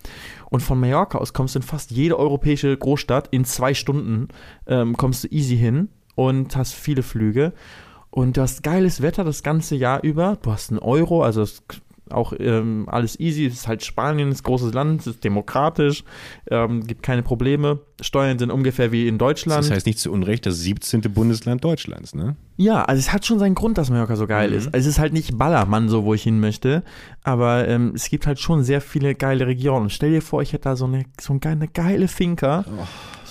Und 0.50 0.62
von 0.62 0.80
Mallorca 0.80 1.18
aus 1.18 1.34
kommst 1.34 1.56
du 1.56 1.60
in 1.60 1.64
fast 1.64 1.92
jede 1.92 2.18
europäische 2.18 2.76
Großstadt 2.76 3.28
in 3.32 3.44
zwei 3.44 3.74
Stunden, 3.74 4.30
ähm, 4.66 4.96
kommst 4.96 5.26
du 5.26 5.28
easy 5.30 5.58
hin 5.58 5.90
und 6.16 6.56
hast 6.56 6.74
viele 6.74 7.04
Flüge. 7.04 7.54
Und 8.10 8.38
du 8.38 8.42
hast 8.42 8.64
geiles 8.64 9.02
Wetter 9.02 9.24
das 9.24 9.42
ganze 9.42 9.76
Jahr 9.76 10.04
über. 10.04 10.38
Du 10.42 10.52
hast 10.52 10.70
einen 10.70 10.80
Euro, 10.80 11.24
also 11.24 11.42
es 11.42 11.64
auch 12.14 12.34
ähm, 12.39 12.88
alles 12.89 13.20
easy. 13.20 13.45
Es 13.45 13.53
ist 13.53 13.68
halt 13.68 13.84
Spanien, 13.84 14.32
ist 14.32 14.43
großes 14.43 14.74
Land, 14.74 15.01
es 15.01 15.07
ist 15.07 15.24
demokratisch, 15.24 16.03
ähm, 16.49 16.86
gibt 16.88 17.03
keine 17.03 17.24
Probleme. 17.24 17.80
Steuern 18.01 18.38
sind 18.39 18.51
ungefähr 18.51 18.91
wie 18.91 19.07
in 19.07 19.18
Deutschland. 19.18 19.64
Das 19.64 19.72
heißt 19.72 19.86
nicht 19.86 19.99
zu 19.99 20.11
Unrecht 20.11 20.45
das 20.45 20.59
17. 20.59 21.01
Bundesland 21.14 21.64
Deutschlands, 21.64 22.14
ne? 22.16 22.36
Ja, 22.57 22.84
also 22.84 22.99
es 22.99 23.11
hat 23.14 23.26
schon 23.26 23.39
seinen 23.39 23.55
Grund, 23.55 23.78
dass 23.78 23.89
Mallorca 23.89 24.16
so 24.16 24.28
geil 24.28 24.49
Mhm. 24.51 24.55
ist. 24.57 24.66
Also 24.68 24.78
es 24.89 24.95
ist 24.95 24.99
halt 24.99 25.14
nicht 25.14 25.38
Ballermann 25.38 25.89
so, 25.89 26.03
wo 26.03 26.14
ich 26.14 26.24
hin 26.24 26.39
möchte, 26.39 26.84
aber 27.24 27.68
ähm, 27.68 27.93
es 27.95 28.09
gibt 28.09 28.28
halt 28.28 28.39
schon 28.39 28.64
sehr 28.64 28.82
viele 28.82 29.16
geile 29.16 29.47
Regionen. 29.47 29.89
Stell 29.89 30.11
dir 30.11 30.22
vor, 30.22 30.41
ich 30.41 30.53
hätte 30.53 30.66
da 30.66 30.76
so 30.76 30.86
eine, 30.86 31.05
so 31.20 31.38
eine 31.41 31.68
geile 31.68 32.07
Finca, 32.07 32.66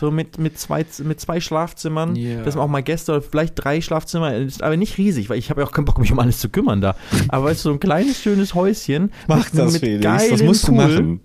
so 0.03 0.11
mit, 0.11 0.37
mit, 0.37 0.59
zwei, 0.59 0.85
mit 1.05 1.21
zwei 1.21 1.41
Schlafzimmern, 1.41 2.17
Ja. 2.17 2.43
dass 2.43 2.57
man 2.57 2.65
auch 2.65 2.69
mal 2.69 2.83
Gäste 2.83 3.13
oder 3.13 3.23
vielleicht 3.23 3.55
drei 3.57 3.81
Schlafzimmer, 3.81 4.35
ist 4.35 4.61
aber 4.63 4.77
nicht 4.77 4.99
riesig, 4.99 5.31
weil 5.31 5.39
ich 5.39 5.49
habe 5.49 5.61
ja 5.61 5.67
auch 5.67 5.71
keinen 5.73 5.85
Bock, 5.85 5.99
mich 6.01 6.11
um 6.11 6.19
alles 6.19 6.41
zu 6.41 6.49
kümmern 6.49 6.81
da. 6.81 6.97
Aber 7.29 7.45
weißt 7.47 7.65
du, 7.65 7.69
so 7.69 7.73
ein 7.75 7.81
kleines, 7.81 8.21
schönes 8.21 8.55
Häuschen 8.55 9.13
Mach 9.29 9.49
das, 9.51 9.79
Felix. 9.79 10.05
Das 10.05 10.43
musst 10.43 10.65
du 10.65 10.73
Pool. 10.73 10.77
machen. 10.77 11.21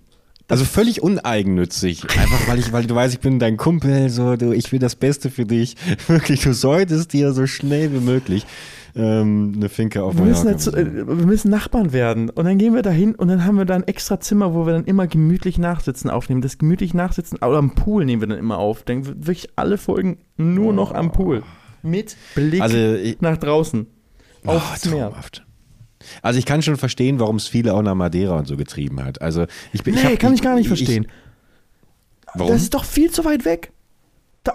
Also 0.47 0.63
völlig 0.63 1.01
uneigennützig. 1.01 2.03
Einfach 2.03 2.47
weil 2.47 2.59
ich, 2.59 2.71
weil 2.71 2.85
du 2.85 2.95
weißt, 2.95 3.15
ich 3.15 3.19
bin 3.19 3.39
dein 3.39 3.57
Kumpel, 3.57 4.09
so, 4.09 4.35
du, 4.35 4.53
ich 4.53 4.71
will 4.71 4.79
das 4.79 4.95
Beste 4.95 5.29
für 5.29 5.45
dich. 5.45 5.75
Wirklich, 6.07 6.41
du 6.41 6.53
solltest 6.53 7.11
dir 7.13 7.33
so 7.33 7.47
schnell 7.47 7.91
wie 7.93 7.99
möglich 7.99 8.45
ähm, 8.97 9.53
eine 9.55 9.69
Finke 9.69 10.03
auf 10.03 10.17
Wir 10.17 10.25
müssen, 10.25 10.51
besorgen. 10.51 10.97
äh, 10.97 11.07
wir 11.07 11.25
müssen 11.25 11.49
Nachbarn 11.51 11.93
werden. 11.93 12.29
Und 12.29 12.45
dann 12.45 12.57
gehen 12.57 12.73
wir 12.73 12.81
da 12.81 12.89
hin 12.89 13.15
und 13.15 13.27
dann 13.27 13.45
haben 13.45 13.57
wir 13.57 13.65
da 13.65 13.75
ein 13.75 13.83
extra 13.87 14.19
Zimmer, 14.19 14.53
wo 14.53 14.65
wir 14.65 14.73
dann 14.73 14.85
immer 14.85 15.07
gemütlich 15.07 15.57
Nachsitzen 15.57 16.09
aufnehmen. 16.09 16.41
Das 16.41 16.57
gemütlich 16.57 16.93
Nachsitzen, 16.93 17.37
oder 17.37 17.57
am 17.57 17.75
Pool 17.75 18.05
nehmen 18.05 18.21
wir 18.21 18.27
dann 18.27 18.39
immer 18.39 18.57
auf. 18.57 18.83
Dann 18.83 19.05
wirklich 19.05 19.49
alle 19.55 19.77
Folgen 19.77 20.17
nur 20.37 20.73
noch 20.73 20.91
am 20.93 21.11
Pool. 21.11 21.43
Mit 21.83 22.17
Blick 22.35 22.61
Also, 22.61 22.77
ich- 22.77 23.21
nach 23.21 23.37
draußen. 23.37 23.85
Aufs 24.45 24.87
Oh, 24.87 24.89
Meer. 24.91 25.05
traumhaft. 25.09 25.45
Also 26.21 26.39
ich 26.39 26.45
kann 26.45 26.61
schon 26.61 26.77
verstehen, 26.77 27.19
warum 27.19 27.35
es 27.37 27.47
viele 27.47 27.73
auch 27.73 27.81
nach 27.81 27.95
Madeira 27.95 28.37
und 28.37 28.47
so 28.47 28.55
getrieben 28.55 29.03
hat. 29.03 29.21
Also 29.21 29.45
ich 29.73 29.83
bin, 29.83 29.93
Nee, 29.95 29.99
ich 30.01 30.05
hab, 30.05 30.19
kann 30.19 30.33
ich 30.33 30.41
gar 30.41 30.55
nicht 30.55 30.63
ich- 30.63 30.67
verstehen. 30.69 31.07
Warum? 32.33 32.51
Das 32.51 32.61
ist 32.61 32.73
doch 32.73 32.83
viel 32.85 33.09
zu 33.11 33.25
weit 33.25 33.45
weg. 33.45 33.71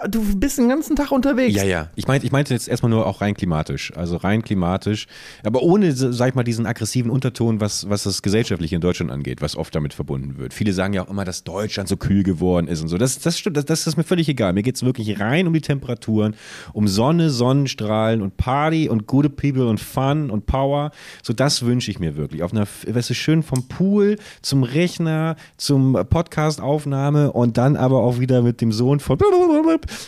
Du 0.09 0.35
bist 0.37 0.57
den 0.57 0.69
ganzen 0.69 0.95
Tag 0.95 1.11
unterwegs. 1.11 1.55
Ja, 1.55 1.63
ja. 1.63 1.89
Ich 1.95 2.07
meinte 2.07 2.25
ich 2.25 2.31
meinte 2.31 2.53
jetzt 2.53 2.67
erstmal 2.67 2.89
nur 2.89 3.05
auch 3.05 3.21
rein 3.21 3.33
klimatisch. 3.33 3.91
Also 3.95 4.17
rein 4.17 4.41
klimatisch. 4.43 5.07
Aber 5.43 5.61
ohne, 5.61 5.91
sag 5.93 6.29
ich 6.29 6.35
mal, 6.35 6.43
diesen 6.43 6.65
aggressiven 6.65 7.11
Unterton, 7.11 7.59
was, 7.59 7.89
was 7.89 8.03
das 8.03 8.21
Gesellschaftliche 8.21 8.75
in 8.75 8.81
Deutschland 8.81 9.11
angeht, 9.11 9.41
was 9.41 9.55
oft 9.55 9.73
damit 9.75 9.93
verbunden 9.93 10.37
wird. 10.37 10.53
Viele 10.53 10.73
sagen 10.73 10.93
ja 10.93 11.03
auch 11.03 11.09
immer, 11.09 11.25
dass 11.25 11.43
Deutschland 11.43 11.89
so 11.89 11.97
kühl 11.97 12.23
geworden 12.23 12.67
ist 12.67 12.81
und 12.81 12.87
so. 12.87 12.97
Das, 12.97 13.19
das 13.19 13.37
stimmt, 13.37 13.57
das, 13.57 13.65
das 13.65 13.87
ist 13.87 13.97
mir 13.97 14.03
völlig 14.03 14.29
egal. 14.29 14.53
Mir 14.53 14.63
geht 14.63 14.75
es 14.75 14.83
wirklich 14.83 15.19
rein 15.19 15.47
um 15.47 15.53
die 15.53 15.61
Temperaturen, 15.61 16.35
um 16.73 16.87
Sonne, 16.87 17.29
Sonnenstrahlen 17.29 18.21
und 18.21 18.37
Party 18.37 18.89
und 18.89 19.07
gute 19.07 19.29
People 19.29 19.67
und 19.67 19.79
Fun 19.79 20.29
und 20.29 20.45
Power. 20.45 20.91
So, 21.21 21.33
das 21.33 21.65
wünsche 21.65 21.91
ich 21.91 21.99
mir 21.99 22.15
wirklich. 22.15 22.43
Auf 22.43 22.53
einer, 22.53 22.67
weißt 22.87 23.09
du, 23.09 23.13
schön 23.13 23.43
vom 23.43 23.67
Pool 23.67 24.17
zum 24.41 24.63
Rechner, 24.63 25.35
zum 25.57 25.93
Podcast-Aufnahme 25.93 27.31
und 27.31 27.57
dann 27.57 27.75
aber 27.75 28.01
auch 28.01 28.19
wieder 28.19 28.41
mit 28.41 28.61
dem 28.61 28.71
Sohn 28.71 28.99
von 28.99 29.17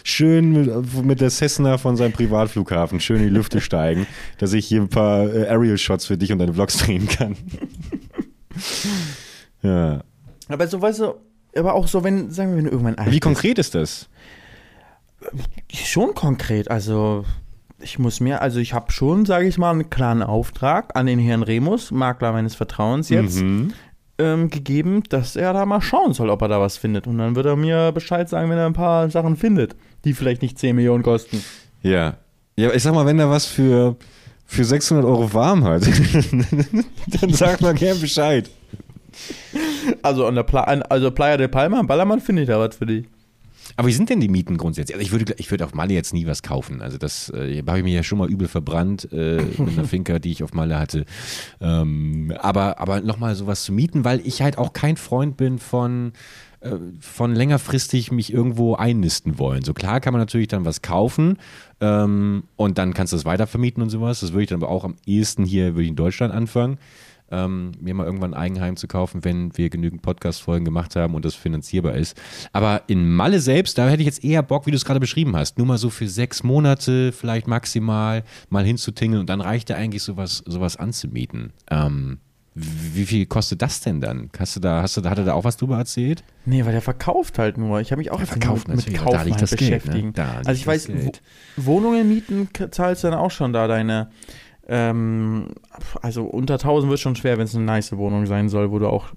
schön 0.03 0.51
mit, 0.51 1.05
mit 1.05 1.21
der 1.21 1.29
Cessna 1.29 1.77
von 1.77 1.97
seinem 1.97 2.13
Privatflughafen 2.13 2.99
schön 2.99 3.17
in 3.17 3.23
die 3.23 3.29
Lüfte 3.29 3.61
steigen, 3.69 4.05
dass 4.37 4.53
ich 4.53 4.67
hier 4.67 4.81
ein 4.81 4.89
paar 4.89 5.33
äh, 5.33 5.47
Aerial-Shots 5.47 6.05
für 6.05 6.17
dich 6.17 6.31
und 6.31 6.39
deine 6.39 6.53
Vlogs 6.53 6.77
drehen 6.77 7.07
kann. 7.07 7.35
ja. 9.61 10.01
Aber 10.47 10.67
so, 10.67 10.81
weißt 10.81 10.99
du, 10.99 11.15
aber 11.55 11.73
auch 11.73 11.87
so, 11.87 12.03
wenn, 12.03 12.31
sagen 12.31 12.51
wir, 12.51 12.57
wenn 12.57 12.65
du 12.65 12.71
irgendwann 12.71 12.95
alt 12.95 13.11
Wie 13.11 13.19
konkret 13.19 13.57
ist 13.57 13.75
das? 13.75 14.09
Schon 15.71 16.13
konkret, 16.13 16.69
also 16.69 17.25
ich 17.79 17.99
muss 17.99 18.19
mir, 18.19 18.41
also 18.41 18.59
ich 18.59 18.73
habe 18.73 18.91
schon, 18.91 19.25
sage 19.25 19.47
ich 19.47 19.57
mal, 19.57 19.71
einen 19.71 19.89
klaren 19.89 20.23
Auftrag 20.23 20.95
an 20.95 21.05
den 21.05 21.19
Herrn 21.19 21.43
Remus, 21.43 21.91
Makler 21.91 22.31
meines 22.31 22.55
Vertrauens 22.55 23.09
jetzt, 23.09 23.41
Mhm. 23.41 23.73
Ähm, 24.17 24.49
gegeben, 24.49 25.03
dass 25.09 25.35
er 25.35 25.53
da 25.53 25.65
mal 25.65 25.81
schauen 25.81 26.13
soll, 26.13 26.29
ob 26.29 26.41
er 26.41 26.47
da 26.47 26.59
was 26.59 26.77
findet. 26.77 27.07
Und 27.07 27.17
dann 27.17 27.35
wird 27.35 27.45
er 27.45 27.55
mir 27.55 27.91
Bescheid 27.91 28.29
sagen, 28.29 28.49
wenn 28.49 28.57
er 28.57 28.65
ein 28.65 28.73
paar 28.73 29.09
Sachen 29.09 29.35
findet, 29.35 29.75
die 30.03 30.13
vielleicht 30.13 30.41
nicht 30.41 30.57
10 30.57 30.75
Millionen 30.75 31.03
kosten. 31.03 31.43
Ja. 31.81 32.17
Ja, 32.57 32.71
ich 32.71 32.83
sag 32.83 32.93
mal, 32.93 33.05
wenn 33.05 33.19
er 33.19 33.29
was 33.29 33.45
für, 33.45 33.97
für 34.45 34.63
600 34.63 35.05
Euro 35.05 35.33
warm 35.33 35.63
hat, 35.65 35.83
dann 37.21 37.33
sag 37.33 37.61
mal 37.61 37.73
gern 37.73 37.99
Bescheid. 37.99 38.49
Also 40.01 40.25
an 40.25 40.35
der 40.35 40.43
Pla 40.43 40.61
an, 40.61 40.81
also 40.83 41.11
Playa 41.11 41.37
de 41.37 41.47
Palma, 41.47 41.79
am 41.79 41.87
Ballermann 41.87 42.21
finde 42.21 42.43
ich 42.43 42.47
da 42.47 42.59
was 42.59 42.75
für 42.75 42.85
dich. 42.85 43.05
Aber 43.77 43.87
wie 43.87 43.93
sind 43.93 44.09
denn 44.09 44.19
die 44.19 44.27
Mieten 44.27 44.57
grundsätzlich? 44.57 44.95
Also 44.95 45.05
ich 45.05 45.11
würde, 45.11 45.35
ich 45.37 45.51
würde 45.51 45.65
auf 45.65 45.73
Malle 45.73 45.93
jetzt 45.93 46.13
nie 46.13 46.27
was 46.27 46.43
kaufen. 46.43 46.81
Also 46.81 46.97
das 46.97 47.29
äh, 47.29 47.61
habe 47.65 47.79
ich 47.79 47.83
mir 47.83 47.93
ja 47.93 48.03
schon 48.03 48.17
mal 48.17 48.29
übel 48.29 48.47
verbrannt 48.47 49.09
äh, 49.11 49.41
mit 49.57 49.77
einer 49.77 49.83
Finca, 49.87 50.19
die 50.19 50.31
ich 50.31 50.43
auf 50.43 50.53
Malle 50.53 50.79
hatte. 50.79 51.05
Ähm, 51.59 52.33
aber 52.39 52.79
aber 52.79 53.01
nochmal 53.01 53.35
sowas 53.35 53.63
zu 53.63 53.73
mieten, 53.73 54.05
weil 54.05 54.25
ich 54.25 54.41
halt 54.41 54.57
auch 54.57 54.73
kein 54.73 54.97
Freund 54.97 55.35
bin 55.35 55.59
von 55.59 56.13
äh, 56.61 56.75
von 56.99 57.35
längerfristig 57.35 58.11
mich 58.11 58.31
irgendwo 58.31 58.75
einnisten 58.75 59.39
wollen. 59.39 59.63
So 59.63 59.73
klar 59.73 59.99
kann 59.99 60.13
man 60.13 60.21
natürlich 60.21 60.47
dann 60.47 60.65
was 60.65 60.81
kaufen 60.81 61.37
ähm, 61.81 62.43
und 62.55 62.77
dann 62.77 62.93
kannst 62.93 63.13
du 63.13 63.17
es 63.17 63.25
weiter 63.25 63.47
vermieten 63.47 63.83
und 63.83 63.89
sowas. 63.89 64.21
Das 64.21 64.31
würde 64.31 64.43
ich 64.43 64.49
dann 64.49 64.61
aber 64.61 64.71
auch 64.71 64.83
am 64.83 64.95
ehesten 65.05 65.43
hier 65.43 65.73
würde 65.73 65.83
ich 65.83 65.89
in 65.89 65.95
Deutschland 65.95 66.33
anfangen 66.33 66.77
ähm, 67.31 67.71
mir 67.79 67.93
mal 67.93 68.05
irgendwann 68.05 68.33
ein 68.33 68.39
Eigenheim 68.39 68.77
zu 68.77 68.87
kaufen, 68.87 69.23
wenn 69.23 69.57
wir 69.57 69.69
genügend 69.69 70.01
Podcast-Folgen 70.01 70.65
gemacht 70.65 70.95
haben 70.95 71.15
und 71.15 71.25
das 71.25 71.35
finanzierbar 71.35 71.95
ist. 71.95 72.19
Aber 72.53 72.83
in 72.87 73.09
Malle 73.09 73.39
selbst, 73.39 73.77
da 73.77 73.89
hätte 73.89 74.01
ich 74.01 74.07
jetzt 74.07 74.23
eher 74.23 74.43
Bock, 74.43 74.65
wie 74.65 74.71
du 74.71 74.77
es 74.77 74.85
gerade 74.85 74.99
beschrieben 74.99 75.35
hast, 75.35 75.57
nur 75.57 75.67
mal 75.67 75.77
so 75.77 75.89
für 75.89 76.07
sechs 76.07 76.43
Monate 76.43 77.11
vielleicht 77.11 77.47
maximal 77.47 78.23
mal 78.49 78.65
hinzutingeln 78.65 79.21
und 79.21 79.29
dann 79.29 79.41
reicht 79.41 79.69
ja 79.69 79.75
eigentlich 79.75 80.03
sowas, 80.03 80.43
sowas 80.45 80.77
anzumieten. 80.77 81.53
Ähm, 81.69 82.19
wie 82.57 83.05
viel 83.05 83.25
kostet 83.25 83.61
das 83.61 83.81
denn 83.81 83.99
dann? 83.99 84.29
Hast 84.39 84.55
du 84.55 84.61
da, 84.61 84.81
hast 84.81 84.95
du 84.95 85.01
da, 85.01 85.09
hat 85.09 85.17
er 85.17 85.25
da 85.25 85.33
auch 85.33 85.43
was 85.43 85.57
drüber 85.57 85.77
erzählt? 85.77 86.23
Nee, 86.45 86.63
weil 86.63 86.71
der 86.71 86.81
verkauft 86.81 87.37
halt 87.37 87.57
nur. 87.57 87.81
Ich 87.81 87.91
habe 87.91 87.99
mich 87.99 88.11
auch 88.11 88.17
Der 88.17 88.27
verkauft 88.27 88.69
mit 88.69 88.77
natürlich, 88.77 88.97
Kaufen 88.97 89.11
da 89.11 89.19
halt 89.19 89.37
Geld, 89.37 89.51
ne? 89.51 89.57
beschäftigen. 89.57 90.13
Da 90.13 90.35
also 90.37 90.51
ich 90.51 90.65
weiß, 90.65 90.89
Wohnungen 91.57 92.07
mieten 92.07 92.47
zahlst 92.71 93.03
du 93.03 93.09
dann 93.09 93.19
auch 93.19 93.31
schon 93.31 93.51
da 93.51 93.67
deine, 93.67 94.09
ähm, 94.67 95.47
also 96.01 96.23
unter 96.25 96.55
1000 96.55 96.89
wird 96.89 96.99
schon 96.99 97.15
schwer, 97.15 97.37
wenn 97.37 97.45
es 97.45 97.55
eine 97.55 97.65
nice 97.65 97.95
Wohnung 97.97 98.25
sein 98.25 98.49
soll, 98.49 98.71
wo 98.71 98.79
du 98.79 98.87
auch, 98.87 99.07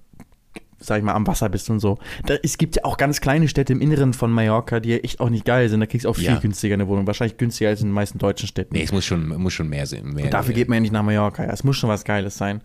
sag 0.78 0.98
ich 0.98 1.04
mal, 1.04 1.14
am 1.14 1.26
Wasser 1.26 1.48
bist 1.48 1.70
und 1.70 1.80
so. 1.80 1.98
Da, 2.26 2.34
es 2.42 2.58
gibt 2.58 2.76
ja 2.76 2.84
auch 2.84 2.96
ganz 2.96 3.20
kleine 3.20 3.48
Städte 3.48 3.72
im 3.72 3.80
Inneren 3.80 4.12
von 4.12 4.30
Mallorca, 4.30 4.80
die 4.80 4.90
ja 4.90 4.96
echt 4.98 5.20
auch 5.20 5.30
nicht 5.30 5.44
geil 5.44 5.68
sind. 5.68 5.80
Da 5.80 5.86
kriegst 5.86 6.04
du 6.04 6.10
auch 6.10 6.16
viel 6.16 6.26
Ja. 6.26 6.38
günstiger 6.38 6.74
eine 6.74 6.86
Wohnung. 6.88 7.06
Wahrscheinlich 7.06 7.36
günstiger 7.36 7.70
als 7.70 7.80
in 7.80 7.88
den 7.88 7.94
meisten 7.94 8.18
deutschen 8.18 8.46
Städten. 8.48 8.74
Nee, 8.74 8.82
es 8.82 8.92
muss 8.92 9.04
schon, 9.04 9.26
muss 9.40 9.52
schon 9.54 9.68
mehr 9.68 9.86
sein. 9.86 10.04
Mehr, 10.04 10.26
Und 10.26 10.34
dafür 10.34 10.54
geht 10.54 10.68
man 10.68 10.76
ja 10.76 10.80
nicht 10.80 10.92
nach 10.92 11.02
Mallorca. 11.02 11.44
Ja, 11.44 11.50
es 11.52 11.64
muss 11.64 11.76
schon 11.76 11.88
was 11.90 12.04
Geiles 12.04 12.36
sein. 12.36 12.62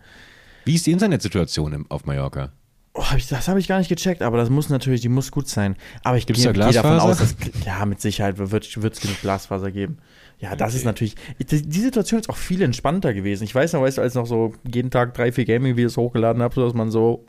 Wie 0.64 0.74
ist 0.74 0.86
die 0.86 0.92
Internetsituation 0.92 1.86
auf 1.88 2.06
Mallorca? 2.06 2.52
Oh, 2.96 3.02
hab 3.04 3.18
ich, 3.18 3.26
das 3.26 3.48
habe 3.48 3.58
ich 3.58 3.66
gar 3.66 3.78
nicht 3.78 3.88
gecheckt, 3.88 4.22
aber 4.22 4.36
das 4.36 4.50
muss 4.50 4.68
natürlich, 4.68 5.00
die 5.00 5.08
muss 5.08 5.32
gut 5.32 5.48
sein. 5.48 5.74
Aber 6.04 6.16
ich 6.16 6.26
gehe 6.26 6.36
gehe 6.36 6.52
davon 6.52 7.00
aus, 7.00 7.18
dass, 7.18 7.34
ja, 7.66 7.84
mit 7.86 8.00
Sicherheit 8.00 8.38
wird 8.38 8.64
es 8.76 9.00
genug 9.00 9.20
Glasfaser 9.20 9.72
geben. 9.72 9.98
Ja, 10.44 10.54
das 10.56 10.74
ist 10.74 10.84
natürlich, 10.84 11.14
die, 11.38 11.80
Situation 11.80 12.20
ist 12.20 12.28
auch 12.28 12.36
viel 12.36 12.60
entspannter 12.60 13.14
gewesen. 13.14 13.44
Ich 13.44 13.54
weiß 13.54 13.72
noch, 13.72 13.80
weißt 13.80 13.96
du, 13.96 14.02
als 14.02 14.12
ich 14.12 14.16
noch 14.16 14.26
so 14.26 14.52
jeden 14.70 14.90
Tag 14.90 15.14
drei, 15.14 15.32
vier 15.32 15.46
Gaming-Videos 15.46 15.96
hochgeladen 15.96 16.42
habe, 16.42 16.54
so 16.54 16.66
dass 16.66 16.74
man 16.74 16.90
so, 16.90 17.24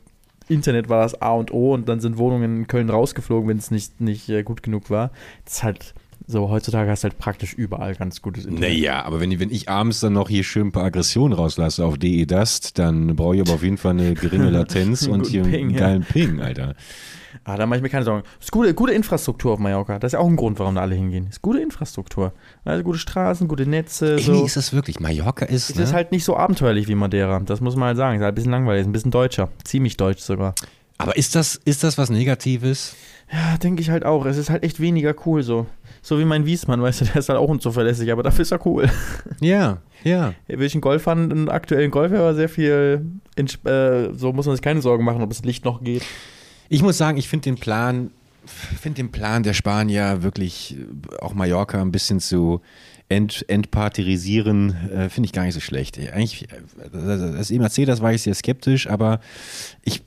Internet 0.50 0.90
war 0.90 1.02
das 1.02 1.22
A 1.22 1.32
und 1.32 1.50
O 1.54 1.74
und 1.74 1.88
dann 1.88 2.02
sind 2.02 2.18
Wohnungen 2.18 2.58
in 2.58 2.68
Köln 2.68 2.90
rausgeflogen, 2.90 3.48
wenn 3.48 3.58
es 3.58 3.72
nicht, 3.72 4.02
nicht 4.02 4.28
äh, 4.28 4.44
gut 4.44 4.64
genug 4.64 4.90
war. 4.90 5.12
Das 5.46 5.54
ist 5.54 5.64
halt 5.64 5.94
so, 6.28 6.50
heutzutage 6.50 6.90
hast 6.90 7.04
du 7.04 7.10
halt 7.10 7.20
praktisch 7.20 7.54
überall 7.54 7.96
ganz 7.96 8.22
gutes 8.22 8.46
Internet. 8.46 8.70
Naja, 8.72 9.04
aber 9.04 9.20
wenn, 9.20 9.40
wenn 9.40 9.52
ich 9.52 9.70
abends 9.70 10.00
dann 10.00 10.14
noch 10.14 10.28
hier 10.28 10.44
schön 10.44 10.68
ein 10.68 10.72
paar 10.72 10.86
Aggressionen 10.86 11.34
rauslasse 11.38 11.86
auf 11.86 11.98
DE 11.98 12.26
Dust, 12.26 12.80
dann 12.80 13.16
brauche 13.16 13.36
ich 13.36 13.42
aber 13.42 13.54
auf 13.54 13.64
jeden 13.64 13.78
Fall 13.78 13.92
eine 13.92 14.14
geringe 14.16 14.50
Latenz 14.52 15.04
Einen 15.04 15.14
und 15.14 15.28
hier 15.28 15.44
einen 15.44 15.52
Ping, 15.52 15.70
ja. 15.72 15.80
geilen 15.80 16.04
Ping, 16.04 16.42
Alter. 16.42 16.76
Ah, 17.44 17.58
da 17.58 17.66
mache 17.68 17.78
ich 17.78 17.84
mir 17.84 17.90
keine 17.90 18.06
Sorgen. 18.06 18.24
Es 18.40 18.46
ist 18.46 18.52
gute, 18.52 18.74
gute 18.74 18.94
Infrastruktur 18.94 19.54
auf 19.54 19.60
Mallorca. 19.60 20.00
Das 20.00 20.10
ist 20.10 20.14
ja 20.14 20.20
auch 20.20 20.28
ein 20.28 20.36
Grund, 20.38 20.58
warum 20.58 20.76
da 20.76 20.82
alle 20.82 20.96
hingehen. 20.96 21.28
Ist 21.30 21.42
gute 21.42 21.60
Infrastruktur. 21.60 22.34
Also 22.64 22.82
gute 22.84 22.98
Straßen, 22.98 23.48
gute 23.48 23.68
Netze. 23.68 24.18
So. 24.18 24.46
ist 24.46 24.56
das 24.56 24.74
wirklich, 24.74 25.00
Mallorca 25.00 25.46
ist, 25.46 25.70
Es 25.70 25.76
ne? 25.76 25.84
ist 25.84 25.94
halt 25.94 26.12
nicht 26.12 26.24
so 26.24 26.38
abenteuerlich 26.38 26.88
wie 26.88 26.96
Madeira. 26.96 27.40
Das 27.42 27.62
muss 27.62 27.76
man 27.76 27.90
halt 27.90 27.98
sagen. 27.98 28.18
Ist 28.18 28.24
halt 28.24 28.32
ein 28.32 28.36
bisschen 28.36 28.52
langweilig, 28.52 28.82
ist 28.82 28.88
ein 28.88 28.94
bisschen 28.94 29.12
deutscher. 29.12 29.50
Ziemlich 29.64 29.98
deutsch 29.98 30.22
sogar. 30.22 30.56
aber 30.98 31.18
ist 31.18 31.36
das, 31.36 31.56
ist 31.66 31.84
das 31.84 31.98
was 31.98 32.10
Negatives? 32.10 32.96
Ja, 33.32 33.58
denke 33.58 33.82
ich 33.82 33.90
halt 33.90 34.06
auch. 34.06 34.26
Es 34.26 34.38
ist 34.38 34.50
halt 34.50 34.64
echt 34.64 34.80
weniger 34.80 35.14
cool 35.26 35.44
so. 35.44 35.68
So 36.06 36.20
wie 36.20 36.26
mein 36.26 36.46
Wiesmann, 36.46 36.84
weißt 36.84 37.02
du, 37.02 37.06
der 37.06 37.16
ist 37.16 37.30
halt 37.30 37.40
auch 37.40 37.50
unzuverlässig, 37.50 38.12
aber 38.12 38.22
dafür 38.22 38.44
ist 38.44 38.52
er 38.52 38.64
cool. 38.68 38.88
Ja, 39.42 39.82
ja. 40.04 40.36
Will 40.48 40.62
ich 40.62 40.76
einen 40.76 40.82
Golf 40.82 41.02
fahren, 41.02 41.32
einen 41.32 41.50
aktuellen 41.50 41.90
Golf, 41.90 42.12
aber 42.12 42.36
sehr 42.36 42.48
viel, 42.48 43.04
äh, 43.36 44.14
so 44.14 44.32
muss 44.32 44.46
man 44.46 44.56
sich 44.56 44.62
keine 44.62 44.84
Sorgen 44.84 45.04
machen, 45.04 45.24
ob 45.24 45.30
das 45.30 45.44
Licht 45.44 45.66
noch 45.66 45.84
geht. 45.84 46.04
Ich 46.70 46.84
muss 46.84 47.00
sagen, 47.00 47.18
ich 47.18 47.28
finde 47.28 47.46
den 47.46 47.56
Plan 47.56 48.12
finde 48.46 48.98
den 48.98 49.12
Plan 49.12 49.42
der 49.42 49.56
Spanier 49.56 50.22
wirklich 50.22 50.78
auch 51.20 51.34
Mallorca 51.34 51.82
ein 51.82 51.92
bisschen 51.92 52.20
zu 52.20 52.62
ent, 53.10 53.44
entpartirisieren, 53.48 54.76
äh, 54.92 55.10
finde 55.10 55.26
ich 55.26 55.34
gar 55.34 55.46
nicht 55.46 55.56
so 55.56 55.60
schlecht. 55.60 55.98
Eigentlich, 55.98 56.44
äh, 56.52 56.58
das 56.92 57.50
EMAC, 57.50 57.88
das 57.88 58.02
war 58.02 58.14
ich 58.14 58.22
sehr 58.22 58.36
skeptisch, 58.36 58.88
aber 58.88 59.22
ich, 59.84 60.04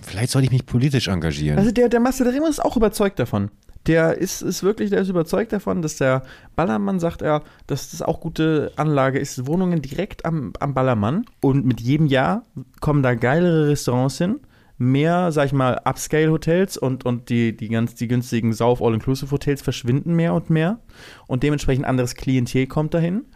vielleicht 0.00 0.32
sollte 0.32 0.46
ich 0.46 0.52
mich 0.52 0.66
politisch 0.66 1.06
engagieren. 1.06 1.58
Also 1.58 1.70
der, 1.70 1.88
der 1.88 2.00
Remo 2.00 2.48
ist 2.48 2.58
auch 2.58 2.76
überzeugt 2.76 3.20
davon. 3.20 3.52
Der 3.86 4.18
ist, 4.18 4.42
ist 4.42 4.62
wirklich, 4.62 4.90
der 4.90 5.00
ist 5.00 5.08
überzeugt 5.08 5.52
davon, 5.52 5.82
dass 5.82 5.96
der 5.96 6.22
Ballermann, 6.54 7.00
sagt 7.00 7.22
er, 7.22 7.42
dass 7.66 7.90
das 7.90 8.02
auch 8.02 8.20
gute 8.20 8.72
Anlage 8.76 9.18
ist. 9.18 9.46
Wohnungen 9.46 9.82
direkt 9.82 10.24
am, 10.24 10.52
am 10.60 10.74
Ballermann. 10.74 11.24
Und 11.40 11.64
mit 11.66 11.80
jedem 11.80 12.06
Jahr 12.06 12.44
kommen 12.80 13.02
da 13.02 13.14
geilere 13.14 13.68
Restaurants 13.68 14.18
hin. 14.18 14.40
Mehr, 14.78 15.30
sag 15.32 15.46
ich 15.46 15.52
mal, 15.52 15.80
Upscale-Hotels 15.84 16.76
und, 16.76 17.04
und 17.04 17.28
die, 17.28 17.56
die 17.56 17.68
ganz 17.68 17.94
die 17.94 18.08
günstigen 18.08 18.52
Sauf 18.52 18.82
All-Inclusive-Hotels 18.82 19.62
verschwinden 19.62 20.14
mehr 20.14 20.34
und 20.34 20.50
mehr. 20.50 20.78
Und 21.26 21.42
dementsprechend 21.42 21.84
anderes 21.84 22.14
Klientel 22.14 22.66
kommt 22.66 22.94
dahin. 22.94 23.26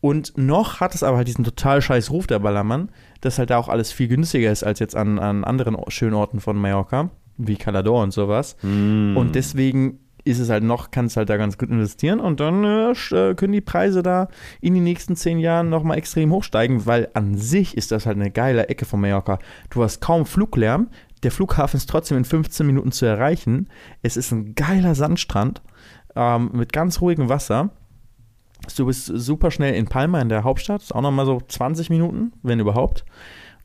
Und 0.00 0.38
noch 0.38 0.80
hat 0.80 0.94
es 0.94 1.02
aber 1.02 1.16
halt 1.16 1.28
diesen 1.28 1.44
total 1.44 1.82
scheiß 1.82 2.10
Ruf 2.10 2.26
der 2.26 2.38
Ballermann, 2.38 2.90
dass 3.20 3.38
halt 3.38 3.50
da 3.50 3.58
auch 3.58 3.68
alles 3.68 3.90
viel 3.90 4.08
günstiger 4.08 4.50
ist 4.52 4.62
als 4.62 4.78
jetzt 4.78 4.94
an, 4.94 5.18
an 5.18 5.44
anderen 5.44 5.76
schönen 5.88 6.14
Orten 6.14 6.40
von 6.40 6.56
Mallorca, 6.56 7.10
wie 7.38 7.56
Calador 7.56 8.02
und 8.02 8.12
sowas. 8.12 8.56
Und 9.16 9.34
deswegen 9.34 10.00
ist 10.24 10.40
es 10.40 10.50
halt 10.50 10.62
noch, 10.62 10.90
kannst 10.90 11.16
halt 11.16 11.30
da 11.30 11.38
ganz 11.38 11.56
gut 11.56 11.70
investieren 11.70 12.20
und 12.20 12.40
dann 12.40 12.62
äh, 12.62 12.90
äh, 12.90 13.34
können 13.34 13.54
die 13.54 13.62
Preise 13.62 14.02
da 14.02 14.28
in 14.60 14.74
den 14.74 14.84
nächsten 14.84 15.16
zehn 15.16 15.38
Jahren 15.38 15.70
nochmal 15.70 15.96
extrem 15.96 16.32
hochsteigen, 16.32 16.84
weil 16.84 17.08
an 17.14 17.36
sich 17.36 17.76
ist 17.76 17.92
das 17.92 18.04
halt 18.04 18.16
eine 18.16 18.30
geile 18.30 18.68
Ecke 18.68 18.84
von 18.84 19.00
Mallorca. 19.00 19.38
Du 19.70 19.82
hast 19.82 20.00
kaum 20.00 20.26
Fluglärm, 20.26 20.88
der 21.22 21.32
Flughafen 21.32 21.78
ist 21.78 21.88
trotzdem 21.88 22.18
in 22.18 22.24
15 22.24 22.66
Minuten 22.66 22.92
zu 22.92 23.06
erreichen. 23.06 23.68
Es 24.02 24.16
ist 24.16 24.30
ein 24.30 24.54
geiler 24.54 24.94
Sandstrand 24.94 25.62
ähm, 26.14 26.50
mit 26.52 26.72
ganz 26.72 27.00
ruhigem 27.00 27.28
Wasser. 27.28 27.70
Du 28.76 28.86
bist 28.86 29.06
super 29.06 29.50
schnell 29.50 29.74
in 29.74 29.86
Palma, 29.86 30.20
in 30.20 30.28
der 30.28 30.44
Hauptstadt. 30.44 30.82
Ist 30.82 30.94
auch 30.94 31.00
nochmal 31.00 31.26
so 31.26 31.40
20 31.40 31.90
Minuten, 31.90 32.32
wenn 32.42 32.60
überhaupt. 32.60 33.04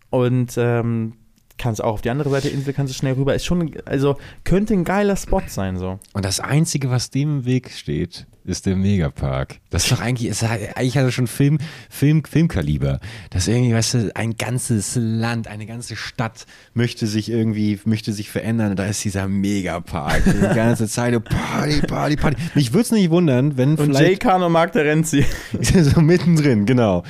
Und 0.09 0.53
ähm, 0.57 1.13
kannst 1.57 1.83
auch 1.83 1.93
auf 1.93 2.01
die 2.01 2.09
andere 2.09 2.29
Seite 2.29 2.49
der 2.49 2.57
Insel, 2.57 2.73
kannst 2.73 2.93
du 2.93 2.97
schnell 2.97 3.13
rüber. 3.13 3.35
Ist 3.35 3.45
schon, 3.45 3.73
also 3.85 4.17
könnte 4.43 4.73
ein 4.73 4.83
geiler 4.83 5.15
Spot 5.15 5.43
sein, 5.47 5.77
so. 5.77 5.99
Und 6.13 6.25
das 6.25 6.39
Einzige, 6.39 6.89
was 6.89 7.09
dem 7.09 7.39
im 7.39 7.45
Weg 7.45 7.71
steht, 7.71 8.25
ist 8.45 8.65
der 8.65 8.75
Megapark. 8.75 9.59
Das 9.69 9.85
ist 9.85 9.91
doch 9.91 10.01
eigentlich, 10.01 10.29
ist, 10.29 10.43
eigentlich 10.43 10.97
hat 10.97 11.05
er 11.05 11.11
schon 11.11 11.27
Film, 11.27 11.57
Film, 11.89 12.23
Filmkaliber. 12.23 12.99
Das 13.29 13.47
ist 13.47 13.53
irgendwie, 13.53 13.73
weißt 13.73 13.93
du, 13.93 14.15
ein 14.15 14.37
ganzes 14.37 14.95
Land, 14.95 15.47
eine 15.47 15.65
ganze 15.65 15.95
Stadt 15.95 16.45
möchte 16.73 17.07
sich 17.07 17.31
irgendwie, 17.31 17.79
möchte 17.85 18.11
sich 18.13 18.29
verändern. 18.29 18.71
Und 18.71 18.79
da 18.79 18.85
ist 18.85 19.03
dieser 19.03 19.27
Megapark. 19.27 20.23
Die 20.25 20.31
ganze 20.55 20.87
Zeit, 20.87 21.13
Party, 21.23 21.81
Party, 21.87 22.15
Party. 22.17 22.37
Mich 22.53 22.73
würde 22.73 22.83
es 22.83 22.91
nicht 22.91 23.09
wundern, 23.09 23.57
wenn 23.57 23.71
Und 23.71 23.85
vielleicht... 23.85 24.09
Jay 24.09 24.15
Khan 24.17 24.43
und 24.43 24.51
Mark 24.51 24.73
Terenzi. 24.73 25.25
so 25.61 26.01
mittendrin, 26.01 26.65
genau. 26.65 27.03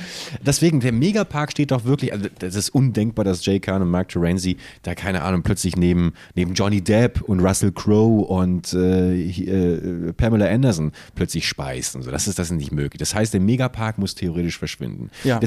Deswegen, 0.44 0.80
der 0.80 0.92
Megapark 0.92 1.50
steht 1.50 1.70
doch 1.70 1.84
wirklich, 1.84 2.12
also 2.12 2.28
das 2.38 2.54
ist 2.54 2.70
undenkbar, 2.70 3.24
dass 3.24 3.44
Jay 3.44 3.60
Khan 3.60 3.82
und 3.82 3.90
Mark 3.90 4.08
Terenzi 4.08 4.56
da, 4.82 4.94
keine 4.94 5.22
Ahnung, 5.22 5.42
plötzlich 5.42 5.76
neben, 5.76 6.12
neben 6.34 6.54
Johnny 6.54 6.80
Depp 6.80 7.22
und 7.22 7.40
Russell 7.40 7.72
Crowe 7.72 8.24
und 8.24 8.72
äh, 8.72 9.14
äh, 9.14 10.12
Pamela 10.12 10.46
Anderson 10.46 10.92
plötzlich 11.14 11.23
speisen. 11.46 12.02
So, 12.02 12.10
das 12.10 12.28
ist 12.28 12.38
das 12.38 12.50
nicht 12.50 12.72
möglich. 12.72 12.98
Das 12.98 13.14
heißt, 13.14 13.32
der 13.32 13.40
Megapark 13.40 13.98
muss 13.98 14.14
theoretisch 14.14 14.58
verschwinden. 14.58 15.10
Ja, 15.24 15.38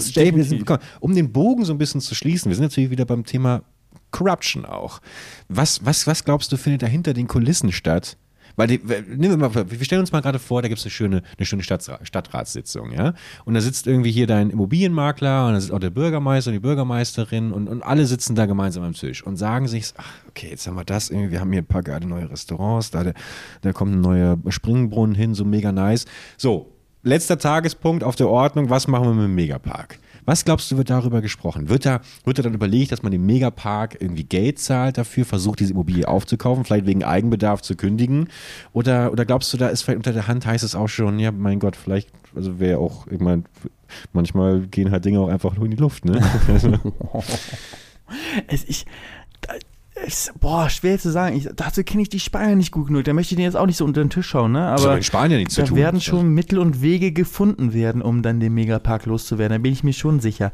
komm, 0.66 0.78
um 1.00 1.16
den 1.16 1.32
Bogen 1.32 1.66
so 1.66 1.74
ein 1.74 1.78
bisschen 1.78 2.02
zu 2.02 2.16
schließen, 2.16 2.50
wir 2.50 2.56
sind 2.56 2.64
natürlich 2.64 2.90
wieder 2.90 3.06
beim 3.06 3.26
Thema 3.26 3.64
Corruption 4.12 4.66
auch. 4.66 5.02
Was, 5.48 5.86
was, 5.86 6.08
was 6.08 6.24
glaubst 6.24 6.52
du, 6.52 6.58
findet 6.58 6.82
da 6.84 6.88
hinter 6.88 7.14
den 7.14 7.28
Kulissen 7.28 7.72
statt? 7.72 8.18
Weil, 8.58 8.68
die, 8.68 8.82
nehmen 9.08 9.40
wir, 9.40 9.50
mal, 9.50 9.72
wir 9.72 9.86
stellen 9.86 10.02
uns 10.02 10.12
mal 10.12 10.22
gerade 10.22 10.40
vor, 10.40 10.64
da 10.64 10.68
gibt 10.68 10.80
es 10.80 10.86
eine 10.86 10.92
schöne, 10.92 11.22
eine 11.38 11.46
schöne 11.46 11.62
Stadtra 11.62 12.00
Stadtratssitzung, 12.04 12.92
ja. 12.92 13.14
Und 13.46 13.54
da 13.54 13.62
sitzt 13.62 13.86
irgendwie 13.86 14.12
hier 14.12 14.26
dein 14.26 14.50
Immobilienmakler 14.50 15.48
und 15.48 15.54
da 15.54 15.62
sitzt 15.62 15.72
auch 15.72 15.80
der 15.80 15.92
Bürgermeister 15.92 16.50
und 16.50 16.56
die 16.56 16.60
Bürgermeisterin 16.60 17.54
und, 17.54 17.70
und 17.70 17.84
alle 17.84 18.08
sitzen 18.08 18.36
da 18.36 18.48
gemeinsam 18.48 18.84
am 18.84 18.94
Tisch 18.94 19.24
und 19.24 19.38
sagen 19.38 19.68
sich, 19.68 19.94
ach, 19.98 20.12
okay, 20.30 20.48
jetzt 20.50 20.66
haben 20.66 20.76
wir 20.76 20.86
das 20.86 21.12
irgendwie, 21.12 21.32
wir 21.32 21.40
haben 21.40 21.52
hier 21.52 21.62
ein 21.62 21.68
paar 21.68 21.84
geile 21.84 22.08
neue 22.08 22.30
Restaurants, 22.30 22.90
da, 22.90 23.14
da 23.62 23.74
kommt 23.74 23.94
ein 23.94 24.02
neuer 24.02 24.38
Springbrunnen 24.50 25.16
hin, 25.16 25.36
so 25.36 25.46
mega 25.46 25.72
nice. 25.72 26.06
So, 26.36 26.74
letzter 27.04 27.38
Tagespunkt 27.38 28.04
auf 28.04 28.16
der 28.16 28.28
Ordnung, 28.28 28.72
was 28.72 28.88
machen 28.88 29.06
wir 29.06 29.14
mit 29.14 29.26
dem 29.26 29.36
Megapark? 29.36 30.00
Was 30.28 30.44
glaubst 30.44 30.70
du, 30.70 30.76
wird 30.76 30.90
darüber 30.90 31.22
gesprochen? 31.22 31.70
Wird 31.70 31.86
da, 31.86 32.02
wird 32.26 32.38
da 32.38 32.44
dann 32.44 32.54
überlegt, 32.54 32.92
dass 32.92 33.02
man 33.02 33.14
dem 33.14 33.26
Megapark 33.26 34.02
irgendwie 34.02 34.26
Geld 34.26 34.60
zahlt 34.60 34.98
dafür, 34.98 35.24
versucht, 35.24 35.62
diese 35.62 35.72
Immobilie 35.72 36.06
aufzukaufen, 36.06 36.66
vielleicht 36.66 36.86
wegen 36.86 37.06
Eigenbedarf 37.06 37.62
zu 37.62 37.78
kündigen? 37.78 38.28
Oder, 38.74 39.14
oder 39.14 39.24
glaubst 39.24 39.54
du, 39.54 39.58
da 39.58 39.70
ist 39.70 39.84
vielleicht 39.84 40.00
unter 40.00 40.12
der 40.12 40.28
Hand, 40.28 40.46
heißt 40.46 40.66
es 40.66 40.76
auch 40.76 40.90
schon, 40.90 41.18
ja, 41.18 41.32
mein 41.32 41.60
Gott, 41.60 41.78
vielleicht, 41.78 42.10
also 42.36 42.60
wäre 42.60 42.80
auch, 42.80 43.08
ich 43.08 43.22
meine, 43.22 43.44
manchmal 44.12 44.68
gehen 44.68 44.92
halt 44.92 45.06
Dinge 45.06 45.22
auch 45.22 45.30
einfach 45.30 45.56
nur 45.56 45.64
in 45.64 45.72
die 45.72 45.78
Luft, 45.78 46.04
ne? 46.04 46.20
Es, 48.48 48.64
ich, 48.64 48.86
da- 50.02 50.08
es, 50.08 50.32
boah, 50.40 50.70
schwer 50.70 50.98
zu 51.00 51.12
sagen. 51.12 51.36
Ich, 51.36 51.50
dazu 51.56 51.84
kenne 51.84 52.02
ich 52.04 52.10
die 52.10 52.20
Spanier 52.20 52.56
nicht 52.56 52.72
gut 52.72 52.88
genug. 52.88 53.04
Da 53.04 53.14
möchte 53.14 53.34
ich 53.34 53.38
denen 53.38 53.46
jetzt 53.46 53.56
auch 53.58 53.66
nicht 53.66 53.78
so 53.78 53.86
unter 53.86 54.02
den 54.02 54.10
Tisch 54.10 54.28
schauen, 54.28 54.52
ne? 54.52 54.72
Das 54.72 54.86
Aber 54.86 54.96
mit 54.96 55.06
Spanien 55.06 55.40
nichts 55.40 55.56
zu 55.56 55.62
da 55.62 55.68
tun. 55.68 55.78
werden 55.78 56.02
schon 56.02 56.30
Mittel 56.30 56.60
und 56.60 56.82
Wege 56.82 57.12
gefunden 57.12 57.74
werden, 57.74 58.02
um 58.02 58.22
dann 58.22 58.40
den 58.40 58.54
Megapark 58.54 59.06
loszuwerden. 59.06 59.58
Da 59.58 59.62
bin 59.62 59.74
ich 59.74 59.84
mir 59.84 59.94
schon 59.94 60.20
sicher. 60.20 60.52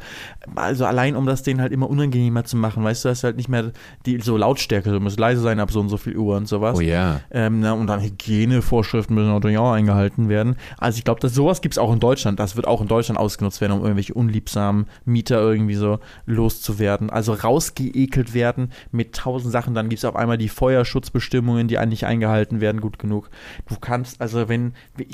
Also 0.55 0.85
allein, 0.85 1.15
um 1.15 1.25
das 1.25 1.43
denen 1.43 1.61
halt 1.61 1.71
immer 1.73 1.89
unangenehmer 1.89 2.43
zu 2.45 2.57
machen. 2.57 2.83
Weißt 2.83 3.03
du, 3.05 3.09
dass 3.09 3.23
halt 3.23 3.37
nicht 3.37 3.49
mehr 3.49 3.71
die 4.05 4.19
so 4.21 4.37
Lautstärke, 4.37 4.91
du 4.91 4.99
musst 4.99 5.19
leise 5.19 5.41
sein 5.41 5.59
ab 5.59 5.71
so 5.71 5.79
und 5.79 5.89
so 5.89 5.97
viel 5.97 6.17
Uhr 6.17 6.37
und 6.37 6.47
sowas. 6.47 6.77
Oh 6.77 6.81
ja. 6.81 7.19
Ähm, 7.31 7.59
na, 7.59 7.73
und 7.73 7.87
dann 7.87 8.01
Hygienevorschriften 8.01 9.15
müssen 9.15 9.31
natürlich 9.31 9.57
auch 9.57 9.71
eingehalten 9.73 10.29
werden. 10.29 10.55
Also 10.77 10.97
ich 10.97 11.03
glaube, 11.03 11.19
dass 11.19 11.33
sowas 11.33 11.61
gibt 11.61 11.73
es 11.73 11.77
auch 11.77 11.91
in 11.93 11.99
Deutschland. 11.99 12.39
Das 12.39 12.55
wird 12.55 12.67
auch 12.67 12.81
in 12.81 12.87
Deutschland 12.87 13.19
ausgenutzt 13.19 13.61
werden, 13.61 13.73
um 13.73 13.81
irgendwelche 13.81 14.13
unliebsamen 14.13 14.85
Mieter 15.05 15.39
irgendwie 15.41 15.75
so 15.75 15.99
loszuwerden. 16.25 17.09
Also 17.09 17.33
rausgeekelt 17.33 18.33
werden 18.33 18.71
mit 18.91 19.13
tausend 19.15 19.32
Sachen. 19.39 19.73
Dann 19.73 19.89
gibt 19.89 19.99
es 19.99 20.05
auf 20.05 20.15
einmal 20.15 20.37
die 20.37 20.49
Feuerschutzbestimmungen, 20.49 21.67
die 21.67 21.77
eigentlich 21.77 22.05
eingehalten 22.05 22.61
werden, 22.61 22.81
gut 22.81 22.99
genug. 22.99 23.29
Du 23.67 23.75
kannst, 23.79 24.21
also 24.21 24.49
wenn, 24.49 24.73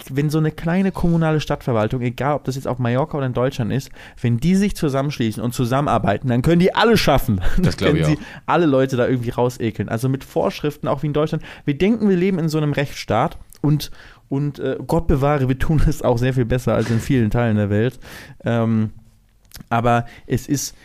wenn 0.09 0.29
so 0.29 0.37
eine 0.37 0.51
kleine 0.51 0.91
kommunale 0.91 1.39
Stadtverwaltung, 1.39 2.01
egal 2.01 2.35
ob 2.35 2.43
das 2.43 2.55
jetzt 2.55 2.67
auf 2.67 2.79
Mallorca 2.79 3.17
oder 3.17 3.27
in 3.27 3.33
Deutschland 3.33 3.71
ist, 3.71 3.91
wenn 4.21 4.37
die 4.37 4.55
sich 4.55 4.75
zusammenschließen 4.75 5.41
und 5.41 5.53
zusammenarbeiten, 5.53 6.27
dann 6.27 6.41
können 6.41 6.59
die 6.59 6.73
alle 6.75 6.97
schaffen. 6.97 7.41
Das 7.59 7.77
glaub 7.77 7.91
Können 7.91 8.01
ich 8.01 8.07
sie 8.07 8.17
auch. 8.17 8.41
alle 8.47 8.65
Leute 8.65 8.95
da 8.95 9.07
irgendwie 9.07 9.29
rausekeln. 9.29 9.89
Also 9.89 10.09
mit 10.09 10.23
Vorschriften, 10.23 10.87
auch 10.87 11.03
wie 11.03 11.07
in 11.07 11.13
Deutschland. 11.13 11.43
Wir 11.65 11.77
denken, 11.77 12.09
wir 12.09 12.15
leben 12.15 12.39
in 12.39 12.49
so 12.49 12.57
einem 12.57 12.73
Rechtsstaat 12.73 13.37
und, 13.61 13.91
und 14.29 14.59
äh, 14.59 14.77
Gott 14.87 15.07
bewahre, 15.07 15.49
wir 15.49 15.59
tun 15.59 15.81
es 15.87 16.01
auch 16.01 16.17
sehr 16.17 16.33
viel 16.33 16.45
besser 16.45 16.73
als 16.73 16.89
in 16.89 16.99
vielen 16.99 17.29
Teilen 17.29 17.57
der 17.57 17.69
Welt. 17.69 17.99
Ähm, 18.43 18.91
aber 19.69 20.05
es 20.25 20.47
ist 20.47 20.75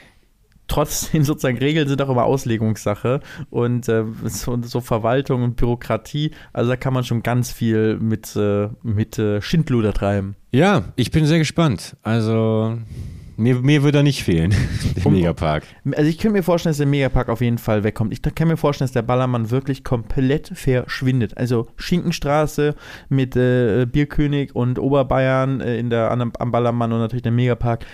trotzdem 0.68 1.22
sozusagen 1.24 1.58
Regeln 1.58 1.88
sind 1.88 2.00
auch 2.02 2.08
immer 2.08 2.24
Auslegungssache 2.24 3.20
und 3.50 3.88
äh, 3.88 4.04
so, 4.24 4.58
so 4.62 4.80
Verwaltung 4.80 5.42
und 5.42 5.56
Bürokratie, 5.56 6.30
also 6.52 6.70
da 6.70 6.76
kann 6.76 6.94
man 6.94 7.04
schon 7.04 7.22
ganz 7.22 7.50
viel 7.52 7.98
mit, 7.98 8.34
äh, 8.36 8.68
mit 8.82 9.18
äh, 9.18 9.40
Schindluder 9.40 9.92
treiben. 9.92 10.36
Ja, 10.52 10.84
ich 10.96 11.10
bin 11.10 11.26
sehr 11.26 11.38
gespannt. 11.38 11.96
Also, 12.04 12.78
mir, 13.36 13.56
mir 13.56 13.82
würde 13.82 13.98
er 13.98 14.02
nicht 14.04 14.22
fehlen, 14.22 14.54
der 14.96 15.06
Um- 15.06 15.14
Megapark. 15.14 15.64
Also 15.96 16.08
ich 16.08 16.18
könnte 16.18 16.36
mir 16.36 16.44
vorstellen, 16.44 16.70
dass 16.70 16.76
der 16.78 16.86
Megapark 16.86 17.28
auf 17.28 17.40
jeden 17.40 17.58
Fall 17.58 17.82
wegkommt. 17.82 18.12
Ich 18.12 18.22
kann 18.22 18.46
mir 18.46 18.56
vorstellen, 18.56 18.86
dass 18.86 18.92
der 18.92 19.02
Ballermann 19.02 19.50
wirklich 19.50 19.82
komplett 19.82 20.52
verschwindet. 20.54 21.36
Also 21.36 21.66
Schinkenstraße 21.76 22.76
mit 23.08 23.34
äh, 23.34 23.86
Bierkönig 23.86 24.54
und 24.54 24.78
Oberbayern 24.78 25.60
äh, 25.60 25.76
in 25.78 25.90
der, 25.90 26.12
an, 26.12 26.30
am 26.38 26.52
Ballermann 26.52 26.92
und 26.92 27.00
natürlich 27.00 27.22
der 27.24 27.32
Megapark. 27.32 27.84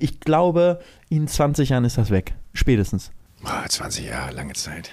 Ich 0.00 0.20
glaube, 0.20 0.80
in 1.08 1.28
20 1.28 1.70
Jahren 1.70 1.84
ist 1.84 1.98
das 1.98 2.10
weg. 2.10 2.34
Spätestens. 2.52 3.10
Boah, 3.42 3.64
20 3.68 4.06
Jahre, 4.06 4.32
lange 4.32 4.54
Zeit. 4.54 4.90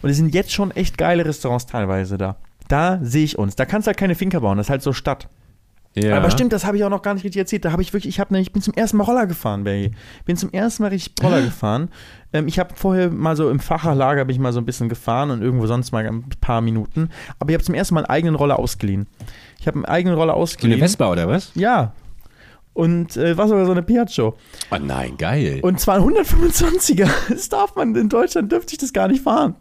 Und 0.00 0.10
es 0.10 0.16
sind 0.16 0.34
jetzt 0.34 0.52
schon 0.52 0.70
echt 0.72 0.98
geile 0.98 1.24
Restaurants 1.24 1.66
teilweise 1.66 2.18
da. 2.18 2.36
Da 2.68 2.98
sehe 3.02 3.24
ich 3.24 3.38
uns. 3.38 3.54
Da 3.56 3.64
kannst 3.66 3.86
du 3.86 3.90
halt 3.90 3.98
keine 3.98 4.14
Finker 4.14 4.40
bauen. 4.40 4.56
Das 4.56 4.66
ist 4.66 4.70
halt 4.70 4.82
so 4.82 4.92
Stadt. 4.92 5.28
Ja. 5.94 6.16
Aber 6.16 6.30
stimmt, 6.30 6.54
das 6.54 6.64
habe 6.64 6.78
ich 6.78 6.84
auch 6.84 6.90
noch 6.90 7.02
gar 7.02 7.12
nicht 7.12 7.24
richtig 7.24 7.40
erzählt. 7.40 7.66
Da 7.66 7.72
habe 7.72 7.82
ich 7.82 7.92
wirklich, 7.92 8.14
ich 8.14 8.18
habe 8.18 8.38
ich 8.38 8.52
bin 8.52 8.62
zum 8.62 8.72
ersten 8.72 8.96
Mal 8.96 9.04
Roller 9.04 9.26
gefahren, 9.26 9.64
Barry. 9.64 9.92
Bin 10.24 10.36
zum 10.38 10.50
ersten 10.50 10.82
Mal 10.82 10.88
richtig 10.88 11.12
Roller 11.22 11.42
gefahren. 11.42 11.90
Ähm, 12.32 12.48
ich 12.48 12.58
habe 12.58 12.74
vorher 12.74 13.10
mal 13.10 13.36
so 13.36 13.50
im 13.50 13.60
Facherlager 13.60 14.24
bin 14.24 14.34
ich 14.34 14.40
mal 14.40 14.54
so 14.54 14.60
ein 14.60 14.64
bisschen 14.64 14.88
gefahren 14.88 15.30
und 15.30 15.42
irgendwo 15.42 15.66
sonst 15.66 15.92
mal 15.92 16.06
ein 16.06 16.24
paar 16.40 16.62
Minuten. 16.62 17.10
Aber 17.38 17.50
ich 17.50 17.54
habe 17.54 17.64
zum 17.64 17.74
ersten 17.74 17.94
Mal 17.94 18.00
einen 18.04 18.10
eigenen 18.10 18.34
Roller 18.36 18.58
ausgeliehen. 18.58 19.06
Ich 19.60 19.66
habe 19.66 19.76
einen 19.76 19.84
eigenen 19.84 20.16
Roller 20.16 20.32
So 20.32 20.36
eine 20.36 20.42
ausgeliehen. 20.42 20.80
Vespa 20.80 21.10
oder 21.10 21.28
was? 21.28 21.52
Ja. 21.54 21.92
Und 22.74 23.16
äh, 23.16 23.36
war 23.36 23.48
sogar 23.48 23.66
so 23.66 23.72
eine 23.72 23.82
Piaggio. 23.82 24.34
Oh 24.70 24.76
nein, 24.80 25.16
geil. 25.18 25.60
Und 25.62 25.78
zwar 25.78 25.96
ein 25.96 26.02
125er. 26.02 27.08
Das 27.28 27.48
darf 27.48 27.74
man, 27.76 27.94
in 27.94 28.08
Deutschland 28.08 28.50
dürfte 28.50 28.72
ich 28.72 28.78
das 28.78 28.92
gar 28.92 29.08
nicht 29.08 29.22
fahren. 29.22 29.56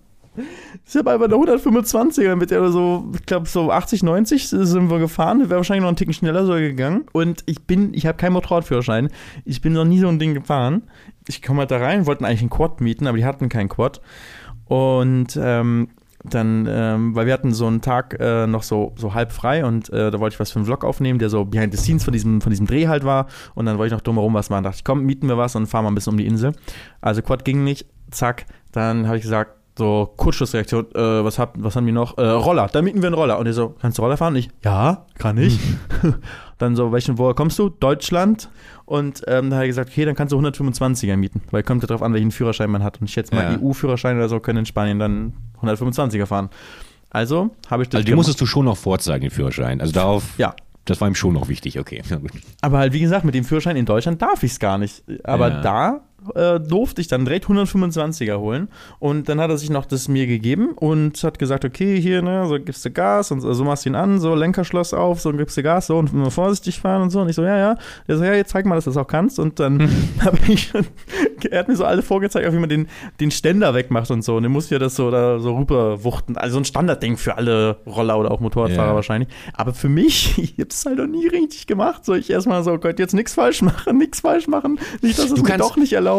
Ich 0.88 0.96
habe 0.96 1.12
einfach 1.12 1.26
eine 1.26 1.36
125er 1.36 2.36
mit 2.36 2.52
der 2.52 2.70
so, 2.72 3.12
ich 3.14 3.26
glaube 3.26 3.50
so 3.50 3.70
80, 3.70 4.04
90 4.04 4.48
sind 4.48 4.90
wir 4.90 5.00
gefahren. 5.00 5.42
Wäre 5.42 5.58
wahrscheinlich 5.58 5.82
noch 5.82 5.90
einen 5.90 5.98
Ticken 5.98 6.14
schneller 6.14 6.46
so 6.46 6.54
gegangen. 6.54 7.06
Und 7.12 7.44
ich 7.48 7.66
bin, 7.66 7.94
ich 7.94 8.06
habe 8.06 8.18
keinen 8.18 8.34
Motorradführerschein. 8.34 9.10
Ich 9.44 9.62
bin 9.62 9.74
noch 9.74 9.84
nie 9.84 10.00
so 10.00 10.08
ein 10.08 10.20
Ding 10.20 10.34
gefahren. 10.34 10.84
Ich 11.28 11.42
komme 11.42 11.60
halt 11.60 11.72
da 11.72 11.78
rein, 11.78 12.06
wollten 12.06 12.24
eigentlich 12.24 12.42
einen 12.42 12.50
Quad 12.50 12.80
mieten, 12.80 13.08
aber 13.08 13.18
die 13.18 13.26
hatten 13.26 13.50
keinen 13.50 13.70
Quad. 13.70 14.02
Und 14.66 15.38
ähm, 15.42 15.90
dann, 16.24 16.68
ähm, 16.70 17.16
weil 17.16 17.26
wir 17.26 17.34
hatten 17.34 17.54
so 17.54 17.68
einen 17.68 17.82
Tag 17.82 18.18
äh, 18.20 18.46
noch 18.46 18.64
so, 18.64 18.94
so 18.96 19.14
halb 19.14 19.32
frei 19.32 19.66
und 19.66 19.90
äh, 19.90 20.12
da 20.12 20.20
wollte 20.20 20.36
ich 20.36 20.40
was 20.40 20.52
für 20.52 20.60
einen 20.60 20.66
Vlog 20.66 20.84
aufnehmen, 20.84 21.20
der 21.20 21.30
so 21.30 21.46
behind 21.46 21.74
the 21.74 21.80
scenes 21.80 22.04
von 22.04 22.14
diesem, 22.14 22.42
von 22.42 22.52
diesem 22.52 22.68
Dreh 22.68 22.88
halt 22.88 23.04
war. 23.04 23.28
Und 23.56 23.66
dann 23.66 23.78
wollte 23.78 23.94
ich 23.94 23.98
noch 23.98 24.04
drumherum 24.04 24.34
was 24.34 24.50
machen. 24.50 24.64
dachte 24.64 24.78
ich, 24.78 24.84
komm, 24.84 25.04
mieten 25.04 25.28
wir 25.28 25.38
was 25.38 25.56
und 25.56 25.68
fahren 25.68 25.84
mal 25.84 25.92
ein 25.92 25.96
bisschen 25.96 26.12
um 26.12 26.18
die 26.18 26.28
Insel. 26.28 26.54
Also 27.02 27.22
Quad 27.22 27.44
ging 27.46 27.64
nicht, 27.64 27.88
zack. 28.12 28.46
Dann 28.72 29.08
habe 29.08 29.18
ich 29.18 29.24
gesagt, 29.24 29.56
so 29.78 30.14
Kurzschlussreaktion, 30.18 30.86
äh, 30.94 31.24
was, 31.24 31.40
hab, 31.40 31.56
was 31.58 31.76
haben 31.76 31.86
wir 31.86 31.94
noch? 31.94 32.18
Äh, 32.18 32.28
Roller, 32.28 32.68
da 32.72 32.82
mieten 32.82 33.02
wir 33.02 33.08
einen 33.08 33.16
Roller. 33.16 33.40
Und 33.40 33.48
er 33.48 33.54
so, 33.54 33.70
kannst 33.82 33.98
du 33.98 34.04
Roller 34.04 34.18
fahren? 34.18 34.34
Und 34.34 34.40
ich, 34.40 34.50
ja, 34.64 35.06
kann 35.18 35.38
ich. 35.38 35.60
dann 36.58 36.76
so, 36.76 36.92
welchen, 36.92 37.18
woher 37.18 37.34
kommst 37.34 37.58
du? 37.58 37.70
Deutschland. 37.70 38.50
Und 38.92 39.22
ähm, 39.28 39.50
dann 39.50 39.54
hat 39.54 39.62
er 39.64 39.68
gesagt, 39.68 39.90
okay, 39.92 40.04
dann 40.04 40.16
kannst 40.16 40.34
du 40.34 40.38
125er 40.40 41.16
mieten, 41.16 41.42
weil 41.52 41.64
kommt 41.64 41.82
ja 41.82 41.88
darauf 41.88 42.02
an, 42.04 42.14
welchen 42.14 42.32
Führerschein 42.32 42.70
man 42.70 42.84
hat. 42.84 43.00
Und 43.00 43.06
ich 43.08 43.14
schätze 43.14 43.34
mal, 43.34 43.54
Ja. 43.54 43.58
EU-Führerschein 43.58 44.18
oder 44.18 44.28
so 44.28 44.42
können 44.42 44.60
in 44.60 44.66
Spanien 44.66 45.00
dann 45.00 45.32
125er 45.62 46.26
fahren. 46.26 46.50
Also 47.10 47.52
habe 47.70 47.84
ich 47.84 47.90
das 47.90 48.00
Also 48.00 48.06
den 48.08 48.16
musstest 48.16 48.42
du 48.42 48.46
schon 48.46 48.66
noch 48.66 48.76
vorzeigen, 48.76 49.22
den 49.22 49.32
Führerschein. 49.32 49.80
Also 49.80 49.94
darauf, 49.94 50.24
Ja. 50.38 50.54
das 50.84 51.00
war 51.00 51.08
ihm 51.08 51.16
schon 51.16 51.34
noch 51.34 51.48
wichtig, 51.48 51.80
okay. 51.80 52.02
Aber 52.62 52.80
halt, 52.80 52.92
wie 52.92 53.00
gesagt, 53.00 53.24
mit 53.24 53.34
dem 53.34 53.46
Führerschein 53.46 53.78
in 53.78 53.86
Deutschland 53.86 54.22
darf 54.22 54.44
ich 54.44 54.52
es 54.52 54.60
gar 54.60 54.78
nicht. 54.78 55.04
Aber 55.24 55.50
Ja. 55.50 55.62
da 55.62 56.02
äh, 56.36 56.60
durfte 56.60 57.02
ich 57.02 57.08
dann 57.08 57.26
direkt 57.26 57.46
125er 57.46 58.38
holen. 58.38 58.68
Und 59.00 59.28
dann 59.30 59.40
hat 59.42 59.50
er 59.50 59.58
sich 59.58 59.70
noch 59.70 59.86
das 59.86 60.08
mir 60.08 60.28
gegeben 60.28 60.70
und 60.76 61.22
hat 61.24 61.40
gesagt, 61.40 61.66
okay, 61.66 62.00
hier, 62.00 62.22
ne, 62.22 62.46
so 62.48 62.60
gibst 62.60 62.86
du 62.86 62.92
Gas 62.92 63.32
und 63.32 63.42
so, 63.42 63.64
machst 63.64 63.86
du 63.86 63.90
ihn 63.90 63.96
an, 63.96 64.20
so 64.20 64.36
Lenkerschloss 64.36 64.94
auf, 64.94 65.20
so 65.22 65.32
gibst 65.34 65.58
du 65.58 65.64
Gas, 65.64 65.88
so 65.88 65.98
und 65.98 66.14
immer 66.14 66.32
vorsichtig 66.32 66.80
fahren 66.80 67.02
und 67.04 67.10
so. 67.10 67.22
Und 67.22 67.30
ich 67.30 67.36
so, 67.36 67.44
ja, 67.44 67.58
ja. 67.58 67.76
Der 68.08 68.18
so, 68.18 68.24
ja, 68.24 68.34
jetzt 68.34 68.52
zeig 68.52 68.66
mal, 68.66 68.76
dass 68.76 68.84
du 68.86 68.92
das 68.92 68.98
auch 68.98 69.08
kannst. 69.08 69.40
Und 69.40 69.60
dann 69.60 69.90
habe 70.22 70.38
ich 70.48 70.72
er 71.50 71.60
hat 71.60 71.68
mir 71.68 71.76
so 71.76 71.86
alle 71.86 72.02
vorgezeigt, 72.04 72.52
wie 72.54 72.60
man 72.60 72.70
den, 72.70 72.88
den 73.20 73.32
Ständer 73.32 73.74
wegmacht 73.74 74.12
und 74.12 74.24
so. 74.24 74.36
Und 74.36 74.44
dann 74.44 74.52
musste 74.52 74.76
ja 74.76 74.80
das 74.80 74.96
so 74.96 75.10
da 75.10 75.40
so 75.40 75.56
rüberwuchten. 75.58 76.38
Also 76.38 76.60
ein 76.60 76.66
Standardding 76.66 77.18
für 77.18 77.36
alle 77.38 77.78
Roller 77.88 78.20
oder 78.20 78.30
auch 78.32 78.40
Motorradfahrer 78.40 78.90
Ja. 78.90 78.96
wahrscheinlich. 78.96 79.30
Aber 79.54 79.74
für 79.74 79.90
mich, 79.90 80.38
ich 80.38 80.52
habe 80.60 80.68
es 80.70 80.86
halt 80.86 80.98
noch 80.98 81.08
nie 81.08 81.28
richtig 81.28 81.66
gemacht. 81.68 82.06
So, 82.06 82.14
ich 82.14 82.30
erstmal 82.30 82.64
so, 82.64 82.78
Gott, 82.78 83.00
jetzt 83.00 83.14
nichts 83.14 83.34
falsch 83.34 83.62
machen, 83.64 83.98
nichts 83.98 84.22
falsch 84.22 84.48
machen. 84.48 84.80
Nicht, 85.02 85.18
dass 85.18 85.32
es 85.32 85.42
mir 85.42 85.44
kannst- 85.50 85.62
doch 85.68 85.78
nicht 85.78 85.94
erlaubt. 85.94 86.11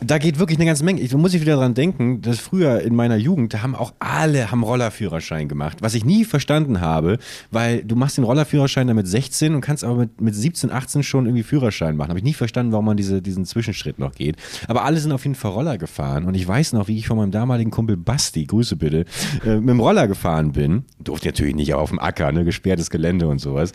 Da 0.00 0.18
geht 0.18 0.38
wirklich 0.38 0.58
eine 0.58 0.66
ganze 0.66 0.84
Menge. 0.84 1.00
Ich 1.00 1.14
muss 1.14 1.32
ich 1.32 1.40
wieder 1.40 1.56
dran 1.56 1.72
denken, 1.72 2.20
dass 2.20 2.38
früher 2.38 2.82
in 2.82 2.94
meiner 2.94 3.16
Jugend, 3.16 3.62
haben 3.62 3.74
auch 3.74 3.94
alle 3.98 4.50
haben 4.50 4.62
Rollerführerschein 4.62 5.48
gemacht. 5.48 5.78
Was 5.80 5.94
ich 5.94 6.04
nie 6.04 6.24
verstanden 6.24 6.82
habe, 6.82 7.18
weil 7.50 7.82
du 7.82 7.96
machst 7.96 8.18
den 8.18 8.24
Rollerführerschein 8.24 8.86
dann 8.86 8.96
mit 8.96 9.08
16 9.08 9.54
und 9.54 9.62
kannst 9.62 9.84
aber 9.84 9.96
mit, 9.96 10.20
mit 10.20 10.34
17, 10.34 10.70
18 10.70 11.02
schon 11.02 11.24
irgendwie 11.24 11.42
Führerschein 11.42 11.96
machen. 11.96 12.10
Habe 12.10 12.18
ich 12.18 12.24
nie 12.24 12.34
verstanden, 12.34 12.72
warum 12.72 12.84
man 12.84 12.98
diese, 12.98 13.22
diesen 13.22 13.46
Zwischenschritt 13.46 13.98
noch 13.98 14.14
geht. 14.14 14.36
Aber 14.68 14.84
alle 14.84 14.98
sind 14.98 15.12
auf 15.12 15.24
jeden 15.24 15.34
Fall 15.34 15.52
Roller 15.52 15.78
gefahren. 15.78 16.24
Und 16.24 16.34
ich 16.34 16.46
weiß 16.46 16.74
noch, 16.74 16.88
wie 16.88 16.98
ich 16.98 17.06
von 17.06 17.16
meinem 17.16 17.30
damaligen 17.30 17.70
Kumpel 17.70 17.96
Basti, 17.96 18.44
Grüße 18.44 18.76
bitte, 18.76 19.06
äh, 19.46 19.56
mit 19.56 19.70
dem 19.70 19.80
Roller 19.80 20.08
gefahren 20.08 20.52
bin. 20.52 20.84
Durfte 21.00 21.28
natürlich 21.28 21.54
nicht 21.54 21.72
auf 21.72 21.88
dem 21.88 21.98
Acker, 21.98 22.32
ne, 22.32 22.44
gesperrtes 22.44 22.90
Gelände 22.90 23.28
und 23.28 23.38
sowas. 23.38 23.72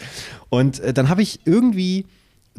Und 0.49 0.79
äh, 0.81 0.93
dann 0.93 1.09
habe 1.09 1.23
ich 1.23 1.39
irgendwie 1.45 2.05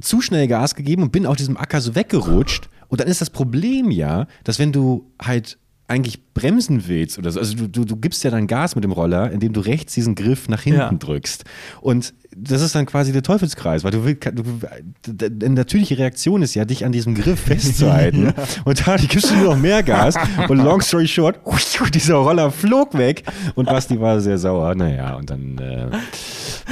zu 0.01 0.21
schnell 0.21 0.49
Gas 0.49 0.75
gegeben 0.75 1.03
und 1.03 1.13
bin 1.13 1.27
auf 1.27 1.37
diesem 1.37 1.57
Acker 1.57 1.81
so 1.81 1.95
weggerutscht. 1.95 2.69
Und 2.89 3.01
dann 3.01 3.09
ist 3.09 3.21
das 3.21 3.31
Problem 3.31 3.91
ja, 3.91 4.27
dass 4.45 4.59
wenn 4.59 4.73
du 4.73 5.11
halt 5.21 5.59
eigentlich 5.89 6.33
bremsen 6.33 6.87
willst 6.89 7.19
oder 7.19 7.31
so, 7.31 7.41
also 7.41 7.55
du, 7.55 7.69
du, 7.69 7.85
du 7.85 7.97
gibst 7.97 8.25
ja 8.25 8.31
dann 8.31 8.47
Gas 8.47 8.75
mit 8.77 8.85
dem 8.85 8.93
Roller, 8.93 9.31
indem 9.31 9.53
du 9.53 9.61
rechts 9.61 9.93
diesen 9.93 10.15
Griff 10.15 10.49
nach 10.49 10.63
hinten 10.63 10.79
Ja. 10.81 10.91
drückst. 10.93 11.45
Und 11.83 12.15
das 12.35 12.63
ist 12.63 12.75
dann 12.75 12.87
quasi 12.87 13.13
der 13.13 13.23
Teufelskreis, 13.23 13.85
weil 13.85 13.91
du 13.91 14.05
willst, 14.07 14.25
du, 14.33 15.13
die 15.13 15.49
natürliche 15.51 15.99
Reaktion 15.99 16.41
ist 16.41 16.55
ja, 16.55 16.65
dich 16.65 16.87
an 16.87 16.93
diesem 16.93 17.15
Griff 17.15 17.41
festzuhalten. 17.45 18.33
Und 18.65 18.87
dadurch 18.87 19.09
gibst 19.11 19.31
du 19.31 19.35
nur 19.37 19.55
noch 19.55 19.59
mehr 19.61 19.83
Gas. 19.83 20.15
Und 20.49 20.59
long 20.59 20.81
story 20.81 21.07
short, 21.09 21.39
dieser 21.95 22.15
Roller 22.15 22.51
flog 22.51 22.97
weg 22.97 23.25
und 23.55 23.67
Basti 23.67 24.01
war 24.01 24.19
sehr 24.23 24.39
sauer. 24.39 24.75
Naja, 24.75 25.15
und 25.17 25.29
dann 25.29 25.59
äh, 25.59 25.89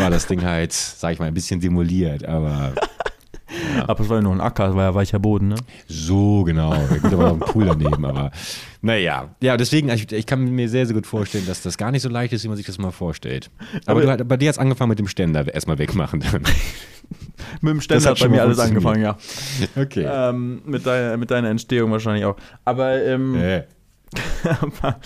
war 0.00 0.08
das 0.08 0.26
Ding 0.26 0.42
halt, 0.42 0.72
sag 0.72 1.12
ich 1.12 1.18
mal, 1.18 1.26
ein 1.26 1.34
bisschen 1.34 1.60
demoliert, 1.60 2.24
aber 2.24 2.72
Aber 3.86 4.00
es 4.00 4.08
war 4.08 4.16
ja 4.16 4.22
nur 4.22 4.32
ein 4.32 4.40
Acker, 4.40 4.68
es 4.70 4.74
war 4.74 4.84
ja 4.84 4.94
weicher 4.94 5.18
Boden, 5.18 5.48
ne? 5.48 5.56
so 5.88 6.44
genau. 6.44 6.72
Ja, 6.74 6.86
Gut, 6.86 7.12
da 7.12 7.18
war 7.18 7.26
noch 7.28 7.34
ein 7.34 7.52
Pool 7.52 7.66
daneben, 7.66 8.04
aber 8.04 8.30
naja. 8.82 9.34
Ja, 9.42 9.56
deswegen, 9.56 9.88
ich, 9.90 10.10
ich 10.12 10.26
kann 10.26 10.44
mir 10.44 10.68
sehr, 10.68 10.86
sehr 10.86 10.94
gut 10.94 11.06
vorstellen, 11.06 11.46
dass 11.46 11.62
das 11.62 11.76
gar 11.76 11.90
nicht 11.90 12.02
so 12.02 12.08
leicht 12.08 12.32
ist, 12.32 12.44
wie 12.44 12.48
man 12.48 12.56
sich 12.56 12.66
das 12.66 12.78
mal 12.78 12.90
vorstellt. 12.90 13.50
Aber, 13.86 14.02
Aber- 14.02 14.16
du, 14.16 14.24
bei 14.24 14.36
dir 14.36 14.48
hat 14.48 14.54
es 14.54 14.58
angefangen 14.58 14.88
mit 14.90 14.98
dem 14.98 15.08
Ständer 15.08 15.52
erstmal 15.52 15.78
wegmachen. 15.78 16.20
Dann. 16.20 16.42
Mit 17.60 17.70
dem 17.72 17.76
Das 17.78 17.84
Ständer 17.84 18.10
hat 18.10 18.20
hat 18.20 18.28
bei 18.28 18.28
mir 18.28 18.42
alles 18.42 18.58
angefangen, 18.60 19.02
ja. 19.02 19.16
Okay. 19.74 20.06
Ähm, 20.08 20.62
mit, 20.64 20.86
deiner, 20.86 21.16
mit 21.16 21.30
deiner 21.30 21.48
Entstehung 21.48 21.90
wahrscheinlich 21.90 22.24
auch. 22.24 22.36
Aber, 22.64 23.02
ähm, 23.02 23.34
Äh. 23.34 23.64
aber 24.60 25.00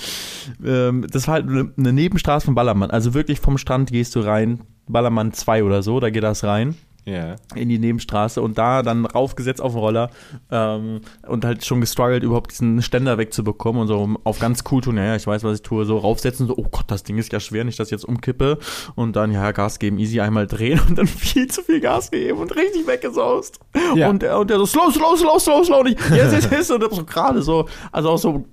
ähm, 0.65 1.07
das 1.11 1.27
war 1.29 1.35
halt 1.35 1.49
eine 1.49 1.71
eine 1.79 1.93
Nebenstraße 1.93 2.45
von 2.45 2.55
Ballermann. 2.55 2.91
Also 2.91 3.15
wirklich 3.15 3.41
vom 3.41 3.57
Strand 3.59 3.91
gehst 3.91 4.15
du 4.17 4.21
rein, 4.21 4.61
Ballermann 4.87 5.33
2 5.33 5.65
oder 5.65 5.83
so, 5.83 5.99
da 6.01 6.11
geht 6.11 6.23
das 6.23 6.45
rein. 6.45 6.75
Ja. 7.07 7.37
in 7.55 7.69
die 7.69 7.79
Nebenstraße 7.79 8.41
und 8.41 8.57
da 8.57 8.83
dann 8.83 9.05
raufgesetzt 9.05 9.61
auf 9.61 9.73
den 9.73 9.81
Roller 9.81 10.11
ähm, 10.51 11.01
und 11.27 11.45
halt 11.45 11.65
schon 11.65 11.81
gestruggelt, 11.81 12.23
überhaupt 12.23 12.53
diesen 12.53 12.81
Ständer 12.83 13.19
wegzubekommen 13.19 13.83
und 13.83 13.89
so 13.89 14.17
auf 14.25 14.39
ganz 14.39 14.65
cool 14.71 14.81
tun, 14.81 14.97
ja, 14.97 15.05
ja, 15.05 15.17
ich 15.17 15.27
weiß, 15.27 15.45
was 15.45 15.57
ich 15.57 15.63
tue, 15.63 15.85
so 15.85 15.99
raufsetzen, 15.99 16.47
so, 16.47 16.57
oh 16.57 16.67
Gott, 16.71 16.85
das 16.89 17.03
Ding 17.03 17.19
ist 17.19 17.33
ja 17.33 17.41
schwer, 17.41 17.65
nicht, 17.65 17.79
dass 17.79 17.89
ich 17.89 17.93
jetzt 17.93 18.05
umkippe 18.05 18.59
und 18.95 19.17
dann, 19.17 19.33
ja, 19.33 19.53
Gas 19.53 19.79
geben, 19.79 19.99
easy, 19.99 20.21
einmal 20.21 20.47
drehen 20.47 20.81
und 20.89 20.97
dann 20.97 21.07
viel 21.07 21.49
zu 21.49 21.63
viel 21.63 21.81
Gas 21.81 22.11
gegeben 22.11 22.39
und 22.39 22.57
richtig 22.57 22.87
weggesaust. 22.87 23.61
Ja. 23.95 24.09
Und, 24.09 24.23
der, 24.23 24.39
und 24.39 24.49
der 24.49 24.59
so, 24.59 24.67
slow, 24.67 24.91
slow, 24.91 25.17
slow, 25.17 25.39
slow, 25.39 25.65
slow, 25.65 25.81
und 25.81 25.89
ich, 25.89 26.11
yes, 26.11 26.33
yes, 26.33 26.49
yes, 26.51 26.71
und 26.71 26.83
so 26.95 27.05
gerade 27.05 27.43
so, 27.43 27.69
also 27.93 28.11
auch 28.11 28.19
so 28.19 28.45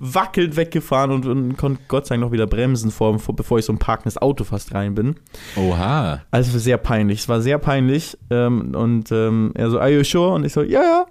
wackelnd 0.00 0.56
weggefahren 0.56 1.10
und, 1.10 1.26
und 1.26 1.56
konnte 1.58 1.82
Gott 1.86 2.06
sei 2.06 2.14
Dank 2.14 2.24
noch 2.24 2.32
wieder 2.32 2.46
bremsen, 2.46 2.90
vor, 2.90 3.18
vor, 3.18 3.36
bevor 3.36 3.58
ich 3.58 3.66
so 3.66 3.72
ein 3.72 3.78
parkendes 3.78 4.16
Auto 4.16 4.44
fast 4.44 4.74
rein 4.74 4.94
bin. 4.94 5.16
Oha. 5.56 6.22
Also 6.30 6.58
sehr 6.58 6.78
peinlich. 6.78 7.20
Es 7.20 7.28
war 7.28 7.42
sehr 7.42 7.58
peinlich. 7.58 8.16
Ähm, 8.30 8.74
und 8.74 9.12
ähm, 9.12 9.52
er 9.54 9.70
so, 9.70 9.78
are 9.78 9.90
you 9.90 10.02
sure? 10.02 10.32
Und 10.32 10.44
ich 10.44 10.54
so, 10.54 10.62
ja, 10.62 10.82
ja, 10.82 11.06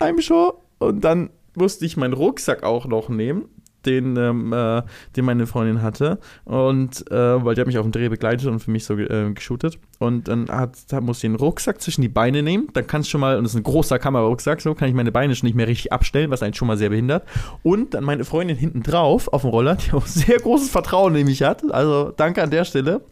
I'm 0.00 0.20
sure. 0.20 0.54
Und 0.78 1.04
dann 1.04 1.30
musste 1.54 1.84
ich 1.84 1.98
meinen 1.98 2.14
Rucksack 2.14 2.62
auch 2.62 2.86
noch 2.86 3.10
nehmen, 3.10 3.44
den, 3.86 4.16
ähm, 4.16 4.52
äh, 4.52 4.82
den 5.16 5.24
meine 5.24 5.46
Freundin 5.46 5.82
hatte. 5.82 6.18
Und 6.44 7.10
äh, 7.10 7.44
weil 7.44 7.54
die 7.54 7.60
hat 7.60 7.66
mich 7.66 7.78
auf 7.78 7.84
dem 7.84 7.92
Dreh 7.92 8.08
begleitet 8.08 8.48
und 8.48 8.60
für 8.60 8.70
mich 8.70 8.84
so 8.84 8.96
äh, 8.96 9.32
geshootet. 9.32 9.78
Und 9.98 10.28
dann 10.28 10.48
hat, 10.48 10.76
da 10.88 11.00
musste 11.00 11.26
ich 11.26 11.32
den 11.32 11.36
Rucksack 11.38 11.80
zwischen 11.80 12.02
die 12.02 12.08
Beine 12.08 12.42
nehmen. 12.42 12.68
Dann 12.72 12.86
kannst 12.86 13.08
du 13.08 13.12
schon 13.12 13.20
mal, 13.20 13.36
und 13.36 13.44
das 13.44 13.52
ist 13.52 13.60
ein 13.60 13.64
großer 13.64 13.98
Kamerarucksack, 13.98 14.60
so 14.60 14.74
kann 14.74 14.88
ich 14.88 14.94
meine 14.94 15.12
Beine 15.12 15.34
schon 15.34 15.46
nicht 15.46 15.54
mehr 15.54 15.68
richtig 15.68 15.92
abstellen, 15.92 16.30
was 16.30 16.42
einen 16.42 16.54
schon 16.54 16.68
mal 16.68 16.76
sehr 16.76 16.90
behindert. 16.90 17.24
Und 17.62 17.94
dann 17.94 18.04
meine 18.04 18.24
Freundin 18.24 18.56
hinten 18.56 18.82
drauf 18.82 19.28
auf 19.32 19.42
dem 19.42 19.50
Roller, 19.50 19.76
die 19.76 19.92
auch 19.92 20.06
sehr 20.06 20.38
großes 20.38 20.70
Vertrauen 20.70 21.14
in 21.14 21.26
mich 21.26 21.42
hat. 21.42 21.62
Also 21.72 22.12
danke 22.16 22.42
an 22.42 22.50
der 22.50 22.64
Stelle. 22.64 23.02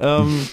Ähm, 0.00 0.46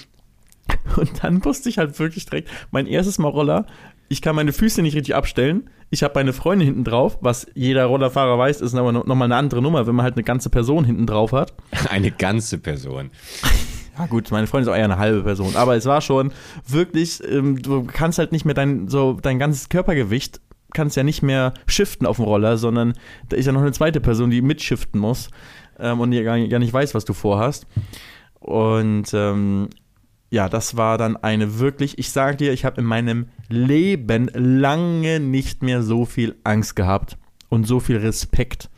und 0.98 1.24
dann 1.24 1.44
wusste 1.44 1.70
ich 1.70 1.78
halt 1.78 1.98
wirklich 2.00 2.26
direkt, 2.26 2.50
mein 2.72 2.88
erstes 2.88 3.18
Mal 3.18 3.30
Roller, 3.30 3.66
ich 4.08 4.22
kann 4.22 4.36
meine 4.36 4.54
Füße 4.54 4.82
nicht 4.82 4.96
richtig 4.96 5.16
abstellen. 5.16 5.70
Ich 5.90 6.04
habe 6.04 6.14
meine 6.16 6.34
Freundin 6.34 6.68
hinten 6.68 6.84
drauf, 6.84 7.18
was 7.22 7.48
jeder 7.54 7.86
Rollerfahrer 7.86 8.38
weiß, 8.38 8.62
ist 8.62 8.76
aber 8.76 8.92
nochmal 8.92 9.24
eine 9.24 9.36
andere 9.36 9.62
Nummer, 9.62 9.88
wenn 9.88 9.96
man 9.96 10.04
halt 10.04 10.16
eine 10.16 10.24
ganze 10.24 10.50
Person 10.50 10.84
hinten 10.86 11.08
drauf 11.08 11.32
hat. 11.32 11.54
Eine 11.90 12.12
ganze 12.12 12.58
Person. 12.58 13.12
Ja 13.98 14.08
gut, 14.08 14.30
meine 14.32 14.48
Freundin 14.48 14.68
ist 14.68 14.74
auch 14.74 14.78
eher 14.78 14.86
eine 14.86 14.98
halbe 14.98 15.24
Person, 15.24 15.56
aber 15.56 15.76
es 15.78 15.86
war 15.86 16.02
schon 16.02 16.34
wirklich, 16.68 17.24
ähm, 17.24 17.62
du 17.62 17.86
kannst 17.86 18.20
halt 18.20 18.34
nicht 18.34 18.44
mehr 18.44 18.54
dein, 18.54 18.90
so 18.90 19.18
dein 19.22 19.40
ganzes 19.40 19.70
Körpergewicht 19.70 20.42
kannst 20.74 20.98
ja 20.98 21.04
nicht 21.04 21.24
mehr 21.24 21.54
shiften 21.66 22.06
auf 22.06 22.18
dem 22.18 22.26
Roller, 22.26 22.58
sondern 22.58 22.94
da 23.30 23.38
ist 23.38 23.46
ja 23.46 23.52
noch 23.52 23.62
eine 23.62 23.72
zweite 23.72 24.02
Person, 24.02 24.30
die 24.30 24.42
mitshiften 24.42 25.00
muss 25.00 25.30
ähm, 25.80 26.00
und 26.00 26.12
die 26.12 26.22
gar, 26.24 26.38
gar 26.48 26.60
nicht 26.60 26.74
weiß, 26.74 26.94
was 26.94 27.06
du 27.06 27.14
vorhast. 27.14 27.66
Und 28.40 29.12
ähm, 29.14 29.70
ja, 30.36 30.50
das 30.50 30.76
war 30.76 30.98
dann 30.98 31.16
eine 31.18 31.60
wirklich, 31.60 31.98
ich 31.98 32.10
sage 32.12 32.36
dir, 32.36 32.52
ich 32.52 32.66
habe 32.66 32.82
in 32.82 32.86
meinem 32.88 33.28
Leben 33.50 34.30
lange 34.34 35.22
nicht 35.22 35.64
mehr 35.64 35.82
so 35.82 36.04
viel 36.06 36.36
Angst 36.44 36.76
gehabt 36.76 37.18
und 37.48 37.66
so 37.66 37.80
viel 37.80 37.98
Respekt 37.98 38.70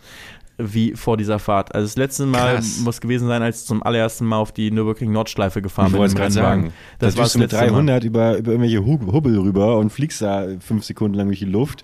wie 0.60 0.94
vor 0.96 1.18
dieser 1.18 1.38
Fahrt. 1.40 1.74
Also 1.76 1.86
das 1.86 1.98
letzte 1.98 2.26
Mal 2.26 2.56
Krass. 2.56 2.80
muss 2.84 3.00
gewesen 3.02 3.28
sein, 3.28 3.42
als 3.44 3.62
ich 3.62 3.68
zum 3.68 3.82
allerersten 3.84 4.26
Mal 4.26 4.38
auf 4.38 4.52
die 4.52 4.70
Nürburgring 4.72 5.12
Nordschleife 5.12 5.62
gefahren 5.62 5.88
Ich 5.88 5.94
bin. 5.94 6.02
im 6.02 6.08
Rennwagen. 6.18 6.32
sagen. 6.34 6.74
Das 7.00 7.14
da 7.14 7.18
war 7.20 7.26
düst 7.26 7.36
du 7.36 7.40
mit 7.40 7.52
letzte 7.52 7.66
Mal. 7.68 7.72
300 7.74 8.04
über, 8.04 8.38
über 8.38 8.52
irgendwelche 8.52 8.86
Hub- 8.86 9.12
Hubbel 9.12 9.38
rüber 9.40 9.78
und 9.78 9.92
fliegst 9.92 10.22
da 10.22 10.46
fünf 10.60 10.84
Sekunden 10.84 11.16
lang 11.18 11.28
durch 11.28 11.40
die 11.40 11.46
Luft. 11.46 11.84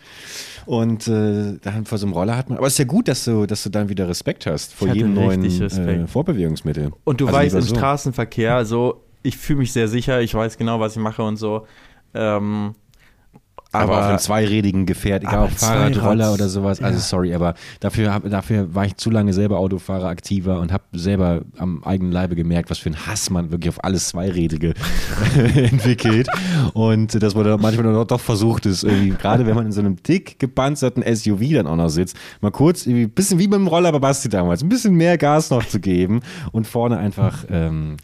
Und 0.65 1.07
äh, 1.07 1.57
dann 1.61 1.85
vor 1.85 1.97
so 1.99 2.05
einem 2.07 2.13
Roller 2.13 2.35
hat 2.37 2.49
man. 2.49 2.57
Aber 2.57 2.67
es 2.67 2.73
ist 2.73 2.79
ja 2.79 2.85
gut, 2.85 3.07
dass 3.07 3.25
du, 3.25 3.45
dass 3.45 3.61
du 3.63 3.69
dann 3.69 3.89
wieder 3.89 4.07
Respekt 4.07 4.45
hast 4.47 4.73
vor 4.73 4.87
jedem 4.87 5.13
neuen 5.13 5.43
äh. 5.43 6.07
Vorbewegungsmittel. 6.07 6.91
Und 7.03 7.21
du 7.21 7.27
Also 7.27 7.37
weißt, 7.37 7.55
im 7.55 7.61
so. 7.61 7.75
Straßenverkehr, 7.75 8.65
so, 8.65 9.03
ich 9.23 9.37
fühle 9.37 9.59
mich 9.59 9.71
sehr 9.73 9.87
sicher, 9.87 10.21
ich 10.21 10.33
weiß 10.35 10.57
genau, 10.57 10.79
was 10.79 10.95
ich 10.95 11.01
mache 11.01 11.23
und 11.23 11.37
so. 11.37 11.65
Ähm, 12.13 12.75
Aber, 13.71 13.83
Aber- 13.93 13.99
auf 14.01 14.05
einem 14.09 14.19
zweirädigen 14.19 14.85
Gefährt, 14.85 15.23
egal 15.23 15.45
ob 15.45 15.51
Fahrrad, 15.51 15.99
Roller 16.03 16.31
oder 16.31 16.47
sowas. 16.47 16.79
Also 16.79 16.97
ja. 16.99 17.03
sorry, 17.03 17.33
aber 17.33 17.55
dafür, 17.79 18.13
hab, 18.13 18.29
dafür 18.29 18.75
war 18.75 18.85
ich 18.85 18.97
zu 18.97 19.09
lange 19.09 19.33
selber 19.33 19.57
Autofahrer 19.57 20.09
aktiver 20.09 20.59
und 20.59 20.71
habe 20.71 20.83
selber 20.93 21.41
am 21.57 21.83
eigenen 21.83 22.11
Leibe 22.11 22.35
gemerkt, 22.35 22.69
was 22.69 22.77
für 22.77 22.91
ein 22.91 23.07
Hass 23.07 23.31
man 23.31 23.49
wirklich 23.49 23.69
auf 23.69 23.83
alles 23.83 24.09
Zweirädige 24.09 24.75
entwickelt. 25.55 26.27
Und 26.73 27.21
dass 27.21 27.33
man 27.33 27.45
da 27.45 27.57
manchmal 27.57 27.91
doch, 27.93 28.05
doch 28.05 28.19
versucht 28.19 28.67
ist, 28.67 28.83
irgendwie, 28.83 29.09
gerade 29.09 29.47
wenn 29.47 29.55
man 29.55 29.65
in 29.65 29.71
so 29.71 29.79
einem 29.81 29.95
dick 30.03 30.37
gepanzerten 30.37 31.01
SUV 31.15 31.41
dann 31.53 31.65
auch 31.65 31.75
noch 31.75 31.89
sitzt, 31.89 32.15
mal 32.41 32.51
kurz, 32.51 32.85
irgendwie, 32.85 33.07
bisschen 33.07 33.39
wie 33.39 33.47
mit 33.47 33.55
dem 33.55 33.65
Roller 33.67 33.91
bei 33.91 33.99
Basti 33.99 34.29
damals, 34.29 34.61
ein 34.61 34.69
bisschen 34.69 34.93
mehr 34.93 35.17
Gas 35.17 35.49
noch 35.49 35.65
zu 35.65 35.79
geben 35.79 36.21
und 36.51 36.67
vorne 36.67 36.97
einfach 36.97 37.45
ähm, 37.49 37.97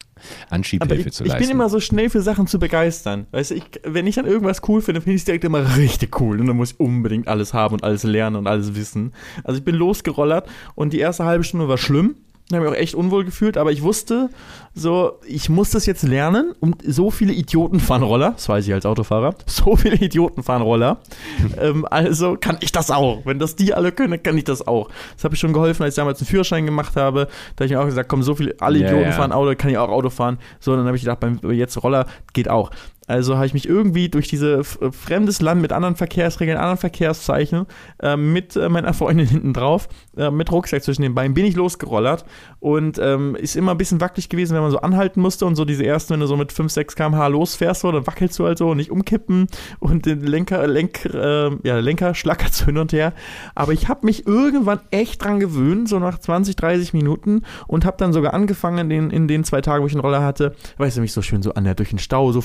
Anschiebhilfe 0.49 1.09
ich, 1.09 1.13
zu 1.13 1.23
ich 1.23 1.29
leisten. 1.29 1.47
bin 1.47 1.51
immer 1.51 1.69
so 1.69 1.79
schnell 1.79 2.09
für 2.09 2.21
Sachen 2.21 2.47
zu 2.47 2.59
begeistern. 2.59 3.27
Weißt 3.31 3.51
du, 3.51 3.55
ich, 3.55 3.63
wenn 3.83 4.07
ich 4.07 4.15
dann 4.15 4.25
irgendwas 4.25 4.61
cool 4.67 4.81
finde, 4.81 5.01
finde 5.01 5.15
ich 5.15 5.21
es 5.21 5.25
direkt 5.25 5.43
immer 5.43 5.77
richtig 5.77 6.19
cool. 6.19 6.39
Und 6.39 6.47
dann 6.47 6.57
muss 6.57 6.71
ich 6.71 6.79
unbedingt 6.79 7.27
alles 7.27 7.53
haben 7.53 7.73
und 7.75 7.83
alles 7.83 8.03
lernen 8.03 8.35
und 8.35 8.47
alles 8.47 8.75
wissen. 8.75 9.13
Also 9.43 9.59
ich 9.59 9.65
bin 9.65 9.75
losgerollert 9.75 10.49
und 10.75 10.93
die 10.93 10.99
erste 10.99 11.25
halbe 11.25 11.43
Stunde 11.43 11.67
war 11.67 11.77
schlimm. 11.77 12.15
Da 12.49 12.57
habe 12.57 12.65
ich 12.65 12.71
auch 12.71 12.75
echt 12.75 12.95
unwohl 12.95 13.25
gefühlt, 13.25 13.57
aber 13.57 13.71
ich 13.71 13.83
wusste, 13.83 14.29
so, 14.73 15.19
ich 15.27 15.49
muss 15.49 15.69
das 15.69 15.85
jetzt 15.85 16.01
lernen 16.01 16.53
und 16.59 16.81
so 16.83 17.11
viele 17.11 17.31
Idioten 17.31 17.79
fahren 17.79 18.01
Roller, 18.01 18.31
das 18.31 18.49
weiß 18.49 18.67
ich 18.67 18.73
als 18.73 18.87
Autofahrer, 18.87 19.35
so 19.45 19.75
viele 19.75 19.97
Idioten 19.97 20.41
fahren 20.41 20.63
Roller, 20.63 20.97
ähm, 21.61 21.85
also 21.89 22.37
kann 22.41 22.57
ich 22.61 22.71
das 22.71 22.89
auch. 22.89 23.23
Wenn 23.23 23.37
das 23.37 23.55
die 23.55 23.75
alle 23.75 23.91
können, 23.91 24.11
dann 24.11 24.23
kann 24.23 24.35
ich 24.35 24.45
das 24.45 24.67
auch. 24.67 24.89
Das 25.15 25.25
habe 25.25 25.35
ich 25.35 25.39
schon 25.39 25.53
geholfen, 25.53 25.83
als 25.83 25.93
ich 25.93 25.97
damals 25.97 26.19
einen 26.19 26.27
Führerschein 26.27 26.65
gemacht 26.65 26.95
habe, 26.95 27.27
da 27.55 27.63
habe 27.63 27.65
ich 27.65 27.71
mir 27.71 27.81
auch 27.81 27.85
gesagt, 27.85 28.09
komm, 28.09 28.23
so 28.23 28.33
viele, 28.33 28.55
alle 28.59 28.79
Idioten 28.79 29.03
ja. 29.03 29.11
fahren 29.11 29.31
Auto, 29.31 29.53
kann 29.55 29.69
ich 29.69 29.77
auch 29.77 29.89
Auto 29.89 30.09
fahren. 30.09 30.39
So, 30.59 30.75
dann 30.75 30.87
habe 30.87 30.97
ich 30.97 31.03
gedacht, 31.03 31.19
beim 31.19 31.39
jetzt 31.51 31.81
Roller 31.83 32.07
geht 32.33 32.49
auch. 32.49 32.71
Also 33.09 33.37
habe 33.37 33.47
ich 33.47 33.55
mich 33.55 33.67
irgendwie 33.67 34.07
durch 34.07 34.27
dieses 34.27 34.75
äh, 34.77 34.91
fremdes 34.91 35.41
Land 35.41 35.61
mit 35.61 35.73
anderen 35.73 35.95
Verkehrsregeln, 35.95 36.59
anderen 36.59 36.77
Verkehrszeichen, 36.77 37.65
äh, 38.03 38.15
mit 38.15 38.55
äh, 38.55 38.69
meiner 38.69 38.93
Freundin 38.93 39.25
hinten 39.27 39.51
drauf, 39.51 39.89
äh, 40.15 40.29
mit 40.29 40.51
Rucksack 40.51 40.83
zwischen 40.83 41.01
den 41.01 41.15
Beinen, 41.15 41.33
bin 41.33 41.45
ich 41.45 41.55
losgerollert 41.55 42.23
und 42.59 42.99
ähm, 42.99 43.35
ist 43.35 43.55
immer 43.55 43.71
ein 43.71 43.79
bisschen 43.79 43.99
wackelig 43.99 44.29
gewesen, 44.29 44.53
wenn 44.53 44.61
man 44.61 44.69
so 44.69 44.81
anhalten 44.81 45.21
musste 45.21 45.47
und 45.47 45.55
so 45.55 45.65
diese 45.65 45.83
ersten, 45.83 46.13
wenn 46.13 46.19
du 46.19 46.27
so 46.27 46.37
mit 46.37 46.51
5, 46.51 46.71
6 46.71 46.95
km/h 46.95 47.27
losfährst, 47.27 47.81
so, 47.81 47.91
dann 47.91 48.05
wackelst 48.05 48.37
du 48.37 48.45
halt 48.45 48.59
so 48.59 48.69
und 48.69 48.77
nicht 48.77 48.91
umkippen 48.91 49.47
und 49.79 50.05
den 50.05 50.21
Lenker, 50.21 50.67
Lenk, 50.67 51.05
äh, 51.05 51.49
ja, 51.63 51.79
Lenker 51.79 52.13
schlackert 52.13 52.53
so 52.53 52.65
hin 52.65 52.77
und 52.77 52.93
her. 52.93 53.13
Aber 53.55 53.73
ich 53.73 53.87
habe 53.87 54.05
mich 54.05 54.27
irgendwann 54.27 54.81
echt 54.91 55.23
dran 55.23 55.39
gewöhnt, 55.39 55.89
so 55.89 55.97
nach 55.97 56.19
20, 56.19 56.55
30 56.55 56.93
Minuten 56.93 57.41
und 57.65 57.85
habe 57.85 57.97
dann 57.97 58.13
sogar 58.13 58.35
angefangen 58.35 58.77
in 58.77 58.89
den, 58.89 59.09
in 59.09 59.27
den 59.27 59.43
zwei 59.43 59.61
Tagen, 59.61 59.81
wo 59.81 59.87
ich 59.87 59.93
einen 59.93 60.01
Roller 60.01 60.23
hatte, 60.23 60.53
weißt 60.77 60.97
du, 60.97 61.01
mich 61.01 61.13
so 61.13 61.23
schön 61.23 61.41
so 61.41 61.55
an 61.55 61.63
der 61.63 61.73
durch 61.73 61.89
den 61.89 61.97
Stau 61.97 62.31
so 62.31 62.41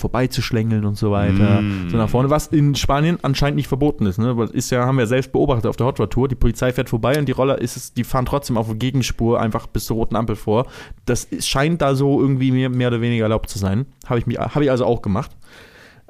vorbeizuschlängeln 0.54 0.84
und 0.84 0.96
so 0.96 1.10
weiter, 1.10 1.62
so 1.88 1.96
nach 1.96 2.08
vorne, 2.08 2.30
was 2.30 2.46
in 2.48 2.74
Spanien 2.74 3.18
anscheinend 3.22 3.56
nicht 3.56 3.68
verboten 3.68 4.06
ist, 4.06 4.18
ne? 4.18 4.48
Ist 4.52 4.70
ja, 4.70 4.84
haben 4.86 4.98
wir 4.98 5.06
selbst 5.06 5.32
beobachtet 5.32 5.66
auf 5.66 5.76
der 5.76 5.86
Hot 5.86 6.00
Rod 6.00 6.10
Tour, 6.10 6.28
die 6.28 6.34
Polizei 6.34 6.72
fährt 6.72 6.88
vorbei 6.88 7.18
und 7.18 7.26
die 7.26 7.32
Roller 7.32 7.60
ist 7.60 7.76
es, 7.76 7.92
die 7.92 8.04
fahren 8.04 8.26
trotzdem 8.26 8.56
auf 8.56 8.66
der 8.66 8.76
Gegenspur 8.76 9.40
einfach 9.40 9.66
bis 9.66 9.86
zur 9.86 9.96
roten 9.96 10.16
Ampel 10.16 10.36
vor. 10.36 10.66
Das 11.06 11.28
scheint 11.40 11.82
da 11.82 11.94
so 11.94 12.20
irgendwie 12.20 12.50
mehr, 12.52 12.68
mehr 12.70 12.88
oder 12.88 13.00
weniger 13.00 13.24
erlaubt 13.24 13.50
zu 13.50 13.58
sein. 13.58 13.86
Habe 14.06 14.18
ich, 14.18 14.26
mich- 14.26 14.38
hab 14.38 14.60
ich 14.62 14.70
also 14.70 14.84
auch 14.84 15.02
gemacht. 15.02 15.30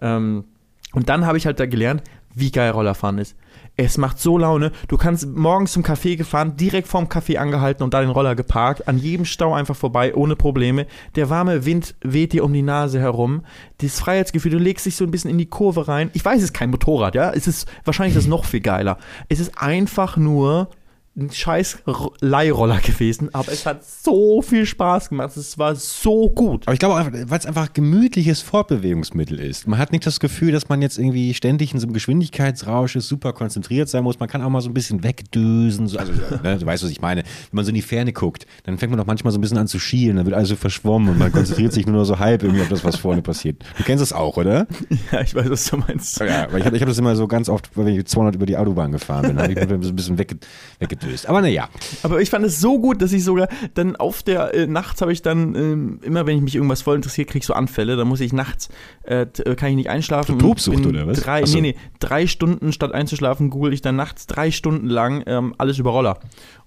Ähm, 0.01 0.45
und 0.93 1.09
dann 1.09 1.27
habe 1.27 1.39
ich 1.39 1.47
halt 1.47 1.59
da 1.59 1.67
gelernt, 1.67 2.03
wie 2.35 2.51
geil 2.51 2.71
Rollerfahren 2.71 3.19
ist. 3.19 3.37
Es 3.77 3.99
macht 3.99 4.21
so 4.21 4.39
Laune. 4.39 4.71
Du 4.87 4.97
kannst 4.97 5.27
morgens 5.27 5.73
zum 5.73 5.83
Café 5.83 6.17
gefahren, 6.17 6.57
direkt 6.57 6.87
vorm 6.87 7.07
Café 7.07 7.39
angehalten 7.39 7.83
und 7.83 7.93
da 7.93 8.01
den 8.01 8.11
Roller 8.11 8.37
geparkt, 8.37 8.87
an 8.87 8.99
jedem 8.99 9.25
Stau 9.25 9.53
einfach 9.53 9.75
vorbei, 9.75 10.15
ohne 10.15 10.37
Probleme. 10.37 10.87
Der 11.17 11.29
warme 11.29 11.65
Wind 11.65 11.97
weht 12.01 12.33
dir 12.33 12.45
um 12.45 12.53
die 12.53 12.63
Nase 12.63 13.01
herum. 13.01 13.43
Das 13.79 13.99
Freiheitsgefühl, 13.99 14.53
du 14.53 14.59
legst 14.59 14.87
dich 14.87 14.95
so 14.95 15.05
ein 15.05 15.11
bisschen 15.11 15.31
in 15.31 15.39
die 15.39 15.47
Kurve 15.47 15.89
rein. 15.89 16.11
Ich 16.13 16.25
weiß, 16.25 16.39
es 16.39 16.45
ist 16.45 16.55
kein 16.55 16.71
Motorrad, 16.71 17.17
ja. 17.17 17.33
Es 17.33 17.49
ist 17.49 17.69
wahrscheinlich 17.85 18.15
das 18.15 18.29
noch 18.29 18.45
viel 18.45 18.61
geiler. 18.61 18.99
Es 19.29 19.41
ist 19.41 19.61
einfach 19.61 20.17
nur 20.17 20.69
ein 21.17 21.31
scheiß 21.31 21.79
Leihroller 22.21 22.81
gewesen, 22.81 23.33
aber 23.33 23.53
es 23.53 23.65
hat 23.67 23.85
so 23.85 24.43
viel 24.43 24.67
Spaß 24.67 25.11
gemacht. 25.11 25.37
Es 25.37 25.59
war 25.59 25.77
so 25.77 26.29
gut. 26.29 26.67
Aber 26.67 26.73
ich 26.73 26.81
glaube 26.81 27.13
weil 27.29 27.39
es 27.39 27.47
einfach 27.47 27.73
gemütliches 27.73 28.41
Fortbewegungsmittel 28.41 29.39
ist. 29.39 29.69
Man 29.69 29.79
hat 29.79 29.93
nicht 29.93 30.05
das 30.07 30.19
Gefühl, 30.19 30.51
dass 30.51 30.69
man 30.69 30.83
jetzt 30.83 30.99
irgendwie 30.99 31.33
ständig 31.35 31.73
in 31.73 31.79
so 31.79 31.87
einem 31.87 31.95
Geschwindigkeitsrausch 31.95 32.97
ist, 32.97 33.07
super 33.07 33.33
konzentriert 33.33 33.89
sein 33.89 34.03
muss. 34.03 34.19
Man 34.19 34.29
kann 34.29 34.43
auch 34.43 34.51
mal 34.51 34.61
so 34.61 34.69
ein 34.69 34.75
bisschen 34.75 35.05
wegdösen. 35.05 35.87
So, 35.87 35.99
also, 35.99 36.13
ne, 36.43 36.59
du 36.59 36.67
weißt, 36.67 36.83
was 36.83 36.91
ich 36.91 37.01
meine. 37.01 37.23
Wenn 37.23 37.57
man 37.57 37.65
so 37.65 37.69
in 37.69 37.77
die 37.77 37.83
Ferne 37.83 38.13
guckt, 38.13 38.47
dann 38.65 38.79
fängt 38.79 38.91
man 38.91 38.99
doch 38.99 39.07
manchmal 39.07 39.33
so 39.33 39.39
ein 39.39 39.41
bisschen 39.41 39.59
an 39.59 39.69
zu 39.69 39.79
schielen, 39.79 40.17
dann 40.17 40.27
wird 40.27 40.35
alles 40.35 40.49
so 40.49 40.57
verschwommen 40.57 41.09
und 41.11 41.19
man 41.19 41.31
konzentriert 41.31 41.73
sich 41.73 41.87
nur 41.87 41.97
noch 41.97 42.05
so 42.05 42.19
halb 42.19 42.43
irgendwie 42.43 42.63
auf 42.63 42.69
das, 42.69 42.85
was 42.85 42.97
vorne 42.97 43.23
passiert. 43.23 43.63
Du 43.79 43.85
kennst 43.85 44.03
das 44.03 44.13
auch, 44.13 44.37
oder? 44.37 44.67
Ja, 45.13 45.21
ich 45.21 45.35
weiß, 45.35 45.51
was 45.51 45.67
du 45.67 45.77
meinst. 45.77 46.19
Ja, 46.21 46.51
weil 46.51 46.61
ich 46.61 46.67
habe 46.67 46.77
ich 46.77 46.83
hab 46.83 46.89
das 46.89 46.99
immer 46.99 47.15
so 47.15 47.27
ganz 47.29 47.49
oft, 47.49 47.77
wenn 47.77 47.87
ich 47.89 48.05
200 48.05 48.35
über 48.35 48.47
die 48.47 48.57
Autobahn 48.57 48.91
gefahren 48.93 49.27
bin, 49.27 49.39
habe 49.39 49.53
ich 49.53 49.59
mich 49.59 49.69
so 49.83 49.89
ein 49.91 49.97
bisschen 49.97 50.19
wegge 50.19 50.37
weggedöst. 50.79 51.04
Aber 51.27 51.41
naja, 51.41 51.69
Aber 52.03 52.21
ich 52.21 52.31
fand 52.31 52.45
es 52.45 52.61
so 52.61 52.79
gut, 52.79 53.03
dass 53.03 53.13
ich 53.13 53.25
sogar 53.25 53.49
dann 53.75 53.97
auf 53.97 54.23
der 54.23 54.55
äh, 54.55 54.67
nachts 54.67 55.01
habe 55.01 55.13
ich 55.13 55.23
dann 55.23 55.55
ähm, 55.55 56.01
immer, 56.03 56.27
wenn 56.27 56.37
ich 56.37 56.43
mich 56.43 56.55
irgendwas 56.55 56.83
voll 56.83 56.97
interessiert, 56.97 57.29
kriege 57.29 57.43
ich 57.43 57.47
so 57.47 57.55
Anfälle. 57.55 57.97
Dann 57.97 58.09
muss 58.09 58.21
ich 58.21 58.33
nachts 58.33 58.69
äh, 59.05 59.23
äh, 59.23 59.55
kann 59.55 59.71
ich 59.71 59.77
nicht 59.77 59.91
einschlafen. 59.91 60.39
Tobsucht 60.39 60.87
oder 60.87 61.07
was? 61.07 61.21
Drei, 61.21 61.45
so. 61.45 61.57
Nee, 61.57 61.73
nee, 61.73 61.77
drei 62.01 62.27
Stunden 62.27 62.73
statt 62.73 62.93
einzuschlafen 62.93 63.51
google 63.51 63.73
ich 63.73 63.83
dann 63.83 63.97
nachts 63.97 64.27
drei 64.27 64.51
Stunden 64.51 64.89
lang 64.89 65.23
ähm, 65.27 65.55
alles 65.59 65.79
über 65.79 65.91
Roller 65.91 66.19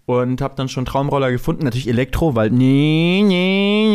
und 0.08 0.42
habe 0.42 0.56
dann 0.56 0.70
schon 0.70 0.86
Traumroller 0.86 1.32
gefunden. 1.32 1.66
Natürlich 1.66 1.90
Elektro, 1.90 2.34
weil 2.34 2.50
nee, 2.50 3.22
nee, 3.24 3.90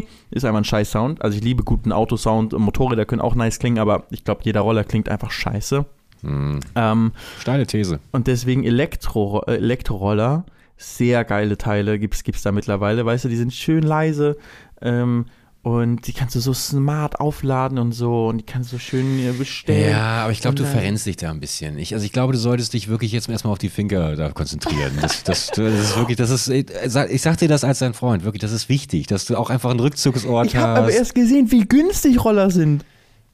nee, 0.00 0.06
ist 0.30 0.44
einfach 0.44 0.58
ein 0.58 0.64
scheiß 0.64 0.90
Sound. 0.90 1.22
Also 1.22 1.38
ich 1.38 1.42
liebe 1.42 1.64
guten 1.64 1.90
Autosound. 1.90 2.52
Motorräder 2.52 3.06
können 3.06 3.22
auch 3.22 3.34
nice 3.34 3.58
klingen, 3.58 3.78
aber 3.78 4.04
ich 4.10 4.24
glaube 4.24 4.42
jeder 4.44 4.60
Roller 4.60 4.84
klingt 4.84 5.08
einfach 5.08 5.30
scheiße. 5.30 5.86
Hm. 6.24 6.60
Ähm, 6.74 7.12
steile 7.40 7.66
These. 7.66 8.00
und 8.12 8.26
deswegen 8.26 8.64
Elektro, 8.64 9.42
äh, 9.46 9.56
Elektroroller, 9.56 10.44
sehr 10.76 11.24
geile 11.24 11.56
Teile 11.58 11.98
gibt's, 11.98 12.24
gibt's 12.24 12.42
da 12.42 12.52
mittlerweile, 12.52 13.04
weißt 13.06 13.24
du, 13.24 13.28
die 13.28 13.36
sind 13.36 13.52
schön 13.52 13.82
leise 13.82 14.36
ähm, 14.82 15.26
und 15.62 16.06
die 16.06 16.12
kannst 16.12 16.34
du 16.34 16.40
so 16.40 16.52
smart 16.52 17.20
aufladen 17.20 17.78
und 17.78 17.92
so 17.92 18.26
und 18.26 18.38
die 18.38 18.44
kannst 18.44 18.70
du 18.72 18.78
schön 18.78 19.18
äh, 19.18 19.32
bestellen. 19.32 19.90
Ja, 19.92 20.24
aber 20.24 20.32
ich 20.32 20.40
glaube, 20.42 20.56
du 20.56 20.64
verrennst 20.64 21.06
dich 21.06 21.16
da 21.16 21.30
ein 21.30 21.40
bisschen. 21.40 21.78
Ich, 21.78 21.94
also 21.94 22.04
ich 22.04 22.12
glaube, 22.12 22.34
du 22.34 22.38
solltest 22.38 22.74
dich 22.74 22.88
wirklich 22.88 23.12
jetzt 23.12 23.28
erstmal 23.30 23.52
auf 23.52 23.58
die 23.58 23.70
Finger 23.70 24.14
da 24.16 24.30
konzentrieren. 24.30 24.92
Das, 25.00 25.22
das, 25.22 25.46
das 25.46 25.58
ist 25.72 25.96
wirklich, 25.96 26.18
das 26.18 26.28
ist, 26.30 26.48
ich 26.48 27.22
sag 27.22 27.38
dir 27.38 27.48
das 27.48 27.64
als 27.64 27.78
dein 27.78 27.94
Freund, 27.94 28.24
wirklich, 28.24 28.42
das 28.42 28.52
ist 28.52 28.68
wichtig, 28.68 29.06
dass 29.06 29.24
du 29.24 29.36
auch 29.36 29.48
einfach 29.48 29.70
einen 29.70 29.80
Rückzugsort 29.80 30.48
Ich 30.48 30.56
habe 30.56 30.80
aber 30.80 30.86
hast. 30.88 30.96
erst 30.96 31.14
gesehen, 31.14 31.50
wie 31.50 31.64
günstig 31.66 32.22
Roller 32.22 32.50
sind. 32.50 32.84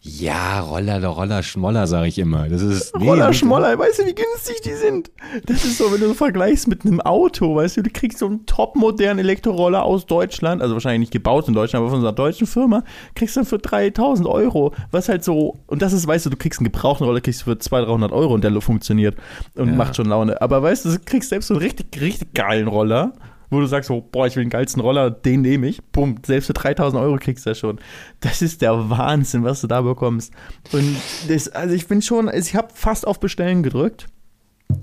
Ja, 0.03 0.61
Roller, 0.61 0.99
der 0.99 1.11
Roller, 1.11 1.43
Schmoller, 1.43 1.87
sage 1.87 2.09
ich 2.09 2.19
immer. 2.19 2.49
Das 2.49 2.63
ist 2.63 2.97
nee, 2.97 3.07
Roller, 3.07 3.35
Schmoller, 3.35 3.79
weißt 3.79 3.99
du, 3.99 4.07
wie 4.07 4.15
günstig 4.15 4.63
die 4.65 4.73
sind? 4.73 5.11
Das 5.45 5.63
ist 5.63 5.77
so, 5.77 5.93
wenn 5.93 6.01
du 6.01 6.09
so 6.09 6.15
vergleichst 6.15 6.69
mit 6.69 6.87
einem 6.87 7.03
Auto, 7.03 7.55
weißt 7.55 7.77
du, 7.77 7.83
du 7.83 7.91
kriegst 7.91 8.19
so 8.19 8.27
einen 8.27 8.47
topmodernen 8.47 9.19
Elektroroller 9.19 9.83
aus 9.83 10.07
Deutschland, 10.07 10.63
also 10.63 10.73
wahrscheinlich 10.73 11.01
nicht 11.01 11.13
gebaut 11.13 11.49
in 11.49 11.55
Deutschland, 11.55 11.83
aber 11.83 11.91
von 11.91 11.97
unserer 11.99 12.15
deutschen 12.15 12.47
Firma, 12.47 12.83
kriegst 13.15 13.37
du 13.37 13.41
dann 13.41 13.47
für 13.47 13.59
3000 13.59 14.27
Euro, 14.27 14.73
was 14.91 15.11
halt 15.11 15.23
so, 15.23 15.59
und 15.67 15.83
das 15.83 15.93
ist, 15.93 16.07
weißt 16.07 16.25
du, 16.25 16.31
du 16.31 16.37
kriegst 16.39 16.61
einen 16.61 16.73
gebrauchten 16.73 17.05
Roller, 17.05 17.21
kriegst 17.21 17.43
du 17.43 17.45
für 17.45 17.59
200, 17.59 17.91
300 17.91 18.13
Euro 18.13 18.33
und 18.33 18.43
der 18.43 18.59
funktioniert 18.63 19.17
und 19.55 19.69
Ja. 19.69 19.75
macht 19.75 19.97
schon 19.97 20.07
Laune. 20.07 20.41
Aber 20.41 20.63
weißt 20.63 20.87
du, 20.87 20.93
du 20.93 20.99
kriegst 21.05 21.29
selbst 21.29 21.49
so 21.49 21.55
einen 21.55 21.63
richtig, 21.63 22.01
richtig 22.01 22.33
geilen 22.33 22.69
Roller, 22.69 23.13
wo 23.51 23.61
du 23.61 23.67
sagst 23.67 23.89
so, 23.89 24.01
boah, 24.01 24.27
ich 24.27 24.37
will 24.37 24.45
den 24.45 24.51
geilsten 24.51 24.81
Roller, 24.81 25.11
den 25.11 25.43
nehme 25.43 25.67
ich. 25.67 25.83
Bumm, 25.93 26.17
selbst 26.25 26.47
für 26.47 26.53
3000 26.53 27.03
Euro 27.03 27.17
kriegst 27.17 27.45
du 27.45 27.51
das 27.51 27.59
schon. 27.59 27.81
Das 28.21 28.43
ist 28.43 28.63
der 28.63 28.89
Wahnsinn, 28.91 29.45
was 29.45 29.61
du 29.61 29.67
da 29.67 29.83
bekommst. 29.83 30.33
Und 30.73 30.97
das, 31.29 31.49
also 31.49 31.75
ich 31.75 31.87
bin 31.89 32.01
schon, 32.01 32.31
ich 32.33 32.55
habe 32.55 32.69
fast 32.75 33.07
auf 33.07 33.21
Bestellen 33.21 33.63
gedrückt. 33.63 34.07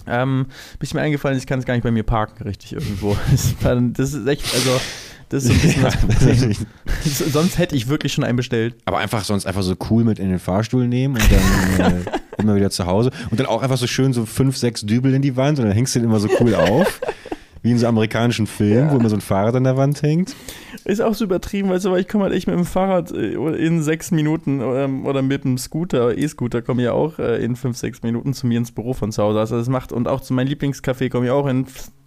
Ähm, 0.06 0.48
bis 0.80 0.94
mir 0.94 1.00
eingefallen 1.00 1.38
ist, 1.38 1.44
ich 1.44 1.48
kann 1.48 1.60
es 1.60 1.66
gar 1.66 1.74
nicht 1.74 1.84
bei 1.84 1.92
mir 1.92 2.04
parken, 2.04 2.44
richtig 2.44 2.74
irgendwo. 2.74 3.16
Das, 3.32 3.56
das 3.94 4.14
ist 4.14 4.28
echt, 4.28 4.54
also, 4.54 4.82
das 5.30 5.46
ist 5.46 5.50
so 5.50 5.54
ein 5.54 5.62
bisschen 5.62 5.84
das 5.84 5.98
Problem. 5.98 6.56
Sonst 7.04 7.58
hätte 7.58 7.76
ich 7.76 7.88
wirklich 7.88 8.14
schon 8.14 8.24
einen 8.24 8.36
bestellt. 8.36 8.76
Aber 8.86 8.98
einfach 8.98 9.24
sonst 9.24 9.46
einfach 9.46 9.64
so 9.64 9.76
cool 9.90 10.04
mit 10.04 10.20
in 10.20 10.30
den 10.30 10.40
Fahrstuhl 10.40 10.88
nehmen 10.88 11.16
und 11.16 11.32
dann 11.32 11.98
äh, 12.00 12.02
immer 12.38 12.56
wieder 12.56 12.70
zu 12.70 12.86
Hause. 12.86 13.12
Und 13.30 13.40
dann 13.40 13.48
auch 13.48 13.62
einfach 13.62 13.78
so 13.78 13.88
schön 13.88 14.14
so 14.14 14.26
fünf, 14.26 14.58
sechs 14.58 14.86
Dübel 14.86 15.14
in 15.14 15.22
die 15.22 15.36
Wand 15.36 15.60
und 15.60 15.66
dann 15.66 15.74
hängst 15.74 15.96
du 15.96 16.00
den 16.00 16.10
immer 16.10 16.20
so 16.20 16.30
cool 16.40 16.56
auf. 16.56 17.02
Wie 17.62 17.72
in 17.72 17.78
so 17.78 17.88
amerikanischen 17.88 18.48
Filmen, 18.48 18.92
wo 18.92 18.98
immer 18.98 19.10
so 19.10 19.16
ein 19.16 19.22
Fahrrad 19.22 19.56
an 19.56 19.64
der 19.64 19.78
Wand 19.78 20.02
hängt. 20.02 20.36
Ist 20.86 21.02
auch 21.02 21.14
so 21.14 21.26
übertrieben, 21.26 21.70
weißt 21.70 21.86
du, 21.86 21.92
weil 21.92 22.02
ich 22.02 22.08
komme 22.08 22.26
halt 22.26 22.34
echt 22.34 22.48
mit 22.48 22.56
dem 22.56 22.66
Fahrrad 22.66 23.12
äh, 23.12 23.34
in 23.34 23.82
sechs 23.82 24.12
Minuten 24.12 24.62
ähm, 24.62 25.06
oder 25.06 25.22
mit 25.22 25.44
dem 25.44 25.58
Scooter, 25.58 26.18
E-Scooter, 26.18 26.62
komme 26.62 26.84
ich 26.84 26.90
auch 26.90 27.20
äh, 27.20 27.44
in 27.44 27.56
fünf, 27.56 27.78
sechs 27.78 28.04
Minuten 28.04 28.34
zu 28.34 28.48
mir 28.48 28.58
ins 28.58 28.72
Büro 28.72 28.94
von 28.94 29.12
zu 29.12 29.24
Hause. 29.24 29.40
Also 29.40 29.58
es 29.58 29.70
macht, 29.70 29.92
und 29.92 30.08
auch 30.08 30.22
zu 30.22 30.34
meinem 30.34 30.48
Lieblingscafé 30.48 31.10
komme 31.10 31.26
ich 31.26 31.32
auch 31.32 31.48
in 31.48 31.66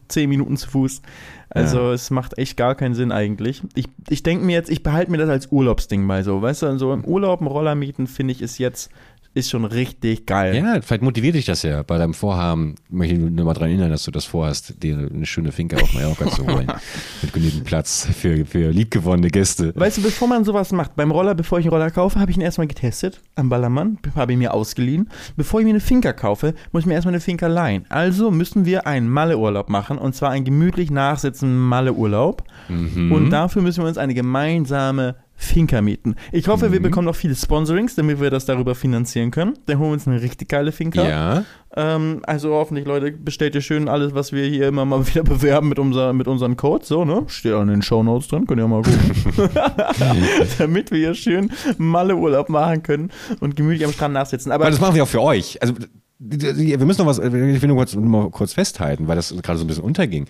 zehn 0.08 0.28
Minuten 0.28 0.56
zu 0.56 0.68
Fuß. 0.70 1.02
Also 1.50 1.90
es 1.92 2.10
macht 2.10 2.38
echt 2.38 2.56
gar 2.56 2.74
keinen 2.74 2.94
Sinn 2.94 3.12
eigentlich. 3.12 3.62
Ich, 3.74 3.88
ich 4.08 4.22
denke 4.22 4.44
mir 4.44 4.52
jetzt, 4.52 4.70
ich 4.70 4.82
behalte 4.82 5.10
mir 5.10 5.18
das 5.18 5.28
als 5.28 5.50
Urlaubsding 5.50 6.06
bei 6.06 6.22
so, 6.22 6.42
weißt 6.42 6.62
du, 6.62 6.78
so 6.78 6.92
im 6.92 7.04
Urlaub 7.04 7.40
einen 7.40 7.48
Roller 7.48 7.74
mieten, 7.74 8.06
finde 8.06 8.32
ich, 8.32 8.42
ist 8.42 8.58
jetzt 8.58 8.90
ist 9.32 9.50
schon 9.50 9.64
richtig 9.64 10.26
geil. 10.26 10.56
Ja, 10.56 10.80
vielleicht 10.82 11.02
motiviert 11.02 11.36
dich 11.36 11.44
das 11.44 11.62
ja 11.62 11.82
bei 11.82 11.98
deinem 11.98 12.14
Vorhaben. 12.14 12.74
Möchte 12.88 13.14
ich 13.14 13.20
nur 13.20 13.44
mal 13.44 13.54
daran 13.54 13.68
erinnern, 13.68 13.90
dass 13.90 14.02
du 14.02 14.10
das 14.10 14.24
vorhast, 14.24 14.82
dir 14.82 14.98
eine 14.98 15.24
schöne 15.24 15.52
Finca 15.52 15.76
auf 15.76 15.94
Mallorca 15.94 16.28
zu 16.30 16.44
holen. 16.46 16.66
Mit 17.22 17.32
genügend 17.32 17.64
Platz 17.64 18.08
für, 18.12 18.44
für 18.44 18.70
liebgewonnene 18.70 19.30
Gäste. 19.30 19.72
Weißt 19.76 19.98
du, 19.98 20.02
bevor 20.02 20.26
man 20.26 20.44
sowas 20.44 20.72
macht, 20.72 20.96
beim 20.96 21.12
Roller, 21.12 21.36
bevor 21.36 21.60
ich 21.60 21.66
einen 21.66 21.72
Roller 21.72 21.90
kaufe, 21.90 22.18
habe 22.18 22.32
ich 22.32 22.36
ihn 22.36 22.42
erstmal 22.42 22.66
getestet 22.66 23.20
am 23.36 23.48
Ballermann, 23.48 23.98
habe 24.16 24.32
ihn 24.32 24.40
mir 24.40 24.52
ausgeliehen. 24.52 25.08
Bevor 25.36 25.60
ich 25.60 25.64
mir 25.64 25.70
eine 25.70 25.80
Finca 25.80 26.12
kaufe, 26.12 26.54
muss 26.72 26.82
ich 26.82 26.86
mir 26.86 26.94
erstmal 26.94 27.14
eine 27.14 27.20
Finca 27.20 27.46
leihen. 27.46 27.86
Also 27.88 28.32
müssen 28.32 28.64
wir 28.64 28.88
einen 28.88 29.08
Malle-Urlaub 29.08 29.70
machen 29.70 29.98
und 29.98 30.14
zwar 30.14 30.30
einen 30.30 30.44
gemütlich 30.44 30.90
nachsitzenden 30.90 31.58
Malle-Urlaub. 31.58 32.44
Und 32.68 33.30
dafür 33.30 33.62
müssen 33.62 33.82
wir 33.82 33.88
uns 33.88 33.98
eine 33.98 34.14
gemeinsame 34.14 35.16
Finca 35.42 35.80
mieten. 35.80 36.16
Ich 36.32 36.48
hoffe, 36.48 36.70
wir 36.70 36.82
bekommen 36.82 37.06
noch 37.06 37.16
viele 37.16 37.34
Sponsorings, 37.34 37.94
damit 37.94 38.20
wir 38.20 38.28
das 38.28 38.44
darüber 38.44 38.74
finanzieren 38.74 39.30
können. 39.30 39.58
Dann 39.64 39.78
holen 39.78 39.88
wir 39.88 39.94
uns 39.94 40.06
eine 40.06 40.20
richtig 40.20 40.50
geile 40.50 40.70
Finca. 40.70 41.08
Ja. 41.08 41.44
Ähm, 41.74 42.20
also 42.24 42.52
hoffentlich, 42.52 42.86
Leute, 42.86 43.10
bestellt 43.12 43.54
ihr 43.54 43.62
schön 43.62 43.88
alles, 43.88 44.14
was 44.14 44.32
wir 44.32 44.46
hier 44.46 44.68
immer 44.68 44.84
mal 44.84 45.06
wieder 45.08 45.24
bewerben 45.24 45.70
mit, 45.70 45.78
unser, 45.78 46.12
mit 46.12 46.28
unseren 46.28 46.58
Codes. 46.58 46.88
So, 46.88 47.06
ne? 47.06 47.24
Steht 47.28 47.54
auch 47.54 47.62
in 47.62 47.68
den 47.68 47.80
Shownotes 47.80 48.28
drin, 48.28 48.46
könnt 48.46 48.60
ihr 48.60 48.68
mal 48.68 48.82
gucken. 48.82 49.50
Damit 50.58 50.90
wir 50.90 50.98
hier 50.98 51.14
schön 51.14 51.50
Malle-Urlaub 51.78 52.50
machen 52.50 52.82
können 52.82 53.10
und 53.40 53.56
gemütlich 53.56 53.86
am 53.86 53.92
Strand 53.92 54.12
nachsitzen. 54.12 54.52
Aber 54.52 54.66
Aber 54.66 54.70
das 54.70 54.80
machen 54.80 54.94
wir 54.94 55.04
auch 55.04 55.08
für 55.08 55.22
euch. 55.22 55.60
Also 55.62 55.72
wir 56.18 56.78
müssen 56.84 57.00
noch 57.00 57.06
was, 57.06 57.18
ich 57.18 57.32
will 57.32 57.66
nur 57.66 57.78
kurz, 57.78 57.94
nur 57.94 58.04
mal 58.04 58.30
kurz 58.30 58.52
festhalten, 58.52 59.08
weil 59.08 59.16
das 59.16 59.34
gerade 59.42 59.58
so 59.58 59.64
ein 59.64 59.68
bisschen 59.68 59.84
unterging. 59.84 60.26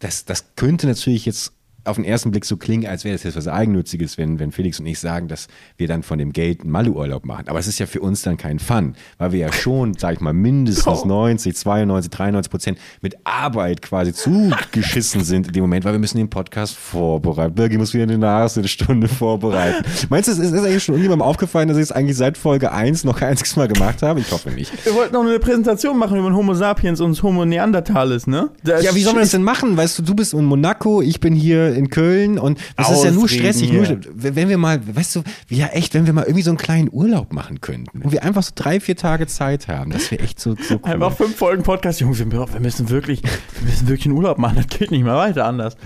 Das, 0.00 0.26
das 0.26 0.54
könnte 0.54 0.86
natürlich 0.86 1.24
jetzt 1.24 1.54
auf 1.84 1.96
den 1.96 2.04
ersten 2.04 2.30
Blick 2.30 2.44
so 2.44 2.56
klingen, 2.56 2.86
als 2.86 3.04
wäre 3.04 3.14
das 3.14 3.22
jetzt 3.22 3.36
was 3.36 3.48
Eigennütziges, 3.48 4.18
wenn, 4.18 4.38
wenn 4.38 4.52
Felix 4.52 4.78
und 4.80 4.86
ich 4.86 4.98
sagen, 4.98 5.28
dass 5.28 5.48
wir 5.76 5.88
dann 5.88 6.02
von 6.02 6.18
dem 6.18 6.32
Geld 6.32 6.62
einen 6.62 6.70
Malle-Urlaub 6.70 7.24
machen. 7.24 7.48
Aber 7.48 7.58
es 7.58 7.66
ist 7.66 7.78
ja 7.78 7.86
für 7.86 8.00
uns 8.00 8.22
dann 8.22 8.36
kein 8.36 8.58
Fun, 8.58 8.94
weil 9.18 9.32
wir 9.32 9.40
ja 9.40 9.52
schon, 9.52 9.94
sag 9.98 10.14
ich 10.14 10.20
mal, 10.20 10.32
mindestens 10.32 11.04
90, 11.04 11.56
92, 11.56 12.10
93 12.10 12.50
Prozent 12.50 12.78
mit 13.00 13.16
Arbeit 13.24 13.82
quasi 13.82 14.12
zugeschissen 14.12 15.24
sind 15.24 15.48
in 15.48 15.52
dem 15.52 15.62
Moment, 15.62 15.84
weil 15.84 15.92
wir 15.92 15.98
müssen 15.98 16.18
den 16.18 16.30
Podcast 16.30 16.76
vorbereiten. 16.76 17.54
Birgi 17.54 17.78
muss 17.78 17.94
wieder 17.94 18.04
eine 18.04 18.18
Nachrichtenstunde 18.18 19.08
vorbereiten. 19.08 19.84
Meinst 20.08 20.28
du, 20.28 20.32
es 20.32 20.38
ist 20.38 20.52
eigentlich 20.52 20.84
schon 20.84 20.94
irgendjemandem 20.94 21.26
aufgefallen, 21.26 21.68
dass 21.68 21.76
ich 21.76 21.84
es 21.84 21.92
eigentlich 21.92 22.16
seit 22.16 22.36
Folge 22.36 22.72
1 22.72 23.04
noch 23.04 23.18
kein 23.18 23.30
einziges 23.30 23.56
Mal 23.56 23.68
gemacht 23.68 24.02
habe? 24.02 24.20
Ich 24.20 24.30
hoffe 24.30 24.50
nicht. 24.50 24.84
wir 24.84 24.94
wollten 24.94 25.14
noch 25.14 25.22
eine 25.22 25.38
Präsentation 25.38 25.98
machen 25.98 26.18
über 26.18 26.28
den 26.28 26.36
Homo 26.36 26.54
sapiens 26.54 27.00
und 27.00 27.20
Homo 27.22 27.44
neanderthalis, 27.44 28.26
ne? 28.26 28.50
Das 28.62 28.82
Ja, 28.82 28.94
wie 28.94 29.02
soll 29.02 29.14
man 29.14 29.22
das 29.22 29.30
denn 29.30 29.42
machen? 29.42 29.76
Weißt 29.76 29.98
du, 29.98 30.02
du 30.02 30.14
bist 30.14 30.34
in 30.34 30.44
Monaco, 30.44 31.02
ich 31.02 31.20
bin 31.20 31.34
hier 31.34 31.69
in 31.74 31.90
Köln 31.90 32.38
und 32.38 32.58
das 32.76 32.90
ist 32.90 33.04
ja 33.04 33.10
nur 33.10 33.28
stressig. 33.28 33.72
Nur, 33.72 33.86
wenn 34.14 34.48
wir 34.48 34.58
mal, 34.58 34.80
weißt 34.94 35.16
du, 35.16 35.22
ja 35.48 35.66
echt, 35.68 35.94
wenn 35.94 36.06
wir 36.06 36.12
mal 36.12 36.22
irgendwie 36.24 36.42
so 36.42 36.50
einen 36.50 36.58
kleinen 36.58 36.88
Urlaub 36.92 37.32
machen 37.32 37.60
könnten 37.60 38.02
und 38.02 38.12
wir 38.12 38.22
einfach 38.22 38.42
so 38.42 38.52
drei, 38.54 38.80
vier 38.80 38.96
Tage 38.96 39.26
Zeit 39.26 39.68
haben, 39.68 39.90
das 39.90 40.10
wäre 40.10 40.22
echt 40.22 40.40
so, 40.40 40.54
so 40.56 40.74
cool. 40.74 40.80
Einfach 40.84 41.12
fünf 41.12 41.36
Folgen 41.36 41.62
Podcast. 41.62 42.00
Jungs, 42.00 42.18
wir, 42.18 42.26
müssen 42.60 42.88
wirklich, 42.90 43.22
wir 43.22 43.30
müssen 43.70 43.88
wirklich 43.88 44.06
einen 44.06 44.16
Urlaub 44.16 44.38
machen. 44.38 44.56
Das 44.56 44.66
geht 44.68 44.90
nicht 44.90 45.04
mehr 45.04 45.16
weiter 45.16 45.44
anders. 45.46 45.76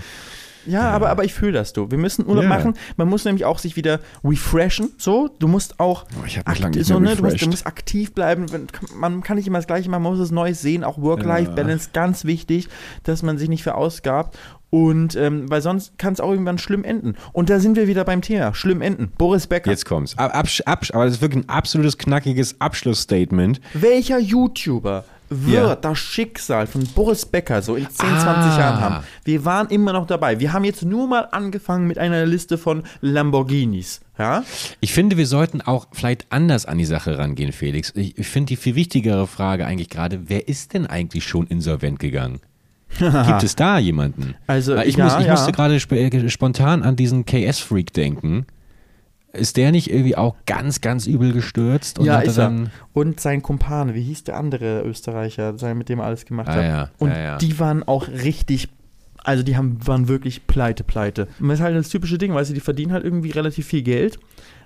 Ja, 0.67 0.89
Aber, 0.89 1.09
aber 1.11 1.23
ich 1.23 1.31
fühle 1.31 1.51
das, 1.51 1.73
du. 1.73 1.91
Wir 1.91 1.99
müssen 1.99 2.25
Urlaub 2.25 2.45
Ja. 2.45 2.49
machen. 2.49 2.73
Man 2.97 3.07
muss 3.07 3.23
nämlich 3.23 3.45
auch 3.45 3.59
sich 3.59 3.75
wieder 3.75 3.99
refreshen. 4.23 4.89
So, 4.97 5.29
du 5.37 5.47
musst 5.47 5.79
auch 5.79 6.05
Oh, 6.19 6.25
ich 6.25 6.39
hab 6.39 6.49
mich 6.49 6.59
lang 6.59 6.71
akti- 6.71 6.77
nicht 6.77 6.87
so, 6.87 6.99
ne, 6.99 7.15
du, 7.15 7.21
musst, 7.21 7.39
du 7.39 7.45
musst 7.45 7.67
aktiv 7.67 8.13
bleiben. 8.15 8.47
Man 8.97 9.21
kann 9.21 9.37
nicht 9.37 9.45
immer 9.45 9.59
das 9.59 9.67
Gleiche 9.67 9.91
machen, 9.91 10.01
man 10.01 10.13
muss 10.13 10.21
es 10.21 10.31
Neues 10.31 10.61
sehen. 10.63 10.83
Auch 10.83 10.99
Work-Life-Balance, 10.99 11.89
ganz 11.93 12.25
wichtig, 12.25 12.67
dass 13.03 13.21
man 13.21 13.37
sich 13.37 13.47
nicht 13.47 13.61
verausgabt. 13.61 14.39
Und 14.69 15.15
ähm, 15.15 15.49
weil 15.49 15.61
sonst 15.61 15.97
kann 15.97 16.13
es 16.13 16.19
auch 16.19 16.31
irgendwann 16.31 16.57
schlimm 16.57 16.83
enden. 16.83 17.15
Und 17.31 17.49
da 17.49 17.59
sind 17.59 17.77
wir 17.77 17.87
wieder 17.87 18.03
beim 18.03 18.21
Thema. 18.21 18.53
Schlimm 18.53 18.81
enden. 18.81 19.11
Boris 19.17 19.47
Becker. 19.47 19.69
Jetzt 19.71 19.85
kommt's. 19.85 20.17
Ab, 20.17 20.35
absch, 20.35 20.61
absch, 20.65 20.91
aber 20.91 21.05
das 21.05 21.15
ist 21.15 21.21
wirklich 21.21 21.45
ein 21.45 21.49
absolutes 21.49 21.97
knackiges 21.97 22.59
Abschlussstatement. 22.59 23.61
Welcher 23.73 24.19
YouTuber 24.19 25.05
wird 25.29 25.53
Ja. 25.69 25.75
das 25.75 25.97
Schicksal 25.97 26.67
von 26.67 26.83
Boris 26.93 27.25
Becker 27.25 27.61
so 27.61 27.75
in 27.75 27.83
10, 27.89 27.95
20 27.95 28.25
Ah. 28.25 28.59
Jahren 28.59 28.79
haben? 28.81 29.05
Wir 29.23 29.43
waren 29.45 29.67
immer 29.69 29.91
noch 29.93 30.05
dabei. 30.07 30.39
Wir 30.39 30.53
haben 30.53 30.63
jetzt 30.65 30.83
nur 30.83 31.07
mal 31.07 31.27
angefangen 31.31 31.87
mit 31.87 31.97
einer 31.97 32.25
Liste 32.25 32.57
von 32.59 32.83
Lamborghinis. 33.01 34.01
Ja? 34.19 34.43
Ich 34.81 34.93
finde, 34.93 35.17
wir 35.17 35.25
sollten 35.25 35.61
auch 35.61 35.87
vielleicht 35.93 36.27
anders 36.31 36.65
an 36.65 36.77
die 36.77 36.85
Sache 36.85 37.17
rangehen, 37.17 37.53
Felix. 37.53 37.91
Ich, 37.95 38.17
ich 38.17 38.27
finde 38.27 38.49
die 38.49 38.55
viel 38.55 38.75
wichtigere 38.75 39.25
Frage 39.25 39.65
eigentlich 39.65 39.89
gerade, 39.89 40.29
wer 40.29 40.47
ist 40.47 40.73
denn 40.73 40.85
eigentlich 40.85 41.25
schon 41.25 41.47
insolvent 41.47 41.99
gegangen? 41.99 42.39
Gibt 43.27 43.43
es 43.43 43.55
da 43.55 43.77
jemanden? 43.79 44.35
Also, 44.47 44.75
Weil 44.75 44.87
ich, 44.87 44.95
ja, 44.95 45.05
muss, 45.05 45.17
ich 45.19 45.25
ja. 45.25 45.31
musste 45.31 45.51
gerade 45.51 45.75
sp 45.81 45.93
äh, 45.95 46.29
spontan 46.29 46.83
an 46.83 46.95
diesen 46.95 47.25
KS-Freak 47.25 47.93
denken. 47.93 48.45
Ist 49.33 49.57
der 49.57 49.71
nicht 49.71 49.91
irgendwie 49.91 50.15
auch 50.15 50.35
ganz, 50.45 50.79
ganz 50.79 51.07
übel 51.07 51.33
gestürzt? 51.33 51.99
ja, 51.99 52.17
hatte 52.17 52.27
ist 52.27 52.37
er. 52.37 52.53
Und 52.93 53.19
sein 53.19 53.41
Kumpane, 53.41 53.93
wie 53.93 54.01
hieß 54.03 54.23
der 54.23 54.37
andere 54.37 54.81
Österreicher, 54.83 55.57
sein, 55.57 55.77
mit 55.77 55.89
dem 55.89 55.99
er 55.99 56.05
alles 56.05 56.25
gemacht 56.25 56.47
Ah, 56.47 56.53
hat? 56.55 56.63
ja, 56.63 56.89
Und 56.99 57.09
ja, 57.09 57.19
ja. 57.19 57.37
die 57.37 57.59
waren 57.59 57.83
auch 57.83 58.07
richtig. 58.07 58.69
Also 59.25 59.43
die 59.43 59.57
haben, 59.57 59.85
waren 59.85 60.07
wirklich 60.07 60.47
pleite, 60.47 60.83
pleite. 60.83 61.27
Und 61.39 61.49
das 61.49 61.59
ist 61.59 61.63
halt 61.65 61.75
das 61.75 61.89
typische 61.89 62.17
Ding, 62.17 62.33
weißt 62.33 62.51
du, 62.51 62.53
die 62.53 62.59
verdienen 62.61 62.93
halt 62.93 63.03
irgendwie 63.03 63.31
relativ 63.31 63.65
viel 63.65 63.81
Geld, 63.81 64.19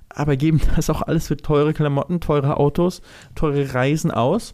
aber 0.10 0.36
geben 0.36 0.60
das 0.76 0.90
auch 0.90 1.02
alles 1.02 1.28
für 1.28 1.38
teure 1.38 1.74
Klamotten, 1.74 2.20
teure 2.20 2.58
Autos, 2.58 3.02
teure 3.36 3.74
Reisen 3.74 4.12
aus. 4.12 4.54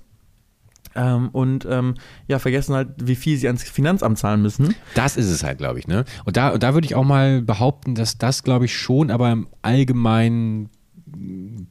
Ähm, 0.95 1.29
und 1.29 1.67
ähm, 1.69 1.95
ja, 2.27 2.39
vergessen 2.39 2.73
halt, 2.75 2.89
wie 3.01 3.15
viel 3.15 3.37
sie 3.37 3.47
ans 3.47 3.63
Finanzamt 3.63 4.17
zahlen 4.17 4.41
müssen. 4.41 4.75
Das 4.95 5.17
ist 5.17 5.29
es 5.29 5.43
halt, 5.43 5.57
glaube 5.57 5.79
ich. 5.79 5.87
Ne? 5.87 6.05
Und 6.25 6.37
da, 6.37 6.49
und 6.49 6.63
da 6.63 6.73
würde 6.73 6.85
ich 6.85 6.95
auch 6.95 7.03
mal 7.03 7.41
behaupten, 7.41 7.95
dass 7.95 8.17
das, 8.17 8.43
glaube 8.43 8.65
ich, 8.65 8.75
schon 8.77 9.11
aber 9.11 9.31
im 9.31 9.47
allgemeinen 9.61 10.69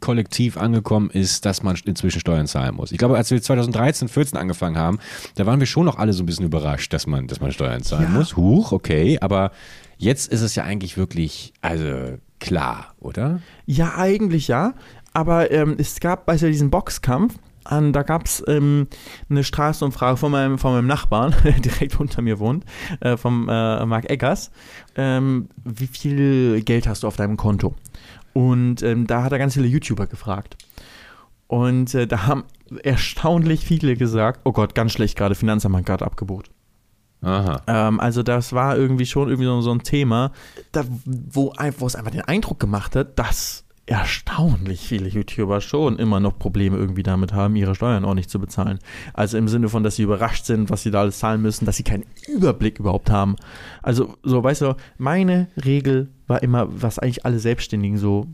Kollektiv 0.00 0.56
angekommen 0.56 1.10
ist, 1.10 1.44
dass 1.44 1.62
man 1.62 1.76
inzwischen 1.84 2.20
Steuern 2.20 2.46
zahlen 2.46 2.74
muss. 2.74 2.92
Ich 2.92 2.98
glaube, 2.98 3.16
als 3.16 3.30
wir 3.30 3.40
2013, 3.40 4.08
14 4.08 4.38
angefangen 4.38 4.76
haben, 4.76 4.98
da 5.34 5.46
waren 5.46 5.60
wir 5.60 5.66
schon 5.66 5.84
noch 5.84 5.98
alle 5.98 6.12
so 6.12 6.22
ein 6.22 6.26
bisschen 6.26 6.46
überrascht, 6.46 6.92
dass 6.92 7.06
man, 7.06 7.26
dass 7.26 7.40
man 7.40 7.52
Steuern 7.52 7.82
zahlen 7.82 8.04
Ja. 8.04 8.08
muss. 8.18 8.36
Huch, 8.36 8.72
okay, 8.72 9.18
aber 9.20 9.50
jetzt 9.98 10.32
ist 10.32 10.40
es 10.40 10.54
ja 10.54 10.64
eigentlich 10.64 10.96
wirklich, 10.96 11.52
also 11.60 12.18
klar, 12.40 12.94
oder? 13.00 13.40
Ja, 13.66 13.96
eigentlich 13.96 14.48
ja. 14.48 14.74
Aber 15.12 15.50
ähm, 15.50 15.76
es 15.78 16.00
gab 16.00 16.26
bei 16.26 16.36
so 16.36 16.46
diesem 16.46 16.70
Boxkampf, 16.70 17.34
an, 17.64 17.92
da 17.92 18.02
gab 18.02 18.26
es 18.26 18.42
ähm, 18.46 18.86
eine 19.28 19.44
Straßenumfrage 19.44 20.16
von 20.16 20.32
meinem, 20.32 20.58
von 20.58 20.72
meinem 20.72 20.86
Nachbarn, 20.86 21.34
der 21.44 21.52
direkt 21.52 21.98
unter 22.00 22.22
mir 22.22 22.38
wohnt, 22.38 22.64
äh, 23.00 23.16
vom 23.16 23.48
äh, 23.48 23.84
Marc 23.86 24.10
Eggers. 24.10 24.50
Ähm, 24.96 25.48
wie 25.64 25.86
viel 25.86 26.62
Geld 26.62 26.86
hast 26.86 27.02
du 27.02 27.06
auf 27.06 27.16
deinem 27.16 27.36
Konto? 27.36 27.74
Und 28.32 28.82
ähm, 28.82 29.06
da 29.06 29.22
hat 29.22 29.32
er 29.32 29.38
ganz 29.38 29.54
viele 29.54 29.66
YouTuber 29.66 30.06
gefragt. 30.06 30.56
Und 31.46 31.94
äh, 31.94 32.06
da 32.06 32.26
haben 32.26 32.44
erstaunlich 32.82 33.64
viele 33.64 33.96
gesagt, 33.96 34.40
oh 34.44 34.52
Gott, 34.52 34.74
ganz 34.74 34.92
schlecht 34.92 35.16
gerade, 35.16 35.34
Finanzamt 35.34 35.76
hat 35.76 35.86
gerade 35.86 36.04
abgebucht. 36.04 36.50
Ähm, 37.66 38.00
also 38.00 38.22
das 38.22 38.52
war 38.52 38.76
irgendwie 38.76 39.06
schon 39.06 39.28
irgendwie 39.28 39.46
so, 39.46 39.60
so 39.62 39.72
ein 39.72 39.82
Thema, 39.82 40.32
da, 40.72 40.84
wo, 41.04 41.52
wo 41.78 41.86
es 41.86 41.96
einfach 41.96 42.10
den 42.10 42.22
Eindruck 42.22 42.60
gemacht 42.60 42.96
hat, 42.96 43.18
dass 43.18 43.63
erstaunlich 43.86 44.80
viele 44.80 45.08
YouTuber 45.08 45.60
schon 45.60 45.98
immer 45.98 46.18
noch 46.18 46.38
Probleme 46.38 46.76
irgendwie 46.76 47.02
damit 47.02 47.32
haben, 47.32 47.54
ihre 47.56 47.74
Steuern 47.74 48.14
nicht 48.14 48.30
zu 48.30 48.38
bezahlen. 48.38 48.78
Also 49.12 49.36
im 49.36 49.48
Sinne 49.48 49.68
von, 49.68 49.82
dass 49.82 49.96
sie 49.96 50.04
überrascht 50.04 50.46
sind, 50.46 50.70
was 50.70 50.82
sie 50.82 50.90
da 50.90 51.00
alles 51.00 51.18
zahlen 51.18 51.42
müssen, 51.42 51.66
dass 51.66 51.76
sie 51.76 51.82
keinen 51.82 52.06
Überblick 52.26 52.78
überhaupt 52.78 53.10
haben. 53.10 53.36
Also 53.82 54.16
so, 54.22 54.42
weißt 54.42 54.62
du, 54.62 54.76
meine 54.96 55.48
Regel 55.62 56.08
war 56.26 56.42
immer, 56.42 56.66
was 56.70 56.98
eigentlich 56.98 57.26
alle 57.26 57.38
Selbstständigen 57.38 57.98
so 57.98 58.26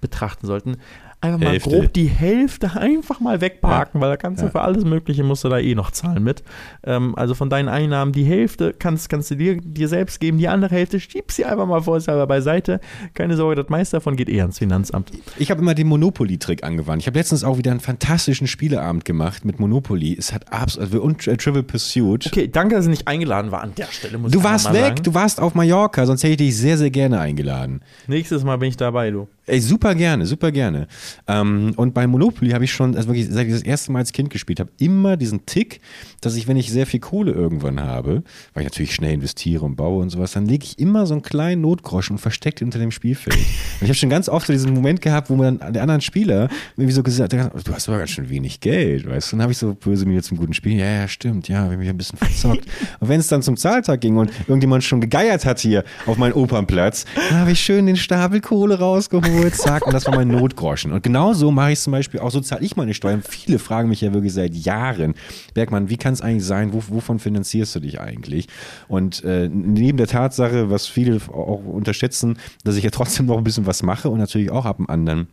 betrachten 0.00 0.46
sollten, 0.46 0.76
einfach 1.20 1.38
mal 1.40 1.50
Hälfte. 1.50 1.70
grob 1.70 1.92
die 1.92 2.06
Hälfte 2.06 2.72
einfach 2.80 3.20
mal 3.20 3.40
wegparken, 3.40 4.00
weil 4.00 4.10
da 4.10 4.16
kannst 4.16 4.40
Ja. 4.40 4.46
du 4.46 4.52
für 4.52 4.60
alles 4.60 4.84
Mögliche 4.84 5.24
musst 5.24 5.44
du 5.44 5.48
da 5.48 5.58
eh 5.58 5.74
noch 5.74 5.90
zahlen 5.90 6.22
mit. 6.22 6.42
Ähm, 6.84 7.14
also 7.16 7.34
von 7.34 7.50
deinen 7.50 7.68
Einnahmen 7.68 8.12
die 8.12 8.24
Hälfte 8.24 8.74
kannst, 8.78 9.08
kannst 9.08 9.30
du 9.30 9.34
dir, 9.36 9.56
dir 9.60 9.88
selbst 9.88 10.20
geben, 10.20 10.38
die 10.38 10.48
andere 10.48 10.74
Hälfte 10.74 11.00
schieb 11.00 11.32
sie 11.32 11.44
einfach 11.44 11.66
mal 11.66 11.80
vorsichtshalber 11.82 12.26
beiseite. 12.26 12.80
Keine 13.14 13.36
Sorge, 13.36 13.56
das 13.60 13.68
meiste 13.68 13.96
davon 13.96 14.16
geht 14.16 14.28
eh 14.28 14.40
ans 14.40 14.58
Finanzamt. 14.58 15.10
Ich 15.38 15.50
habe 15.50 15.60
immer 15.60 15.74
den 15.74 15.88
Monopoly-Trick 15.88 16.62
angewandt. 16.64 17.02
Ich 17.02 17.06
habe 17.06 17.18
letztens 17.18 17.42
auch 17.44 17.58
wieder 17.58 17.70
einen 17.70 17.80
fantastischen 17.80 18.46
Spieleabend 18.46 19.04
gemacht 19.04 19.44
mit 19.44 19.58
Monopoly. 19.60 20.16
Es 20.18 20.32
hat 20.32 20.52
absolut, 20.52 20.88
also 20.92 21.02
und 21.02 21.26
äh, 21.26 21.36
Trivial 21.36 21.62
Pursuit. 21.64 22.26
Okay, 22.26 22.48
danke, 22.48 22.74
dass 22.76 22.84
ich 22.84 22.90
nicht 22.90 23.08
eingeladen 23.08 23.50
war 23.50 23.62
an 23.62 23.74
der 23.76 23.86
Stelle. 23.86 24.18
Muss 24.18 24.30
Du 24.30 24.42
warst 24.44 24.72
weg, 24.72 24.80
sagen. 24.82 25.02
du 25.02 25.14
warst 25.14 25.40
auf 25.40 25.54
Mallorca, 25.54 26.06
sonst 26.06 26.22
hätte 26.22 26.32
ich 26.32 26.36
dich 26.38 26.56
sehr, 26.56 26.78
sehr 26.78 26.90
gerne 26.90 27.18
eingeladen. 27.18 27.80
Nächstes 28.06 28.44
Mal 28.44 28.56
bin 28.58 28.68
ich 28.68 28.76
dabei, 28.76 29.10
du. 29.10 29.28
Ey, 29.48 29.60
super 29.62 29.94
gerne, 29.94 30.26
super 30.26 30.52
gerne. 30.52 30.88
Ähm, 31.26 31.72
und 31.76 31.94
bei 31.94 32.06
Monopoly 32.06 32.50
habe 32.50 32.64
ich 32.64 32.72
schon, 32.72 32.94
also 32.94 33.08
wirklich, 33.08 33.28
seit 33.30 33.46
ich 33.46 33.54
das 33.54 33.62
erste 33.62 33.90
Mal 33.92 34.00
als 34.00 34.12
Kind 34.12 34.28
gespielt 34.28 34.60
habe, 34.60 34.70
immer 34.78 35.16
diesen 35.16 35.46
Tick, 35.46 35.80
dass 36.20 36.36
ich, 36.36 36.48
wenn 36.48 36.58
ich 36.58 36.70
sehr 36.70 36.86
viel 36.86 37.00
Kohle 37.00 37.32
irgendwann 37.32 37.80
habe, 37.80 38.22
weil 38.52 38.64
ich 38.64 38.70
natürlich 38.70 38.94
schnell 38.94 39.14
investiere 39.14 39.64
und 39.64 39.76
baue 39.76 40.02
und 40.02 40.10
sowas, 40.10 40.32
dann 40.32 40.44
lege 40.44 40.64
ich 40.64 40.78
immer 40.78 41.06
so 41.06 41.14
einen 41.14 41.22
kleinen 41.22 41.62
Notgroschen 41.62 42.16
und 42.16 42.18
versteckt 42.18 42.60
unter 42.60 42.78
dem 42.78 42.90
Spielfeld. 42.90 43.36
und 43.36 43.42
ich 43.80 43.88
habe 43.88 43.94
schon 43.94 44.10
ganz 44.10 44.28
oft 44.28 44.48
so 44.48 44.52
diesen 44.52 44.74
Moment 44.74 45.00
gehabt, 45.00 45.30
wo 45.30 45.36
man 45.36 45.58
dann 45.58 45.72
der 45.72 45.80
anderen 45.80 46.02
Spieler 46.02 46.50
irgendwie 46.76 46.92
so 46.92 47.02
gesagt 47.02 47.32
hat, 47.32 47.66
du 47.66 47.72
hast 47.72 47.88
aber 47.88 47.98
ganz 47.98 48.10
schön 48.10 48.28
wenig 48.28 48.60
Geld, 48.60 49.08
weißt 49.08 49.32
du? 49.32 49.36
Und 49.36 49.38
dann 49.38 49.44
habe 49.44 49.52
ich 49.52 49.58
so 49.58 49.72
böse 49.72 50.04
mir 50.04 50.22
zum 50.22 50.36
guten 50.36 50.52
Spiel, 50.52 50.78
ja, 50.78 50.90
ja, 50.90 51.08
stimmt, 51.08 51.48
ja, 51.48 51.64
ich 51.64 51.70
habe 51.70 51.76
mich 51.78 51.88
ein 51.88 51.96
bisschen 51.96 52.18
verzockt. 52.18 52.66
und 53.00 53.08
wenn 53.08 53.18
es 53.20 53.28
dann 53.28 53.40
zum 53.40 53.56
Zahltag 53.56 54.02
ging 54.02 54.18
und 54.18 54.30
irgendjemand 54.40 54.84
schon 54.84 55.00
gegeiert 55.00 55.46
hat 55.46 55.58
hier 55.58 55.84
auf 56.04 56.18
meinen 56.18 56.34
Opernplatz, 56.34 57.06
dann 57.30 57.38
habe 57.38 57.52
ich 57.52 57.60
schön 57.60 57.86
den 57.86 57.96
Stapel 57.96 58.42
Kohle 58.42 58.78
rausgeholt 58.78 59.37
zack, 59.52 59.86
und 59.86 59.92
das 59.92 60.06
war 60.06 60.14
mein 60.14 60.28
Notgroschen. 60.28 60.92
Und 60.92 61.02
genau 61.02 61.32
so 61.32 61.50
mache 61.50 61.72
ich 61.72 61.80
zum 61.80 61.92
Beispiel 61.92 62.20
auch, 62.20 62.30
so 62.30 62.40
zahle 62.40 62.64
ich 62.64 62.76
meine 62.76 62.94
Steuern. 62.94 63.22
Viele 63.22 63.58
fragen 63.58 63.88
mich 63.88 64.00
ja 64.00 64.12
wirklich 64.12 64.32
seit 64.32 64.54
Jahren, 64.54 65.14
Bergmann, 65.54 65.88
wie 65.90 65.96
kann 65.96 66.14
es 66.14 66.20
eigentlich 66.20 66.44
sein, 66.44 66.72
wo, 66.72 66.82
wovon 66.88 67.18
finanzierst 67.18 67.74
du 67.76 67.80
dich 67.80 68.00
eigentlich? 68.00 68.48
Und 68.88 69.24
äh, 69.24 69.48
neben 69.48 69.98
der 69.98 70.06
Tatsache, 70.06 70.70
was 70.70 70.86
viele 70.86 71.20
auch 71.28 71.64
unterschätzen, 71.64 72.38
dass 72.64 72.76
ich 72.76 72.84
ja 72.84 72.90
trotzdem 72.90 73.26
noch 73.26 73.38
ein 73.38 73.44
bisschen 73.44 73.66
was 73.66 73.82
mache 73.82 74.08
und 74.10 74.18
natürlich 74.18 74.50
auch 74.50 74.66
ab 74.66 74.76
dem 74.76 74.88
anderen 74.88 75.28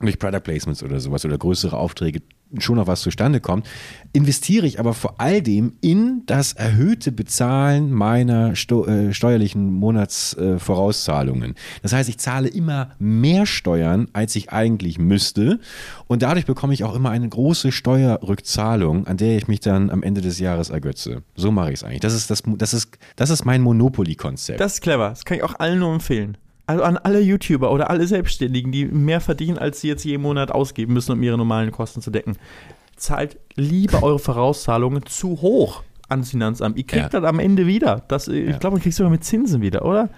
durch 0.00 0.18
Product 0.18 0.40
Placements 0.40 0.82
oder 0.82 1.00
sowas 1.00 1.24
oder 1.24 1.38
größere 1.38 1.76
Aufträge 1.76 2.20
schon 2.58 2.76
noch 2.76 2.86
was 2.86 3.00
zustande 3.00 3.40
kommt, 3.40 3.68
investiere 4.12 4.66
ich 4.66 4.78
aber 4.80 4.94
vor 4.94 5.16
all 5.18 5.42
dem 5.42 5.74
in 5.80 6.22
das 6.26 6.52
erhöhte 6.52 7.12
Bezahlen 7.12 7.92
meiner 7.92 8.54
Sto 8.56 8.86
äh, 8.86 9.12
steuerlichen 9.12 9.72
Monatsvorauszahlungen. 9.72 11.52
Äh, 11.52 11.80
das 11.82 11.92
heißt, 11.92 12.08
ich 12.08 12.18
zahle 12.18 12.48
immer 12.48 12.90
mehr 12.98 13.46
Steuern, 13.46 14.08
als 14.12 14.36
ich 14.36 14.50
eigentlich 14.52 14.98
müsste 14.98 15.60
und 16.06 16.22
dadurch 16.22 16.46
bekomme 16.46 16.72
ich 16.72 16.84
auch 16.84 16.94
immer 16.94 17.10
eine 17.10 17.28
große 17.28 17.72
Steuerrückzahlung, 17.72 19.06
an 19.06 19.16
der 19.16 19.36
ich 19.36 19.48
mich 19.48 19.60
dann 19.60 19.90
am 19.90 20.02
Ende 20.02 20.20
des 20.20 20.38
Jahres 20.38 20.70
ergötze. 20.70 21.22
So 21.34 21.50
mache 21.50 21.70
ich 21.70 21.76
es 21.76 21.84
eigentlich. 21.84 22.00
Das 22.00 22.14
ist, 22.14 22.30
das, 22.30 22.42
das 22.44 22.74
ist, 22.74 22.96
das 23.16 23.30
ist 23.30 23.44
mein 23.44 23.60
Monopoly-Konzept. 23.62 24.60
Das 24.60 24.74
ist 24.74 24.80
clever. 24.80 25.10
Das 25.10 25.24
kann 25.24 25.36
ich 25.36 25.42
auch 25.42 25.58
allen 25.58 25.80
nur 25.80 25.92
empfehlen. 25.92 26.38
Also 26.66 26.82
an 26.82 26.96
alle 26.96 27.20
YouTuber 27.20 27.70
oder 27.70 27.90
alle 27.90 28.06
Selbstständigen, 28.06 28.72
die 28.72 28.86
mehr 28.86 29.20
verdienen, 29.20 29.56
als 29.58 29.80
sie 29.80 29.88
jetzt 29.88 30.04
jeden 30.04 30.22
Monat 30.22 30.50
ausgeben 30.50 30.92
müssen, 30.94 31.12
um 31.12 31.22
ihre 31.22 31.36
normalen 31.38 31.70
Kosten 31.70 32.00
zu 32.02 32.10
decken. 32.10 32.36
Zahlt 32.96 33.36
lieber 33.54 34.02
eure 34.02 34.18
Vorauszahlungen 34.18 35.06
zu 35.06 35.40
hoch 35.42 35.82
ans 36.08 36.30
Finanzamt. 36.30 36.76
Ihr 36.76 36.86
kriegt 36.86 37.12
Ja. 37.12 37.20
das 37.20 37.24
am 37.28 37.38
Ende 37.38 37.66
wieder. 37.66 38.02
Das, 38.08 38.26
Ich 38.28 38.48
Ja. 38.50 38.56
glaube, 38.58 38.76
man 38.76 38.82
kriegt 38.82 38.96
sogar 38.96 39.10
mit 39.10 39.22
Zinsen 39.24 39.60
wieder, 39.62 39.84
oder? 39.84 40.08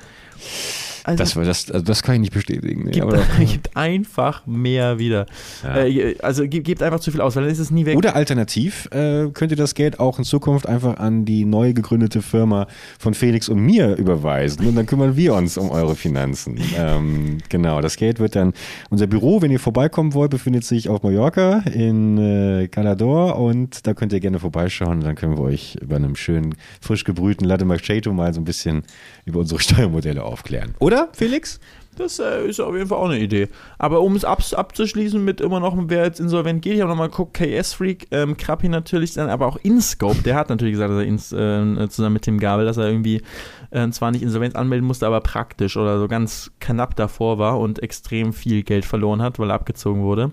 Also, 1.08 1.22
Das, 1.22 1.34
das, 1.34 1.70
also 1.70 1.84
das 1.84 2.02
kann 2.02 2.14
ich 2.16 2.20
nicht 2.22 2.32
bestätigen. 2.34 2.84
Nee, 2.84 2.90
gibt, 2.92 3.06
gibt 3.38 3.76
einfach 3.76 4.46
mehr 4.46 4.98
wieder. 4.98 5.26
Ja. 5.64 5.84
Äh, 5.84 6.16
also 6.20 6.46
ge- 6.48 6.60
gebt 6.60 6.82
einfach 6.82 7.00
zu 7.00 7.10
viel 7.10 7.20
aus, 7.20 7.36
weil 7.36 7.44
dann 7.44 7.52
ist 7.52 7.58
es 7.58 7.70
nie 7.70 7.86
weg. 7.86 7.96
Oder 7.96 8.14
alternativ 8.16 8.86
äh, 8.92 9.28
könnt 9.32 9.50
ihr 9.52 9.56
das 9.56 9.74
Geld 9.74 10.00
auch 10.00 10.18
in 10.18 10.24
Zukunft 10.24 10.66
einfach 10.66 10.98
an 10.98 11.24
die 11.24 11.44
neu 11.44 11.72
gegründete 11.72 12.22
Firma 12.22 12.66
von 12.98 13.14
Felix 13.14 13.48
und 13.48 13.60
mir 13.60 13.96
überweisen 13.96 14.66
und 14.66 14.74
dann 14.76 14.86
kümmern 14.86 15.16
wir 15.16 15.34
uns 15.34 15.56
um 15.56 15.70
eure 15.70 15.94
Finanzen. 15.94 16.58
Ähm, 16.76 17.38
genau, 17.48 17.80
das 17.80 17.96
Geld 17.96 18.18
wird 18.18 18.36
dann, 18.36 18.52
unser 18.90 19.06
Büro, 19.06 19.40
wenn 19.42 19.50
ihr 19.50 19.60
vorbeikommen 19.60 20.14
wollt, 20.14 20.30
befindet 20.30 20.64
sich 20.64 20.88
auf 20.88 21.02
Mallorca 21.02 21.60
in 21.72 22.18
äh, 22.18 22.68
Calador 22.68 23.38
und 23.38 23.86
da 23.86 23.94
könnt 23.94 24.12
ihr 24.12 24.20
gerne 24.20 24.38
vorbeischauen 24.38 24.98
und 24.98 25.04
dann 25.04 25.14
können 25.14 25.36
wir 25.36 25.42
euch 25.44 25.76
über 25.80 25.96
einem 25.96 26.16
schönen, 26.16 26.54
frisch 26.80 27.04
gebrühten 27.04 27.44
Latte 27.44 27.64
Macchiato 27.64 28.12
mal 28.12 28.34
so 28.34 28.40
ein 28.40 28.44
bisschen 28.44 28.82
über 29.24 29.40
unsere 29.40 29.60
Steuermodelle 29.68 30.22
aufklären. 30.22 30.74
Oder, 30.80 30.97
Felix? 31.12 31.60
Das 31.98 32.20
äh, 32.20 32.46
ist 32.46 32.60
auf 32.60 32.74
jeden 32.74 32.86
Fall 32.86 32.98
auch 32.98 33.08
eine 33.08 33.18
Idee. 33.18 33.48
Aber 33.76 34.02
um 34.02 34.14
es 34.14 34.24
ab, 34.24 34.40
abzuschließen 34.52 35.22
mit 35.22 35.40
immer 35.40 35.58
noch, 35.58 35.76
wer 35.76 36.04
jetzt 36.04 36.20
insolvent 36.20 36.62
geht, 36.62 36.74
ich 36.74 36.80
habe 36.80 36.90
nochmal 36.90 37.08
geguckt, 37.08 37.34
KS-Freak, 37.34 38.08
ähm, 38.12 38.36
Krappi 38.36 38.68
natürlich, 38.68 39.14
dann 39.14 39.28
aber 39.28 39.46
auch 39.46 39.56
InScope, 39.56 40.22
der 40.22 40.36
hat 40.36 40.48
natürlich 40.48 40.74
gesagt, 40.74 40.90
dass 40.90 40.98
er 40.98 41.06
ins, 41.06 41.32
äh, 41.32 41.88
zusammen 41.88 42.14
mit 42.14 42.22
Tim 42.22 42.38
Gabel, 42.38 42.64
dass 42.64 42.76
er 42.76 42.88
irgendwie 42.88 43.22
äh, 43.70 43.88
zwar 43.90 44.12
nicht 44.12 44.22
Insolvenz 44.22 44.54
anmelden 44.54 44.86
musste, 44.86 45.06
aber 45.06 45.20
praktisch 45.20 45.76
oder 45.76 45.98
so 45.98 46.06
ganz 46.06 46.52
knapp 46.60 46.94
davor 46.94 47.38
war 47.38 47.58
und 47.58 47.82
extrem 47.82 48.32
viel 48.32 48.62
Geld 48.62 48.84
verloren 48.84 49.20
hat, 49.20 49.40
weil 49.40 49.50
er 49.50 49.54
abgezogen 49.54 50.02
wurde. 50.02 50.30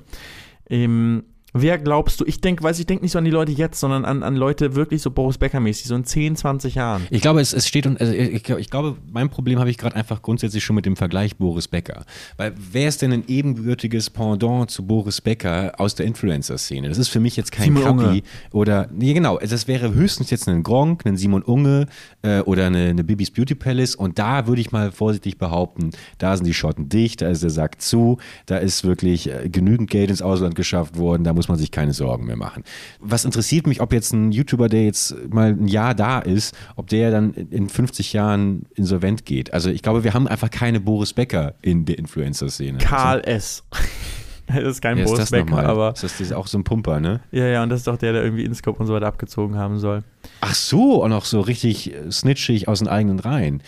Ähm, 0.70 1.24
wer 1.56 1.78
glaubst 1.78 2.20
du, 2.20 2.26
ich 2.26 2.42
denke, 2.42 2.64
weiß 2.64 2.80
ich 2.80 2.86
denke 2.86 3.04
nicht 3.04 3.14
so 3.14 3.18
an 3.18 3.26
die 3.26 3.32
Leute 3.32 3.52
jetzt, 3.52 3.80
sondern 3.80 4.06
an, 4.06 4.24
an 4.24 4.36
Leute 4.36 4.76
wirklich 4.76 5.02
so 5.02 5.10
Boris 5.10 5.38
Becker-mäßig, 5.38 5.88
so 5.88 5.96
in 5.96 6.04
10, 6.04 6.36
20 6.36 6.76
Jahren. 6.76 7.08
Ich 7.10 7.22
glaube, 7.22 7.40
es, 7.40 7.54
es 7.54 7.68
steht 7.68 7.88
und 7.88 8.00
also 8.00 8.14
ich, 8.14 8.48
ich 8.48 8.70
glaube, 8.70 8.98
mein 9.12 9.30
Problem 9.30 9.60
habe 9.60 9.70
ich 9.70 9.78
gerade 9.78 9.96
einfach 9.96 10.22
grundsätzlich 10.22 10.64
schon 10.64 10.76
mit 10.76 10.86
dem 10.86 10.98
Vergleich 10.98 11.38
Boris 11.38 11.68
Becker. 11.68 12.06
Weil 12.38 12.54
wer 12.72 12.90
ist 12.90 13.02
denn 13.02 13.14
ein 13.14 13.24
ebenbürtiges 13.28 14.10
Pendant 14.10 14.70
zu 14.70 14.86
Boris 14.86 15.22
Becker 15.22 15.74
aus 15.78 15.96
der 15.96 16.06
Influencer-Szene? 16.06 16.90
Das 16.90 16.98
ist 16.98 17.08
für 17.08 17.22
mich 17.22 17.38
jetzt 17.38 17.52
kein 17.54 17.66
Simon 17.66 17.84
Unge. 17.84 18.04
Kapi 18.04 18.24
oder 18.52 18.90
nee, 18.94 19.14
genau. 19.14 19.40
Das 19.40 19.68
wäre 19.68 19.94
höchstens 19.94 20.30
jetzt 20.32 20.50
ein 20.50 20.62
Gronk, 20.62 21.06
ein 21.06 21.16
Simon 21.16 21.42
Unge 21.42 21.88
äh, 22.22 22.42
oder 22.42 22.68
eine, 22.68 22.90
eine 22.90 23.04
Bibis 23.06 23.32
Beauty 23.32 23.56
Palace. 23.56 23.96
Und 23.96 24.20
da 24.20 24.48
würde 24.48 24.60
ich 24.60 24.74
mal 24.74 24.92
vorsichtig 24.92 25.38
behaupten, 25.38 25.92
da 26.18 26.36
sind 26.36 26.46
die 26.46 26.54
Schotten 26.54 26.90
dicht, 26.90 27.22
da 27.22 27.30
ist 27.30 27.44
der 27.44 27.50
Sack 27.50 27.82
zu, 27.82 28.18
da 28.46 28.58
ist 28.58 28.84
wirklich 28.84 29.32
äh, 29.32 29.48
genügend 29.50 29.90
Geld 29.90 30.10
ins 30.10 30.22
Ausland 30.22 30.56
geschafft 30.56 30.98
worden, 30.98 31.24
da 31.24 31.34
muss 31.34 31.45
man 31.48 31.58
sich 31.58 31.72
keine 31.72 31.94
Sorgen 31.94 32.26
mehr 32.26 32.36
machen. 32.36 32.64
Was 33.00 33.26
interessiert 33.26 33.68
mich, 33.68 33.82
ob 33.82 33.94
jetzt 33.94 34.14
ein 34.14 34.32
YouTuber, 34.32 34.70
der 34.70 34.86
jetzt 34.86 35.16
mal 35.30 35.50
ein 35.50 35.68
Jahr 35.68 35.96
da 35.96 36.20
ist, 36.20 36.56
ob 36.76 36.88
der 36.88 37.12
dann 37.12 37.34
in 37.34 37.70
50 37.70 38.14
Jahren 38.14 38.66
insolvent 38.76 39.26
geht. 39.26 39.54
Also 39.54 39.70
ich 39.70 39.82
glaube, 39.82 40.04
wir 40.04 40.14
haben 40.14 40.28
einfach 40.28 40.50
keine 40.50 40.80
Boris 40.80 41.14
Becker 41.14 41.56
in 41.62 41.86
der 41.86 41.98
Influencer-Szene. 41.98 42.80
Karl 42.80 43.22
S. 43.22 43.64
das 44.48 44.64
ist 44.64 44.82
kein 44.82 44.98
ist 44.98 45.06
Boris 45.06 45.20
das 45.20 45.32
Becker, 45.32 45.66
aber 45.66 45.94
Ist 45.94 46.04
das, 46.04 46.12
das 46.14 46.22
ist 46.22 46.34
auch 46.34 46.48
so 46.48 46.58
ein 46.58 46.64
Pumper, 46.64 47.00
ne? 47.00 47.22
Ja, 47.32 47.46
ja, 47.48 47.64
und 47.64 47.70
das 47.70 47.82
ist 47.82 47.88
doch 47.88 47.98
der, 47.98 48.14
der 48.14 48.24
irgendwie 48.24 48.44
Inscope 48.44 48.80
und 48.80 48.88
so 48.88 48.94
weiter 48.94 49.08
abgezogen 49.08 49.58
haben 49.58 49.80
soll. 49.80 50.04
Ach 50.42 50.56
so, 50.56 51.04
und 51.04 51.14
auch 51.14 51.26
so 51.26 51.42
richtig 51.42 51.94
äh, 51.94 52.12
snitchig 52.12 52.68
aus 52.68 52.80
den 52.80 52.88
eigenen 52.88 53.20
Reihen. 53.20 53.62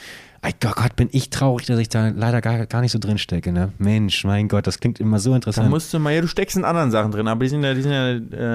Ey 0.47 0.53
Gott, 0.61 0.95
bin 0.95 1.09
ich 1.11 1.29
traurig, 1.29 1.65
dass 1.65 1.77
ich 1.77 1.89
da 1.89 2.07
leider 2.07 2.39
gar, 2.39 2.65
gar 2.67 2.79
nicht 2.79 2.93
so 2.93 2.99
drin 2.99 3.17
stecke, 3.17 3.51
ne? 3.51 3.73
Mensch, 3.79 4.23
mein 4.23 4.47
Gott, 4.47 4.65
das 4.65 4.79
klingt 4.79 4.97
immer 4.97 5.19
so 5.19 5.31
Da 5.31 5.35
interessant. 5.35 5.69
musst 5.69 5.93
du 5.93 5.99
mal, 5.99 6.13
ja, 6.13 6.21
du 6.21 6.27
steckst 6.27 6.55
in 6.55 6.63
anderen 6.63 6.89
Sachen 6.89 7.11
drin, 7.11 7.27
aber 7.27 7.43
die 7.43 7.49
sind 7.49 7.65
ja, 7.65 7.73
die 7.73 7.81
sind 7.81 7.91
ja, 7.91 8.11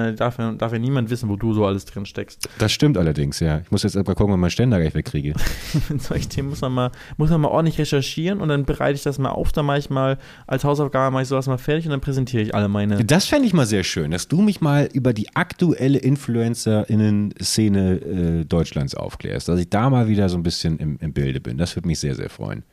äh, 0.07 0.15
darf, 0.15 0.39
ja, 0.39 0.53
darf 0.53 0.73
ja 0.73 0.79
niemand 0.79 1.11
wissen, 1.11 1.29
wo 1.29 1.35
du 1.35 1.53
so 1.53 1.67
alles 1.67 1.85
drin 1.85 2.07
steckst. 2.07 2.49
das 2.57 2.71
stimmt 2.71 2.97
allerdings, 2.97 3.39
ja. 3.41 3.59
Ich 3.59 3.69
muss 3.69 3.83
jetzt 3.83 3.93
mal 3.93 4.01
gucken, 4.05 4.31
ob 4.33 4.37
ich 4.37 4.37
meinen 4.41 4.49
Ständer 4.49 4.79
gleich 4.79 4.95
wegkriege. 4.95 5.35
Mit 5.89 6.01
solchen 6.01 6.29
Themen 6.31 6.49
muss 6.49 6.61
man 6.61 6.71
mal, 6.73 6.89
muss 7.17 7.29
man 7.29 7.41
mal 7.41 7.49
ordentlich 7.49 7.77
recherchieren 7.77 8.41
und 8.41 8.49
dann 8.49 8.65
bereite 8.65 8.95
ich 8.95 9.03
das 9.03 9.19
mal 9.19 9.29
auf, 9.29 9.51
dann 9.51 9.67
mache 9.67 9.77
ich 9.77 9.91
mal, 9.91 10.17
als 10.47 10.63
Hausaufgabe 10.63 11.13
mache 11.13 11.21
ich 11.21 11.27
sowas 11.29 11.45
mal 11.45 11.59
fertig 11.59 11.85
und 11.85 11.91
dann 11.91 12.01
präsentiere 12.01 12.41
ich 12.41 12.55
alle 12.55 12.69
meine. 12.69 13.05
Das 13.05 13.27
fände 13.27 13.45
ich 13.45 13.53
mal 13.53 13.67
sehr 13.67 13.83
schön, 13.83 14.09
dass 14.09 14.27
du 14.27 14.41
mich 14.41 14.61
mal 14.61 14.89
über 14.93 15.13
die 15.13 15.35
aktuelle 15.35 15.99
InfluencerInnen-Szene 15.99 17.91
äh, 18.41 18.45
Deutschlands 18.45 18.95
aufklärst. 18.95 19.47
Dass 19.47 19.59
ich 19.59 19.69
da 19.69 19.91
mal 19.91 20.07
wieder 20.07 20.27
so 20.27 20.37
ein 20.37 20.43
bisschen 20.43 20.79
im, 20.79 20.97
im 20.99 21.13
Bilde 21.13 21.39
bin. 21.39 21.59
Das 21.59 21.82
würde 21.83 21.87
mich 21.89 21.99
sehr, 21.99 22.15
sehr 22.15 22.29
freuen. 22.29 22.63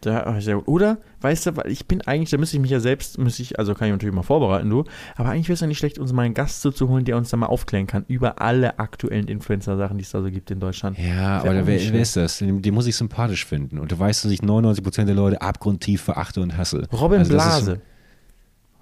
Da, 0.00 0.34
oh, 0.36 0.40
sehr 0.40 0.56
gut. 0.56 0.66
Oder, 0.66 0.98
weißt 1.20 1.46
du, 1.46 1.56
weil 1.56 1.70
ich 1.70 1.86
bin 1.86 2.00
eigentlich, 2.00 2.30
da 2.30 2.36
müsste 2.36 2.56
ich 2.56 2.60
mich 2.60 2.72
ja 2.72 2.80
selbst, 2.80 3.18
müsste 3.18 3.42
ich, 3.42 3.60
also 3.60 3.72
kann 3.74 3.86
ich 3.86 3.92
natürlich 3.92 4.14
mal 4.14 4.24
vorbereiten, 4.24 4.68
du, 4.68 4.82
aber 5.14 5.30
eigentlich 5.30 5.48
wäre 5.48 5.54
es 5.54 5.60
ja 5.60 5.68
nicht 5.68 5.78
schlecht, 5.78 6.00
uns 6.00 6.12
mal 6.12 6.22
einen 6.22 6.34
Gast 6.34 6.60
so 6.60 6.72
zu 6.72 6.88
holen, 6.88 7.04
der 7.04 7.16
uns 7.16 7.30
da 7.30 7.36
mal 7.36 7.46
aufklären 7.46 7.86
kann 7.86 8.04
über 8.08 8.42
alle 8.42 8.80
aktuellen 8.80 9.28
Influencer-Sachen, 9.28 9.98
die 9.98 10.02
es 10.02 10.10
da 10.10 10.20
so 10.20 10.28
gibt 10.28 10.50
in 10.50 10.58
Deutschland. 10.58 10.98
Ja, 10.98 11.38
aber 11.38 11.54
wer, 11.54 11.66
wer 11.66 12.00
ist 12.00 12.16
das? 12.16 12.38
Den, 12.38 12.62
den 12.62 12.74
muss 12.74 12.88
ich 12.88 12.96
sympathisch 12.96 13.46
finden. 13.46 13.78
Und 13.78 13.92
du 13.92 13.98
weißt, 13.98 14.24
dass 14.24 14.32
ich 14.32 14.40
99% 14.40 15.04
der 15.04 15.14
Leute 15.14 15.40
abgrundtief 15.40 16.02
verachte 16.02 16.40
und 16.40 16.56
hasse. 16.56 16.88
Robin 16.92 17.20
Also 17.20 17.32
Blase. 17.32 17.80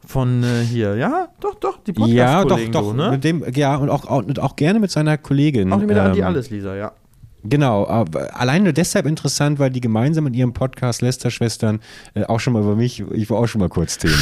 Von 0.07 0.43
äh, 0.43 0.63
hier, 0.65 0.97
ja, 0.97 1.29
doch, 1.41 1.57
doch, 1.57 1.81
die 1.85 1.93
Ja, 2.15 2.43
doch, 2.47 2.59
doch. 2.71 2.85
so, 2.85 2.93
ne? 2.95 3.11
Mit 3.11 3.25
dem, 3.25 3.45
ja, 3.55 3.77
und 3.77 3.91
auch, 3.91 4.07
auch, 4.07 4.25
und 4.25 4.39
auch 4.39 4.57
gerne 4.57 4.81
mit 4.81 4.91
seiner 4.91 5.19
Kollegin. 5.19 5.71
Auch 5.71 5.81
mit 5.81 5.91
der 5.91 5.99
ähm, 5.99 6.11
Anti 6.13 6.23
Alles, 6.23 6.49
Lisa, 6.49 6.75
ja. 6.75 6.93
Genau, 7.43 7.85
allein 7.85 8.65
nur 8.65 8.73
deshalb 8.73 9.07
interessant, 9.07 9.59
weil 9.59 9.71
die 9.71 9.81
gemeinsam 9.81 10.27
in 10.27 10.35
ihrem 10.35 10.53
Podcast 10.53 11.03
Lester-Schwestern 11.03 11.81
äh, 12.15 12.25
auch 12.25 12.41
schon 12.41 12.53
mal 12.53 12.63
über 12.63 12.77
mich, 12.77 13.03
ich 13.13 13.31
war 13.31 13.39
auch 13.39 13.47
schon 13.47 13.61
mal 13.61 13.69
kurz 13.69 13.99
Thema. 13.99 14.15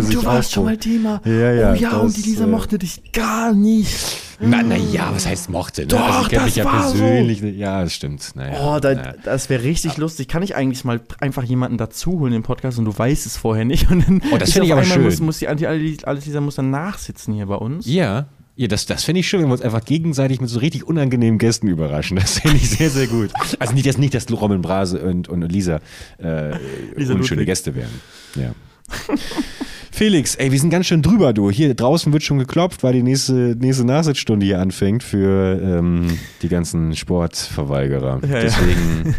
Sich 0.00 0.14
du 0.14 0.24
warst 0.24 0.52
schon 0.52 0.64
mal 0.64 0.76
Thema. 0.76 1.20
Ja, 1.24 1.52
ja, 1.52 1.72
oh 1.72 1.74
ja, 1.74 1.96
und 1.98 2.06
das, 2.06 2.14
die 2.22 2.30
Lisa 2.30 2.44
äh, 2.44 2.48
mochte 2.48 2.78
dich 2.78 3.12
gar 3.12 3.52
nicht. 3.52 4.20
Na, 4.40 4.62
na 4.62 4.76
ja, 4.76 5.10
was 5.14 5.26
heißt 5.26 5.48
mochte? 5.50 5.82
Ne? 5.82 5.86
Doch, 5.88 6.00
also 6.00 6.22
ich 6.22 6.28
kenn 6.28 6.44
mich 6.44 6.56
ja 6.56 6.64
war 6.64 6.88
so. 6.88 6.98
persönlich. 6.98 7.40
Ja, 7.56 7.82
das 7.82 7.92
stimmt. 7.94 8.32
Naja, 8.34 8.58
Oh, 8.60 8.80
da, 8.80 8.94
naja. 8.94 9.14
das 9.22 9.48
wäre 9.48 9.62
richtig 9.62 9.96
lustig. 9.96 10.26
Kann 10.28 10.42
ich 10.42 10.56
eigentlich 10.56 10.84
mal 10.84 11.00
einfach 11.20 11.44
jemanden 11.44 11.78
dazu 11.78 12.18
holen 12.18 12.32
im 12.32 12.42
Podcast 12.42 12.78
und 12.78 12.84
du 12.84 12.96
weißt 12.96 13.26
es 13.26 13.36
vorher 13.36 13.64
nicht? 13.64 13.90
Und 13.94 14.06
dann 14.06 14.22
Oh, 14.32 14.36
das 14.36 14.48
ist 14.48 14.54
find 14.54 14.66
ich 14.66 14.72
aber 14.72 14.84
schön. 14.84 15.04
Muss, 15.04 15.20
muss 15.20 15.38
die 15.38 15.48
Anti 15.48 15.66
alles 15.66 16.26
Lisa 16.26 16.40
muss 16.40 16.56
dann 16.56 16.70
nachsitzen 16.70 17.34
hier 17.34 17.46
bei 17.46 17.54
uns. 17.54 17.86
Ja, 17.86 18.26
ja, 18.56 18.68
das, 18.68 18.86
das 18.86 19.02
finde 19.02 19.20
ich 19.20 19.28
schön, 19.28 19.40
wenn 19.40 19.48
wir 19.48 19.54
uns 19.54 19.62
einfach 19.62 19.84
gegenseitig 19.84 20.40
mit 20.40 20.48
so 20.48 20.60
richtig 20.60 20.86
unangenehmen 20.86 21.38
Gästen 21.38 21.66
überraschen. 21.66 22.16
Das 22.16 22.38
finde 22.38 22.58
ich 22.58 22.70
sehr, 22.70 22.88
sehr 22.90 23.08
gut. 23.08 23.30
Also 23.58 23.74
nicht, 23.74 23.86
dass, 23.86 23.98
nicht, 23.98 24.14
dass 24.14 24.30
Robin 24.30 24.62
Brase 24.62 25.00
und, 25.00 25.28
und 25.28 25.42
Lisa, 25.50 25.80
äh, 26.18 26.52
Lisa 26.94 27.14
unschöne 27.14 27.40
Ludwig. 27.40 27.46
Gäste 27.46 27.74
wären. 27.74 27.90
Ja. 28.36 28.54
Felix, 29.90 30.34
ey, 30.36 30.52
wir 30.52 30.58
sind 30.60 30.70
ganz 30.70 30.86
schön 30.86 31.02
drüber, 31.02 31.32
du. 31.32 31.50
Hier 31.50 31.74
draußen 31.74 32.12
wird 32.12 32.22
schon 32.22 32.38
geklopft, 32.38 32.82
weil 32.82 32.92
die 32.92 33.02
nächste, 33.02 33.56
nächste 33.58 33.84
Nachsitzstunde 33.84 34.46
hier 34.46 34.60
anfängt 34.60 35.02
für 35.02 35.60
ähm, 35.60 36.18
die 36.42 36.48
ganzen 36.48 36.94
Sportverweigerer. 36.94 38.20
Ja, 38.22 38.28
ja. 38.28 38.40
Deswegen, 38.40 39.14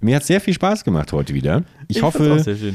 mir 0.00 0.16
hat 0.16 0.24
sehr 0.24 0.40
viel 0.40 0.54
Spaß 0.54 0.84
gemacht 0.84 1.12
heute 1.12 1.34
wieder. 1.34 1.64
Ich, 1.88 2.00
fand's 2.00 2.16
hoffe. 2.16 2.74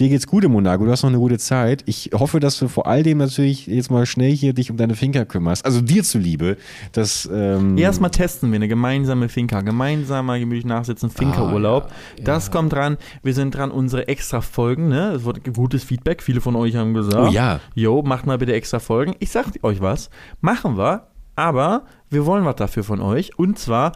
Dir 0.00 0.08
geht's 0.08 0.26
gut 0.26 0.44
in 0.44 0.52
Monaco, 0.52 0.86
du 0.86 0.90
hast 0.90 1.02
noch 1.02 1.10
eine 1.10 1.18
gute 1.18 1.36
Zeit. 1.36 1.82
Ich 1.84 2.12
hoffe, 2.14 2.40
dass 2.40 2.58
du 2.58 2.68
vor 2.68 2.86
all 2.86 3.02
dem 3.02 3.18
natürlich 3.18 3.66
jetzt 3.66 3.90
mal 3.90 4.06
schnell 4.06 4.34
hier 4.34 4.54
dich 4.54 4.70
um 4.70 4.78
deine 4.78 4.94
Finca 4.94 5.26
kümmerst. 5.26 5.62
Also 5.66 5.82
dir 5.82 6.02
zuliebe, 6.02 6.56
dass 6.92 7.28
ähm, 7.30 7.76
Erstmal 7.76 8.10
testen 8.10 8.50
wir 8.50 8.56
eine 8.56 8.66
gemeinsame 8.66 9.28
Finca, 9.28 9.60
gemeinsamer 9.60 10.38
gemütlich 10.38 10.64
nachsitzen, 10.64 11.10
Finca-Urlaub. 11.10 11.88
Ah, 11.90 12.22
Das 12.24 12.50
kommt 12.50 12.72
dran. 12.72 12.96
Wir 13.22 13.34
sind 13.34 13.54
dran, 13.54 13.70
unsere 13.70 14.08
extra 14.08 14.40
Folgen, 14.40 14.88
ne? 14.88 15.10
Es 15.12 15.24
wurde 15.24 15.42
gutes 15.52 15.84
Feedback. 15.84 16.22
Viele 16.22 16.40
von 16.40 16.56
euch 16.56 16.76
haben 16.76 16.94
gesagt, 16.94 17.28
Oh 17.28 17.30
ja. 17.30 17.60
Jo, 17.74 18.00
macht 18.00 18.24
mal 18.24 18.38
bitte 18.38 18.54
extra 18.54 18.78
Folgen. 18.78 19.14
Ich 19.18 19.30
sag 19.30 19.48
euch 19.62 19.82
was, 19.82 20.08
machen 20.40 20.78
wir, 20.78 21.08
aber 21.36 21.84
wir 22.08 22.24
wollen 22.24 22.46
was 22.46 22.56
dafür 22.56 22.84
von 22.84 23.02
euch. 23.02 23.38
Und 23.38 23.58
zwar 23.58 23.92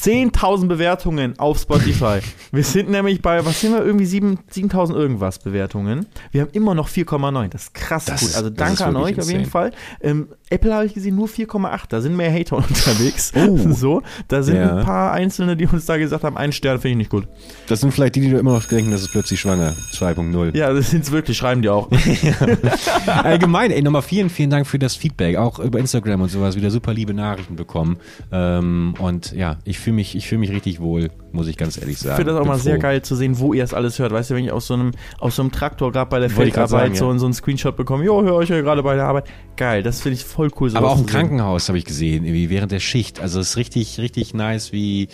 10.000 0.00 0.68
Bewertungen 0.68 1.38
auf 1.38 1.58
Spotify. 1.58 2.20
wir 2.52 2.64
sind 2.64 2.88
nämlich 2.88 3.20
bei, 3.20 3.44
was 3.44 3.60
sind 3.60 3.72
wir, 3.72 3.84
irgendwie 3.84 4.06
7 4.06 4.38
7.000 4.52 4.94
irgendwas 4.94 5.38
Bewertungen. 5.38 6.06
Wir 6.30 6.42
haben 6.42 6.50
immer 6.52 6.74
noch 6.74 6.88
4,9. 6.88 7.48
Das 7.48 7.64
ist 7.64 7.74
krass 7.74 8.04
Das 8.04 8.20
gut. 8.20 8.34
Also 8.34 8.50
danke 8.50 8.84
an 8.84 8.96
euch 8.96 9.18
auf 9.18 9.26
jeden 9.26 9.44
insane. 9.44 9.50
Fall. 9.50 9.72
Ähm, 10.00 10.28
Apple 10.50 10.72
habe 10.74 10.86
ich 10.86 10.94
gesehen, 10.94 11.14
nur 11.16 11.28
4,8. 11.28 11.80
Da 11.88 12.00
sind 12.00 12.16
mehr 12.16 12.32
Hater 12.32 12.56
unterwegs. 12.56 13.32
Oh. 13.36 13.56
so, 13.72 14.02
da 14.28 14.42
sind 14.42 14.56
Ja. 14.56 14.76
ein 14.78 14.84
paar 14.84 15.12
Einzelne, 15.12 15.56
die 15.56 15.66
uns 15.66 15.86
da 15.86 15.96
gesagt 15.96 16.24
haben, 16.24 16.36
einen 16.36 16.52
Stern 16.52 16.78
finde 16.80 16.92
ich 16.92 16.96
nicht 16.98 17.10
gut. 17.10 17.28
Das 17.68 17.80
sind 17.80 17.92
vielleicht 17.92 18.14
die, 18.16 18.20
die 18.20 18.28
immer 18.30 18.52
noch 18.52 18.64
denken, 18.64 18.90
das 18.90 19.02
ist 19.02 19.10
plötzlich 19.12 19.40
schwanger. 19.40 19.74
2.0. 19.92 20.56
Ja, 20.56 20.72
das 20.72 20.90
sind 20.90 21.04
es 21.04 21.10
wirklich, 21.12 21.36
schreiben 21.36 21.62
die 21.62 21.68
auch. 21.68 21.88
Allgemein, 23.06 23.70
ey, 23.70 23.82
nochmal 23.82 24.02
vielen, 24.02 24.30
vielen 24.30 24.50
Dank 24.50 24.66
für 24.66 24.78
das 24.78 24.94
Feedback. 24.96 25.36
Auch 25.36 25.58
über 25.58 25.78
Instagram 25.78 26.22
und 26.22 26.30
sowas 26.30 26.56
wieder 26.56 26.70
super 26.70 26.92
liebe 26.94 27.14
Nachrichten 27.14 27.56
bekommen. 27.56 27.98
Ähm, 28.32 28.94
und 28.98 29.32
ja, 29.32 29.58
ich 29.64 29.78
fühle 29.78 29.96
mich, 29.96 30.14
ich 30.16 30.26
fühle 30.28 30.40
mich 30.40 30.50
richtig 30.50 30.80
wohl, 30.80 31.10
muss 31.32 31.46
ich 31.46 31.56
ganz 31.56 31.78
ehrlich 31.78 31.98
sagen. 31.98 32.12
Ich 32.12 32.16
finde 32.16 32.32
das 32.32 32.40
auch 32.40 32.46
mal 32.46 32.58
sehr 32.58 32.74
froh. 32.74 32.82
geil 32.82 33.02
zu 33.02 33.14
sehen, 33.16 33.38
wo 33.38 33.52
ihr 33.52 33.64
es 33.64 33.74
alles 33.74 33.98
hört. 33.98 34.12
Weißt 34.12 34.30
du, 34.30 34.34
wenn 34.34 34.44
ich 34.44 34.52
aus 34.52 34.66
so 34.66 34.74
einem, 34.74 34.92
aus 35.18 35.36
so 35.36 35.42
einem 35.42 35.52
Traktor 35.52 35.92
gerade 35.92 36.10
bei 36.10 36.18
der 36.18 36.28
ich 36.28 36.34
Feldarbeit 36.34 36.68
sagen, 36.68 36.94
so, 36.94 37.12
ja. 37.12 37.18
so 37.18 37.26
einen 37.26 37.34
Screenshot 37.34 37.76
bekomme, 37.76 38.04
jo, 38.04 38.22
höre 38.22 38.34
euch 38.34 38.48
ja 38.48 38.60
gerade 38.60 38.82
bei 38.82 38.94
der 38.94 39.04
Arbeit. 39.04 39.28
Geil, 39.56 39.82
das 39.82 40.00
finde 40.00 40.16
ich 40.16 40.24
voll 40.24 40.50
cool. 40.60 40.76
Aber 40.76 40.90
auch 40.90 40.98
im. 40.98 41.06
Krankenhaus 41.06 41.68
habe 41.68 41.78
ich 41.78 41.84
gesehen, 41.84 42.24
irgendwie 42.24 42.50
während 42.50 42.72
der 42.72 42.80
Schicht. 42.80 43.20
Also 43.20 43.40
es 43.40 43.50
ist 43.50 43.56
richtig, 43.56 43.98
richtig 43.98 44.34
nice, 44.34 44.72
wie 44.72 45.08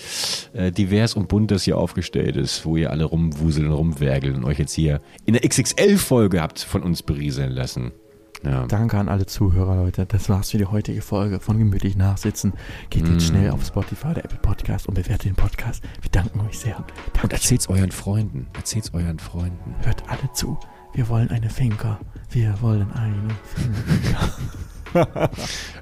äh, 0.52 0.70
divers 0.70 1.14
und 1.14 1.28
bunt 1.28 1.50
das 1.50 1.64
hier 1.64 1.78
aufgestellt 1.78 2.36
ist, 2.36 2.64
wo 2.64 2.76
ihr 2.76 2.90
alle 2.90 3.04
rumwuseln, 3.04 3.70
rumwerkeln 3.70 4.36
und 4.36 4.44
euch 4.44 4.58
jetzt 4.58 4.72
hier 4.72 5.00
in 5.24 5.34
der 5.34 5.48
XXL-Folge 5.48 6.40
habt 6.40 6.60
von 6.60 6.82
uns 6.82 7.02
berieseln 7.02 7.52
lassen. 7.52 7.92
Ja. 8.44 8.66
Danke 8.66 8.98
an 8.98 9.08
alle 9.08 9.26
Zuhörer, 9.26 9.76
Leute. 9.76 10.06
Das 10.06 10.28
war's 10.28 10.50
für 10.50 10.58
die 10.58 10.66
heutige 10.66 11.00
Folge 11.02 11.40
von 11.40 11.58
Gemütlich 11.58 11.96
Nachsitzen. 11.96 12.52
Geht 12.90 13.08
Mm. 13.08 13.12
jetzt 13.12 13.26
schnell 13.26 13.50
auf 13.50 13.64
Spotify 13.64 14.08
oder 14.08 14.24
Apple 14.24 14.38
Podcast 14.38 14.86
und 14.88 14.94
bewertet 14.94 15.24
den 15.24 15.34
Podcast. 15.34 15.82
Wir 16.02 16.10
danken 16.10 16.40
euch 16.40 16.58
sehr. 16.58 16.76
Und 16.78 16.86
Danke. 17.14 17.34
erzählt's 17.36 17.68
euren 17.68 17.90
Freunden. 17.90 18.46
Erzählt's 18.54 18.92
euren 18.92 19.18
Freunden. 19.18 19.74
Hört 19.82 20.02
alle 20.08 20.30
zu. 20.34 20.58
Wir 20.92 21.08
wollen 21.08 21.30
eine 21.30 21.48
Finker. 21.50 21.98
Wir 22.30 22.54
wollen 22.60 22.90
eine 22.92 23.28
Finker. 23.54 24.30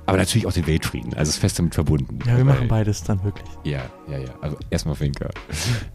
Aber 0.07 0.17
natürlich 0.17 0.47
auch 0.47 0.53
den 0.55 0.67
Weltfrieden. 0.67 1.13
Also 1.15 1.31
ist 1.31 1.37
fest 1.39 1.59
damit 1.59 1.75
verbunden. 1.75 2.19
Ja, 2.27 2.37
wir 2.39 2.45
machen 2.45 2.67
beides 2.69 3.03
dann 3.03 3.23
wirklich. 3.25 3.49
Ja, 3.65 3.83
ja, 4.09 4.19
ja. 4.19 4.31
Also 4.41 4.57
erstmal 4.71 4.95
Finker. 4.95 5.29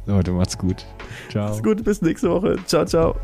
So, 0.05 0.21
du 0.21 0.33
macht's 0.33 0.55
gut. 0.57 0.85
Ciao. 1.29 1.51
Ist 1.55 1.63
gut, 1.63 1.83
bis 1.83 2.01
nächste 2.03 2.29
Woche. 2.29 2.57
Ciao, 2.67 2.85
ciao. 2.85 3.15